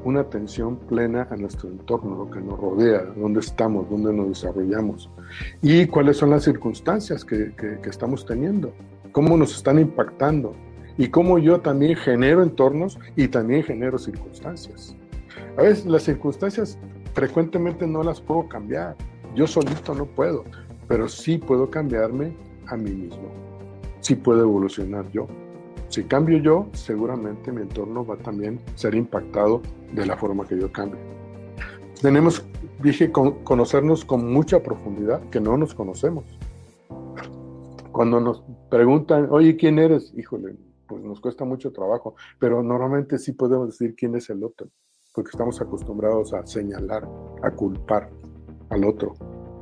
una 0.04 0.20
atención 0.20 0.76
plena 0.76 1.26
a 1.30 1.36
nuestro 1.36 1.68
entorno, 1.70 2.16
lo 2.16 2.30
que 2.30 2.40
nos 2.40 2.58
rodea, 2.58 3.02
dónde 3.16 3.40
estamos, 3.40 3.88
dónde 3.90 4.12
nos 4.12 4.28
desarrollamos 4.28 5.10
y 5.62 5.86
cuáles 5.86 6.18
son 6.18 6.30
las 6.30 6.44
circunstancias 6.44 7.24
que, 7.24 7.52
estamos 7.84 8.24
teniendo, 8.26 8.72
cómo 9.12 9.36
nos 9.36 9.56
están 9.56 9.78
impactando 9.78 10.54
y 10.96 11.08
cómo 11.08 11.38
yo 11.38 11.60
también 11.60 11.96
genero 11.96 12.42
entornos 12.42 12.98
y 13.16 13.28
también 13.28 13.64
genero 13.64 13.98
circunstancias. 13.98 14.94
A 15.56 15.62
veces 15.62 15.86
las 15.86 16.02
circunstancias 16.02 16.78
frecuentemente 17.14 17.86
no 17.86 18.02
las 18.02 18.20
puedo 18.20 18.48
cambiar, 18.48 18.96
yo 19.34 19.46
solito 19.46 19.94
no 19.94 20.06
puedo, 20.06 20.44
pero 20.86 21.08
sí 21.08 21.38
puedo 21.38 21.70
cambiarme 21.70 22.36
a 22.68 22.76
mí 22.76 22.90
mismo, 22.90 23.28
sí 24.00 24.14
puedo 24.14 24.42
evolucionar 24.42 25.10
yo. 25.10 25.26
Si 25.88 26.04
cambio 26.04 26.38
yo, 26.38 26.68
seguramente 26.72 27.52
mi 27.52 27.62
entorno 27.62 28.04
va 28.04 28.16
también 28.16 28.60
a 28.66 28.78
ser 28.78 28.94
impactado 28.94 29.62
de 29.92 30.06
la 30.06 30.16
forma 30.16 30.46
que 30.46 30.58
yo 30.58 30.72
cambie. 30.72 31.00
Tenemos, 32.00 32.44
dije, 32.82 33.10
conocernos 33.12 34.04
con 34.04 34.32
mucha 34.32 34.62
profundidad, 34.62 35.20
que 35.30 35.40
no 35.40 35.56
nos 35.56 35.74
conocemos. 35.74 36.24
Cuando 37.92 38.20
nos 38.20 38.42
preguntan, 38.70 39.28
oye, 39.30 39.56
¿quién 39.56 39.78
eres? 39.78 40.12
Híjole, 40.16 40.56
pues 40.88 41.02
nos 41.02 41.20
cuesta 41.20 41.44
mucho 41.44 41.72
trabajo, 41.72 42.16
pero 42.38 42.62
normalmente 42.62 43.18
sí 43.18 43.32
podemos 43.32 43.68
decir 43.68 43.94
quién 43.94 44.16
es 44.16 44.28
el 44.30 44.42
otro, 44.42 44.68
porque 45.14 45.30
estamos 45.30 45.60
acostumbrados 45.60 46.34
a 46.34 46.44
señalar, 46.46 47.08
a 47.42 47.50
culpar 47.52 48.10
al 48.74 48.84
otro, 48.84 49.14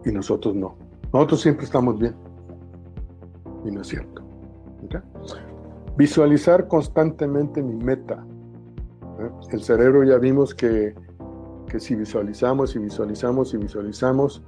y 0.05 0.11
nosotros 0.11 0.55
no. 0.55 0.77
Nosotros 1.13 1.41
siempre 1.43 1.65
estamos 1.65 1.99
bien, 1.99 2.15
y 3.65 3.71
no 3.71 3.83
es 3.83 3.89
cierto. 3.89 4.23
Visualizar 5.97 6.69
constantemente 6.69 7.63
mi 7.63 7.77
meta. 7.77 8.25
¿eh? 9.21 9.31
El 9.51 9.63
cerebro 9.63 10.05
ya 10.05 10.19
vimos 10.19 10.55
que, 10.55 10.95
que 11.69 11.81
si 11.81 11.95
visualizamos 11.95 12.75
y 12.75 12.79
visualizamos 12.79 13.55
y 13.55 13.59
visualizamos, 13.59 14.43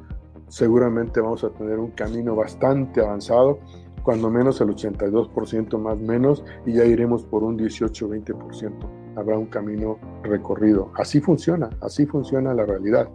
seguramente 0.48 1.20
vamos 1.20 1.44
a 1.44 1.50
tener 1.50 1.78
un 1.78 1.90
camino 1.90 2.34
bastante 2.34 3.00
avanzado, 3.00 3.58
cuando 4.02 4.30
menos 4.30 4.60
el 4.60 4.68
82% 4.68 5.78
más 5.78 5.98
menos, 5.98 6.44
y 6.66 6.74
ya 6.74 6.84
iremos 6.84 7.24
por 7.24 7.42
un 7.42 7.58
18-20%. 7.58 8.72
Habrá 9.16 9.38
un 9.38 9.46
camino 9.46 9.98
recorrido. 10.22 10.90
Así 10.96 11.20
funciona, 11.20 11.70
así 11.80 12.04
funciona 12.04 12.52
la 12.52 12.66
realidad. 12.66 13.08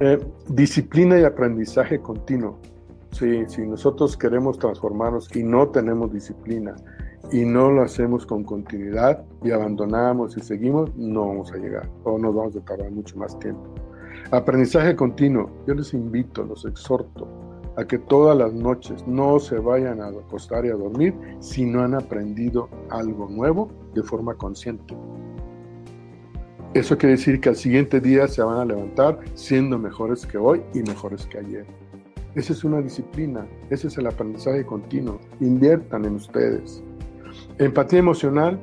Eh, 0.00 0.18
disciplina 0.48 1.20
y 1.20 1.24
aprendizaje 1.24 2.00
continuo. 2.00 2.58
Sí, 3.12 3.44
si 3.46 3.62
nosotros 3.62 4.16
queremos 4.16 4.58
transformarnos 4.58 5.34
y 5.36 5.44
no 5.44 5.68
tenemos 5.68 6.12
disciplina 6.12 6.74
y 7.30 7.44
no 7.44 7.70
lo 7.70 7.82
hacemos 7.82 8.26
con 8.26 8.42
continuidad 8.42 9.24
y 9.44 9.52
abandonamos 9.52 10.36
y 10.36 10.40
seguimos, 10.40 10.94
no 10.96 11.28
vamos 11.28 11.52
a 11.52 11.58
llegar 11.58 11.88
o 12.02 12.18
nos 12.18 12.34
vamos 12.34 12.56
a 12.56 12.60
tardar 12.60 12.90
mucho 12.90 13.16
más 13.16 13.38
tiempo. 13.38 13.62
Aprendizaje 14.32 14.96
continuo. 14.96 15.48
Yo 15.66 15.74
les 15.74 15.94
invito, 15.94 16.42
los 16.42 16.64
exhorto 16.64 17.28
a 17.76 17.84
que 17.84 17.98
todas 17.98 18.36
las 18.36 18.52
noches 18.52 19.06
no 19.06 19.38
se 19.38 19.58
vayan 19.58 20.00
a 20.00 20.08
acostar 20.08 20.64
y 20.64 20.70
a 20.70 20.74
dormir 20.74 21.14
si 21.40 21.64
no 21.64 21.82
han 21.82 21.94
aprendido 21.94 22.68
algo 22.90 23.28
nuevo 23.28 23.70
de 23.94 24.02
forma 24.02 24.34
consciente. 24.34 24.96
Eso 26.74 26.98
quiere 26.98 27.12
decir 27.12 27.40
que 27.40 27.50
al 27.50 27.54
siguiente 27.54 28.00
día 28.00 28.26
se 28.26 28.42
van 28.42 28.58
a 28.58 28.64
levantar 28.64 29.20
siendo 29.34 29.78
mejores 29.78 30.26
que 30.26 30.38
hoy 30.38 30.60
y 30.74 30.80
mejores 30.80 31.24
que 31.24 31.38
ayer. 31.38 31.64
Esa 32.34 32.52
es 32.52 32.64
una 32.64 32.80
disciplina, 32.80 33.46
ese 33.70 33.86
es 33.86 33.96
el 33.96 34.08
aprendizaje 34.08 34.66
continuo. 34.66 35.20
Inviertan 35.38 36.04
en 36.04 36.16
ustedes. 36.16 36.82
Empatía 37.58 38.00
emocional, 38.00 38.58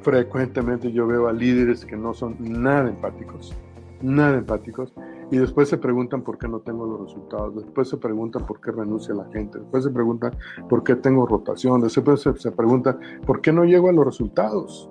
frecuentemente 0.00 0.90
yo 0.90 1.06
veo 1.06 1.28
a 1.28 1.34
líderes 1.34 1.84
que 1.84 1.98
no 1.98 2.14
son 2.14 2.34
nada 2.40 2.88
empáticos, 2.88 3.54
nada 4.00 4.38
empáticos, 4.38 4.94
y 5.30 5.36
después 5.36 5.68
se 5.68 5.76
preguntan 5.76 6.22
por 6.22 6.38
qué 6.38 6.48
no 6.48 6.60
tengo 6.60 6.86
los 6.86 7.08
resultados, 7.08 7.56
después 7.56 7.90
se 7.90 7.98
preguntan 7.98 8.46
por 8.46 8.58
qué 8.62 8.70
renuncia 8.70 9.14
la 9.14 9.26
gente, 9.34 9.58
después 9.58 9.84
se 9.84 9.90
preguntan 9.90 10.34
por 10.70 10.82
qué 10.82 10.96
tengo 10.96 11.26
rotación, 11.26 11.82
después 11.82 12.22
se, 12.22 12.34
se 12.38 12.52
preguntan 12.52 12.98
por 13.26 13.42
qué 13.42 13.52
no 13.52 13.64
llego 13.64 13.90
a 13.90 13.92
los 13.92 14.06
resultados 14.06 14.90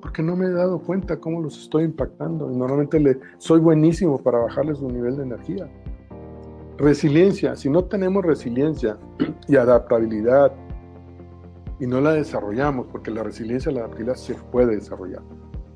porque 0.00 0.22
no 0.22 0.36
me 0.36 0.46
he 0.46 0.50
dado 0.50 0.78
cuenta 0.78 1.18
cómo 1.18 1.40
los 1.40 1.60
estoy 1.62 1.84
impactando. 1.84 2.48
Normalmente 2.48 3.00
le, 3.00 3.18
soy 3.38 3.60
buenísimo 3.60 4.18
para 4.18 4.38
bajarles 4.38 4.78
su 4.78 4.88
nivel 4.88 5.16
de 5.16 5.22
energía. 5.24 5.68
Resiliencia, 6.78 7.56
si 7.56 7.70
no 7.70 7.84
tenemos 7.84 8.24
resiliencia 8.24 8.98
y 9.48 9.56
adaptabilidad 9.56 10.52
y 11.80 11.86
no 11.86 12.00
la 12.00 12.12
desarrollamos, 12.12 12.86
porque 12.90 13.10
la 13.10 13.22
resiliencia 13.22 13.70
y 13.70 13.74
la 13.74 13.80
adaptabilidad 13.80 14.16
se 14.16 14.34
puede 14.34 14.76
desarrollar, 14.76 15.22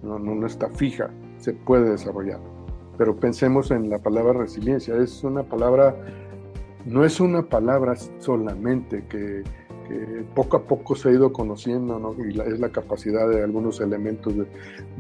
no, 0.03 0.19
no, 0.19 0.47
está 0.47 0.69
fija, 0.71 1.11
se 1.39 1.53
puede 1.53 1.91
desarrollar. 1.91 2.41
Pero 2.99 3.17
pensemos 3.17 3.71
en 3.71 3.89
la 3.89 3.99
palabra 3.99 4.35
resiliencia, 4.35 4.97
es 4.97 5.25
una 5.25 5.43
palabra, 5.43 5.97
no 6.85 7.05
es 7.05 7.21
una 7.21 7.43
palabra 7.43 7.95
solamente 8.19 9.07
que, 9.09 9.43
poco 10.35 10.57
a 10.57 10.63
poco 10.63 10.95
se 10.95 11.09
ha 11.09 11.13
ido 11.13 11.33
conociendo, 11.33 12.15
y 12.19 12.41
es 12.41 12.61
la 12.61 12.71
capacidad 12.71 13.29
de 13.29 13.43
algunos 13.43 13.81
elementos 13.81 14.35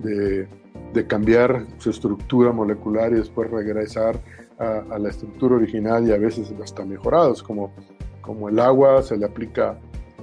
de, 0.02 0.48
de 0.92 1.06
cambiar 1.06 1.66
su 1.78 1.90
estructura 1.90 2.52
molecular 2.52 3.12
y 3.12 3.16
después 3.16 3.50
regresar 3.50 4.20
a, 4.58 4.98
la 4.98 5.08
estructura 5.08 5.56
original 5.56 6.06
y 6.06 6.12
a 6.12 6.18
veces 6.18 6.52
hasta 6.62 6.84
mejorados, 6.84 7.42
como, 7.42 7.72
como 8.20 8.48
el 8.48 8.58
agua 8.58 9.02
se 9.02 9.16
le 9.16 9.24
aplica 9.24 9.78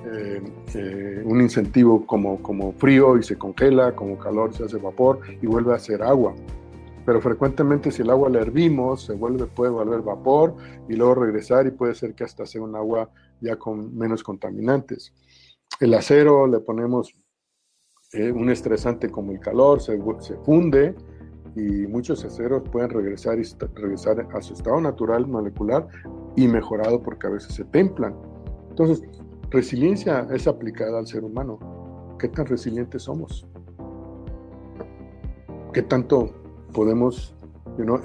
eh, 0.06 0.42
eh, 0.76 1.24
un 1.26 1.42
incentivo 1.42 2.06
como, 2.06 2.42
como 2.42 2.72
frío 2.74 3.18
y 3.18 3.24
se 3.24 3.38
congela, 3.38 3.96
como 3.96 4.18
calor 4.18 4.54
se 4.54 4.66
hace 4.66 4.78
vapor 4.78 5.22
y 5.42 5.48
vuelve 5.48 5.74
a 5.74 5.80
ser 5.80 6.04
agua. 6.04 6.36
Pero 7.06 7.22
frecuentemente 7.22 7.90
si 7.90 8.02
el 8.04 8.10
agua 8.10 8.30
la 8.30 8.40
hervimos, 8.40 9.06
se 9.06 9.14
vuelve, 9.14 9.46
puede 9.46 9.72
volver 9.72 10.02
vapor 10.02 10.56
y 10.88 10.96
luego 10.96 11.16
regresar 11.16 11.66
y 11.66 11.72
puede 11.72 11.96
ser 11.96 12.14
que 12.14 12.24
hasta 12.24 12.46
sea 12.46 12.62
un 12.62 12.76
agua 12.76 13.10
ya 13.42 13.56
con 13.58 13.96
menos 13.98 14.24
contaminantes. 14.24 15.14
El 15.80 15.94
acero 15.94 16.48
le 16.48 16.60
ponemos 16.60 17.14
eh, 18.14 18.32
un 18.32 18.50
estresante 18.50 19.10
como 19.10 19.32
el 19.32 19.40
calor, 19.40 19.82
se, 19.82 20.00
se 20.20 20.38
funde 20.38 20.96
y 21.56 21.88
muchos 21.88 22.26
ceros 22.36 22.64
pueden 22.70 22.90
regresar, 22.90 23.38
regresar 23.76 24.28
a 24.34 24.42
su 24.42 24.54
estado 24.54 24.80
natural 24.80 25.28
molecular 25.28 25.88
y 26.36 26.48
mejorado 26.48 27.02
porque 27.02 27.28
a 27.28 27.32
veces 27.32 27.56
se 27.56 27.66
templan. 27.66 28.16
Entonces, 28.70 29.02
resiliencia 29.50 30.28
es 30.32 30.48
aplicada 30.48 31.00
al 31.00 31.08
ser 31.08 31.24
humano. 31.24 32.16
¿Qué 32.20 32.28
tan 32.28 32.46
resilientes 32.46 33.04
somos? 33.04 33.48
¿Qué 35.74 35.82
tanto 35.82 36.32
podemos 36.74 37.36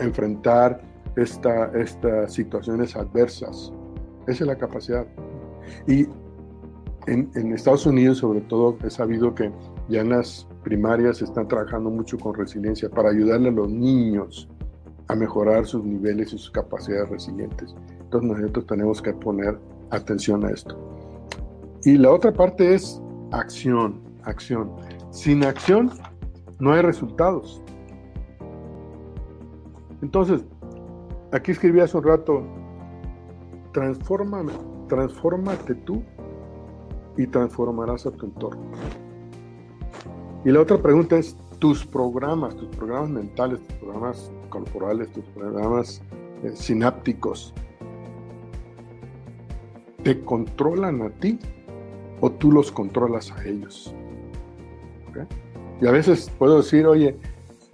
enfrentar 0.00 0.80
estas 1.16 2.32
situaciones 2.32 2.96
adversas? 2.96 3.72
Esa 4.26 4.44
es 4.44 4.46
la 4.46 4.56
capacidad. 4.56 5.06
Y 5.86 6.06
en, 7.06 7.52
Estados 7.52 7.86
Unidos, 7.86 8.18
sobre 8.18 8.40
todo, 8.42 8.76
he 8.84 8.90
sabido 8.90 9.34
que 9.34 9.50
ya 9.88 10.00
en 10.00 10.10
las 10.10 10.46
primarias 10.62 11.20
están 11.20 11.48
trabajando 11.48 11.90
mucho 11.90 12.18
con 12.18 12.34
resiliencia 12.34 12.88
para 12.88 13.10
ayudarle 13.10 13.48
a 13.48 13.52
los 13.52 13.68
niños 13.68 14.48
a 15.08 15.16
mejorar 15.16 15.66
sus 15.66 15.84
niveles 15.84 16.32
y 16.32 16.38
sus 16.38 16.50
capacidades 16.50 17.08
resilientes. 17.10 17.74
Entonces 18.00 18.30
nosotros 18.30 18.66
tenemos 18.66 19.02
que 19.02 19.12
poner 19.12 19.58
atención 19.90 20.44
a 20.44 20.50
esto. 20.50 20.78
Y 21.84 21.98
la 21.98 22.12
otra 22.12 22.32
parte 22.32 22.74
es 22.74 23.00
acción, 23.32 24.00
acción. 24.22 24.70
Sin 25.10 25.44
acción 25.44 25.90
no 26.60 26.72
hay 26.72 26.82
resultados. 26.82 27.60
Entonces, 30.00 30.44
aquí 31.32 31.50
escribí 31.50 31.80
hace 31.80 31.96
un 31.96 32.04
rato, 32.04 32.44
transfórmame, 33.72 34.52
transfórmate 34.88 35.74
tú 35.74 36.02
y 37.16 37.26
transformarás 37.26 38.06
a 38.06 38.10
tu 38.10 38.26
entorno. 38.26 38.62
Y 40.44 40.50
la 40.50 40.60
otra 40.60 40.78
pregunta 40.78 41.16
es, 41.18 41.36
tus 41.58 41.86
programas, 41.86 42.56
tus 42.56 42.68
programas 42.76 43.10
mentales, 43.10 43.60
tus 43.60 43.76
programas 43.76 44.32
corporales, 44.48 45.12
tus 45.12 45.24
programas 45.26 46.02
eh, 46.42 46.50
sinápticos, 46.54 47.54
¿te 50.02 50.20
controlan 50.24 51.02
a 51.02 51.10
ti 51.10 51.38
o 52.20 52.30
tú 52.32 52.50
los 52.50 52.72
controlas 52.72 53.30
a 53.30 53.44
ellos? 53.44 53.94
Y 55.80 55.86
a 55.86 55.90
veces 55.90 56.30
puedo 56.38 56.58
decir, 56.58 56.86
oye, 56.86 57.16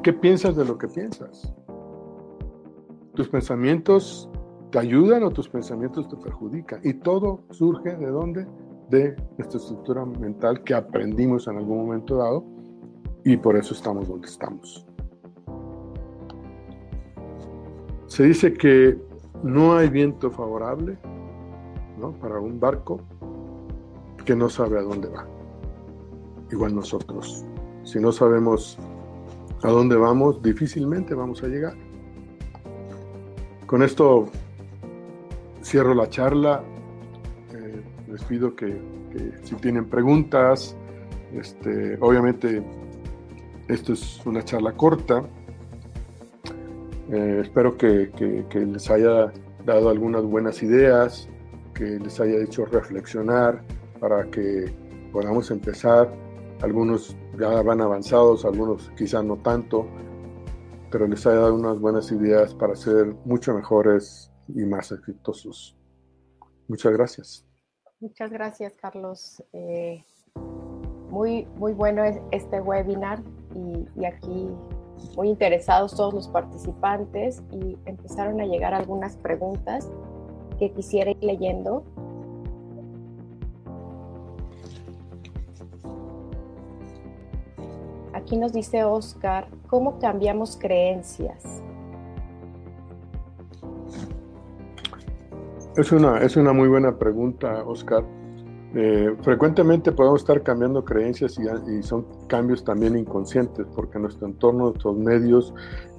¿qué 0.02 0.12
piensas 0.12 0.56
de 0.56 0.64
lo 0.64 0.78
que 0.78 0.88
piensas? 0.88 1.52
¿Tus 3.14 3.28
pensamientos 3.28 4.28
te 4.70 4.78
ayudan 4.78 5.22
o 5.22 5.30
tus 5.30 5.48
pensamientos 5.48 6.08
te 6.08 6.16
perjudican? 6.16 6.80
Y 6.84 6.94
todo 6.94 7.44
surge 7.50 7.96
de 7.96 8.06
dónde? 8.06 8.46
De 8.90 9.16
nuestra 9.36 9.58
estructura 9.58 10.04
mental 10.04 10.62
que 10.64 10.74
aprendimos 10.74 11.46
en 11.46 11.58
algún 11.58 11.78
momento 11.78 12.16
dado 12.16 12.44
y 13.24 13.36
por 13.36 13.56
eso 13.56 13.74
estamos 13.74 14.08
donde 14.08 14.26
estamos. 14.26 14.86
Se 18.06 18.22
dice 18.24 18.54
que 18.54 18.98
no 19.42 19.76
hay 19.76 19.88
viento 19.88 20.30
favorable 20.30 20.96
para 22.20 22.40
un 22.40 22.58
barco 22.58 23.00
que 24.24 24.34
no 24.34 24.48
sabe 24.48 24.78
a 24.78 24.82
dónde 24.82 25.08
va. 25.08 25.26
Igual 26.50 26.74
nosotros. 26.74 27.44
Si 27.84 27.98
no 27.98 28.12
sabemos 28.12 28.78
a 29.62 29.68
dónde 29.68 29.96
vamos, 29.96 30.40
difícilmente 30.42 31.14
vamos 31.14 31.42
a 31.42 31.48
llegar. 31.48 31.74
Con 33.66 33.82
esto 33.82 34.26
cierro 35.68 35.94
la 35.94 36.08
charla. 36.08 36.62
Eh, 37.54 37.82
les 38.10 38.24
pido 38.24 38.56
que, 38.56 38.80
si 39.42 39.54
tienen 39.56 39.84
preguntas, 39.84 40.74
este, 41.32 41.98
obviamente 42.00 42.62
esto 43.68 43.92
es 43.92 44.24
una 44.24 44.42
charla 44.42 44.72
corta. 44.72 45.22
Eh, 47.10 47.40
espero 47.42 47.76
que, 47.76 48.10
les 48.54 48.90
haya 48.90 49.32
dado 49.64 49.90
algunas 49.90 50.24
buenas 50.24 50.62
ideas, 50.62 51.28
que 51.74 51.98
les 51.98 52.18
haya 52.18 52.38
hecho 52.42 52.64
reflexionar 52.64 53.62
para 54.00 54.24
que 54.30 54.72
podamos 55.12 55.50
empezar. 55.50 56.10
Algunos 56.62 57.14
ya 57.38 57.62
van 57.62 57.80
avanzados, 57.82 58.44
algunos 58.44 58.90
quizá 58.96 59.22
no 59.22 59.36
tanto, 59.36 59.86
pero 60.90 61.06
les 61.06 61.26
haya 61.26 61.40
dado 61.40 61.54
unas 61.54 61.78
buenas 61.78 62.10
ideas 62.10 62.54
para 62.54 62.74
ser 62.74 63.14
mucho 63.24 63.54
mejores 63.54 64.27
y 64.54 64.64
más 64.64 64.92
exitosos. 64.92 65.76
Muchas 66.66 66.92
gracias. 66.92 67.44
Muchas 68.00 68.30
gracias, 68.30 68.74
Carlos. 68.76 69.42
Eh, 69.52 70.04
muy, 71.10 71.46
muy 71.56 71.72
bueno 71.72 72.04
este 72.30 72.60
webinar 72.60 73.22
y, 73.54 74.04
aquí 74.04 74.48
muy 75.16 75.28
interesados 75.28 75.94
todos 75.94 76.12
los 76.12 76.28
participantes 76.28 77.42
y 77.50 77.76
empezaron 77.86 78.40
a 78.40 78.46
llegar 78.46 78.74
algunas 78.74 79.16
preguntas 79.16 79.88
que 80.58 80.72
quisiera 80.72 81.10
ir 81.10 81.22
leyendo. 81.22 81.84
Aquí 88.12 88.36
nos 88.36 88.52
dice 88.52 88.84
Oscar, 88.84 89.48
¿cómo 89.68 89.98
cambiamos 89.98 90.56
creencias? 90.56 91.62
Es 95.78 95.92
una, 95.92 96.18
es 96.18 96.36
una 96.36 96.52
muy 96.52 96.66
buena 96.66 96.98
pregunta, 96.98 97.62
Oscar. 97.64 98.02
Eh, 98.74 99.14
frecuentemente 99.22 99.92
podemos 99.92 100.22
estar 100.22 100.42
cambiando 100.42 100.84
creencias 100.84 101.38
y, 101.38 101.82
son 101.84 102.04
cambios 102.26 102.64
también 102.64 102.98
inconscientes 102.98 103.64
porque 103.76 104.00
nuestro 104.00 104.26
entorno, 104.26 104.70
nuestros 104.70 104.96
medios 104.96 105.54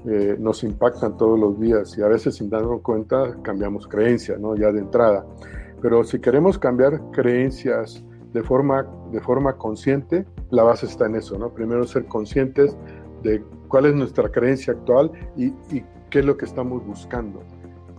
eh, 0.06 0.36
nos 0.38 0.66
impactan 0.66 1.16
todos 1.16 1.40
los 1.40 1.58
días 1.62 1.98
y 1.98 2.02
a 2.02 2.10
veces 2.10 2.36
sin 2.36 2.50
darnos 2.50 2.82
cuenta 2.82 3.38
cambiamos 3.42 3.88
creencias, 3.88 4.38
¿no? 4.38 4.54
ya 4.58 4.70
de 4.74 4.80
entrada. 4.80 5.26
Pero 5.82 6.04
si 6.04 6.20
queremos 6.20 6.60
cambiar 6.60 7.00
creencias 7.12 8.04
de 8.34 8.44
forma, 8.44 8.86
de 9.14 9.22
forma 9.22 9.54
consciente, 9.56 10.26
la 10.50 10.64
base 10.64 10.88
está 10.88 11.06
en 11.06 11.16
eso, 11.16 11.40
¿no? 11.40 11.54
Primero 11.54 11.88
ser 11.88 12.04
conscientes 12.04 12.76
de 13.24 13.42
cuál 13.70 13.86
es 13.86 13.96
nuestra 13.96 14.30
creencia 14.30 14.74
actual 14.74 15.10
y, 15.38 15.54
y 15.74 15.86
qué 16.10 16.20
es 16.20 16.26
lo 16.26 16.36
que 16.36 16.44
estamos 16.44 16.86
buscando. 16.86 17.42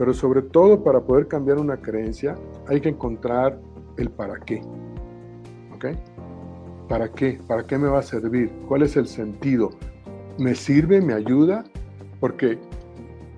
Pero 0.00 0.14
sobre 0.14 0.40
todo 0.40 0.82
para 0.82 1.02
poder 1.02 1.28
cambiar 1.28 1.58
una 1.58 1.76
creencia 1.76 2.34
hay 2.66 2.80
que 2.80 2.88
encontrar 2.88 3.60
el 3.98 4.08
para 4.08 4.40
qué. 4.40 4.62
¿Ok? 5.74 5.88
¿Para 6.88 7.12
qué? 7.12 7.38
¿Para 7.46 7.66
qué 7.66 7.76
me 7.76 7.86
va 7.86 7.98
a 7.98 8.02
servir? 8.02 8.50
¿Cuál 8.66 8.84
es 8.84 8.96
el 8.96 9.06
sentido? 9.06 9.72
¿Me 10.38 10.54
sirve? 10.54 11.02
¿Me 11.02 11.12
ayuda? 11.12 11.64
Porque 12.18 12.58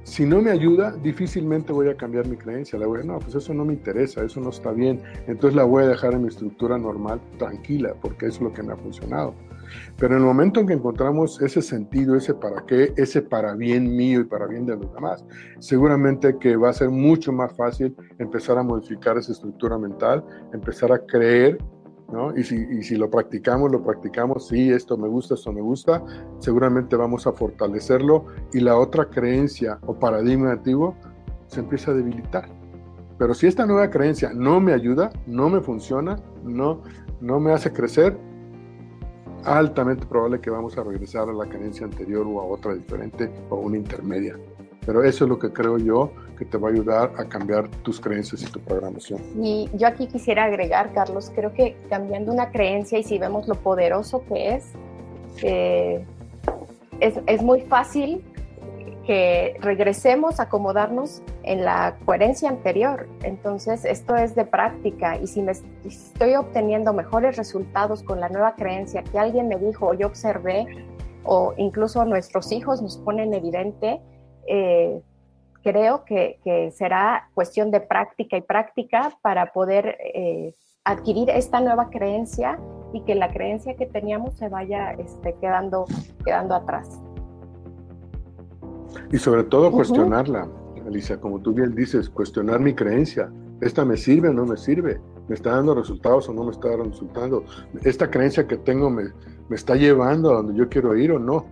si 0.04 0.24
no 0.24 0.40
me 0.40 0.52
ayuda, 0.52 0.92
difícilmente 0.92 1.72
voy 1.72 1.88
a 1.88 1.96
cambiar 1.96 2.28
mi 2.28 2.36
creencia. 2.36 2.78
La 2.78 2.86
voy 2.86 3.00
a, 3.00 3.02
no, 3.02 3.18
pues 3.18 3.34
eso 3.34 3.52
no 3.52 3.64
me 3.64 3.72
interesa, 3.72 4.22
eso 4.22 4.40
no 4.40 4.50
está 4.50 4.70
bien. 4.70 5.02
Entonces 5.26 5.56
la 5.56 5.64
voy 5.64 5.82
a 5.82 5.88
dejar 5.88 6.12
en 6.12 6.22
mi 6.22 6.28
estructura 6.28 6.78
normal 6.78 7.20
tranquila, 7.38 7.96
porque 8.00 8.26
es 8.26 8.40
lo 8.40 8.52
que 8.52 8.62
me 8.62 8.72
ha 8.72 8.76
funcionado. 8.76 9.34
Pero 9.99 10.14
en 10.14 10.20
el 10.20 10.27
momento 10.27 10.61
en 10.61 10.66
que 10.66 10.73
encontramos 10.75 11.41
ese 11.41 11.62
sentido, 11.62 12.16
ese 12.16 12.35
para 12.35 12.64
qué, 12.66 12.93
ese 12.97 13.23
para 13.23 13.55
bien 13.55 13.97
mío 13.97 14.20
y 14.20 14.25
para 14.25 14.47
bien 14.47 14.66
de 14.66 14.77
los 14.77 14.93
demás, 14.95 15.25
seguramente 15.59 16.37
que 16.39 16.57
va 16.57 16.70
a 16.70 16.73
ser 16.73 16.91
mucho 16.91 17.33
más 17.33 17.55
fácil 17.57 17.95
empezar 18.18 18.59
a 18.59 18.62
modificar 18.62 19.16
esa 19.18 19.33
estructura 19.33 19.79
mental, 19.79 20.25
empezar 20.53 20.93
a 20.93 20.99
creer 20.99 21.59
¿No? 22.09 22.37
Y, 22.37 22.45
si, 22.45 22.57
y 22.57 22.83
si, 22.83 22.97
lo 22.97 23.09
practicamos, 23.09 23.73
lo 23.73 23.83
practicamos, 23.83 24.49
sí, 24.49 24.70
esto 24.70 24.99
me 24.99 25.09
gusta, 25.09 25.33
esto 25.33 25.51
me 25.51 25.62
gusta, 25.62 26.05
seguramente 26.41 26.95
vamos 26.95 27.27
a 27.27 27.33
fortalecerlo 27.33 28.27
y 28.53 28.61
la 28.61 28.77
otra 28.77 29.07
creencia 29.07 29.79
o 29.87 29.99
paradigma 29.99 30.53
antiguo 30.53 30.95
se 31.47 31.61
empieza 31.61 31.93
a 31.93 31.95
debilitar. 31.95 32.51
Pero 33.18 33.35
si 33.35 33.47
esta 33.47 33.66
nueva 33.66 33.89
creencia 33.89 34.33
no 34.35 34.61
me 34.61 34.73
ayuda, 34.73 35.11
no 35.27 35.49
me 35.49 35.61
funciona, 35.61 36.16
no, 36.43 36.83
no 37.20 37.39
me 37.39 37.53
hace 37.53 37.73
crecer, 37.73 38.18
altamente 39.45 40.07
probable 40.07 40.40
que 40.40 40.51
vamos 40.51 40.76
a 40.78 40.82
regresar 40.82 41.28
a 41.28 41.32
la 41.32 41.47
creencia 41.47 41.86
anterior 41.86 42.26
o 42.26 42.40
a 42.40 42.45
otra 42.45 42.74
diferente 42.74 43.30
o 43.51 43.57
una 43.57 43.76
intermedia. 43.76 44.36
Pero 44.84 45.05
eso 45.05 45.24
es 45.24 45.28
lo 45.28 45.38
que 45.38 45.53
creo 45.53 45.78
yo 45.78 46.11
que 46.36 46.45
te 46.45 46.59
va 46.59 46.68
a 46.68 46.72
ayudar 46.72 47.12
a 47.16 47.24
cambiar 47.24 47.68
tus 47.68 48.01
creencias 48.01 48.43
y 48.43 48.47
tu 48.47 48.59
programación. 48.61 49.20
Y 49.40 49.70
yo 49.74 49.86
aquí 49.86 50.09
quisiera 50.09 50.45
agregar, 50.45 50.93
Carlos, 50.93 51.30
creo 51.34 51.53
que 51.53 51.76
cambiando 51.88 52.32
una 52.32 52.51
creencia 52.51 52.99
y 52.99 53.05
si 53.05 53.18
vemos 53.18 53.47
lo 53.47 53.55
poderoso 53.55 54.24
que 54.26 54.55
es, 54.55 54.72
eh, 55.43 56.05
es, 56.99 57.14
es 57.26 57.43
muy 57.43 57.61
fácil 57.61 58.24
que 59.07 59.57
regresemos 59.61 60.38
a 60.38 60.44
acomodarnos 60.44 61.22
en 61.42 61.64
la 61.64 61.96
coherencia 62.05 62.48
anterior. 62.48 63.09
Entonces, 63.22 63.84
esto 63.84 64.14
es 64.16 64.34
de 64.34 64.44
práctica 64.44 65.16
y 65.16 65.26
si 65.26 65.42
me 65.42 65.53
estoy 65.53 66.34
obteniendo 66.36 66.92
mejores 66.92 67.36
resultados 67.36 68.03
con 68.03 68.20
la 68.20 68.28
nueva 68.28 68.55
creencia 68.55 69.03
que 69.03 69.18
alguien 69.18 69.48
me 69.48 69.57
dijo 69.57 69.88
o 69.88 69.94
yo 69.94 70.07
observé 70.07 70.66
o 71.24 71.55
incluso 71.57 72.05
nuestros 72.05 72.53
hijos 72.53 72.80
nos 72.82 72.96
ponen 72.98 73.34
evidente, 73.34 74.00
eh, 74.46 75.00
creo 75.62 76.05
que, 76.05 76.38
será 76.74 77.28
cuestión 77.34 77.70
de 77.70 77.80
práctica 77.80 78.36
y 78.36 78.42
práctica 78.42 79.16
para 79.22 79.53
poder 79.53 79.96
eh, 80.14 80.55
adquirir 80.84 81.30
esta 81.30 81.61
nueva 81.61 81.90
creencia 81.90 82.59
y 82.92 83.03
que 83.03 83.14
la 83.14 83.28
creencia 83.28 83.74
que 83.74 83.86
teníamos 83.86 84.34
se 84.34 84.48
vaya 84.48 84.92
este, 84.92 85.34
quedando, 85.40 85.86
quedando 86.24 86.55
atrás. 86.55 87.00
Y 89.12 89.18
sobre 89.18 89.45
todo 89.45 89.70
cuestionarla, 89.70 90.49
Alicia, 90.86 91.20
como 91.20 91.40
tú 91.40 91.53
bien 91.53 91.74
dices, 91.74 92.09
cuestionar 92.09 92.61
mi 92.61 92.74
creencia. 92.74 93.30
¿Esta 93.61 93.84
me 93.84 93.97
sirve 93.97 94.28
o 94.28 94.32
no 94.32 94.45
me 94.45 94.57
sirve? 94.57 95.01
¿Me 95.28 95.36
está 95.36 95.53
dando 95.53 95.74
resultados 95.74 96.28
o 96.28 96.34
no 96.34 96.45
me 96.45 96.51
está 96.51 96.70
dando 96.70 96.84
resultados? 96.84 97.66
¿Esta 97.84 98.11
creencia 98.11 98.47
que 98.47 98.57
tengo 98.57 98.90
me, 98.90 99.05
me 99.49 99.57
está 99.57 99.76
llevando 99.76 100.30
a 100.30 100.34
donde 100.36 100.55
yo 100.55 100.68
quiero 100.68 100.97
ir 100.97 101.12
o 101.12 101.18
no? 101.18 101.47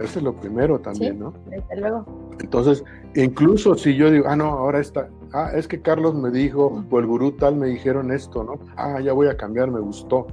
Eso 0.00 0.20
es 0.20 0.24
lo 0.24 0.32
primero 0.34 0.78
también, 0.78 1.18
¿no? 1.18 1.34
Desde 1.50 1.80
luego. 1.80 2.06
Entonces, 2.38 2.84
incluso 3.16 3.74
si 3.74 3.96
yo 3.96 4.10
digo, 4.10 4.26
ah, 4.28 4.36
no, 4.36 4.44
ahora 4.44 4.78
está, 4.78 5.08
ah, 5.32 5.50
es 5.54 5.66
que 5.66 5.80
Carlos 5.80 6.14
me 6.14 6.30
dijo, 6.30 6.84
o 6.88 6.98
el 7.00 7.06
gurú 7.06 7.32
tal 7.32 7.56
me 7.56 7.66
dijeron 7.66 8.12
esto, 8.12 8.44
¿no? 8.44 8.60
Ah, 8.76 9.00
ya 9.00 9.12
voy 9.12 9.26
a 9.26 9.36
cambiar, 9.36 9.70
me 9.70 9.80
gustó. 9.80 10.26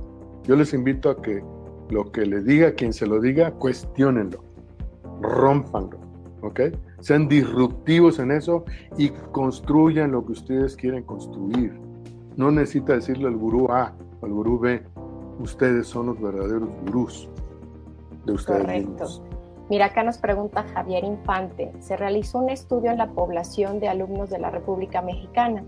Yo 0.43 0.56
les 0.56 0.74
invito 0.74 1.10
a 1.10 1.20
que 1.20 1.43
lo 1.89 2.12
que 2.12 2.26
le 2.26 2.41
diga 2.41 2.74
quien 2.74 2.93
se 2.93 3.08
lo 3.08 3.20
diga, 3.20 3.51
cuestionenlo, 3.51 4.43
rompanlo, 5.22 5.97
¿ok? 6.46 6.62
Sean 7.00 7.28
disruptivos 7.28 8.20
en 8.20 8.32
eso 8.32 8.66
y 8.98 9.10
construyan 9.10 10.12
lo 10.12 10.26
que 10.26 10.34
ustedes 10.34 10.76
quieren 10.76 11.04
construir. 11.04 11.80
No 12.36 12.52
necesita 12.52 12.93
decirle 12.93 13.28
al 13.28 13.38
gurú 13.38 13.72
A 13.72 13.93
o 14.22 14.26
al 14.26 14.32
gurú 14.32 14.60
B, 14.60 14.84
ustedes 15.39 15.88
son 15.88 16.08
los 16.08 16.22
verdaderos 16.22 16.70
gurús 16.86 17.30
de 18.26 18.34
ustedes 18.34 18.62
Correcto. 18.62 18.89
mismos. 18.89 19.22
Mira, 19.70 19.88
acá 19.88 20.04
nos 20.04 20.20
pregunta 20.20 20.64
Javier 20.74 21.04
Infante, 21.04 21.74
se 21.80 21.98
realizó 21.98 22.39
un 22.39 22.50
estudio 22.50 22.91
en 22.91 22.98
la 22.98 23.10
población 23.10 23.80
de 23.80 23.88
alumnos 23.88 24.30
de 24.30 24.38
la 24.38 24.52
República 24.52 25.02
Mexicana 25.02 25.64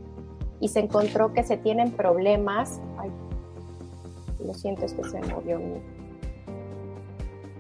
y 0.60 0.68
se 0.68 0.82
encontró 0.82 1.34
que 1.34 1.44
se 1.44 1.58
tienen 1.58 1.92
problemas, 1.92 2.80
ay, 3.00 3.12
lo 4.46 4.54
siento, 4.54 4.86
es 4.86 4.94
que 4.94 5.04
se 5.04 5.20
movió 5.22 5.58
mi... 5.60 5.82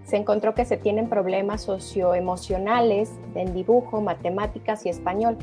Se 0.08 0.16
encontró 0.16 0.54
que 0.56 0.64
se 0.64 0.78
tienen 0.78 1.10
problemas 1.10 1.62
socioemocionales 1.64 3.12
en 3.36 3.54
dibujo, 3.54 4.00
matemáticas 4.00 4.86
y 4.86 4.90
español. 4.90 5.36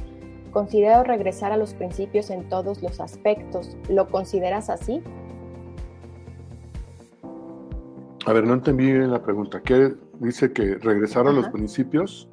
Considero 0.53 1.05
regresar 1.05 1.53
a 1.53 1.59
los 1.59 1.75
principios 1.75 2.31
en 2.31 2.49
todos 2.49 2.83
los 2.83 2.99
aspectos. 2.99 3.77
¿Lo 3.91 4.09
consideras 4.09 4.71
así? 4.71 5.03
A 8.25 8.33
ver, 8.33 8.47
no 8.47 8.55
entendí 8.55 8.91
bien 8.91 9.11
la 9.11 9.23
pregunta. 9.23 9.61
¿Qué 9.61 9.93
dice 10.21 10.51
que 10.55 10.77
regresar 10.77 11.27
a 11.29 11.33
los 11.33 11.47
principios? 11.51 12.29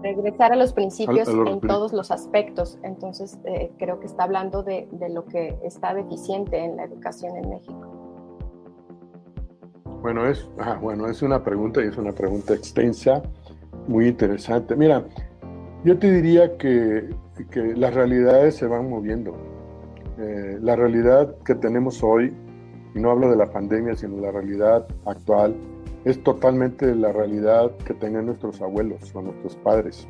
regresar 0.00 0.52
a 0.52 0.56
los 0.56 0.72
principios 0.72 1.26
A- 1.28 1.32
a 1.32 1.34
los 1.34 1.48
en 1.48 1.60
todos 1.60 1.92
los 1.92 2.10
aspectos. 2.12 2.78
Entonces, 2.84 3.36
eh, 3.44 3.70
creo 3.78 3.98
que 4.00 4.06
está 4.06 4.22
hablando 4.24 4.62
de, 4.62 4.88
de 4.92 5.08
lo 5.10 5.24
que 5.26 5.56
está 5.64 5.92
deficiente 5.94 6.56
en 6.58 6.76
la 6.76 6.84
educación 6.84 7.36
en 7.36 7.50
México. 7.50 7.87
Bueno, 10.02 10.26
es, 10.26 10.48
ajá, 10.58 10.76
bueno, 10.76 11.08
es 11.08 11.22
una 11.22 11.42
pregunta 11.42 11.82
y 11.82 11.88
es 11.88 11.96
una 11.96 12.12
pregunta 12.12 12.54
extensa, 12.54 13.20
muy 13.88 14.06
interesante. 14.08 14.76
Mira, 14.76 15.04
yo 15.84 15.98
te 15.98 16.12
diría 16.12 16.56
que, 16.56 17.08
las 17.76 17.94
realidades 17.94 18.56
se 18.56 18.66
van 18.66 18.88
moviendo. 18.88 19.36
Eh, 20.18 20.58
la 20.60 20.76
realidad 20.76 21.36
que 21.44 21.54
tenemos 21.54 22.02
hoy, 22.02 22.32
y 22.94 23.00
no 23.00 23.10
hablo 23.10 23.30
de 23.30 23.36
la 23.36 23.46
pandemia, 23.46 23.94
sino 23.96 24.20
la 24.20 24.30
realidad 24.30 24.86
actual, 25.04 25.56
es 26.04 26.22
totalmente 26.22 26.94
la 26.94 27.12
realidad 27.12 27.72
que 27.84 27.94
tenían 27.94 28.26
nuestros 28.26 28.60
abuelos 28.60 29.14
o 29.14 29.22
nuestros 29.22 29.56
padres. 29.56 30.06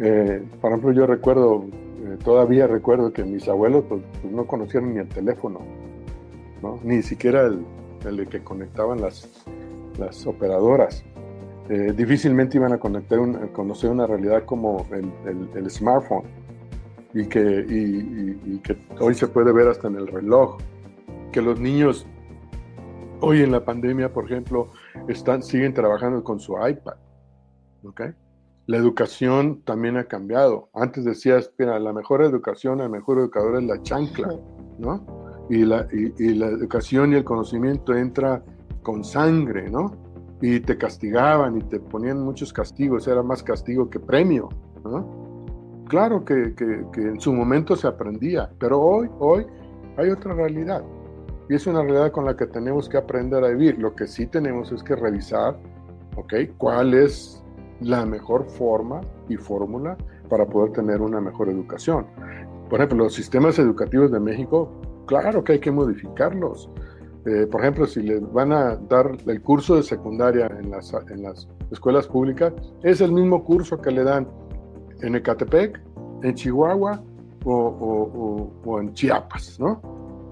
Eh, 0.00 0.42
por 0.60 0.70
ejemplo, 0.70 0.92
yo 0.92 1.06
recuerdo, 1.06 1.64
eh, 2.04 2.16
todavía 2.24 2.66
recuerdo 2.66 3.12
que 3.12 3.24
mis 3.24 3.48
abuelos 3.48 3.84
pues, 3.88 4.02
pues, 4.20 4.32
no 4.32 4.46
conocieron 4.46 4.94
ni 4.94 5.00
el 5.00 5.08
teléfono, 5.08 5.60
¿no? 6.62 6.78
ni 6.84 7.02
siquiera 7.02 7.42
el, 7.46 7.64
el 8.04 8.28
que 8.28 8.42
conectaban 8.42 9.00
las, 9.00 9.28
las 9.98 10.26
operadoras. 10.26 11.04
Eh, 11.68 11.92
difícilmente 11.94 12.56
iban 12.56 12.72
a, 12.72 12.78
conectar 12.78 13.18
un- 13.18 13.36
a 13.36 13.46
conocer 13.52 13.90
una 13.90 14.06
realidad 14.06 14.44
como 14.44 14.86
el, 14.90 15.12
el- 15.26 15.48
el 15.54 15.70
smartphone 15.70 16.22
y 17.14 17.26
que, 17.26 17.40
y- 17.68 17.74
y- 17.74 18.54
y 18.54 18.58
que 18.60 18.76
hoy 19.00 19.14
se 19.14 19.26
puede 19.28 19.52
ver 19.52 19.68
hasta 19.68 19.88
en 19.88 19.96
el 19.96 20.06
reloj. 20.06 20.56
Que 21.32 21.42
los 21.42 21.60
niños 21.60 22.06
hoy 23.20 23.42
en 23.42 23.52
la 23.52 23.64
pandemia, 23.64 24.12
por 24.12 24.24
ejemplo, 24.24 24.68
están, 25.08 25.42
siguen 25.42 25.74
trabajando 25.74 26.22
con 26.24 26.40
su 26.40 26.54
iPad. 26.54 26.94
¿ok? 27.84 28.00
La 28.66 28.76
educación 28.76 29.62
también 29.62 29.96
ha 29.96 30.04
cambiado. 30.04 30.68
Antes 30.74 31.04
decías, 31.04 31.50
mira, 31.58 31.78
la 31.78 31.92
mejor 31.92 32.22
educación, 32.22 32.80
el 32.80 32.90
mejor 32.90 33.18
educador 33.18 33.56
es 33.56 33.64
la 33.64 33.82
chancla, 33.82 34.28
¿no? 34.78 35.27
Y 35.48 35.64
la, 35.64 35.86
y, 35.92 36.34
la 36.34 36.46
educación 36.48 37.12
y 37.12 37.16
el 37.16 37.24
conocimiento 37.24 37.94
entra 37.94 38.42
con 38.82 39.04
sangre, 39.04 39.70
¿no? 39.70 39.92
Y 40.40 40.60
te 40.60 40.76
castigaban 40.76 41.56
y 41.56 41.62
te 41.62 41.80
ponían 41.80 42.22
muchos 42.22 42.52
castigos, 42.52 43.08
era 43.08 43.22
más 43.22 43.42
castigo 43.42 43.88
que 43.88 43.98
premio, 43.98 44.48
¿no? 44.84 45.84
Claro 45.88 46.24
que, 46.24 46.54
que, 46.54 46.84
que 46.92 47.00
en 47.00 47.20
su 47.20 47.32
momento 47.32 47.74
se 47.76 47.86
aprendía, 47.86 48.50
pero 48.58 48.80
hoy, 48.80 49.08
hoy 49.18 49.46
hay 49.96 50.10
otra 50.10 50.34
realidad. 50.34 50.82
Y 51.48 51.54
es 51.54 51.66
una 51.66 51.82
realidad 51.82 52.12
con 52.12 52.26
la 52.26 52.36
que 52.36 52.46
tenemos 52.46 52.88
que 52.88 52.98
aprender 52.98 53.42
a 53.42 53.48
vivir. 53.48 53.78
Lo 53.78 53.94
que 53.94 54.06
sí 54.06 54.26
tenemos 54.26 54.70
es 54.70 54.82
que 54.82 54.94
revisar, 54.94 55.58
¿ok? 56.16 56.34
¿Cuál 56.58 56.94
es 56.94 57.42
la 57.80 58.04
mejor 58.04 58.44
forma 58.46 59.00
y 59.28 59.36
fórmula 59.36 59.96
para 60.28 60.46
poder 60.46 60.72
tener 60.72 61.00
una 61.00 61.20
mejor 61.20 61.48
educación? 61.48 62.06
Por 62.68 62.80
ejemplo, 62.80 63.04
los 63.04 63.14
sistemas 63.14 63.58
educativos 63.58 64.12
de 64.12 64.20
México, 64.20 64.70
claro 65.08 65.42
que 65.42 65.54
hay 65.54 65.58
que 65.58 65.72
modificarlos. 65.72 66.70
Eh, 67.26 67.46
por 67.50 67.60
ejemplo, 67.62 67.86
si 67.86 68.00
les 68.02 68.22
van 68.32 68.52
a 68.52 68.76
dar 68.76 69.10
el 69.26 69.42
curso 69.42 69.74
de 69.76 69.82
secundaria 69.82 70.46
en 70.60 70.70
las, 70.70 70.94
en 71.10 71.22
las 71.24 71.48
escuelas 71.72 72.06
públicas, 72.06 72.52
es 72.82 73.00
el 73.00 73.12
mismo 73.12 73.42
curso 73.44 73.80
que 73.80 73.90
le 73.90 74.04
dan 74.04 74.28
en 75.02 75.14
Ecatepec, 75.16 75.80
en 76.22 76.34
Chihuahua 76.34 77.02
o, 77.44 77.52
o- 77.54 78.50
o- 78.64 78.80
en 78.80 78.92
Chiapas, 78.94 79.58
¿no? 79.60 79.80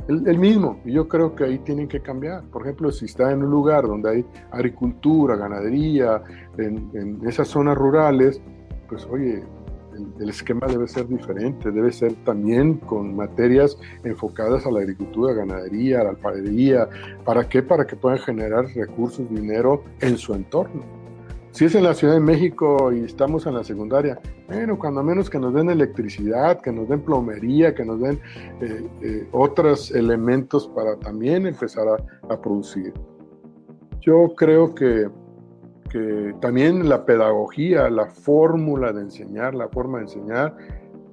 El, 0.08 0.26
el 0.28 0.38
mismo, 0.38 0.78
y 0.84 0.92
yo 0.92 1.08
creo 1.08 1.34
que 1.34 1.44
ahí 1.44 1.58
tienen 1.58 1.88
que 1.88 2.00
cambiar. 2.00 2.44
Por 2.44 2.62
ejemplo, 2.62 2.92
si 2.92 3.06
está 3.06 3.32
en 3.32 3.42
un 3.42 3.50
lugar 3.50 3.86
donde 3.86 4.08
hay 4.10 4.26
agricultura, 4.52 5.34
ganadería, 5.36 6.22
en, 6.58 6.88
en 6.94 7.28
esas 7.28 7.48
zonas 7.48 7.76
rurales, 7.76 8.40
pues 8.88 9.04
oye, 9.10 9.42
el, 9.96 10.22
el 10.22 10.28
esquema 10.28 10.66
debe 10.66 10.86
ser 10.86 11.08
diferente, 11.08 11.70
debe 11.70 11.90
ser 11.92 12.14
también 12.24 12.74
con 12.74 13.16
materias 13.16 13.78
enfocadas 14.04 14.66
a 14.66 14.70
la 14.70 14.80
agricultura, 14.80 15.34
ganadería, 15.34 16.00
a 16.00 16.04
la 16.04 16.10
alfarería. 16.10 16.88
¿Para 17.24 17.48
qué? 17.48 17.62
Para 17.62 17.86
que 17.86 17.96
puedan 17.96 18.18
generar 18.18 18.66
recursos, 18.74 19.28
dinero 19.30 19.82
en 20.00 20.16
su 20.16 20.34
entorno. 20.34 20.82
Si 21.52 21.64
es 21.64 21.74
en 21.74 21.84
la 21.84 21.94
Ciudad 21.94 22.12
de 22.12 22.20
México 22.20 22.92
y 22.92 23.00
estamos 23.00 23.46
en 23.46 23.54
la 23.54 23.64
secundaria, 23.64 24.20
bueno, 24.46 24.78
cuando 24.78 25.02
menos 25.02 25.30
que 25.30 25.38
nos 25.38 25.54
den 25.54 25.70
electricidad, 25.70 26.60
que 26.60 26.70
nos 26.70 26.86
den 26.86 27.00
plomería, 27.00 27.74
que 27.74 27.82
nos 27.82 27.98
den 27.98 28.20
eh, 28.60 28.86
eh, 29.00 29.28
otros 29.32 29.90
elementos 29.90 30.68
para 30.68 30.96
también 30.96 31.46
empezar 31.46 31.88
a, 31.88 32.32
a 32.32 32.38
producir. 32.38 32.92
Yo 34.02 34.34
creo 34.36 34.74
que, 34.74 35.08
que 35.90 36.34
también 36.40 36.88
la 36.88 37.04
pedagogía, 37.04 37.88
la 37.90 38.06
fórmula 38.06 38.92
de 38.92 39.02
enseñar, 39.02 39.54
la 39.54 39.68
forma 39.68 39.98
de 39.98 40.04
enseñar, 40.04 40.56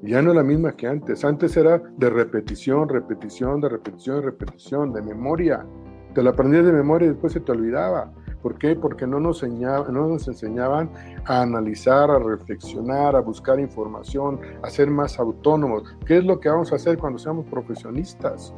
ya 0.01 0.21
no 0.21 0.31
es 0.31 0.35
la 0.35 0.43
misma 0.43 0.73
que 0.73 0.87
antes. 0.87 1.23
Antes 1.23 1.55
era 1.55 1.81
de 1.97 2.09
repetición, 2.09 2.89
repetición, 2.89 3.61
de 3.61 3.69
repetición, 3.69 4.21
repetición, 4.21 4.93
de 4.93 5.01
memoria. 5.01 5.65
Te 6.13 6.21
la 6.21 6.31
aprendías 6.31 6.65
de 6.65 6.73
memoria 6.73 7.05
y 7.07 7.09
después 7.11 7.33
se 7.33 7.39
te 7.39 7.51
olvidaba. 7.51 8.11
¿Por 8.41 8.57
qué? 8.57 8.75
Porque 8.75 9.07
no 9.07 9.21
nos, 9.21 9.41
enseñaba, 9.43 9.87
no 9.87 10.09
nos 10.09 10.27
enseñaban 10.27 10.89
a 11.25 11.41
analizar, 11.41 12.11
a 12.11 12.19
reflexionar, 12.19 13.15
a 13.15 13.21
buscar 13.21 13.57
información, 13.61 14.41
a 14.61 14.69
ser 14.69 14.89
más 14.89 15.17
autónomos. 15.17 15.95
¿Qué 16.05 16.17
es 16.17 16.25
lo 16.25 16.41
que 16.41 16.49
vamos 16.49 16.73
a 16.73 16.75
hacer 16.75 16.97
cuando 16.97 17.17
seamos 17.17 17.45
profesionistas? 17.45 18.53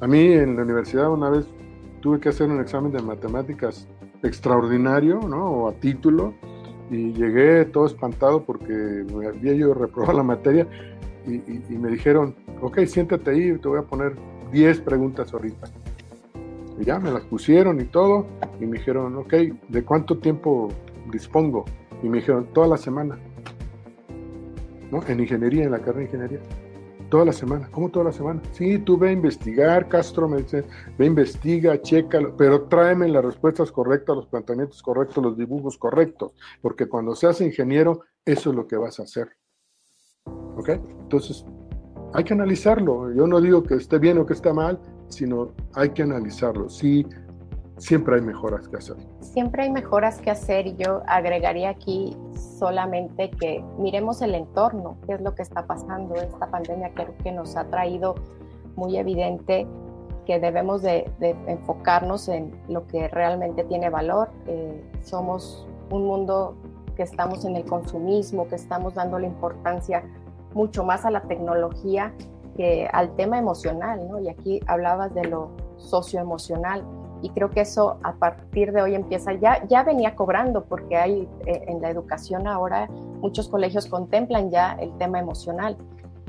A 0.00 0.06
mí 0.06 0.32
en 0.32 0.56
la 0.56 0.62
universidad 0.64 1.10
una 1.10 1.30
vez 1.30 1.46
tuve 2.02 2.20
que 2.20 2.28
hacer 2.28 2.50
un 2.50 2.60
examen 2.60 2.92
de 2.92 3.00
matemáticas 3.00 3.88
extraordinario, 4.22 5.20
¿no? 5.20 5.50
O 5.50 5.68
a 5.68 5.72
título, 5.74 6.34
y 6.90 7.12
llegué 7.12 7.64
todo 7.64 7.86
espantado 7.86 8.42
porque 8.44 8.72
me 8.72 9.26
había 9.28 9.54
yo 9.54 9.72
reprobado 9.74 10.18
la 10.18 10.22
materia 10.22 10.66
y, 11.26 11.34
y- 11.34 11.78
me 11.78 11.88
dijeron, 11.90 12.34
ok, 12.60 12.80
siéntate 12.84 13.30
ahí, 13.30 13.56
te 13.58 13.68
voy 13.68 13.78
a 13.78 13.82
poner 13.82 14.14
10 14.52 14.80
preguntas 14.80 15.32
ahorita. 15.32 15.68
Y 16.78 16.84
ya 16.84 16.98
me 16.98 17.10
las 17.10 17.22
pusieron 17.24 17.80
y 17.80 17.84
todo, 17.84 18.26
y 18.60 18.66
me 18.66 18.78
dijeron, 18.78 19.16
ok, 19.16 19.32
¿de 19.68 19.82
cuánto 19.84 20.18
tiempo 20.18 20.68
dispongo? 21.10 21.64
Y 22.02 22.08
me 22.08 22.18
dijeron, 22.18 22.46
toda 22.52 22.66
la 22.66 22.76
semana. 22.76 23.18
¿No? 24.90 25.00
En 25.06 25.20
ingeniería, 25.20 25.64
en 25.64 25.70
la 25.70 25.78
carrera 25.78 25.98
de 25.98 26.04
ingeniería. 26.04 26.40
Toda 27.12 27.26
la 27.26 27.32
semana. 27.34 27.68
¿Cómo 27.70 27.90
toda 27.90 28.06
la 28.06 28.12
semana? 28.12 28.40
Sí, 28.52 28.78
tú 28.78 28.96
ve 28.96 29.10
a 29.10 29.12
investigar, 29.12 29.86
Castro 29.86 30.26
me 30.26 30.38
dice, 30.38 30.64
ve, 30.96 31.04
investiga, 31.04 31.78
chécalo, 31.78 32.34
pero 32.38 32.62
tráeme 32.68 33.06
las 33.06 33.22
respuestas 33.22 33.70
correctas, 33.70 34.16
los 34.16 34.28
planteamientos 34.28 34.82
correctos, 34.82 35.22
los 35.22 35.36
dibujos 35.36 35.76
correctos, 35.76 36.32
porque 36.62 36.88
cuando 36.88 37.14
seas 37.14 37.42
ingeniero, 37.42 38.00
eso 38.24 38.48
es 38.48 38.56
lo 38.56 38.66
que 38.66 38.78
vas 38.78 38.98
a 38.98 39.02
hacer. 39.02 39.28
¿Ok? 40.24 40.70
Entonces, 40.70 41.44
hay 42.14 42.24
que 42.24 42.32
analizarlo. 42.32 43.12
Yo 43.12 43.26
no 43.26 43.42
digo 43.42 43.62
que 43.62 43.74
esté 43.74 43.98
bien 43.98 44.16
o 44.16 44.24
que 44.24 44.32
esté 44.32 44.50
mal, 44.54 44.80
sino 45.08 45.52
hay 45.74 45.90
que 45.90 46.04
analizarlo. 46.04 46.70
Si, 46.70 47.06
siempre 47.82 48.14
hay 48.14 48.22
mejoras 48.22 48.68
que 48.68 48.76
hacer. 48.76 48.96
Siempre 49.20 49.64
hay 49.64 49.70
mejoras 49.70 50.20
que 50.20 50.30
hacer 50.30 50.68
y 50.68 50.76
yo 50.76 51.02
agregaría 51.06 51.70
aquí 51.70 52.16
solamente 52.58 53.30
que 53.30 53.64
miremos 53.76 54.22
el 54.22 54.36
entorno, 54.36 54.96
qué 55.04 55.14
es 55.14 55.20
lo 55.20 55.34
que 55.34 55.42
está 55.42 55.66
pasando. 55.66 56.14
Esta 56.14 56.46
pandemia 56.48 56.92
creo 56.94 57.14
que 57.22 57.32
nos 57.32 57.56
ha 57.56 57.64
traído 57.64 58.14
muy 58.76 58.96
evidente 58.96 59.66
que 60.26 60.38
debemos 60.38 60.82
de, 60.82 61.10
enfocarnos 61.48 62.28
en 62.28 62.54
lo 62.68 62.86
que 62.86 63.08
realmente 63.08 63.64
tiene 63.64 63.90
valor. 63.90 64.30
Eh, 64.46 64.80
somos 65.02 65.66
un 65.90 66.06
mundo 66.06 66.54
que 66.94 67.02
estamos 67.02 67.44
en 67.44 67.56
el 67.56 67.64
consumismo, 67.64 68.46
que 68.46 68.54
estamos 68.54 68.94
dando 68.94 69.18
la 69.18 69.26
importancia 69.26 70.04
mucho 70.54 70.84
más 70.84 71.04
a 71.04 71.10
la 71.10 71.22
tecnología 71.22 72.14
que 72.56 72.88
al 72.92 73.16
tema 73.16 73.38
emocional, 73.38 74.08
¿no? 74.08 74.20
Y 74.20 74.28
aquí 74.28 74.60
hablabas 74.66 75.12
de 75.14 75.24
lo 75.24 75.50
socioemocional 75.78 76.84
y 77.22 77.30
creo 77.30 77.50
que 77.50 77.60
eso 77.60 77.98
a 78.02 78.14
partir 78.14 78.72
de 78.72 78.82
hoy 78.82 78.94
empieza, 78.94 79.32
ya, 79.34 79.64
ya 79.68 79.84
venía 79.84 80.16
cobrando 80.16 80.64
porque 80.64 80.96
hay 80.96 81.28
eh, 81.46 81.64
en 81.68 81.80
la 81.80 81.88
educación 81.88 82.48
ahora 82.48 82.88
muchos 83.20 83.48
colegios 83.48 83.86
contemplan 83.86 84.50
ya 84.50 84.72
el 84.72 84.92
tema 84.98 85.20
emocional. 85.20 85.76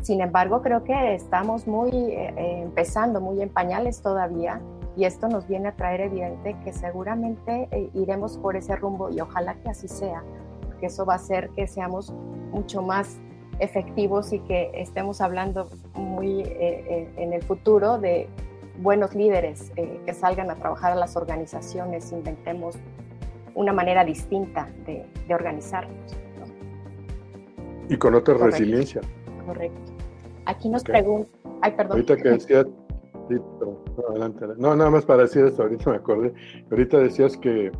Sin 0.01 0.21
embargo, 0.21 0.61
creo 0.61 0.83
que 0.83 1.15
estamos 1.15 1.65
muy 1.65 1.89
eh, 1.89 2.33
eh, 2.37 2.59
empezando, 2.61 3.19
muy 3.21 3.41
en 3.41 3.49
pañales 3.49 4.01
todavía 4.01 4.61
y 4.95 5.05
esto 5.05 5.27
nos 5.27 5.47
viene 5.47 5.69
a 5.69 5.71
traer 5.75 6.01
evidente 6.01 6.55
que 6.63 6.71
seguramente 6.71 7.67
iremos 7.95 8.37
por 8.37 8.55
ese 8.55 8.75
rumbo 8.75 9.09
y 9.09 9.19
ojalá 9.21 9.55
que 9.55 9.69
así 9.69 9.87
sea, 9.87 10.23
porque 10.67 10.85
eso 10.85 11.03
va 11.03 11.13
a 11.13 11.15
hacer 11.15 11.49
que 11.55 11.65
seamos 11.65 12.13
mucho 12.51 12.83
más 12.83 13.17
efectivos 13.57 14.31
y 14.33 14.39
que 14.39 14.69
estemos 14.75 15.19
hablando 15.19 15.67
muy 15.95 16.43
en 16.43 17.33
el 17.33 17.41
futuro 17.41 17.97
de 17.97 18.29
buenos 18.78 19.15
líderes 19.15 19.71
eh, 19.76 19.99
que 20.05 20.13
salgan 20.13 20.49
a 20.49 20.55
trabajar 20.55 20.91
a 20.91 20.95
las 20.95 21.15
organizaciones, 21.15 22.11
inventemos 22.11 22.76
una 23.55 23.74
manera 23.74 24.03
distinta 24.03 24.67
de, 24.86 25.05
organizarnos. 25.34 26.17
Y 27.89 27.97
con 27.97 28.15
otra 28.15 28.36
resiliencia. 28.36 29.01
Correcto. 29.45 29.93
Aquí 30.45 30.69
nos 30.69 30.84
preguntan, 30.84 31.32
ay, 31.61 31.71
perdón. 31.71 31.91
Ahorita 31.93 32.17
que 32.17 32.30
decías, 32.30 32.65
no, 33.30 33.78
adelante, 34.09 34.45
no, 34.57 34.76
nada 34.76 34.89
más 34.89 35.05
para 35.05 35.24
decir 35.24 35.45
esto, 35.45 35.63
ahorita 35.63 35.91
me 35.91 35.97
acordé, 35.97 36.34
ahorita 36.71 36.99
decías 36.99 37.38
que, 37.38 37.71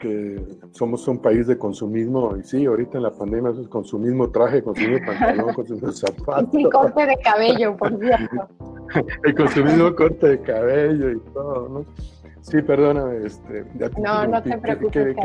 que 0.00 0.42
somos 0.72 1.06
un 1.06 1.18
país 1.18 1.46
de 1.46 1.56
consumismo, 1.56 2.36
y 2.36 2.42
sí, 2.42 2.66
ahorita 2.66 2.96
en 2.98 3.04
la 3.04 3.12
pandemia 3.12 3.52
es 3.52 3.68
consumismo 3.68 4.30
traje, 4.30 4.62
consumismo 4.62 5.06
pantalón, 5.06 5.54
consumismo 5.54 5.92
zapato. 5.92 6.58
Y 6.58 6.64
corte 6.68 7.06
de 7.06 7.16
cabello, 7.18 7.76
por 7.76 7.96
cierto. 7.98 8.48
el 9.24 9.34
consumismo 9.34 9.94
corte 9.94 10.28
de 10.28 10.40
cabello 10.40 11.10
y 11.12 11.20
todo, 11.32 11.68
¿no? 11.68 11.84
Sí, 12.42 12.62
perdóname. 12.62 13.26
Este, 13.26 13.64
no, 13.98 14.26
no 14.26 14.42
te 14.42 14.56
preocupes. 14.58 15.16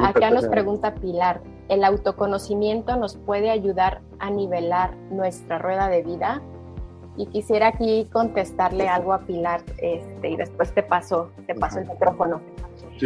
Acá 0.00 0.30
nos 0.30 0.46
pregunta 0.46 0.94
Pilar, 0.94 1.40
¿el 1.68 1.84
autoconocimiento 1.84 2.96
nos 2.96 3.16
puede 3.16 3.50
ayudar 3.50 4.00
a 4.20 4.30
nivelar 4.30 4.96
nuestra 5.10 5.58
rueda 5.58 5.88
de 5.88 6.02
vida? 6.02 6.42
Y 7.16 7.26
quisiera 7.26 7.68
aquí 7.68 8.08
contestarle 8.12 8.88
algo 8.88 9.12
a 9.12 9.20
Pilar 9.20 9.62
este, 9.78 10.30
y 10.30 10.36
después 10.36 10.72
te 10.72 10.82
paso, 10.82 11.30
te 11.46 11.54
paso 11.54 11.80
el 11.80 11.88
micrófono. 11.88 12.40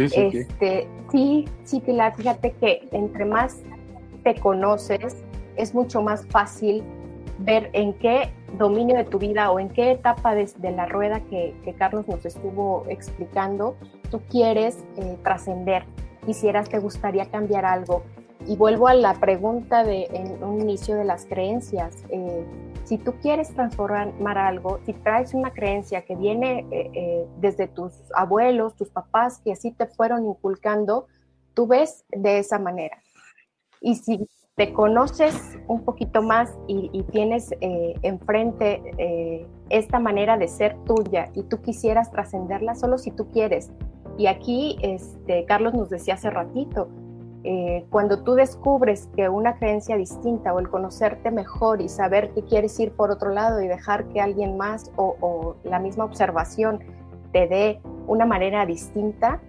Sí, 0.07 0.31
este, 0.33 0.87
sí, 1.11 1.45
sí, 1.63 1.81
fíjate 1.81 2.51
que 2.53 2.87
entre 2.91 3.25
más 3.25 3.61
te 4.23 4.35
conoces, 4.35 5.17
es 5.55 5.73
mucho 5.73 6.01
más 6.01 6.25
fácil 6.27 6.83
ver 7.39 7.69
en 7.73 7.93
qué 7.93 8.31
dominio 8.57 8.97
de 8.97 9.03
tu 9.05 9.19
vida 9.19 9.51
o 9.51 9.59
en 9.59 9.69
qué 9.69 9.91
etapa 9.91 10.35
de, 10.35 10.47
la 10.71 10.85
rueda 10.85 11.21
que, 11.21 11.53
Carlos 11.77 12.07
nos 12.07 12.25
estuvo 12.25 12.85
explicando 12.89 13.75
tú 14.09 14.21
quieres 14.29 14.83
eh, 14.97 15.17
trascender, 15.23 15.83
quisieras, 16.25 16.69
te 16.69 16.79
gustaría 16.79 17.25
cambiar 17.25 17.65
algo. 17.65 18.03
Y 18.47 18.55
vuelvo 18.55 18.87
a 18.87 18.93
la 18.93 19.13
pregunta 19.15 19.83
de 19.83 20.05
en 20.11 20.43
un 20.43 20.61
inicio 20.61 20.95
de 20.95 21.03
las 21.03 21.25
creencias. 21.25 22.03
Eh, 22.09 22.45
si 22.85 22.97
tú 22.97 23.13
quieres 23.21 23.53
transformar 23.53 24.37
algo, 24.37 24.79
si 24.85 24.93
traes 24.93 25.33
una 25.33 25.51
creencia 25.51 26.03
que 26.03 26.15
viene 26.15 26.65
eh, 26.71 27.27
desde 27.39 27.67
tus 27.67 27.93
abuelos, 28.15 28.75
tus 28.75 28.89
papás, 28.89 29.39
que 29.43 29.51
así 29.51 29.71
te 29.71 29.85
fueron 29.85 30.25
inculcando, 30.25 31.07
tú 31.53 31.67
ves 31.67 32.05
de 32.11 32.39
esa 32.39 32.57
manera. 32.57 32.97
Y 33.81 33.95
si 33.95 34.27
te 34.59 34.73
conoces 34.73 35.57
un 35.69 35.85
poquito 35.85 36.21
más 36.21 36.57
y, 36.67 37.01
tienes 37.13 37.53
eh, 37.61 37.95
enfrente 38.01 38.81
eh, 38.97 39.47
esta 39.69 39.99
manera 39.99 40.37
de 40.37 40.49
ser 40.49 40.75
tuya 40.83 41.31
y 41.33 41.43
tú 41.43 41.61
quisieras 41.61 42.11
trascenderla 42.11 42.75
solo 42.75 42.97
si 42.97 43.11
tú 43.11 43.29
quieres. 43.31 43.71
Y 44.17 44.27
aquí, 44.27 44.77
este, 44.81 45.45
Carlos 45.45 45.73
nos 45.73 45.89
decía 45.89 46.15
hace 46.15 46.29
ratito, 46.29 46.89
eh, 47.43 47.85
cuando 47.89 48.23
tú 48.23 48.33
descubres 48.35 49.09
que 49.15 49.29
una 49.29 49.57
creencia 49.57 49.95
distinta 49.97 50.53
o 50.53 50.59
el 50.59 50.69
conocerte 50.69 51.31
mejor 51.31 51.81
y 51.81 51.89
saber 51.89 52.31
que 52.33 52.43
quieres 52.43 52.79
ir 52.79 52.91
por 52.91 53.11
otro 53.11 53.31
lado 53.31 53.61
y 53.61 53.67
dejar 53.67 54.05
que 54.09 54.21
alguien 54.21 54.57
más 54.57 54.91
o, 54.95 55.15
o 55.21 55.55
la 55.63 55.79
misma 55.79 56.05
observación 56.05 56.79
te 57.31 57.47
dé 57.47 57.81
una 58.07 58.25
manera 58.25 58.65
distinta, 58.65 59.39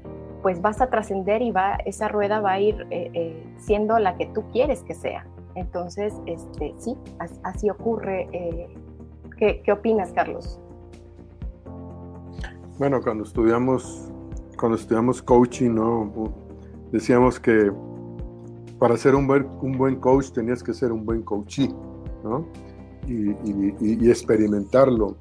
pues 0.42 0.60
vas 0.62 0.80
a 0.80 0.88
trascender 0.88 1.42
y 1.42 1.50
va, 1.50 1.76
esa 1.84 2.08
rueda 2.08 2.40
va 2.40 2.52
a 2.52 2.60
ir 2.60 2.86
eh, 2.90 3.10
eh, 3.12 3.54
siendo 3.58 3.98
la 3.98 4.16
que 4.16 4.26
tú 4.26 4.44
quieres 4.52 4.82
que 4.82 4.94
sea. 4.94 5.26
Entonces, 5.54 6.14
este, 6.26 6.74
sí, 6.78 6.96
así, 7.42 7.68
ocurre. 7.68 8.28
Eh, 8.32 8.68
¿qué, 9.36 9.62
¿qué, 9.62 9.72
opinas, 9.72 10.12
Carlos? 10.12 10.60
Bueno, 12.78 13.00
cuando 13.02 13.24
estudiamos, 13.24 14.10
cuando 14.58 14.78
estudiamos 14.78 15.20
coaching, 15.20 15.74
¿no? 15.74 16.32
Decíamos 16.92 17.40
que 17.40 17.70
para 18.78 18.96
ser 18.96 19.14
un 19.14 19.26
buen, 19.26 19.46
un 19.60 19.76
buen 19.76 19.96
coach 19.96 20.30
tenías 20.30 20.62
que 20.62 20.72
ser 20.72 20.92
un 20.92 21.04
buen 21.04 21.22
coachee, 21.22 21.74
¿no? 22.24 22.46
Y, 23.06 23.30
y, 23.30 23.74
y 23.80 24.10
experimentarlo. 24.10 25.16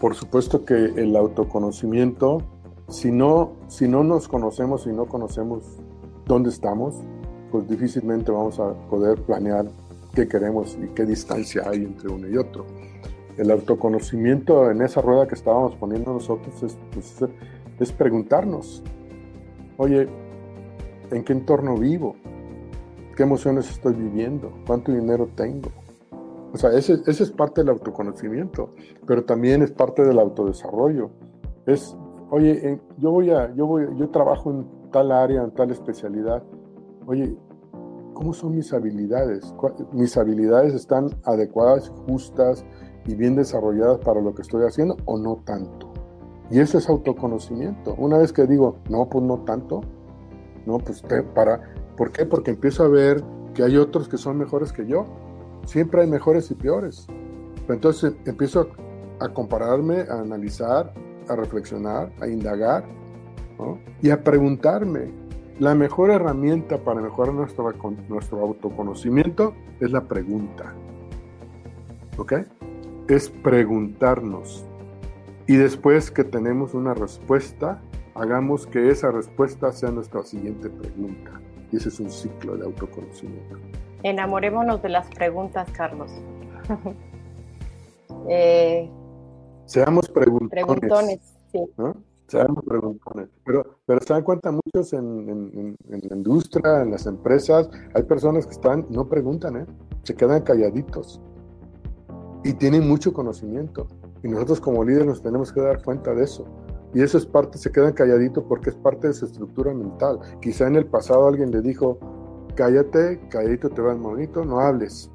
por 0.00 0.14
supuesto 0.14 0.64
que 0.64 0.74
el 0.74 1.16
autoconocimiento 1.16 2.42
si 2.88 3.10
no, 3.10 3.52
si 3.68 3.88
no 3.88 4.04
nos 4.04 4.28
conocemos 4.28 4.86
y 4.86 4.90
no 4.90 5.06
conocemos 5.06 5.64
dónde 6.24 6.50
estamos, 6.50 6.94
pues 7.50 7.68
difícilmente 7.68 8.30
vamos 8.30 8.60
a 8.60 8.74
poder 8.88 9.20
planear 9.22 9.66
qué 10.14 10.28
queremos 10.28 10.78
y 10.82 10.88
qué 10.88 11.04
distancia 11.04 11.62
hay 11.66 11.84
entre 11.84 12.08
uno 12.08 12.28
y 12.28 12.36
otro. 12.36 12.64
El 13.36 13.50
autoconocimiento 13.50 14.70
en 14.70 14.82
esa 14.82 15.00
rueda 15.00 15.26
que 15.26 15.34
estábamos 15.34 15.74
poniendo 15.76 16.12
nosotros 16.12 16.62
es, 16.62 16.78
pues, 16.92 17.16
es 17.78 17.92
preguntarnos, 17.92 18.82
oye, 19.76 20.08
¿en 21.10 21.24
qué 21.24 21.32
entorno 21.32 21.76
vivo? 21.76 22.16
¿Qué 23.16 23.22
emociones 23.22 23.70
estoy 23.70 23.94
viviendo? 23.94 24.52
¿Cuánto 24.66 24.92
dinero 24.92 25.28
tengo? 25.34 25.70
O 26.52 26.58
sea, 26.58 26.72
ese, 26.72 27.00
es 27.06 27.30
parte 27.30 27.60
del 27.60 27.70
autoconocimiento, 27.70 28.74
pero 29.06 29.24
también 29.24 29.62
es 29.62 29.72
parte 29.72 30.04
del 30.04 30.18
autodesarrollo. 30.18 31.10
Es 31.66 31.96
oye, 32.30 32.80
yo 32.98 33.10
voy 33.10 33.30
a, 33.30 33.54
yo 33.54 33.66
voy, 33.66 33.86
yo 33.96 34.08
trabajo 34.10 34.50
en 34.50 34.66
tal 34.90 35.12
área, 35.12 35.42
en 35.42 35.50
tal 35.52 35.70
especialidad. 35.70 36.42
Oye, 37.06 37.36
¿cómo 38.14 38.32
son 38.32 38.56
mis 38.56 38.72
habilidades? 38.72 39.54
¿Mis 39.92 40.16
habilidades 40.16 40.74
están 40.74 41.10
adecuadas, 41.24 41.92
justas 42.06 42.64
y 43.06 43.14
bien 43.14 43.36
desarrolladas 43.36 43.98
para 43.98 44.20
lo 44.20 44.34
que 44.34 44.42
estoy 44.42 44.64
haciendo 44.64 44.96
o 45.04 45.18
no 45.18 45.42
tanto? 45.44 45.92
Y 46.50 46.60
eso 46.60 46.78
es 46.78 46.88
autoconocimiento. 46.88 47.94
Una 47.98 48.18
vez 48.18 48.32
que 48.32 48.46
digo, 48.46 48.76
no, 48.88 49.08
pues 49.08 49.24
no 49.24 49.38
tanto, 49.38 49.80
no, 50.66 50.78
pues 50.78 51.02
para, 51.34 51.60
¿por 51.96 52.12
qué? 52.12 52.26
Porque 52.26 52.50
empiezo 52.50 52.84
a 52.84 52.88
ver 52.88 53.22
que 53.54 53.62
hay 53.62 53.76
otros 53.76 54.08
que 54.08 54.18
son 54.18 54.36
mejores 54.36 54.72
que 54.72 54.86
yo. 54.86 55.06
Siempre 55.64 56.02
hay 56.02 56.08
mejores 56.08 56.50
y 56.50 56.54
peores. 56.54 57.06
Entonces 57.68 58.14
empiezo 58.26 58.68
a 59.20 59.28
compararme, 59.30 60.00
a 60.02 60.20
analizar, 60.20 60.92
a 61.28 61.36
reflexionar, 61.36 62.12
a 62.20 62.28
indagar 62.28 62.84
y 64.02 64.10
a 64.10 64.22
preguntarme. 64.22 65.10
La 65.58 65.74
mejor 65.74 66.10
herramienta 66.10 66.78
para 66.78 67.00
mejorar 67.00 67.34
nuestro, 67.34 67.72
nuestro 68.08 68.40
autoconocimiento 68.40 69.54
es 69.80 69.90
la 69.90 70.02
pregunta. 70.02 70.74
¿Ok? 72.18 72.34
Es 73.08 73.30
preguntarnos. 73.30 74.66
Y 75.46 75.56
después 75.56 76.10
que 76.10 76.24
tenemos 76.24 76.74
una 76.74 76.92
respuesta, 76.92 77.80
hagamos 78.16 78.66
que 78.66 78.90
esa 78.90 79.10
respuesta 79.10 79.72
sea 79.72 79.90
nuestra 79.90 80.22
siguiente 80.22 80.68
pregunta. 80.70 81.40
Y 81.70 81.76
ese 81.76 81.88
es 81.88 82.00
un 82.00 82.10
ciclo 82.10 82.56
de 82.56 82.64
autoconocimiento. 82.64 83.58
Enamorémonos 84.02 84.82
de 84.82 84.88
las 84.88 85.08
preguntas, 85.08 85.68
Carlos. 85.72 86.10
eh, 88.28 88.90
Seamos 89.64 90.08
preguntones. 90.08 91.20
sí. 91.52 91.60
Seamos 92.28 92.64
preguntones. 92.64 93.28
Pero, 93.44 93.78
pero 93.86 94.00
se 94.00 94.12
dan 94.12 94.22
cuenta 94.24 94.50
muchos 94.50 94.92
en, 94.92 95.76
la 95.88 96.14
industria, 96.16 96.82
en 96.82 96.90
las 96.90 97.06
empresas, 97.06 97.70
hay 97.94 98.02
personas 98.02 98.46
que 98.46 98.52
están, 98.52 98.84
no 98.90 99.08
preguntan, 99.08 99.56
¿eh? 99.58 99.66
se 100.02 100.14
quedan 100.14 100.42
calladitos 100.42 101.20
y 102.42 102.52
tienen 102.54 102.88
mucho 102.88 103.12
conocimiento. 103.12 103.86
Y 104.24 104.28
nosotros 104.28 104.60
como 104.60 104.82
líderes 104.82 105.06
nos 105.06 105.22
tenemos 105.22 105.52
que 105.52 105.60
dar 105.60 105.82
cuenta 105.84 106.14
de 106.14 106.24
eso. 106.24 106.44
Y 106.94 107.02
eso 107.02 107.18
es 107.18 107.26
parte, 107.26 107.58
se 107.58 107.70
quedan 107.70 107.92
calladitos 107.92 108.44
porque 108.44 108.70
es 108.70 108.76
parte 108.76 109.08
de 109.08 109.14
su 109.14 109.26
estructura 109.26 109.74
mental. 109.74 110.20
Quizá 110.40 110.66
en 110.66 110.76
el 110.76 110.86
pasado 110.86 111.26
alguien 111.26 111.50
le 111.50 111.60
dijo, 111.60 111.98
cállate, 112.54 113.20
calladito 113.28 113.68
te 113.70 113.82
vas 113.82 113.98
bonito, 113.98 114.44
no 114.44 114.60
hables. 114.60 115.10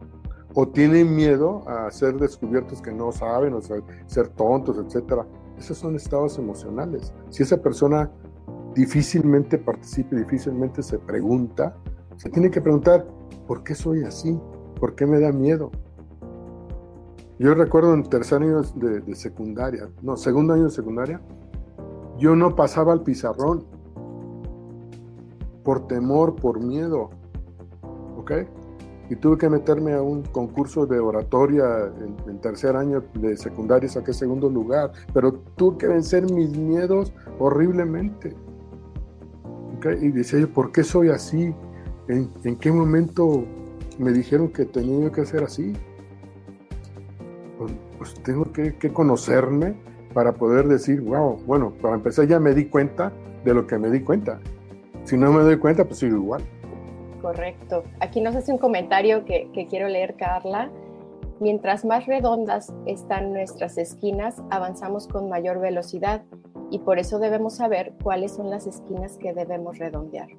O 0.54 0.68
tienen 0.68 1.16
miedo 1.16 1.68
a 1.68 1.90
ser 1.92 2.18
descubiertos 2.18 2.82
que 2.82 2.92
no 2.92 3.12
saben, 3.12 3.54
o 3.54 3.62
ser, 3.62 3.84
ser 4.08 4.28
tontos, 4.30 4.78
etc. 4.78 5.24
Esos 5.58 5.78
son 5.78 5.96
estados 5.96 6.38
emocionales. 6.38 7.14
Si 7.30 7.44
esa 7.44 7.58
persona 7.58 8.12
difícilmente 8.76 9.58
participa, 9.58 10.16
difícilmente 10.16 10.84
se 10.84 11.00
pregunta, 11.00 11.76
se 12.18 12.30
tiene 12.30 12.52
que 12.52 12.62
preguntar, 12.62 13.08
¿por 13.48 13.64
qué 13.64 13.76
soy 13.76 14.04
así? 14.04 14.40
¿Por 14.80 14.96
qué 14.96 15.06
me 15.06 15.20
da 15.20 15.32
miedo? 15.32 15.72
Yo 17.40 17.56
recuerdo 17.56 17.94
en 17.96 18.04
tercer 18.04 18.44
año 18.44 18.62
de, 18.62 19.16
secundaria, 19.16 19.90
no, 20.04 20.16
segundo 20.16 20.54
año 20.54 20.66
de 20.66 20.70
secundaria, 20.70 21.20
yo 22.22 22.36
no 22.36 22.56
pasaba 22.56 22.94
al 22.94 23.02
pizarrón 23.02 23.66
por 25.64 25.88
temor, 25.88 26.36
por 26.36 26.60
miedo, 26.60 27.10
¿ok? 28.16 28.32
Y 29.10 29.16
tuve 29.16 29.40
que 29.40 29.50
meterme 29.50 29.94
a 29.94 30.02
un 30.04 30.22
concurso 30.22 30.86
de 30.86 31.00
oratoria 31.00 31.92
en, 32.28 32.40
tercer 32.40 32.76
año 32.76 33.04
de 33.16 33.36
secundaria, 33.36 33.90
saqué 33.90 34.14
segundo 34.14 34.50
lugar, 34.50 34.92
pero 35.14 35.34
tuve 35.56 35.80
que 35.80 35.88
vencer 35.88 36.32
mis 36.32 36.56
miedos 36.56 37.12
horriblemente. 37.40 38.36
¿okay? 39.78 39.98
Y 40.00 40.12
decía 40.12 40.40
yo, 40.40 40.54
¿por 40.54 40.72
qué 40.72 40.84
soy 40.84 41.10
así? 41.10 41.54
¿En, 42.08 42.30
¿En, 42.44 42.56
qué 42.56 42.72
momento 42.72 43.44
me 43.98 44.12
dijeron 44.12 44.48
que 44.50 44.66
tenía 44.66 45.12
que 45.12 45.26
ser 45.26 45.44
así? 45.44 45.74
Pues, 47.58 47.74
pues 47.98 48.14
tengo 48.24 48.46
que, 48.52 48.74
conocerme 48.94 49.76
para 50.14 50.34
poder 50.34 50.68
decir, 50.68 51.02
wow, 51.02 51.38
bueno, 51.46 51.74
para 51.82 51.96
empezar 51.96 52.28
ya 52.28 52.40
me 52.40 52.54
di 52.54 52.66
cuenta 52.66 53.12
de 53.44 53.54
lo 53.54 53.68
que 53.68 53.78
me 53.78 53.90
di 53.90 54.02
cuenta. 54.02 54.40
Si 55.04 55.18
no 55.18 55.32
me 55.32 55.42
doy 55.42 55.58
cuenta, 55.58 55.86
pues 55.86 56.00
sigo 56.00 56.18
igual. 56.18 56.44
Correcto. 57.22 57.84
Aquí 58.00 58.22
nos 58.22 58.36
hace 58.36 58.52
un 58.52 58.58
comentario 58.58 59.26
que, 59.26 59.50
que 59.54 59.68
quiero 59.68 59.88
leer, 59.88 60.16
Carla. 60.16 60.70
Mientras 61.40 61.86
más 61.86 62.06
redondas 62.06 62.72
están 62.86 63.34
nuestras 63.34 63.78
esquinas, 63.78 64.42
avanzamos 64.52 65.08
con 65.08 65.28
mayor 65.30 65.60
velocidad 65.60 66.24
y 66.70 66.80
por 66.80 67.00
eso 67.00 67.20
debemos 67.20 67.56
saber 67.56 67.94
cuáles 68.04 68.34
son 68.34 68.50
las 68.50 68.68
esquinas 68.68 69.18
que 69.18 69.34
debemos 69.34 69.78
redondear. 69.78 70.30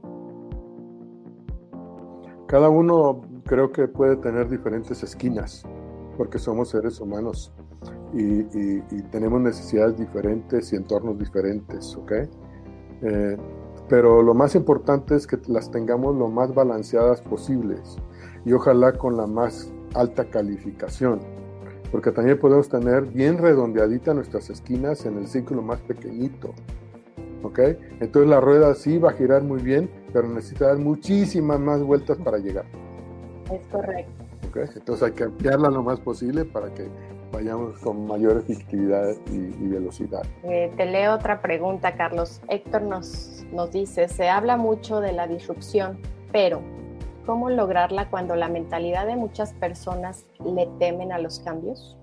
Cada 2.47 2.69
uno 2.69 3.23
creo 3.45 3.73
que 3.73 3.89
puede 3.89 4.17
tener 4.17 4.49
diferentes 4.49 5.03
esquinas, 5.03 5.65
porque 6.23 6.39
somos 6.39 6.69
seres 6.69 7.01
humanos 7.01 7.53
y, 8.15 8.45
tenemos 9.11 9.41
necesidades 9.41 9.99
diferentes 9.99 10.73
y 10.73 10.77
entornos 10.77 11.19
diferentes, 11.19 11.97
¿ok? 11.97 12.13
Eh, 13.03 13.37
pero 13.89 14.23
lo 14.23 14.33
más 14.33 14.55
importante 14.55 15.17
es 15.17 15.27
que 15.27 15.37
las 15.49 15.73
tengamos 15.73 16.15
lo 16.15 16.29
más 16.29 16.55
balanceadas 16.55 17.21
posibles 17.23 17.97
y 18.45 18.53
ojalá 18.53 18.93
con 18.93 19.17
la 19.17 19.27
más 19.27 19.73
alta 19.95 20.31
calificación, 20.31 21.19
porque 21.91 22.13
también 22.13 22.39
podemos 22.39 22.69
tener 22.69 23.03
bien 23.07 23.39
redondeadita 23.39 24.15
nuestras 24.15 24.49
esquinas 24.49 25.05
en 25.07 25.19
el 25.19 25.27
círculo 25.27 25.61
más 25.61 25.81
pequeñito, 25.81 26.55
¿ok? 27.43 27.59
Entonces 27.99 28.31
la 28.31 28.41
rueda 28.41 28.77
sí 28.77 28.97
va 28.97 29.11
a 29.11 29.15
girar 29.15 29.43
muy 29.43 29.61
bien, 29.61 29.91
pero 30.13 30.29
necesita 30.29 30.69
dar 30.69 30.79
muchísimas 30.79 31.59
más 31.59 31.83
vueltas 31.83 32.17
para 32.19 32.39
llegar. 32.39 32.67
Es 33.51 33.67
correcto. 33.67 34.22
¿Okay? 34.53 34.69
Entonces 34.77 35.03
hay 35.09 35.13
que 35.13 35.25
ampliarla 35.25 35.71
lo 35.71 35.83
más 35.83 35.99
posible 36.01 36.45
para 36.45 36.73
que 36.75 36.87
vayamos 37.33 37.79
con 37.79 38.07
mayor 38.07 38.37
efectividad 38.37 39.15
y, 39.31 39.67
velocidad. 39.67 40.23
Eh, 40.43 40.71
te 40.77 40.85
leo 40.85 41.15
otra 41.15 41.41
pregunta, 41.41 41.97
Carlos. 41.97 42.43
Héctor 42.49 42.83
nos, 42.83 43.47
nos 43.51 43.71
dice, 43.71 44.09
se 44.09 44.29
habla 44.29 44.59
mucho 44.59 45.01
de 45.01 45.13
la 45.13 45.27
disrupción, 45.27 45.99
pero 46.31 46.61
¿cómo 47.25 47.49
lograrla 47.49 48.11
cuando 48.11 48.37
la 48.37 48.49
mentalidad 48.49 49.07
de 49.07 49.17
muchas 49.17 49.55
personas 49.55 50.27
le 50.45 50.69
temen 50.79 51.13
a 51.13 51.19
los 51.19 51.41
cambios? 51.41 51.97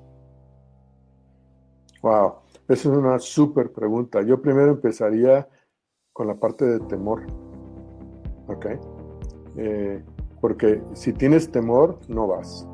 Wow, 2.02 2.36
esa 2.68 2.90
es 2.90 2.98
una 2.98 3.20
súper 3.20 3.72
pregunta. 3.72 4.22
Yo 4.24 4.42
primero 4.42 4.72
empezaría 4.72 5.48
con 6.20 6.28
la 6.28 6.36
parte 6.36 6.66
de 6.66 6.80
temor. 6.82 7.26
¿Ok? 8.48 8.66
Eh, 9.58 10.04
porque 10.42 10.82
si 10.94 11.14
tienes 11.14 11.52
temor, 11.52 12.00
no 12.08 12.28
vas. 12.28 12.68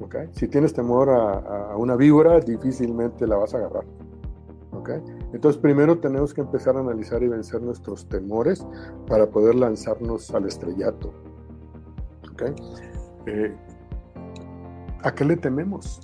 ¿Ok? 0.00 0.16
Si 0.32 0.48
tienes 0.48 0.72
temor 0.72 1.10
a, 1.10 1.76
una 1.76 1.96
víbora, 1.96 2.40
difícilmente 2.40 3.26
la 3.26 3.36
vas 3.36 3.54
a 3.54 3.58
agarrar. 3.58 3.84
¿Ok? 4.72 4.90
Entonces 5.32 5.60
primero 5.60 5.98
tenemos 5.98 6.32
que 6.32 6.40
empezar 6.40 6.76
a 6.76 6.80
analizar 6.80 7.22
y 7.22 7.28
vencer 7.28 7.60
nuestros 7.62 8.08
temores 8.08 8.66
para 9.06 9.26
poder 9.26 9.54
lanzarnos 9.56 10.32
al 10.34 10.46
estrellato. 10.46 11.12
¿Ok? 12.32 12.42
Eh, 13.26 13.54
¿A 15.02 15.14
qué 15.14 15.24
le 15.24 15.36
tememos? 15.36 16.00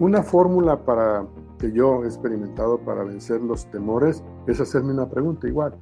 Una 0.00 0.22
fórmula 0.22 0.84
para 0.84 1.26
que 1.58 1.72
yo 1.72 2.04
he 2.04 2.06
experimentado 2.06 2.78
para 2.78 3.02
vencer 3.02 3.40
los 3.40 3.66
temores 3.70 4.22
es 4.46 4.60
hacerme 4.60 4.92
una 4.92 5.08
pregunta 5.08 5.48
igual. 5.48 5.74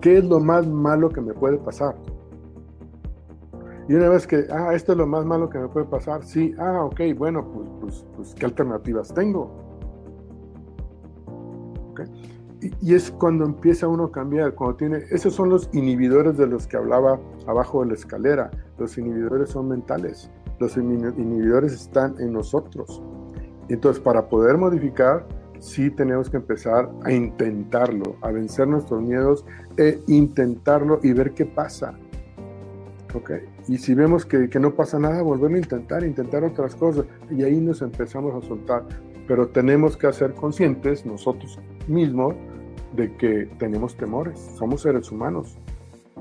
¿Qué 0.00 0.18
es 0.18 0.24
lo 0.24 0.40
más 0.40 0.66
malo 0.66 1.10
que 1.10 1.20
me 1.20 1.34
puede 1.34 1.58
pasar? 1.58 1.96
Y 3.88 3.94
una 3.94 4.10
vez 4.10 4.26
que, 4.26 4.46
ah, 4.50 4.74
esto 4.74 4.92
es 4.92 4.98
lo 4.98 5.06
más 5.06 5.24
malo 5.24 5.48
que 5.48 5.58
me 5.58 5.68
puede 5.68 5.86
pasar, 5.86 6.22
sí, 6.22 6.54
ah, 6.58 6.84
ok, 6.84 7.00
bueno, 7.16 7.50
pues, 7.50 7.68
pues, 7.80 8.06
pues 8.14 8.34
¿qué 8.34 8.44
alternativas 8.44 9.12
tengo? 9.14 9.66
Y, 12.60 12.72
y, 12.80 12.94
es 12.94 13.10
cuando 13.10 13.44
empieza 13.44 13.88
uno 13.88 14.04
a 14.04 14.12
cambiar, 14.12 14.54
cuando 14.54 14.76
tiene, 14.76 14.98
esos 15.10 15.34
son 15.34 15.48
los 15.48 15.68
inhibidores 15.72 16.36
de 16.36 16.46
los 16.46 16.66
que 16.66 16.76
hablaba 16.76 17.18
abajo 17.46 17.82
de 17.82 17.88
la 17.88 17.94
escalera, 17.94 18.50
los 18.78 18.98
inhibidores 18.98 19.50
son 19.50 19.68
mentales, 19.68 20.30
los 20.58 20.76
inhibidores 20.76 21.72
están 21.72 22.14
en 22.20 22.32
nosotros. 22.32 23.02
Entonces, 23.68 24.02
para 24.02 24.28
poder 24.28 24.58
modificar, 24.58 25.26
sí 25.60 25.90
tenemos 25.90 26.30
que 26.30 26.36
empezar 26.36 26.90
a 27.04 27.12
intentarlo, 27.12 28.16
a 28.22 28.30
vencer 28.30 28.68
nuestros 28.68 29.02
miedos 29.02 29.44
e 29.76 30.00
intentarlo 30.06 31.00
y 31.02 31.12
ver 31.12 31.32
qué 31.32 31.46
pasa. 31.46 31.94
¿Ok? 33.14 33.30
Y 33.68 33.76
si 33.76 33.94
vemos 33.94 34.24
que, 34.24 34.48
no 34.58 34.74
pasa 34.74 34.98
nada, 34.98 35.22
volver 35.22 35.54
a 35.54 35.58
intentar, 35.58 36.02
intentar 36.02 36.42
otras 36.42 36.74
cosas. 36.74 37.04
Y 37.30 37.42
ahí 37.42 37.60
nos 37.60 37.82
empezamos 37.82 38.34
a 38.34 38.46
soltar. 38.46 38.84
Pero 39.26 39.48
tenemos 39.48 39.96
que 39.96 40.10
ser 40.12 40.32
conscientes 40.32 41.04
nosotros 41.04 41.60
mismos 41.86 42.34
de 42.96 43.14
que 43.16 43.50
tenemos 43.58 43.94
temores. 43.94 44.38
Somos 44.56 44.82
seres 44.82 45.12
humanos. 45.12 45.58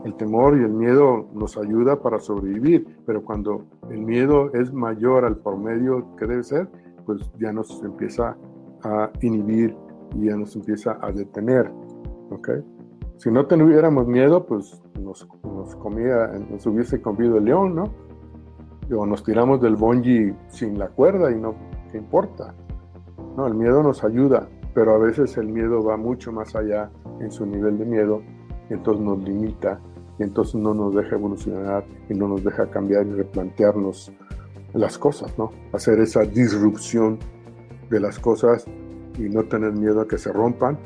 El 0.04 0.16
temor 0.16 0.58
y 0.58 0.64
el 0.64 0.74
miedo 0.74 1.28
nos 1.34 1.58
ayuda 1.58 2.02
para 2.02 2.20
sobrevivir, 2.20 2.86
pero 3.06 3.24
cuando 3.24 3.66
el 3.90 4.02
miedo 4.02 4.54
es 4.54 4.72
mayor 4.72 5.26
al 5.26 5.38
promedio 5.38 6.16
que 6.18 6.28
debe 6.28 6.44
ser, 6.44 6.68
pues 7.06 7.32
ya 7.40 7.52
nos 7.52 7.82
empieza 7.82 8.38
a 8.84 9.10
inhibir 9.22 9.76
y 10.16 10.26
ya 10.26 10.36
nos 10.36 10.56
empieza 10.56 11.00
a 11.02 11.12
detener. 11.12 11.72
¿ok? 12.30 12.50
Si 13.18 13.32
no 13.32 13.46
tuviéramos 13.48 14.08
miedo, 14.08 14.46
pues 14.46 14.80
nos, 15.00 15.28
nos, 15.44 15.76
comía, 15.78 16.28
nos 16.50 16.66
hubiese 16.68 17.02
comido 17.02 17.38
el 17.38 17.46
león, 17.46 17.76
¿no? 17.76 17.86
O 18.96 19.06
nos 19.06 19.24
tiramos 19.24 19.60
del 19.62 19.76
bungee 19.76 20.36
sin 20.50 20.78
la 20.78 20.88
cuerda 20.88 21.32
y 21.32 21.36
no, 21.36 21.56
¿qué 21.92 21.98
importa? 21.98 22.54
No, 23.36 23.48
el 23.48 23.56
miedo 23.56 23.82
nos 23.82 24.04
ayuda, 24.04 24.48
pero 24.74 24.94
a 24.94 24.98
veces 24.98 25.36
el 25.38 25.48
miedo 25.48 25.84
va 25.84 25.98
mucho 25.98 26.32
más 26.32 26.56
allá 26.56 26.92
en 27.20 27.32
su 27.32 27.46
nivel 27.46 27.78
de 27.80 27.86
miedo 27.86 28.22
y 28.70 28.74
entonces 28.74 29.04
nos 29.04 29.20
limita 29.24 29.80
y 30.20 30.24
entonces 30.24 30.56
no 30.56 30.74
nos 30.74 30.96
deja 30.96 31.16
evolucionar 31.16 31.86
y 32.10 32.14
no 32.14 32.28
nos 32.28 32.44
deja 32.44 32.70
cambiar 32.70 33.06
y 33.08 33.14
replantearnos 33.14 34.12
las 34.74 34.98
cosas, 34.98 35.38
¿no? 35.38 35.52
Hacer 35.74 36.00
esa 36.00 36.22
disrupción 36.22 37.18
de 37.90 38.00
las 38.00 38.20
cosas 38.20 38.66
y 39.18 39.24
no 39.24 39.44
tener 39.44 39.74
miedo 39.74 40.02
a 40.02 40.08
que 40.08 40.18
se 40.18 40.32
rompan. 40.32 40.78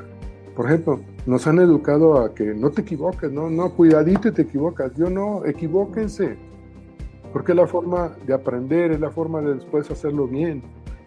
Por 0.55 0.65
ejemplo, 0.67 0.99
nos 1.25 1.45
han 1.45 1.59
educado 1.59 2.19
a 2.19 2.33
que 2.33 2.53
no 2.53 2.71
te 2.71 2.81
equivoques, 2.81 3.31
no, 3.31 3.49
no, 3.49 3.73
cuidadito 3.75 4.33
te 4.33 4.43
equivocas. 4.43 4.93
Yo 4.95 5.09
no, 5.09 5.45
equivóquense. 5.45 6.37
Porque 7.31 7.51
es 7.51 7.55
la 7.55 7.67
forma 7.67 8.09
de 8.25 8.33
aprender, 8.33 8.91
es 8.91 8.99
la 8.99 9.11
forma 9.11 9.41
de 9.41 9.55
después 9.55 9.89
hacerlo 9.91 10.27
bien. 10.27 10.63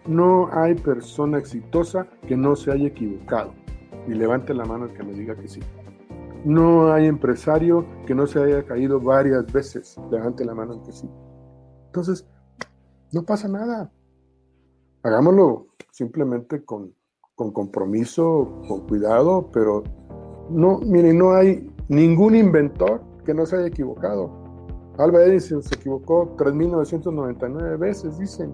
No 0.07 0.49
hay 0.51 0.75
persona 0.75 1.37
exitosa 1.37 2.07
que 2.27 2.37
no 2.37 2.55
se 2.55 2.71
haya 2.71 2.87
equivocado. 2.87 3.53
Y 4.07 4.13
levante 4.13 4.53
la 4.53 4.65
mano 4.65 4.85
el 4.85 4.93
que 4.93 5.03
me 5.03 5.13
diga 5.13 5.35
que 5.35 5.47
sí. 5.47 5.59
No 6.45 6.93
hay 6.93 7.07
empresario 7.07 7.85
que 8.05 8.15
no 8.15 8.27
se 8.27 8.41
haya 8.41 8.63
caído 8.63 8.99
varias 8.99 9.51
veces. 9.51 9.97
Levante 10.11 10.45
la 10.45 10.53
mano 10.53 10.75
el 10.75 10.81
que 10.83 10.91
sí. 10.91 11.09
Entonces, 11.87 12.27
no 13.11 13.23
pasa 13.23 13.47
nada. 13.47 13.91
Hagámoslo 15.03 15.67
simplemente 15.91 16.63
con, 16.63 16.93
con 17.35 17.51
compromiso, 17.51 18.61
con 18.67 18.87
cuidado, 18.87 19.49
pero 19.51 19.83
no, 20.49 20.79
miren, 20.79 21.17
no 21.17 21.33
hay 21.33 21.69
ningún 21.87 22.35
inventor 22.35 23.01
que 23.25 23.33
no 23.33 23.45
se 23.45 23.57
haya 23.57 23.67
equivocado. 23.67 24.29
Albert 24.97 25.27
Edison 25.27 25.61
se 25.61 25.75
equivocó 25.75 26.35
3.999 26.37 27.77
veces, 27.77 28.17
dicen. 28.17 28.53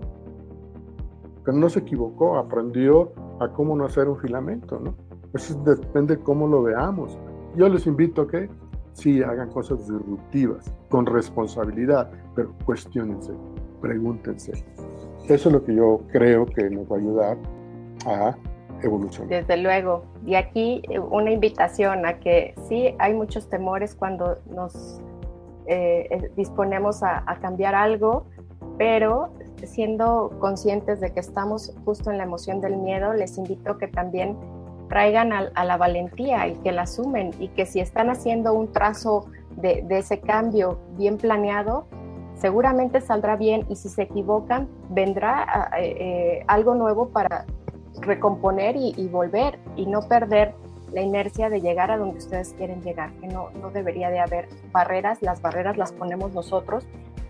Pero 1.43 1.57
no 1.57 1.69
se 1.69 1.79
equivocó, 1.79 2.37
aprendió 2.37 3.11
a 3.39 3.49
cómo 3.49 3.75
no 3.75 3.85
hacer 3.85 4.07
un 4.07 4.17
filamento, 4.17 4.79
¿no? 4.79 4.95
Eso 5.33 5.59
depende 5.63 6.17
de 6.17 6.23
cómo 6.23 6.47
lo 6.47 6.63
veamos. 6.63 7.17
Yo 7.55 7.69
les 7.69 7.87
invito 7.87 8.23
a 8.23 8.27
que 8.27 8.49
sí 8.93 9.21
hagan 9.23 9.49
cosas 9.49 9.79
disruptivas, 9.79 10.73
con 10.89 11.05
responsabilidad, 11.05 12.11
pero 12.35 12.53
cuestionense, 12.65 13.33
pregúntense. 13.81 14.51
Eso 15.27 15.49
es 15.49 15.53
lo 15.53 15.63
que 15.63 15.75
yo 15.75 16.01
creo 16.11 16.45
que 16.45 16.69
nos 16.69 16.91
va 16.91 16.95
a 16.95 16.99
ayudar 16.99 17.37
a 18.05 18.35
evolucionar. 18.83 19.29
Desde 19.29 19.57
luego. 19.57 20.03
Y 20.25 20.35
aquí 20.35 20.81
eh, 20.89 20.99
una 20.99 21.31
invitación 21.31 22.05
a 22.05 22.19
que 22.19 22.55
sí 22.67 22.95
hay 22.99 23.13
muchos 23.13 23.49
temores 23.49 23.95
cuando 23.95 24.37
nos 24.49 25.01
eh, 25.67 26.07
eh, 26.09 26.31
disponemos 26.35 27.03
a, 27.03 27.23
cambiar 27.39 27.75
algo, 27.75 28.25
pero 28.77 29.31
siendo 29.63 30.31
conscientes 30.39 30.99
de 30.99 31.13
que 31.13 31.19
estamos 31.19 31.73
justo 31.85 32.11
en 32.11 32.17
la 32.17 32.23
emoción 32.23 32.61
del 32.61 32.77
miedo, 32.77 33.13
les 33.13 33.37
invito 33.37 33.71
a 33.71 33.77
que 33.77 33.87
también 33.87 34.37
traigan 34.89 35.31
a, 35.31 35.63
la 35.63 35.77
valentía 35.77 36.47
y 36.47 36.55
que 36.55 36.71
la 36.71 36.81
asumen 36.81 37.31
y 37.39 37.47
que 37.49 37.65
si 37.65 37.79
están 37.79 38.09
haciendo 38.09 38.53
un 38.53 38.71
trazo 38.71 39.27
de, 39.55 39.85
ese 39.91 40.19
cambio 40.19 40.79
bien 40.97 41.17
planeado, 41.17 41.85
seguramente 42.35 42.99
saldrá 42.99 43.35
bien 43.37 43.65
y 43.69 43.75
si 43.75 43.87
se 43.87 44.01
equivocan, 44.01 44.67
vendrá 44.89 45.71
eh, 45.79 46.43
algo 46.47 46.75
nuevo 46.75 47.09
para 47.09 47.45
recomponer 47.99 48.75
y, 48.75 49.07
volver 49.07 49.59
y 49.75 49.85
no 49.85 50.01
perder 50.01 50.53
la 50.91 51.01
inercia 51.01 51.49
de 51.49 51.61
llegar 51.61 51.91
a 51.91 51.97
donde 51.97 52.17
ustedes 52.17 52.53
quieren 52.53 52.81
llegar, 52.81 53.13
que 53.19 53.27
no, 53.27 53.49
no 53.61 53.71
debería 53.71 54.09
de 54.09 54.19
haber 54.19 54.49
barreras, 54.71 55.21
las 55.21 55.41
barreras 55.41 55.77
las 55.77 55.91
ponemos 55.93 56.33
nosotros, 56.33 56.85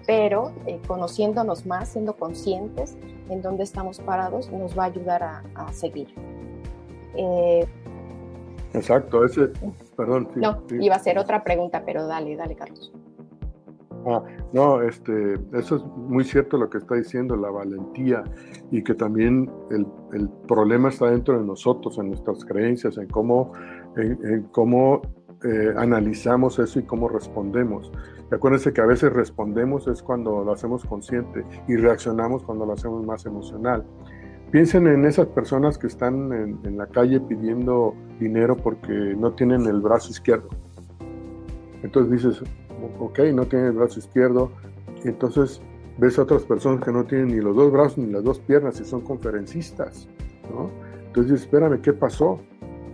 pero 0.07 0.51
eh, 0.65 0.79
conociéndonos 0.87 1.65
más, 1.65 1.89
siendo 1.89 2.15
conscientes 2.15 2.97
en 3.29 3.41
dónde 3.41 3.63
estamos 3.63 3.99
parados, 3.99 4.51
nos 4.51 4.77
va 4.77 4.83
a 4.83 4.87
ayudar 4.87 5.23
a, 5.23 5.73
seguir. 5.73 6.13
Eh, 7.15 7.67
Exacto, 8.73 9.23
ese, 9.25 9.49
perdón. 9.95 10.29
no, 10.35 10.63
iba 10.79 10.95
a 10.95 10.99
ser 10.99 11.19
otra 11.19 11.43
pregunta, 11.43 11.83
pero 11.85 12.07
dale, 12.07 12.35
dale, 12.35 12.55
Carlos. 12.55 12.91
Ah, 14.05 14.23
no, 14.53 14.81
este, 14.81 15.35
eso 15.53 15.75
es 15.75 15.83
muy 15.95 16.23
cierto 16.23 16.57
lo 16.57 16.69
que 16.69 16.79
está 16.79 16.95
diciendo, 16.95 17.35
la 17.35 17.51
valentía, 17.51 18.23
y 18.71 18.83
que 18.83 18.95
también 18.95 19.49
el, 19.69 19.85
el 20.13 20.29
problema 20.47 20.89
está 20.89 21.09
dentro 21.09 21.39
de 21.39 21.45
nosotros, 21.45 21.97
en 21.99 22.09
nuestras 22.09 22.43
creencias, 22.45 22.97
en 22.97 23.07
cómo, 23.07 23.53
en, 23.97 24.43
cómo 24.51 25.01
eh, 25.43 25.73
analizamos 25.77 26.57
eso 26.59 26.79
y 26.79 26.83
cómo 26.83 27.09
respondemos. 27.09 27.91
Y 28.31 28.35
acuérdense 28.35 28.73
que 28.73 28.81
a 28.81 28.85
veces 28.85 29.13
respondemos 29.13 29.87
es 29.87 30.01
cuando 30.01 30.43
lo 30.43 30.51
hacemos 30.51 30.83
consciente 30.85 31.45
y 31.67 31.75
reaccionamos 31.75 32.43
cuando 32.43 32.65
lo 32.65 32.73
hacemos 32.73 33.05
más 33.05 33.25
emocional. 33.25 33.83
Piensen 34.51 34.87
en 34.87 35.05
esas 35.05 35.27
personas 35.27 35.77
que 35.77 35.87
están 35.87 36.33
en, 36.33 36.59
en 36.63 36.77
la 36.77 36.87
calle 36.87 37.19
pidiendo 37.21 37.93
dinero 38.19 38.57
porque 38.57 39.15
no 39.17 39.33
tienen 39.33 39.65
el 39.65 39.79
brazo 39.79 40.09
izquierdo. 40.09 40.49
Entonces 41.83 42.11
dices, 42.11 42.43
ok, 42.99 43.19
no 43.33 43.45
tiene 43.45 43.67
el 43.67 43.73
brazo 43.73 43.99
izquierdo, 43.99 44.51
entonces 45.03 45.61
ves 45.97 46.17
a 46.19 46.23
otras 46.23 46.43
personas 46.43 46.83
que 46.83 46.91
no 46.91 47.05
tienen 47.05 47.27
ni 47.27 47.41
los 47.41 47.55
dos 47.55 47.71
brazos 47.71 47.97
ni 47.97 48.11
las 48.11 48.23
dos 48.23 48.39
piernas 48.39 48.79
y 48.79 48.85
son 48.85 49.01
conferencistas, 49.01 50.07
¿no? 50.51 50.69
Entonces, 51.07 51.41
espérame, 51.41 51.81
¿qué 51.81 51.93
pasó? 51.93 52.39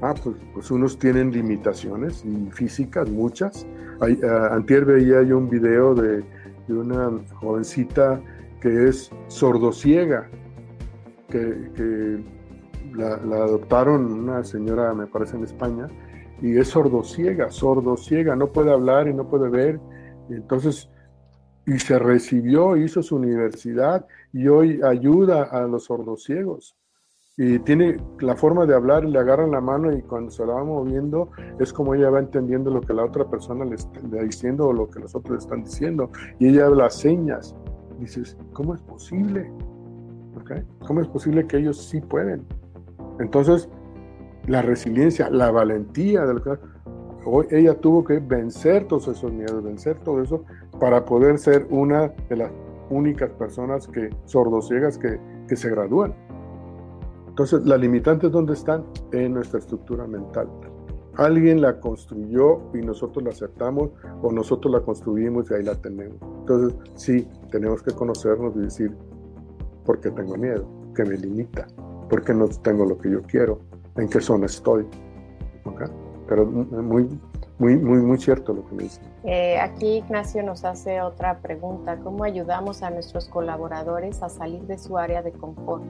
Ah, 0.02 0.14
pues, 0.24 0.36
pues 0.54 0.72
unos 0.72 0.98
tienen 0.98 1.32
limitaciones 1.32 2.24
físicas, 2.52 3.10
muchas. 3.10 3.66
Hay, 4.00 4.14
uh, 4.14 4.54
antier 4.54 4.86
veía 4.86 5.22
yo 5.24 5.38
un 5.38 5.50
video 5.50 5.96
de, 5.96 6.24
una 6.68 7.12
jovencita 7.36 8.22
que 8.60 8.90
es 8.90 9.10
sordociega, 9.28 10.30
que, 11.30 11.72
que 11.76 12.24
la, 12.96 13.14
adoptaron 13.16 14.12
una 14.12 14.44
señora, 14.44 14.94
me 14.94 15.08
parece, 15.08 15.38
en 15.38 15.44
España, 15.44 15.88
y 16.42 16.58
es 16.58 16.70
sordociega, 16.70 17.52
sordociega, 17.52 18.36
no 18.36 18.48
puede 18.48 18.72
hablar 18.72 19.08
y 19.08 19.14
no 19.14 19.28
puede 19.28 19.50
ver. 19.50 19.80
entonces, 20.30 20.90
y 21.66 21.80
se 21.80 22.00
recibió, 22.00 22.78
hizo 22.78 23.04
su 23.04 23.18
universidad 23.18 24.06
y 24.32 24.48
hoy 24.48 24.82
ayuda 24.84 25.44
a 25.44 25.62
los 25.68 25.86
sordociegos. 25.86 26.78
Y 27.40 27.60
tiene 27.60 27.98
la 28.20 28.36
forma 28.36 28.66
de 28.66 28.74
hablar, 28.74 29.06
le 29.06 29.20
agarran 29.20 29.52
la 29.52 29.62
mano 29.62 29.96
y 29.96 30.02
cuando 30.02 30.32
se 30.32 30.44
la 30.46 30.54
va 30.54 30.64
moviendo 30.64 31.30
es 31.60 31.72
como 31.72 31.94
ella 31.94 32.10
va 32.10 32.20
entendiendo 32.20 32.72
lo 32.72 32.82
que 32.82 32.94
la 32.94 33.06
otra 33.06 33.30
persona 33.30 33.64
le 33.64 33.76
está 33.76 34.00
diciendo 34.24 34.68
o 34.68 34.74
lo 34.74 34.90
que 34.90 35.00
los 35.00 35.14
otros 35.14 35.44
están 35.44 35.64
diciendo. 35.64 36.10
Y 36.40 36.48
ella 36.48 36.66
habla 36.66 36.90
señas. 36.90 37.56
Dices, 38.00 38.38
¿cómo 38.54 38.74
es 38.74 38.82
posible? 38.82 39.52
¿Cómo 40.88 41.02
es 41.02 41.08
posible 41.08 41.46
que 41.46 41.58
ellos 41.58 41.78
sí 41.90 42.00
pueden? 42.00 42.46
Entonces, 43.20 43.70
la 44.48 44.62
resiliencia, 44.62 45.30
la 45.30 45.52
valentía 45.52 46.26
de 46.26 46.42
que 46.42 46.58
hoy 47.26 47.46
ella 47.52 47.76
tuvo 47.76 48.04
que 48.04 48.20
vencer 48.20 48.88
todos 48.88 49.08
esos 49.10 49.32
miedos, 49.32 49.64
vencer 49.64 50.00
todo 50.00 50.22
eso 50.22 50.44
para 50.80 51.06
poder 51.06 51.38
ser 51.38 51.68
una 51.70 52.08
de 52.30 52.38
las 52.38 52.52
únicas 52.90 53.30
personas 53.32 53.88
que 53.88 54.10
sordociegas 54.26 54.98
que, 54.98 55.20
que 55.48 55.56
se 55.56 55.70
gradúan. 55.70 56.16
Entonces, 57.28 57.66
las 57.66 57.80
limitantes 57.80 58.32
dónde 58.32 58.54
están? 58.54 58.86
En 59.12 59.34
nuestra 59.34 59.60
estructura 59.60 60.08
mental. 60.08 60.48
Alguien 61.16 61.62
la 61.62 61.80
construyó 61.80 62.62
y 62.74 62.78
nosotros 62.78 63.24
la 63.24 63.32
aceptamos 63.32 63.90
o 64.22 64.32
nosotros 64.32 64.72
la 64.72 64.82
construimos 64.82 65.52
y 65.52 65.56
ahí 65.56 65.64
la 65.64 65.76
tenemos. 65.76 66.18
Entonces, 66.40 66.78
sí, 66.96 67.28
tenemos 67.52 67.84
que 67.84 67.92
conocernos 67.92 68.56
y 68.56 68.60
decir, 68.60 68.96
¿por 69.84 70.00
qué 70.00 70.12
tengo 70.12 70.38
miedo? 70.38 70.68
¿Qué 70.96 71.04
me 71.04 71.18
limita? 71.18 71.68
¿Por 72.10 72.24
qué 72.24 72.34
no 72.34 72.48
tengo 72.48 72.86
lo 72.86 72.98
que 72.98 73.12
yo 73.12 73.22
quiero? 73.24 73.60
en 73.98 74.10
qué 74.10 74.22
zona 74.22 74.46
estoy. 74.46 74.86
Pero 76.28 76.46
muy, 76.46 77.20
muy, 77.58 77.76
muy, 77.78 77.98
muy 78.00 78.18
cierto 78.18 78.54
lo 78.54 78.66
que 78.68 78.76
me 78.76 78.84
dice. 78.84 79.02
Eh, 79.24 79.60
aquí 79.60 79.98
Ignacio 79.98 80.44
nos 80.44 80.64
hace 80.66 81.02
otra 81.02 81.40
pregunta. 81.40 81.98
¿Cómo 82.04 82.24
ayudamos 82.24 82.84
a 82.84 82.90
nuestros 82.90 83.28
colaboradores 83.28 84.22
a 84.24 84.30
salir 84.30 84.62
de 84.64 84.78
su 84.78 84.98
área 84.98 85.22
de 85.22 85.32
confort? 85.32 85.84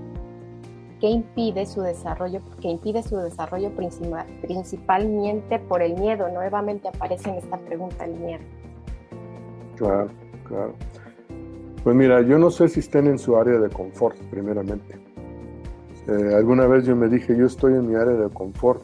¿Qué 0.99 1.07
impide 1.07 1.65
su 1.67 1.81
desarrollo? 1.81 2.41
¿Qué 2.59 2.69
impide 2.69 3.03
su 3.03 3.17
desarrollo 3.17 3.69
principal, 3.75 4.25
principalmente 4.41 5.59
por 5.59 5.83
el 5.83 5.93
miedo? 5.95 6.27
Nuevamente 6.29 6.87
aparece 6.87 7.29
en 7.29 7.35
esta 7.35 7.57
pregunta 7.57 8.05
el 8.05 8.15
miedo. 8.15 8.43
Claro, 9.75 10.09
claro. 10.47 10.73
Pues 11.83 11.95
mira, 11.95 12.21
yo 12.21 12.39
no 12.39 12.49
sé 12.49 12.67
si 12.67 12.79
estén 12.79 13.05
en 13.05 13.19
su 13.19 13.37
área 13.37 13.59
de 13.59 13.69
confort, 13.69 14.17
primeramente. 14.31 15.06
Eh, 16.07 16.33
alguna 16.33 16.67
vez 16.67 16.85
yo 16.85 16.95
me 16.95 17.09
dije, 17.09 17.35
yo 17.35 17.45
estoy 17.45 17.73
en 17.73 17.87
mi 17.87 17.95
área 17.95 18.13
de 18.13 18.29
confort, 18.29 18.81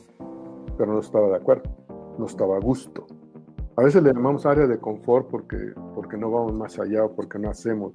pero 0.78 0.92
no 0.92 1.00
estaba 1.00 1.30
de 1.30 1.38
acuerdo, 1.38 1.64
no 2.18 2.26
estaba 2.26 2.58
a 2.58 2.60
gusto. 2.60 3.08
A 3.78 3.84
veces 3.84 4.04
le 4.04 4.14
llamamos 4.14 4.46
área 4.46 4.68
de 4.68 4.78
confort 4.78 5.30
porque, 5.30 5.74
porque 5.96 6.18
no 6.18 6.30
vamos 6.30 6.54
más 6.54 6.78
allá 6.80 7.06
o 7.06 7.16
porque 7.16 7.40
no 7.40 7.50
hacemos. 7.50 7.94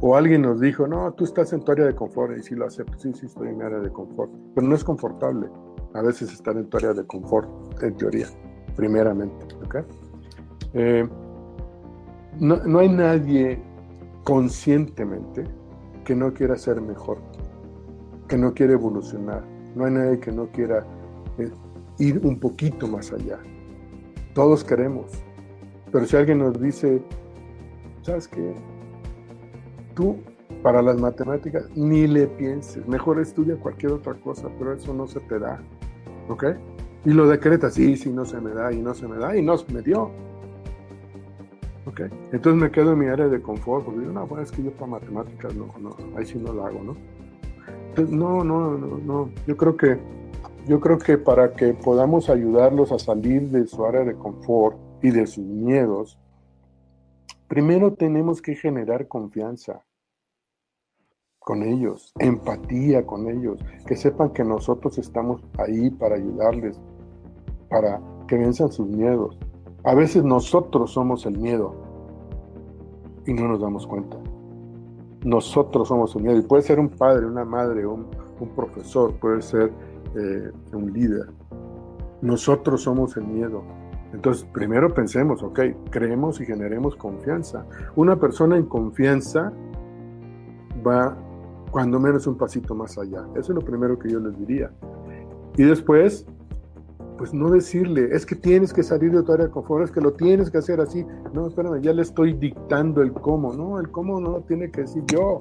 O 0.00 0.14
alguien 0.14 0.42
nos 0.42 0.60
dijo, 0.60 0.86
no, 0.86 1.12
tú 1.12 1.24
estás 1.24 1.52
en 1.52 1.64
tu 1.64 1.72
área 1.72 1.86
de 1.86 1.94
confort 1.94 2.38
y 2.38 2.42
sí 2.42 2.54
lo 2.54 2.66
acepto, 2.66 2.96
sí, 2.98 3.12
sí 3.14 3.26
estoy 3.26 3.48
en 3.48 3.58
mi 3.58 3.64
área 3.64 3.80
de 3.80 3.90
confort, 3.90 4.30
pero 4.54 4.66
no 4.66 4.76
es 4.76 4.84
confortable 4.84 5.48
a 5.94 6.02
veces 6.02 6.32
estar 6.32 6.56
en 6.56 6.66
tu 6.66 6.76
área 6.76 6.92
de 6.92 7.04
confort, 7.04 7.48
en 7.82 7.96
teoría, 7.96 8.28
primeramente. 8.76 9.44
Eh, 10.74 11.08
no, 12.38 12.56
no 12.58 12.78
hay 12.78 12.88
nadie 12.88 13.60
conscientemente 14.22 15.44
que 16.04 16.14
no 16.14 16.32
quiera 16.32 16.56
ser 16.56 16.80
mejor 16.80 17.18
que 18.28 18.36
no 18.36 18.54
quiere 18.54 18.74
evolucionar, 18.74 19.42
no 19.74 19.84
hay 19.86 19.92
nadie 19.92 20.20
que 20.20 20.30
no 20.30 20.46
quiera 20.48 20.84
eh, 21.38 21.50
ir 21.98 22.20
un 22.24 22.38
poquito 22.38 22.86
más 22.86 23.12
allá. 23.12 23.38
Todos 24.34 24.62
queremos, 24.62 25.10
pero 25.90 26.06
si 26.06 26.16
alguien 26.16 26.38
nos 26.38 26.60
dice, 26.60 27.02
¿sabes 28.02 28.28
qué? 28.28 28.54
Tú 29.94 30.16
para 30.62 30.82
las 30.82 31.00
matemáticas 31.00 31.68
ni 31.74 32.06
le 32.06 32.26
pienses, 32.26 32.86
mejor 32.86 33.20
estudia 33.20 33.56
cualquier 33.56 33.92
otra 33.92 34.14
cosa, 34.14 34.48
pero 34.58 34.72
eso 34.72 34.92
no 34.92 35.06
se 35.06 35.20
te 35.20 35.38
da, 35.38 35.60
¿ok? 36.28 36.44
Y 37.04 37.10
lo 37.10 37.28
decretas, 37.28 37.74
sí, 37.74 37.96
sí, 37.96 38.10
no 38.10 38.24
se 38.24 38.40
me 38.40 38.52
da, 38.52 38.72
y 38.72 38.80
no 38.80 38.92
se 38.92 39.06
me 39.06 39.16
da, 39.16 39.36
y 39.36 39.42
no 39.42 39.56
se 39.56 39.72
me 39.72 39.82
dio. 39.82 40.10
¿Ok? 41.86 42.00
Entonces 42.32 42.60
me 42.60 42.70
quedo 42.70 42.92
en 42.92 42.98
mi 42.98 43.06
área 43.06 43.28
de 43.28 43.40
confort, 43.40 43.84
porque 43.84 44.00
digo, 44.00 44.12
no, 44.12 44.26
bueno, 44.26 44.44
es 44.44 44.52
que 44.52 44.62
yo 44.62 44.72
para 44.72 44.88
matemáticas 44.88 45.54
no, 45.54 45.72
no, 45.80 45.96
ahí 46.16 46.26
sí 46.26 46.38
no 46.38 46.52
lo 46.52 46.66
hago, 46.66 46.82
¿no? 46.82 46.96
No, 48.06 48.44
no, 48.44 48.76
no, 48.78 48.98
no. 48.98 49.30
Yo 49.46 49.56
creo 49.56 49.76
que 49.76 49.98
yo 50.66 50.80
creo 50.80 50.98
que 50.98 51.16
para 51.16 51.54
que 51.54 51.72
podamos 51.72 52.28
ayudarlos 52.28 52.92
a 52.92 52.98
salir 52.98 53.48
de 53.50 53.66
su 53.66 53.86
área 53.86 54.04
de 54.04 54.14
confort 54.14 54.76
y 55.02 55.10
de 55.10 55.26
sus 55.26 55.44
miedos, 55.44 56.18
primero 57.48 57.94
tenemos 57.94 58.42
que 58.42 58.54
generar 58.54 59.08
confianza 59.08 59.82
con 61.38 61.62
ellos, 61.62 62.12
empatía 62.18 63.06
con 63.06 63.30
ellos, 63.30 63.64
que 63.86 63.96
sepan 63.96 64.30
que 64.34 64.44
nosotros 64.44 64.98
estamos 64.98 65.42
ahí 65.56 65.88
para 65.88 66.16
ayudarles, 66.16 66.78
para 67.70 68.02
que 68.26 68.36
venzan 68.36 68.70
sus 68.70 68.86
miedos. 68.86 69.38
A 69.84 69.94
veces 69.94 70.22
nosotros 70.22 70.92
somos 70.92 71.24
el 71.24 71.38
miedo 71.38 71.74
y 73.26 73.32
no 73.32 73.48
nos 73.48 73.62
damos 73.62 73.86
cuenta 73.86 74.18
nosotros 75.24 75.88
somos 75.88 76.14
un 76.14 76.24
miedo. 76.24 76.38
Y 76.38 76.42
puede 76.42 76.62
ser 76.62 76.78
un 76.78 76.88
padre, 76.88 77.26
una 77.26 77.44
madre, 77.44 77.86
un, 77.86 78.06
un 78.40 78.48
profesor, 78.50 79.14
puede 79.14 79.42
ser 79.42 79.72
eh, 80.14 80.50
un 80.72 80.92
líder. 80.92 81.26
Nosotros 82.22 82.82
somos 82.82 83.16
el 83.16 83.24
miedo. 83.24 83.62
Entonces, 84.12 84.46
primero 84.52 84.92
pensemos, 84.94 85.42
ok, 85.42 85.60
creemos 85.90 86.40
y 86.40 86.46
generemos 86.46 86.96
confianza. 86.96 87.66
Una 87.94 88.16
persona 88.16 88.56
en 88.56 88.64
confianza 88.64 89.52
va 90.86 91.16
cuando 91.70 92.00
menos 92.00 92.26
un 92.26 92.36
pasito 92.36 92.74
más 92.74 92.96
allá. 92.96 93.26
Eso 93.32 93.52
es 93.52 93.56
lo 93.56 93.60
primero 93.60 93.98
que 93.98 94.10
yo 94.10 94.18
les 94.20 94.38
diría. 94.38 94.70
Y 95.56 95.64
después, 95.64 96.26
pues 97.18 97.34
no 97.34 97.50
decirle, 97.50 98.08
es 98.12 98.24
que 98.24 98.36
tienes 98.36 98.72
que 98.72 98.84
salir 98.84 99.10
de 99.12 99.22
tu 99.24 99.32
área 99.32 99.46
de 99.46 99.52
confort, 99.52 99.84
es 99.84 99.90
que 99.90 100.00
lo 100.00 100.12
tienes 100.12 100.50
que 100.50 100.58
hacer 100.58 100.80
así. 100.80 101.04
No, 101.32 101.48
espérame, 101.48 101.82
ya 101.82 101.92
le 101.92 102.02
estoy 102.02 102.32
dictando 102.32 103.02
el 103.02 103.12
cómo. 103.12 103.52
No, 103.52 103.80
el 103.80 103.90
cómo 103.90 104.20
no 104.20 104.30
lo 104.30 104.40
tiene 104.42 104.70
que 104.70 104.82
decir 104.82 105.02
yo. 105.06 105.38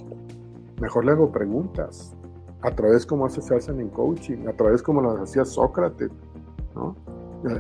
Mejor 0.82 1.06
le 1.06 1.12
hago 1.12 1.32
preguntas. 1.32 2.16
A 2.62 2.72
través 2.72 3.06
como 3.06 3.30
se 3.30 3.56
hacen 3.56 3.80
en 3.80 3.90
coaching, 3.90 4.48
a 4.48 4.54
través 4.54 4.82
como 4.82 5.02
las 5.02 5.20
hacía 5.20 5.46
Sócrates, 5.46 6.10
¿no? 6.76 6.96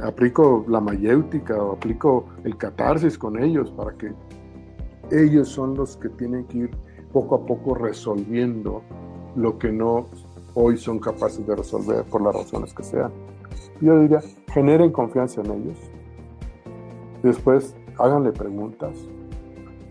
Aplico 0.04 0.66
la 0.68 0.82
mayéutica 0.82 1.56
o 1.56 1.74
aplico 1.74 2.26
el 2.44 2.58
catarsis 2.58 3.18
con 3.18 3.42
ellos 3.42 3.72
para 3.72 3.96
que 3.96 4.12
ellos 5.12 5.50
son 5.50 5.76
los 5.76 5.96
que 5.96 6.10
tienen 6.10 6.46
que 6.46 6.58
ir 6.58 6.72
poco 7.14 7.36
a 7.36 7.46
poco 7.46 7.76
resolviendo 7.76 8.82
lo 9.36 9.60
que 9.60 9.72
no 9.72 10.08
hoy 10.56 10.78
son 10.78 10.98
capaces 10.98 11.46
de 11.46 11.56
resolver 11.56 12.04
por 12.06 12.24
las 12.24 12.36
razones 12.36 12.74
que 12.74 12.84
sean. 12.84 13.12
Yo 13.82 14.00
diría, 14.00 14.22
generen 14.54 14.92
confianza 14.92 15.42
en 15.42 15.52
ellos. 15.52 15.78
Después, 17.24 17.76
háganle 17.98 18.32
preguntas, 18.32 18.98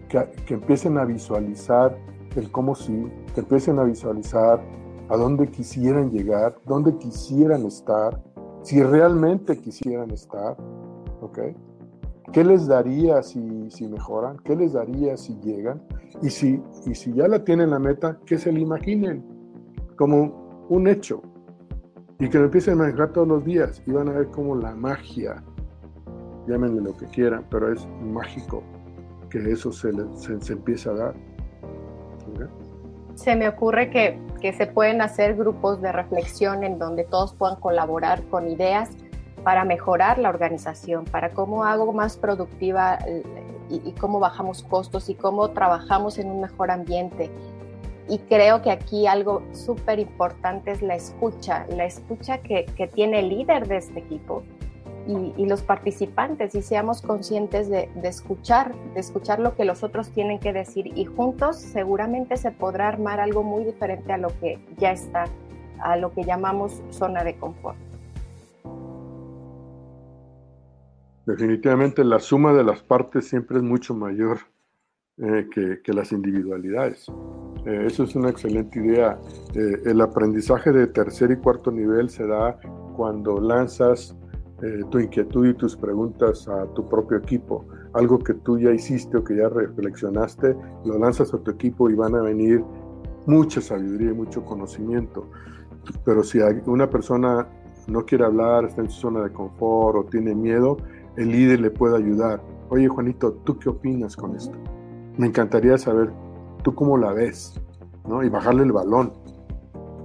que, 0.08 0.24
que 0.46 0.54
empiecen 0.54 0.98
a 0.98 1.04
visualizar 1.04 1.96
el 2.36 2.50
cómo 2.50 2.74
sí, 2.74 3.06
que 3.34 3.40
empiecen 3.40 3.78
a 3.78 3.84
visualizar 3.84 4.60
a 5.08 5.16
dónde 5.16 5.48
quisieran 5.48 6.10
llegar, 6.10 6.56
dónde 6.64 6.96
quisieran 6.96 7.64
estar, 7.66 8.20
si 8.62 8.82
realmente 8.82 9.56
quisieran 9.58 10.10
estar, 10.10 10.56
¿ok? 11.20 11.38
¿Qué 12.32 12.44
les 12.44 12.66
daría 12.66 13.22
si, 13.22 13.70
si 13.70 13.86
mejoran? 13.86 14.38
¿Qué 14.38 14.56
les 14.56 14.72
daría 14.72 15.16
si 15.16 15.38
llegan? 15.40 15.80
Y 16.22 16.30
si, 16.30 16.60
y 16.84 16.94
si 16.94 17.12
ya 17.12 17.28
la 17.28 17.44
tienen 17.44 17.70
la 17.70 17.78
meta, 17.78 18.18
que 18.26 18.38
se 18.38 18.50
la 18.50 18.58
imaginen 18.58 19.24
como 19.96 20.66
un 20.68 20.88
hecho 20.88 21.22
y 22.18 22.28
que 22.28 22.38
lo 22.38 22.44
empiecen 22.44 22.74
a 22.74 22.76
manejar 22.76 23.12
todos 23.12 23.28
los 23.28 23.44
días 23.44 23.82
y 23.86 23.92
van 23.92 24.08
a 24.08 24.12
ver 24.12 24.28
como 24.28 24.56
la 24.56 24.74
magia, 24.74 25.42
llámenle 26.46 26.82
lo 26.82 26.96
que 26.96 27.06
quieran, 27.06 27.44
pero 27.50 27.72
es 27.72 27.86
mágico 28.02 28.62
que 29.30 29.50
eso 29.50 29.72
se, 29.72 29.92
se, 30.14 30.40
se 30.40 30.52
empiece 30.52 30.88
a 30.88 30.92
dar. 30.92 31.14
Se 33.14 33.34
me 33.34 33.48
ocurre 33.48 33.90
que, 33.90 34.18
que 34.40 34.52
se 34.52 34.66
pueden 34.66 35.00
hacer 35.00 35.36
grupos 35.36 35.80
de 35.80 35.92
reflexión 35.92 36.64
en 36.64 36.78
donde 36.78 37.04
todos 37.04 37.34
puedan 37.34 37.56
colaborar 37.60 38.22
con 38.24 38.48
ideas 38.48 38.90
para 39.46 39.64
mejorar 39.64 40.18
la 40.18 40.28
organización, 40.28 41.04
para 41.04 41.30
cómo 41.30 41.64
hago 41.64 41.92
más 41.92 42.16
productiva 42.16 42.98
y, 43.70 43.92
cómo 43.92 44.18
bajamos 44.18 44.64
costos 44.64 45.08
y 45.08 45.14
cómo 45.14 45.50
trabajamos 45.50 46.18
en 46.18 46.30
un 46.32 46.40
mejor 46.40 46.72
ambiente. 46.72 47.30
Y 48.08 48.18
creo 48.18 48.62
que 48.62 48.70
aquí 48.70 49.06
algo 49.06 49.42
súper 49.52 49.98
importante 49.98 50.70
es 50.70 50.80
la 50.80 50.94
escucha, 50.94 51.66
la 51.68 51.84
escucha 51.84 52.38
que, 52.38 52.66
tiene 52.94 53.20
el 53.20 53.30
líder 53.30 53.66
de 53.66 53.78
este 53.78 53.98
equipo 53.98 54.44
y, 55.08 55.32
y 55.36 55.46
los 55.46 55.62
participantes 55.62 56.54
y 56.54 56.62
seamos 56.62 57.02
conscientes 57.02 57.68
de, 57.68 57.90
de, 57.94 58.08
escuchar, 58.08 58.74
de 58.94 59.00
escuchar 59.00 59.40
lo 59.40 59.56
que 59.56 59.64
los 59.64 59.82
otros 59.82 60.10
tienen 60.10 60.38
que 60.38 60.52
decir 60.52 60.86
y 60.96 61.04
juntos 61.04 61.56
seguramente 61.56 62.36
se 62.36 62.52
podrá 62.52 62.88
armar 62.88 63.18
algo 63.18 63.42
muy 63.42 63.64
diferente 63.64 64.12
a 64.12 64.18
lo 64.18 64.28
que 64.40 64.60
ya 64.78 64.92
está, 64.92 65.24
a 65.80 65.96
lo 65.96 66.12
que 66.12 66.22
llamamos 66.22 66.82
zona 66.90 67.24
de 67.24 67.36
confort. 67.36 67.76
Definitivamente 71.26 72.04
la 72.04 72.20
suma 72.20 72.52
de 72.52 72.62
las 72.62 72.82
partes 72.82 73.28
siempre 73.28 73.56
es 73.56 73.64
mucho 73.64 73.94
mayor 73.94 74.38
eh, 75.18 75.48
que, 75.50 75.80
que, 75.82 75.92
las 75.92 76.12
individualidades. 76.12 77.06
Eh, 77.64 77.84
eso 77.86 78.04
es 78.04 78.14
una 78.14 78.30
excelente 78.30 78.78
idea. 78.78 79.18
Eh, 79.54 79.82
el 79.86 80.00
aprendizaje 80.00 80.72
de 80.72 80.86
tercer 80.86 81.30
y 81.30 81.36
cuarto 81.36 81.70
nivel 81.70 82.10
se 82.10 82.26
da 82.26 82.58
cuando 82.94 83.40
lanzas 83.40 84.16
eh, 84.62 84.80
tu 84.90 84.98
inquietud 84.98 85.46
y 85.46 85.54
tus 85.54 85.76
preguntas 85.76 86.48
a 86.48 86.66
tu 86.74 86.88
propio 86.88 87.18
equipo. 87.18 87.66
Algo 87.92 88.18
que 88.18 88.32
tú 88.34 88.58
ya 88.58 88.70
hiciste 88.70 89.18
o 89.18 89.24
que 89.24 89.36
ya 89.36 89.48
reflexionaste, 89.48 90.56
lo 90.84 90.98
lanzas 90.98 91.34
a 91.34 91.38
tu 91.38 91.50
equipo 91.50 91.90
y 91.90 91.94
van 91.94 92.14
a 92.14 92.22
venir 92.22 92.64
mucha 93.26 93.60
sabiduría 93.60 94.12
y 94.12 94.14
mucho 94.14 94.44
conocimiento. 94.44 95.28
Pero 96.04 96.22
si 96.22 96.38
una 96.66 96.88
persona 96.88 97.46
no 97.86 98.06
quiere 98.06 98.24
hablar, 98.24 98.64
está 98.64 98.80
en 98.80 98.90
su 98.90 99.00
zona 99.00 99.24
de 99.24 99.32
confort 99.32 99.98
o 99.98 100.04
tiene 100.04 100.34
miedo, 100.34 100.78
el 101.16 101.30
líder 101.30 101.60
le 101.60 101.70
puede 101.70 101.96
ayudar. 101.96 102.40
Oye, 102.70 102.88
Juanito, 102.88 103.32
¿tú 103.44 103.58
qué 103.58 103.68
opinas 103.68 104.16
con 104.16 104.36
esto? 104.36 104.56
Me 105.18 105.26
encantaría 105.26 105.78
saber 105.78 106.12
tú 106.62 106.74
cómo 106.74 106.98
la 106.98 107.12
ves, 107.12 107.60
¿no? 108.06 108.22
Y 108.22 108.28
bajarle 108.28 108.64
el 108.64 108.72
balón. 108.72 109.12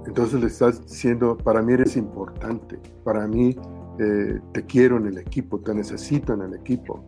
Entonces 0.06 0.40
le 0.40 0.46
estás 0.46 0.82
diciendo, 0.82 1.36
para 1.36 1.62
mí 1.62 1.74
eres 1.74 1.96
importante, 1.96 2.80
para 3.04 3.26
mí 3.28 3.56
eh, 3.98 4.40
te 4.52 4.64
quiero 4.64 4.96
en 4.96 5.06
el 5.06 5.18
equipo, 5.18 5.58
te 5.60 5.74
necesito 5.74 6.32
en 6.34 6.42
el 6.42 6.54
equipo. 6.54 7.04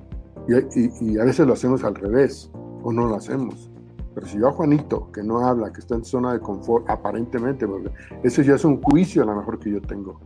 Y, 0.47 1.19
a 1.19 1.25
veces 1.25 1.47
lo 1.47 1.55
hacemos 1.55 1.83
al 1.85 1.95
revés, 1.95 2.51
o 2.83 2.93
no 2.93 3.07
lo 3.07 3.17
hacemos. 3.17 3.71
Pero 4.15 4.27
si 4.27 4.39
yo 4.39 4.49
a 4.49 4.53
Juanito, 4.53 5.11
que 5.11 5.23
no 5.23 5.41
habla, 5.41 5.73
que 5.73 5.81
está 5.81 5.97
en 5.97 6.05
zona 6.05 6.35
de 6.35 6.41
confort, 6.41 6.89
aparentemente, 6.89 7.67
porque 7.67 7.91
eso 8.23 8.43
ya 8.43 8.55
es 8.55 8.65
un 8.65 8.81
juicio 8.83 9.23
a 9.23 9.27
lo 9.27 9.35
mejor 9.35 9.59
que 9.59 9.73
yo 9.73 9.81
tengo, 9.81 10.21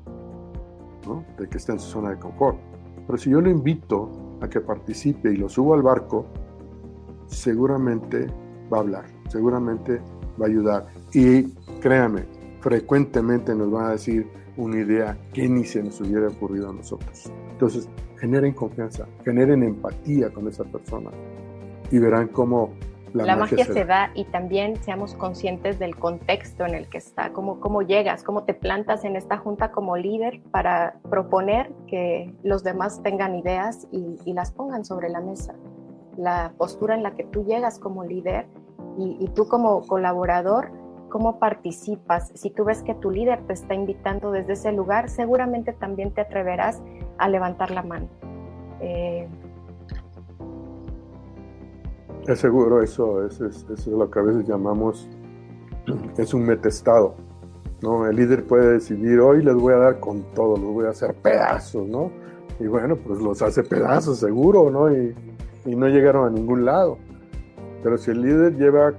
¿no? 1.06 1.24
De 1.38 1.48
que 1.48 1.56
está 1.56 1.72
en 1.72 1.78
su 1.78 1.88
zona 1.88 2.10
de 2.10 2.18
confort. 2.18 2.58
Pero 3.06 3.16
si 3.16 3.30
yo 3.30 3.40
lo 3.40 3.48
invito 3.48 4.10
a 4.42 4.48
que 4.48 4.60
participe 4.60 5.32
y 5.32 5.36
lo 5.36 5.48
subo 5.48 5.74
al 5.74 5.82
barco, 5.82 6.26
seguramente 7.28 8.26
va 8.72 8.78
a 8.78 8.80
hablar, 8.80 9.04
seguramente 9.28 10.00
va 10.40 10.46
a 10.46 10.48
ayudar. 10.48 10.86
Y 11.12 11.44
créame, 11.80 12.24
frecuentemente 12.60 13.54
nos 13.54 13.72
va 13.72 13.88
a 13.88 13.92
decir 13.92 14.26
una 14.56 14.80
idea 14.80 15.16
que 15.32 15.48
ni 15.48 15.64
se 15.64 15.82
nos 15.82 16.00
hubiera 16.00 16.28
ocurrido 16.28 16.70
a 16.70 16.72
nosotros. 16.72 17.30
Entonces, 17.52 17.88
generen 18.18 18.52
confianza, 18.52 19.06
generen 19.24 19.62
empatía 19.62 20.30
con 20.30 20.48
esa 20.48 20.64
persona 20.64 21.10
y 21.90 21.98
verán 21.98 22.28
cómo 22.28 22.74
la, 23.14 23.24
la 23.24 23.36
magia, 23.36 23.58
magia 23.58 23.72
se, 23.72 23.84
da. 23.84 24.10
y 24.14 24.24
también 24.24 24.76
seamos 24.82 25.14
conscientes 25.14 25.78
del 25.78 25.96
contexto 25.96 26.66
en 26.66 26.74
el 26.74 26.88
que 26.88 26.98
está, 26.98 27.32
cómo, 27.32 27.58
cómo 27.60 27.82
llegas, 27.82 28.22
cómo 28.22 28.44
te 28.44 28.52
plantas 28.52 29.04
en 29.04 29.16
esta 29.16 29.38
junta 29.38 29.70
como 29.70 29.96
líder 29.96 30.42
para 30.50 30.96
proponer 31.08 31.72
que 31.86 32.34
los 32.42 32.64
demás 32.64 33.02
tengan 33.02 33.34
ideas 33.36 33.86
y, 33.92 34.18
y 34.24 34.34
las 34.34 34.52
pongan 34.52 34.84
sobre 34.84 35.08
la 35.08 35.20
mesa. 35.20 35.54
La 36.18 36.52
postura 36.58 36.94
en 36.94 37.02
la 37.02 37.14
que 37.14 37.24
tú 37.24 37.44
llegas 37.44 37.78
como 37.78 38.04
líder 38.04 38.46
y, 38.98 39.16
y 39.18 39.28
tú 39.28 39.48
como 39.48 39.86
colaborador, 39.86 40.70
cómo 41.08 41.38
participas. 41.38 42.30
Si 42.34 42.50
tú 42.50 42.64
ves 42.64 42.82
que 42.82 42.94
tu 42.94 43.10
líder 43.10 43.40
te 43.46 43.52
está 43.52 43.74
invitando 43.74 44.30
desde 44.30 44.52
ese 44.52 44.72
lugar, 44.72 45.08
seguramente 45.08 45.72
también 45.72 46.12
te 46.12 46.20
atreverás 46.20 46.82
a 47.18 47.28
levantar 47.28 47.70
la 47.70 47.82
mano. 47.82 48.08
Eh, 48.80 49.28
es 52.26 52.40
seguro, 52.40 52.82
eso 52.82 53.24
es, 53.24 53.40
es, 53.40 53.66
es, 53.70 53.86
lo 53.86 54.10
que 54.10 54.18
a 54.18 54.22
veces 54.22 54.46
llamamos, 54.46 55.08
es 56.18 56.34
un 56.34 56.44
metestado, 56.44 57.14
¿no? 57.82 58.06
El 58.06 58.16
líder 58.16 58.46
puede 58.46 58.74
decidir, 58.74 59.18
hoy 59.20 59.42
les 59.42 59.54
voy 59.54 59.72
a 59.72 59.78
dar 59.78 60.00
con 60.00 60.22
todo, 60.34 60.56
los 60.56 60.72
voy 60.72 60.86
a 60.86 60.90
hacer 60.90 61.14
pedazos, 61.14 61.88
¿no? 61.88 62.10
Y 62.60 62.66
bueno, 62.66 62.96
pues 62.96 63.20
los 63.20 63.40
hace 63.40 63.62
pedazos 63.62 64.18
seguro, 64.18 64.70
¿no? 64.70 64.92
Y, 64.92 65.14
y 65.68 65.76
no 65.76 65.86
llegaron 65.88 66.26
a 66.26 66.30
ningún 66.30 66.64
lado. 66.64 66.98
Pero 67.82 67.98
si 67.98 68.10
el 68.10 68.22
líder 68.22 68.56
lleva 68.56 68.94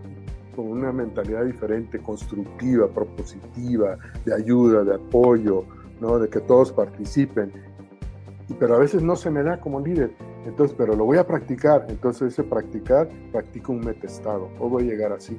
con 0.55 0.67
una 0.67 0.91
mentalidad 0.91 1.43
diferente, 1.45 1.99
constructiva, 1.99 2.87
propositiva, 2.87 3.97
de 4.25 4.33
ayuda, 4.33 4.83
de 4.83 4.95
apoyo, 4.95 5.65
¿no? 5.99 6.19
De 6.19 6.29
que 6.29 6.39
todos 6.39 6.71
participen, 6.71 7.51
pero 8.59 8.75
a 8.75 8.79
veces 8.79 9.01
no 9.01 9.15
se 9.15 9.29
me 9.29 9.43
da 9.43 9.59
como 9.59 9.79
líder. 9.79 10.11
Entonces, 10.45 10.75
pero 10.77 10.95
lo 10.95 11.05
voy 11.05 11.17
a 11.17 11.27
practicar. 11.27 11.85
Entonces, 11.89 12.33
ese 12.33 12.43
practicar, 12.43 13.09
practico 13.31 13.73
un 13.73 13.81
metestado. 13.81 14.49
O 14.59 14.69
voy 14.69 14.83
a 14.83 14.91
llegar 14.91 15.11
así. 15.11 15.37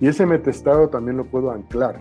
Y 0.00 0.08
ese 0.08 0.26
metestado 0.26 0.88
también 0.88 1.16
lo 1.16 1.24
puedo 1.24 1.50
anclar. 1.50 2.00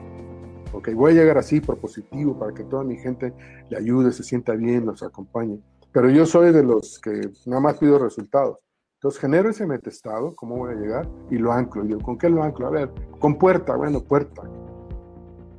Ok, 0.72 0.90
voy 0.94 1.12
a 1.12 1.16
llegar 1.16 1.38
así, 1.38 1.60
propositivo, 1.60 2.38
para 2.38 2.54
que 2.54 2.64
toda 2.64 2.84
mi 2.84 2.98
gente 2.98 3.34
le 3.70 3.78
ayude, 3.78 4.12
se 4.12 4.24
sienta 4.24 4.54
bien, 4.54 4.86
nos 4.86 5.04
acompañe. 5.04 5.60
Pero 5.92 6.10
yo 6.10 6.26
soy 6.26 6.52
de 6.52 6.64
los 6.64 7.00
que 7.00 7.22
nada 7.46 7.62
más 7.62 7.78
pido 7.78 7.98
resultados. 7.98 8.60
Entonces 8.96 9.22
genero 9.22 9.50
ese 9.50 9.66
metestado, 9.66 10.36
cómo 10.36 10.58
voy 10.58 10.74
a 10.74 10.76
llegar, 10.76 11.10
y 11.32 11.38
lo 11.38 11.52
anclo. 11.54 11.86
Y 11.86 11.98
¿con 12.02 12.18
qué 12.18 12.30
lo 12.30 12.44
anclo? 12.44 12.68
A 12.68 12.72
ver, 12.72 12.92
con 13.20 13.38
puerta, 13.38 13.76
bueno, 13.76 14.04
puerta. 14.04 14.44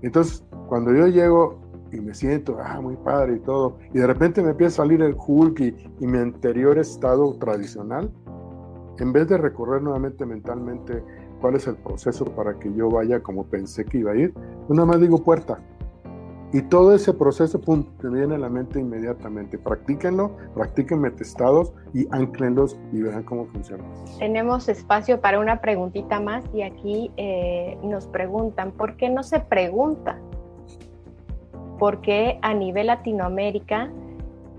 Entonces, 0.02 0.44
cuando 0.69 0.94
yo 0.94 1.07
llego 1.07 1.59
y 1.90 2.01
me 2.01 2.15
siento, 2.15 2.59
ah, 2.62 2.81
muy 2.81 2.97
padre 2.97 3.36
y 3.36 3.40
todo, 3.40 3.78
y 3.93 3.98
de 3.98 4.07
repente 4.07 4.43
me 4.43 4.51
empieza 4.51 4.82
a 4.82 4.85
salir 4.85 5.02
el 5.02 5.16
Hulk 5.16 5.61
y, 5.61 5.77
y 6.01 6.07
mi 6.07 6.19
anterior 6.19 6.78
estado 6.78 7.35
tradicional, 7.39 8.12
en 8.98 9.12
vez 9.12 9.27
de 9.28 9.39
recorrer 9.39 9.82
nuevamente 9.82 10.27
mentalmente 10.27 11.02
cuál 11.40 11.57
es 11.57 11.66
el 11.66 11.77
proceso 11.77 12.27
para 12.27 12.59
que 12.59 12.73
yo 12.74 12.90
vaya 12.90 13.23
como 13.23 13.44
pensé 13.47 13.85
que 13.85 13.98
iba 13.98 14.12
a 14.12 14.16
ir, 14.16 14.32
pues 14.35 14.77
nada 14.77 14.86
más 14.86 15.01
digo 15.01 15.24
puerta. 15.24 15.59
Y 16.52 16.62
todo 16.62 16.93
ese 16.94 17.14
proceso, 17.14 17.60
pum, 17.60 17.85
te 18.01 18.09
viene 18.09 18.35
a 18.35 18.39
la 18.39 18.48
mente 18.48 18.81
inmediatamente. 18.81 19.56
Practíquenlo, 19.56 20.36
practíquenme 20.55 21.12
testados 21.12 21.72
y 21.94 22.09
anclenlos 22.10 22.77
y 22.93 23.02
verán 23.02 23.22
cómo 23.22 23.47
funciona. 23.47 23.85
Tenemos 24.18 24.68
espacio 24.68 25.20
para 25.20 25.39
una 25.39 25.60
preguntita 25.60 26.18
más 26.18 26.44
y 26.52 26.62
aquí 26.62 27.12
eh, 27.16 27.78
nos 27.85 28.09
preguntan, 28.09 28.72
¿por 28.72 28.97
qué 28.97 29.09
no 29.09 29.22
se 29.22 29.39
pregunta? 29.39 30.18
¿Por 31.78 32.01
qué 32.01 32.40
a 32.43 32.52
nivel 32.52 32.89
Latinoamérica 32.89 33.89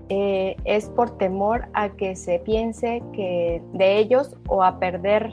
eh, 0.08 0.56
es 0.64 0.88
por 0.88 1.18
temor 1.18 1.66
a 1.74 1.90
que 1.90 2.16
se 2.16 2.38
piense 2.38 3.02
que 3.12 3.62
de 3.74 3.98
ellos 3.98 4.34
o 4.48 4.64
a 4.64 4.78
perder 4.78 5.30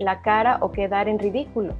la 0.00 0.22
cara 0.22 0.58
o 0.60 0.72
quedar 0.72 1.08
en 1.08 1.20
ridículo? 1.20 1.74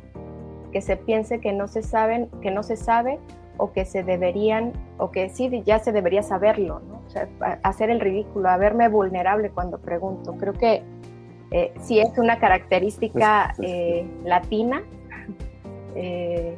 Que 0.70 0.80
se 0.80 0.96
piense 0.96 1.40
que 1.40 1.52
no 1.52 1.66
se 1.66 1.82
saben, 1.82 2.30
que 2.42 2.52
no 2.52 2.62
se 2.62 2.76
sabe 2.76 3.18
o 3.60 3.72
que 3.72 3.84
se 3.84 4.02
deberían, 4.02 4.72
o 4.96 5.10
que 5.10 5.28
sí, 5.28 5.62
ya 5.66 5.78
se 5.78 5.92
debería 5.92 6.22
saberlo, 6.22 6.80
¿no? 6.80 7.02
O 7.06 7.10
sea, 7.10 7.28
hacer 7.62 7.90
el 7.90 8.00
ridículo, 8.00 8.48
a 8.48 8.56
verme 8.56 8.88
vulnerable 8.88 9.50
cuando 9.50 9.78
pregunto. 9.78 10.34
Creo 10.38 10.54
que 10.54 10.82
eh, 11.50 11.74
sí 11.80 12.00
es 12.00 12.16
una 12.16 12.38
característica 12.38 13.54
eh, 13.60 14.08
latina 14.24 14.82
eh, 15.94 16.56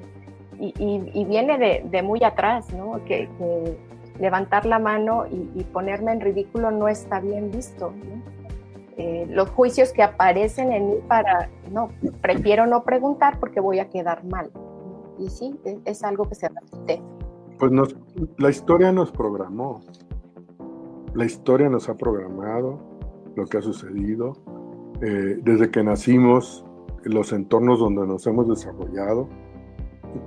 y, 0.61 1.25
viene 1.25 1.83
de, 1.83 2.03
muy 2.03 2.23
atrás, 2.23 2.73
¿no? 2.73 3.05
Que, 3.05 3.29
levantar 4.21 4.67
la 4.67 4.79
mano 4.79 5.25
y, 5.27 5.65
ponerme 5.65 6.13
en 6.13 6.21
ridículo 6.21 6.71
no 6.71 6.87
está 6.87 7.19
bien 7.19 7.51
visto. 7.51 7.93
los 9.29 9.51
juicios 9.51 9.93
que 9.93 10.05
aparecen 10.05 10.71
en 10.73 10.91
mí 10.91 10.97
para, 11.09 11.49
no, 11.73 11.89
prefiero 12.21 12.67
no 12.67 12.85
preguntar 12.85 13.41
porque 13.41 13.59
voy 13.59 13.81
a 13.81 13.91
quedar 13.91 14.23
mal 14.23 14.53
y 15.23 15.31
sí, 15.31 15.59
es 15.85 16.03
algo 16.03 16.29
que 16.29 16.35
se 16.35 16.49
repite. 16.49 17.03
Pues 17.59 17.71
nos, 17.71 17.97
la 18.39 18.51
historia 18.51 18.93
nos 18.93 19.13
programó, 19.13 19.81
la 21.15 21.25
historia 21.25 21.69
nos 21.69 21.89
ha 21.89 21.97
programado 21.97 22.81
lo 23.37 23.47
que 23.47 23.59
ha 23.59 23.63
sucedido, 23.63 24.35
eh, 25.01 25.39
desde 25.43 25.71
que 25.71 25.83
nacimos, 25.83 26.65
los 27.05 27.33
entornos 27.33 27.81
donde 27.81 28.07
nos 28.07 28.27
hemos 28.27 28.49
desarrollado, 28.49 29.29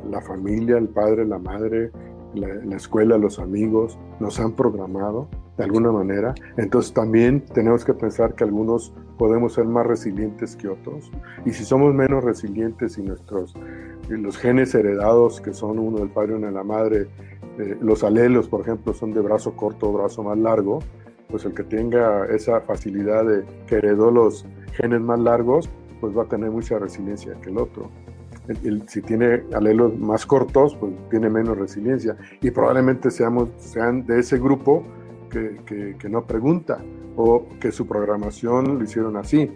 la 0.09 0.21
familia, 0.21 0.77
el 0.77 0.89
padre, 0.89 1.25
la 1.25 1.39
madre, 1.39 1.91
la, 2.33 2.75
escuela, 2.75 3.17
los 3.17 3.39
amigos, 3.39 3.97
nos 4.19 4.39
han 4.39 4.53
programado 4.53 5.27
de 5.57 5.63
alguna 5.63 5.91
manera. 5.91 6.33
Entonces 6.57 6.93
también 6.93 7.41
tenemos 7.41 7.85
que 7.85 7.93
pensar 7.93 8.35
que 8.35 8.43
algunos 8.43 8.93
podemos 9.17 9.53
ser 9.53 9.65
más 9.65 9.85
resilientes 9.85 10.55
que 10.55 10.67
otros. 10.67 11.11
Y 11.45 11.51
si 11.51 11.63
somos 11.63 11.93
menos 11.93 12.23
resilientes 12.23 12.97
y 12.97 13.03
nuestros 13.03 13.55
los 14.09 14.37
genes 14.37 14.75
heredados, 14.75 15.41
que 15.41 15.53
son 15.53 15.79
uno 15.79 15.97
del 15.97 16.09
padre 16.09 16.33
y 16.33 16.35
uno 16.35 16.47
de 16.47 16.53
la 16.53 16.63
madre, 16.63 17.07
eh, 17.57 17.77
los 17.81 18.03
alelos, 18.03 18.47
por 18.47 18.61
ejemplo, 18.61 18.93
son 18.93 19.13
de 19.13 19.21
brazo 19.21 19.55
corto 19.55 19.89
o 19.89 19.93
brazo 19.93 20.23
más 20.23 20.37
largo, 20.37 20.79
pues 21.29 21.45
el 21.45 21.53
que 21.53 21.63
tenga 21.63 22.25
esa 22.27 22.61
facilidad 22.61 23.25
de 23.25 23.43
que 23.67 23.75
heredó 23.75 24.11
los 24.11 24.45
genes 24.73 25.01
más 25.01 25.19
largos, 25.19 25.69
pues 26.01 26.15
va 26.15 26.23
a 26.23 26.27
tener 26.27 26.51
mucha 26.51 26.77
resiliencia 26.77 27.33
que 27.41 27.49
el 27.49 27.57
otro. 27.57 27.89
si 28.87 29.01
tiene 29.01 29.43
alelos 29.53 29.97
más 29.97 30.23
cortos, 30.25 30.75
pues 30.79 30.93
tiene 31.09 31.29
menos 31.29 31.57
resiliencia. 31.57 32.15
Y 32.41 32.51
probablemente 32.51 33.09
seamos, 33.09 33.49
sean 33.57 34.05
de 34.05 34.19
ese 34.19 34.37
grupo 34.37 34.83
que, 35.97 36.09
no 36.09 36.25
pregunta 36.25 36.83
o 37.15 37.47
que 37.59 37.71
su 37.71 37.85
programación 37.87 38.77
lo 38.77 38.83
hicieron 38.83 39.17
así. 39.17 39.51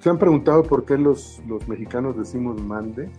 ¿Se 0.00 0.10
han 0.10 0.18
preguntado 0.18 0.62
por 0.62 0.84
qué 0.84 0.98
los, 0.98 1.42
los 1.46 1.66
mexicanos 1.66 2.16
decimos 2.16 2.60
mande? 2.62 3.10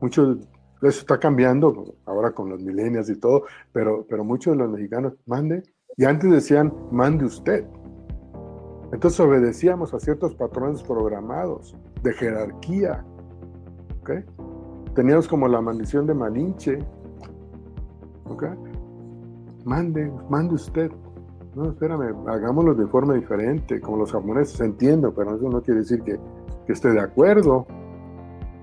mucho, 0.00 0.38
eso 0.82 1.00
está 1.00 1.18
cambiando 1.18 1.94
ahora 2.06 2.32
con 2.32 2.48
los 2.48 2.62
milenios 2.62 3.08
y 3.10 3.16
todo, 3.16 3.44
pero, 3.72 4.06
pero 4.08 4.24
muchos 4.24 4.56
de 4.56 4.62
los 4.62 4.70
mexicanos, 4.70 5.14
mande, 5.26 5.62
y 5.96 6.04
antes 6.04 6.30
decían, 6.30 6.72
mande 6.90 7.24
usted. 7.24 7.66
Entonces 8.92 9.20
obedecíamos 9.20 9.94
a 9.94 10.00
ciertos 10.00 10.34
patrones 10.34 10.82
programados 10.82 11.76
de 12.02 12.12
jerarquía. 12.12 13.04
Teníamos 14.94 15.28
como 15.28 15.46
la 15.46 15.60
maldición 15.60 16.06
de 16.06 16.14
Malinche. 16.14 16.78
¿okay? 18.24 18.50
Mande, 19.70 20.10
mande 20.28 20.54
usted. 20.56 20.90
No, 21.54 21.70
espérame, 21.70 22.26
hagámoslo 22.26 22.74
de 22.74 22.88
forma 22.88 23.14
diferente, 23.14 23.80
como 23.80 23.98
los 23.98 24.10
japoneses. 24.10 24.60
Entiendo, 24.60 25.14
pero 25.14 25.36
eso 25.36 25.48
no 25.48 25.62
quiere 25.62 25.82
decir 25.82 26.02
que, 26.02 26.18
que 26.66 26.72
esté 26.72 26.90
de 26.90 26.98
acuerdo. 26.98 27.68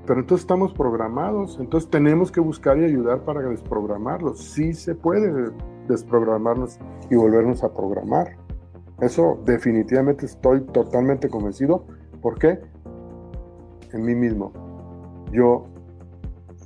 Pero 0.05 0.19
entonces 0.19 0.43
estamos 0.43 0.73
programados, 0.73 1.59
entonces 1.61 1.89
tenemos 1.89 2.29
que 2.29 2.41
buscar 2.41 2.77
y 2.77 2.83
ayudar 2.83 3.21
para 3.21 3.39
desprogramarlos. 3.39 4.51
Sí 4.51 4.73
se 4.73 4.95
puede 4.95 5.49
desprogramarnos 5.87 6.77
y 7.09 7.15
volvernos 7.15 7.63
a 7.63 7.73
programar. 7.73 8.35
Eso 8.99 9.39
definitivamente 9.45 10.25
estoy 10.25 10.59
totalmente 10.59 11.29
convencido. 11.29 11.85
¿Por 12.21 12.37
qué? 12.37 12.59
En 13.93 14.03
mí 14.03 14.13
mismo. 14.13 14.51
Yo 15.31 15.67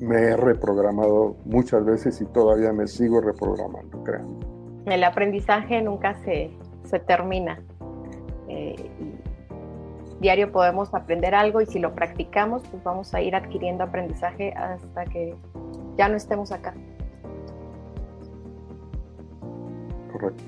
me 0.01 0.17
he 0.17 0.35
reprogramado 0.35 1.35
muchas 1.45 1.85
veces 1.85 2.19
y 2.21 2.25
todavía 2.25 2.73
me 2.73 2.87
sigo 2.87 3.21
reprogramando, 3.21 4.03
creo. 4.03 4.25
El 4.85 5.03
aprendizaje 5.03 5.81
nunca 5.81 6.15
se, 6.23 6.49
se 6.83 6.99
termina. 6.99 7.61
Eh, 8.49 8.75
diario 10.19 10.51
podemos 10.51 10.93
aprender 10.93 11.35
algo 11.35 11.61
y 11.61 11.67
si 11.67 11.79
lo 11.79 11.93
practicamos, 11.93 12.63
pues 12.69 12.83
vamos 12.83 13.13
a 13.13 13.21
ir 13.21 13.35
adquiriendo 13.35 13.83
aprendizaje 13.83 14.51
hasta 14.53 15.05
que 15.05 15.35
ya 15.97 16.09
no 16.09 16.17
estemos 16.17 16.51
acá. 16.51 16.73
Correcto. 20.11 20.43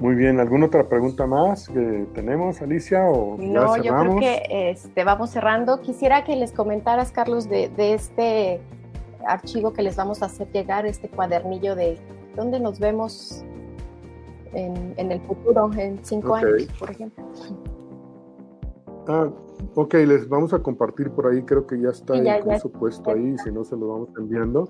Muy 0.00 0.14
bien, 0.14 0.40
¿alguna 0.40 0.66
otra 0.66 0.88
pregunta 0.88 1.26
más 1.26 1.68
que 1.68 2.06
tenemos, 2.14 2.62
Alicia? 2.62 3.04
O 3.04 3.36
no, 3.36 3.76
yo 3.76 3.94
creo 3.94 4.16
que 4.16 4.70
este, 4.70 5.04
vamos 5.04 5.28
cerrando. 5.28 5.82
Quisiera 5.82 6.24
que 6.24 6.36
les 6.36 6.52
comentaras, 6.52 7.12
Carlos, 7.12 7.50
de, 7.50 7.70
este 7.76 8.62
archivo 9.26 9.74
que 9.74 9.82
les 9.82 9.96
vamos 9.96 10.22
a 10.22 10.26
hacer 10.26 10.50
llegar, 10.52 10.86
este 10.86 11.10
cuadernillo 11.10 11.76
de 11.76 11.98
dónde 12.34 12.58
nos 12.60 12.80
vemos 12.80 13.44
en, 14.54 14.94
el 14.96 15.20
futuro, 15.20 15.70
en 15.76 16.02
cinco 16.02 16.34
años, 16.34 16.66
por 16.78 16.90
ejemplo. 16.90 17.22
Ah, 19.06 19.28
ok, 19.74 19.94
les 19.94 20.26
vamos 20.30 20.54
a 20.54 20.60
compartir 20.60 21.10
por 21.10 21.26
ahí, 21.26 21.42
creo 21.42 21.66
que 21.66 21.78
ya 21.78 21.90
está 21.90 22.16
incluso 22.16 22.72
puesto 22.72 23.10
ahí, 23.10 23.36
si 23.44 23.52
no 23.52 23.64
se 23.64 23.76
lo 23.76 23.88
vamos 23.88 24.08
enviando. 24.16 24.66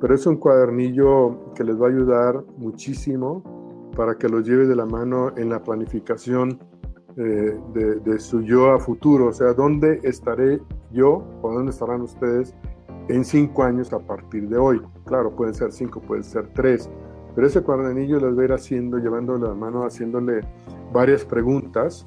Pero 0.00 0.12
es 0.12 0.26
un 0.26 0.36
cuadernillo 0.36 1.54
que 1.54 1.62
les 1.62 1.80
va 1.80 1.86
a 1.86 1.90
ayudar 1.90 2.42
muchísimo 2.56 3.55
para 3.96 4.16
que 4.16 4.28
los 4.28 4.46
lleve 4.46 4.66
de 4.66 4.76
la 4.76 4.86
mano 4.86 5.32
en 5.36 5.48
la 5.48 5.62
planificación 5.62 6.58
eh, 7.16 7.58
de, 7.72 8.18
su 8.18 8.42
yo 8.42 8.72
a 8.72 8.78
futuro, 8.78 9.28
o 9.28 9.32
sea, 9.32 9.54
dónde 9.54 10.00
estaré 10.02 10.60
yo 10.92 11.24
o 11.42 11.52
dónde 11.52 11.70
estarán 11.70 12.02
ustedes 12.02 12.54
en 13.08 13.24
cinco 13.24 13.62
años 13.62 13.92
a 13.92 13.98
partir 13.98 14.48
de 14.48 14.58
hoy. 14.58 14.82
Claro, 15.06 15.34
pueden 15.34 15.54
ser 15.54 15.72
cinco, 15.72 16.00
pueden 16.00 16.24
ser 16.24 16.48
tres, 16.52 16.90
pero 17.34 17.46
ese 17.46 17.62
cuadernillo 17.62 18.20
les 18.20 18.36
va 18.36 18.42
a 18.42 18.44
ir 18.44 18.52
haciendo, 18.52 18.98
llevándole 18.98 19.46
la 19.46 19.54
mano, 19.54 19.84
haciéndole 19.84 20.42
varias 20.92 21.24
preguntas 21.24 22.06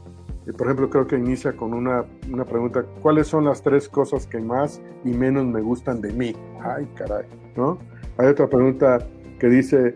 por 0.53 0.67
ejemplo, 0.67 0.89
creo 0.89 1.07
que 1.07 1.17
inicia 1.17 1.53
con 1.53 1.73
una, 1.73 2.05
una, 2.31 2.45
pregunta, 2.45 2.83
¿cuáles 3.01 3.27
son 3.27 3.45
las 3.45 3.61
tres 3.61 3.87
cosas 3.87 4.25
que 4.25 4.39
más 4.39 4.81
y 5.03 5.09
menos 5.09 5.45
me 5.45 5.61
gustan 5.61 6.01
de 6.01 6.11
mí? 6.11 6.33
Ay, 6.61 6.87
caray, 6.95 7.25
¿no? 7.55 7.77
Hay 8.17 8.27
otra 8.27 8.47
pregunta 8.47 8.99
que 9.39 9.47
dice, 9.47 9.93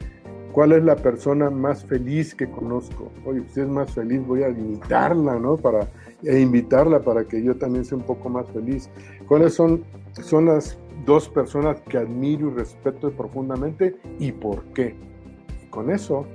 ¿cuál 0.54 0.72
es 0.72 0.84
la 0.84 0.96
persona 0.96 1.50
más 1.50 1.84
feliz 1.84 2.34
que 2.34 2.50
conozco? 2.50 3.12
Oye, 3.26 3.44
si 3.50 3.60
es 3.60 3.68
más 3.68 3.92
feliz, 3.92 4.26
voy 4.26 4.44
a 4.44 4.50
invitarla, 4.50 5.38
¿no? 5.38 5.58
Para, 5.58 5.90
e 6.24 6.40
invitarla 6.40 7.02
para 7.02 7.26
que 7.26 7.44
yo 7.44 7.58
también 7.58 7.84
sea 7.84 7.98
un 7.98 8.06
poco 8.06 8.30
más 8.30 8.48
feliz. 8.52 8.90
¿Cuáles 9.28 9.54
son, 9.54 9.84
son 10.14 10.46
las 10.46 10.78
dos 11.06 11.28
personas 11.28 11.82
que 11.82 11.98
admiro 11.98 12.48
y 12.48 12.54
respeto 12.54 13.12
profundamente 13.12 13.98
y 14.20 14.32
por 14.32 14.64
qué? 14.74 14.96
con 15.70 15.90
eso 15.90 16.28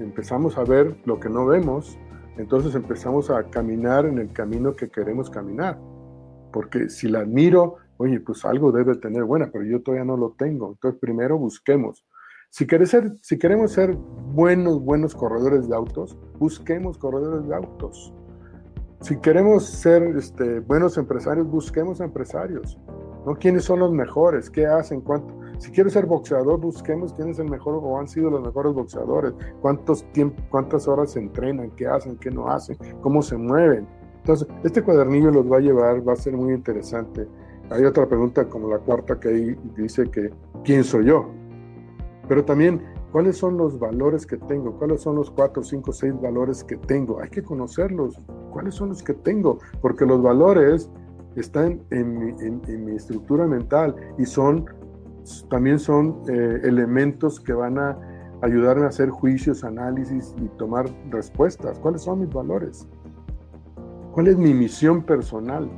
empezamos 0.00 0.56
a 0.56 0.64
ver 0.64 0.96
lo 1.04 1.20
que 1.20 1.28
no 1.28 1.44
vemos 1.44 1.98
entonces 2.38 2.74
empezamos 2.74 3.30
a 3.30 3.44
caminar 3.44 4.04
en 4.04 4.18
el 4.18 4.30
camino 4.32 4.74
que 4.74 4.88
queremos 4.88 5.30
caminar. 5.30 5.78
Porque 6.52 6.90
si 6.90 7.08
la 7.08 7.20
admiro, 7.20 7.76
oye, 7.96 8.20
pues 8.20 8.44
algo 8.44 8.72
debe 8.72 8.96
tener 8.96 9.24
buena, 9.24 9.50
pero 9.50 9.64
yo 9.64 9.80
todavía 9.80 10.04
no 10.04 10.16
lo 10.16 10.34
tengo. 10.36 10.72
Entonces 10.72 11.00
primero 11.00 11.38
busquemos. 11.38 12.04
Si, 12.50 12.66
queremos 12.66 13.72
ser 13.72 13.94
buenos, 14.32 14.82
buenos 14.82 15.14
corredores 15.14 15.68
de 15.68 15.76
autos, 15.76 16.16
busquemos 16.38 16.98
corredores 16.98 17.46
de 17.46 17.54
autos. 17.54 18.14
Si 19.02 19.18
queremos 19.18 19.66
ser 19.66 20.02
este, 20.16 20.60
buenos 20.60 20.96
empresarios, 20.96 21.46
busquemos 21.46 22.00
empresarios. 22.00 22.78
¿no? 23.26 23.34
¿Quiénes 23.34 23.64
son 23.64 23.80
los 23.80 23.92
mejores? 23.92 24.48
¿Qué 24.48 24.66
hacen? 24.66 25.00
¿Cuánto? 25.02 25.34
Si 25.58 25.70
quieres 25.70 25.92
ser 25.92 26.06
boxeador, 26.06 26.60
busquemos 26.60 27.12
quién 27.12 27.30
es 27.30 27.38
el 27.38 27.50
mejor 27.50 27.80
o 27.82 27.98
han 27.98 28.08
sido 28.08 28.30
los 28.30 28.42
mejores 28.42 28.72
boxeadores, 28.72 29.32
cuántos 29.60 30.04
tiempo, 30.12 30.42
cuántas 30.50 30.86
horas 30.86 31.12
se 31.12 31.20
entrenan, 31.20 31.70
qué 31.72 31.86
hacen, 31.86 32.16
qué 32.16 32.30
no 32.30 32.48
hacen, 32.48 32.76
cómo 33.00 33.22
se 33.22 33.36
mueven. 33.36 33.86
Entonces, 34.18 34.48
este 34.64 34.82
cuadernillo 34.82 35.30
los 35.30 35.50
va 35.50 35.58
a 35.58 35.60
llevar, 35.60 36.06
va 36.06 36.12
a 36.14 36.16
ser 36.16 36.34
muy 36.36 36.52
interesante 36.52 37.26
hay 37.70 37.84
otra 37.84 38.06
pregunta 38.06 38.48
como 38.48 38.68
la 38.68 38.78
cuarta 38.78 39.18
que 39.18 39.56
dice 39.76 40.08
que 40.10 40.30
¿quién 40.64 40.84
soy 40.84 41.06
yo? 41.06 41.28
Pero 42.28 42.44
también, 42.44 42.82
¿cuáles 43.12 43.36
son 43.36 43.56
los 43.56 43.78
valores 43.78 44.26
que 44.26 44.36
tengo? 44.36 44.76
¿Cuáles 44.78 45.02
son 45.02 45.16
los 45.16 45.30
cuatro, 45.30 45.62
cinco, 45.62 45.92
seis 45.92 46.14
valores 46.20 46.64
que 46.64 46.76
tengo? 46.76 47.20
Hay 47.20 47.30
que 47.30 47.42
conocerlos. 47.42 48.18
¿Cuáles 48.52 48.74
son 48.74 48.90
los 48.90 49.02
que 49.02 49.14
tengo? 49.14 49.58
Porque 49.80 50.06
los 50.06 50.22
valores 50.22 50.90
están 51.36 51.82
en 51.90 52.18
mi, 52.84 52.96
estructura 52.96 53.46
mental 53.46 53.94
y 54.18 54.24
son 54.24 54.64
también 55.50 55.78
son 55.78 56.22
eh, 56.28 56.60
elementos 56.62 57.40
que 57.40 57.52
van 57.52 57.78
a 57.78 57.98
ayudarme 58.42 58.84
a 58.84 58.88
hacer 58.88 59.10
juicios, 59.10 59.64
análisis 59.64 60.34
y 60.40 60.48
tomar 60.56 60.86
respuestas. 61.10 61.78
¿Cuáles 61.80 62.02
son 62.02 62.20
mis 62.20 62.32
valores? 62.32 62.86
¿Cuál 64.12 64.28
es 64.28 64.36
mi 64.36 64.54
misión 64.54 65.02
personal? 65.02 65.68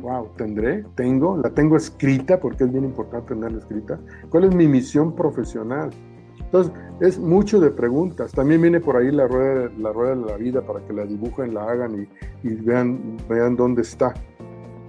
Wow, 0.00 0.30
¿tendré? 0.36 0.84
¿Tengo? 0.94 1.36
¿La 1.36 1.50
tengo 1.50 1.76
escrita? 1.76 2.40
Porque 2.40 2.64
es 2.64 2.72
bien 2.72 2.84
importante 2.84 3.34
tenerla 3.34 3.58
escrita. 3.58 4.00
¿Cuál 4.30 4.44
es 4.44 4.54
mi 4.54 4.66
misión 4.66 5.14
profesional? 5.14 5.90
Entonces, 6.38 6.72
es 7.00 7.18
mucho 7.18 7.60
de 7.60 7.70
preguntas. 7.70 8.32
También 8.32 8.62
viene 8.62 8.80
por 8.80 8.96
ahí 8.96 9.10
la 9.10 9.28
rueda, 9.28 9.70
la 9.78 9.92
rueda 9.92 10.16
de 10.16 10.26
la 10.26 10.36
vida 10.36 10.62
para 10.62 10.80
que 10.86 10.92
la 10.92 11.04
dibujen, 11.04 11.54
la 11.54 11.64
hagan 11.64 12.08
y, 12.42 12.48
y 12.48 12.54
vean, 12.54 13.18
vean 13.28 13.56
dónde 13.56 13.82
está. 13.82 14.14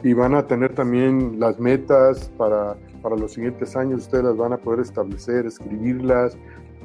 Y 0.02 0.14
van 0.14 0.34
a 0.34 0.48
tener 0.48 0.74
también 0.74 1.40
las 1.40 1.60
metas 1.60 2.32
para, 2.38 2.78
para 3.02 3.16
los 3.18 3.34
siguientes 3.34 3.76
años. 3.76 4.04
Ustedes 4.04 4.24
las 4.24 4.38
van 4.38 4.54
a 4.54 4.58
poder 4.58 4.80
establecer, 4.80 5.46
escribirlas, 5.46 6.38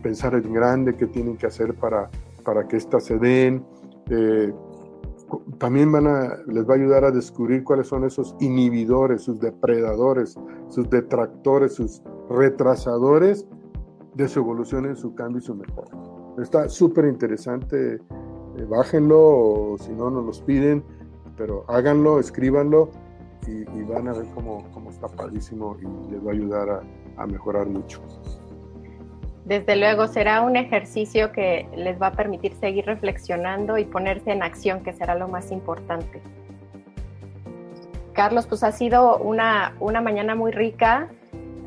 pensar 0.02 0.34
en 0.34 0.52
grande 0.52 0.94
qué 0.94 1.06
tienen 1.06 1.36
que 1.36 1.46
hacer 1.46 1.74
para, 1.74 2.10
para 2.44 2.66
que 2.66 2.76
éstas 2.76 3.04
se 3.04 3.18
den. 3.18 3.64
Eh, 4.10 4.52
también 5.58 5.90
van 5.92 6.06
a, 6.06 6.36
les 6.46 6.68
va 6.68 6.74
a 6.74 6.76
ayudar 6.76 7.04
a 7.04 7.10
descubrir 7.10 7.64
cuáles 7.64 7.88
son 7.88 8.04
esos 8.04 8.36
inhibidores, 8.40 9.22
sus 9.22 9.40
depredadores, 9.40 10.36
sus 10.68 10.88
detractores, 10.90 11.74
sus 11.74 12.02
retrasadores 12.30 13.46
de 14.14 14.28
su 14.28 14.40
evolución 14.40 14.86
en 14.86 14.96
su 14.96 15.14
cambio 15.14 15.38
y 15.38 15.42
su 15.42 15.54
mejora. 15.54 15.90
Está 16.38 16.68
súper 16.68 17.06
interesante, 17.06 17.94
eh, 17.94 18.64
bájenlo 18.68 19.18
o 19.18 19.78
si 19.78 19.92
no 19.92 20.10
nos 20.10 20.24
los 20.24 20.40
piden, 20.40 20.84
pero 21.36 21.64
háganlo, 21.68 22.18
escríbanlo 22.18 22.90
y, 23.46 23.64
van 23.84 24.08
a 24.08 24.12
ver 24.12 24.26
cómo, 24.34 24.64
está 24.90 25.06
padrísimo 25.06 25.76
y 25.80 26.10
les 26.10 26.24
va 26.24 26.30
a 26.30 26.34
ayudar 26.34 26.70
a, 26.70 26.82
a 27.16 27.26
mejorar 27.26 27.68
mucho. 27.68 28.00
Desde 29.46 29.76
luego 29.76 30.08
será 30.08 30.40
un 30.40 30.56
ejercicio 30.56 31.30
que 31.30 31.68
les 31.76 32.02
va 32.02 32.08
a 32.08 32.12
permitir 32.12 32.54
seguir 32.56 32.84
reflexionando 32.84 33.78
y 33.78 33.84
ponerse 33.84 34.32
en 34.32 34.42
acción, 34.42 34.82
que 34.82 34.92
será 34.92 35.14
lo 35.14 35.28
más 35.28 35.52
importante. 35.52 36.20
Carlos, 38.12 38.48
pues 38.48 38.64
ha 38.64 38.72
sido 38.72 39.18
una, 39.18 39.76
una 39.78 40.00
mañana 40.00 40.34
muy 40.34 40.50
rica, 40.50 41.08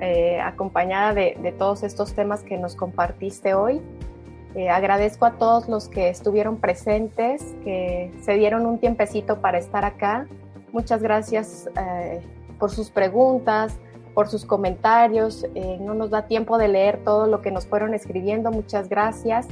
eh, 0.02 0.42
acompañada 0.42 1.14
de, 1.14 1.56
todos 1.58 1.84
estos 1.84 2.14
temas 2.14 2.44
que 2.44 2.58
nos 2.58 2.76
compartiste 2.76 3.54
hoy. 3.54 3.82
Eh, 4.56 4.70
agradezco 4.70 5.26
a 5.26 5.38
todos 5.38 5.70
los 5.70 5.88
que 5.88 6.10
estuvieron 6.10 6.58
presentes, 6.58 7.42
que 7.64 8.12
se 8.22 8.34
dieron 8.34 8.66
un 8.66 8.80
tiempecito 8.80 9.40
para 9.40 9.58
estar 9.58 9.86
acá. 9.86 10.28
Muchas 10.74 11.02
gracias 11.02 11.70
eh, 11.80 12.20
por 12.60 12.72
sus 12.72 12.90
preguntas, 12.90 13.80
por 14.20 14.28
sus 14.28 14.44
comentarios. 14.44 15.46
Eh, 15.56 15.78
no 15.80 15.94
nos 15.94 16.10
da 16.10 16.28
tiempo 16.28 16.58
de 16.58 16.68
leer 16.68 17.06
todo 17.06 17.26
lo 17.26 17.40
que 17.40 17.52
nos 17.52 17.66
fueron 17.66 17.94
escribiendo. 17.94 18.52
Muchas 18.52 18.90
gracias. 18.90 19.48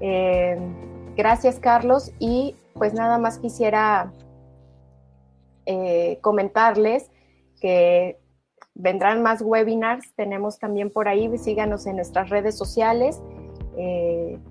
Eh, 0.00 0.56
gracias, 1.16 1.58
Carlos. 1.58 2.12
Y 2.20 2.54
pues 2.74 2.94
nada 2.94 3.18
más 3.18 3.40
quisiera 3.40 4.12
eh, 5.64 6.20
comentarles 6.20 7.10
que 7.60 8.20
vendrán 8.74 9.24
más 9.24 9.42
webinars. 9.42 10.14
Tenemos 10.14 10.60
también 10.60 10.88
por 10.88 11.08
ahí, 11.08 11.36
síganos 11.36 11.84
en 11.88 11.96
nuestras 11.96 12.30
redes 12.30 12.56
sociales. 12.56 13.20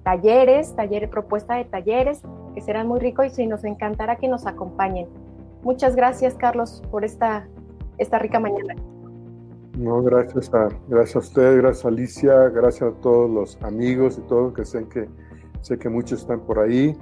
talleres, 0.03 0.76
talleres, 0.76 1.10
propuesta 1.10 1.56
de 1.56 1.64
talleres, 1.64 2.22
que 2.56 2.60
serán 2.60 2.90
muy 2.90 2.99
ricos 2.99 3.40
y 3.40 3.48
nos 3.48 3.64
encantará 3.64 4.18
que 4.18 4.27
nos 4.27 4.48
acompañen. 4.48 5.07
Muchas 5.64 5.95
gracias, 5.95 6.34
Carlos, 6.34 6.84
por 6.91 7.06
esta, 7.06 7.48
esta 7.98 8.19
rica 8.19 8.41
mañana. 8.41 8.76
No, 9.78 10.02
gracias 10.02 10.54
a, 10.54 10.70
gracias 10.88 11.16
a 11.18 11.20
usted, 11.20 11.58
gracias 11.58 11.86
a 11.86 11.88
Alicia, 11.90 12.50
gracias 12.50 12.94
a 12.94 13.02
todos 13.02 13.30
los 13.30 13.62
amigos 13.62 14.18
y 14.18 14.22
todos 14.22 14.54
que 14.54 14.64
sé 14.64 14.88
que 14.88 15.10
sé 15.62 15.78
que 15.78 15.90
muchos 15.90 16.22
están 16.22 16.40
por 16.42 16.60
ahí. 16.60 16.96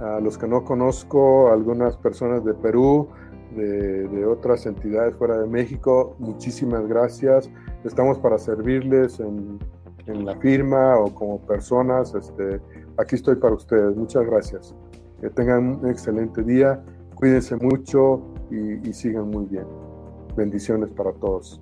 A 0.00 0.20
los 0.20 0.36
que 0.36 0.46
no 0.46 0.64
conozco, 0.64 1.50
algunas 1.50 1.96
personas 1.96 2.44
de 2.44 2.54
Perú, 2.54 3.08
de, 3.54 4.24
otras 4.26 4.66
entidades 4.66 5.14
fuera 5.14 5.38
de 5.38 5.46
México, 5.46 6.14
muchísimas 6.18 6.86
gracias. 6.86 7.50
Estamos 7.84 8.18
para 8.18 8.38
servirles 8.38 9.20
en, 9.20 9.58
la 10.06 10.34
firma 10.36 10.96
o 10.98 11.14
como 11.14 11.38
personas. 11.46 12.14
Este, 12.14 12.60
aquí 12.96 13.14
estoy 13.14 13.36
para 13.36 13.54
ustedes. 13.54 13.96
Muchas 13.96 14.26
gracias. 14.26 14.74
Que 15.20 15.30
tengan 15.30 15.80
un 15.80 15.88
excelente 15.88 16.42
día. 16.42 16.82
Cuídense 17.14 17.54
mucho 17.56 18.20
y 18.50 18.92
sigan 18.92 19.28
muy 19.28 19.44
bien. 19.44 19.66
Bendiciones 20.36 20.90
para 20.90 21.12
todos. 21.12 21.60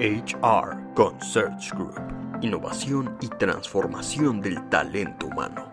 HR 0.00 0.94
con 0.94 1.18
Group. 1.72 1.94
Innovación 2.40 3.18
y 3.20 3.28
transformación 3.28 4.40
del 4.40 4.66
talento 4.70 5.26
humano. 5.26 5.69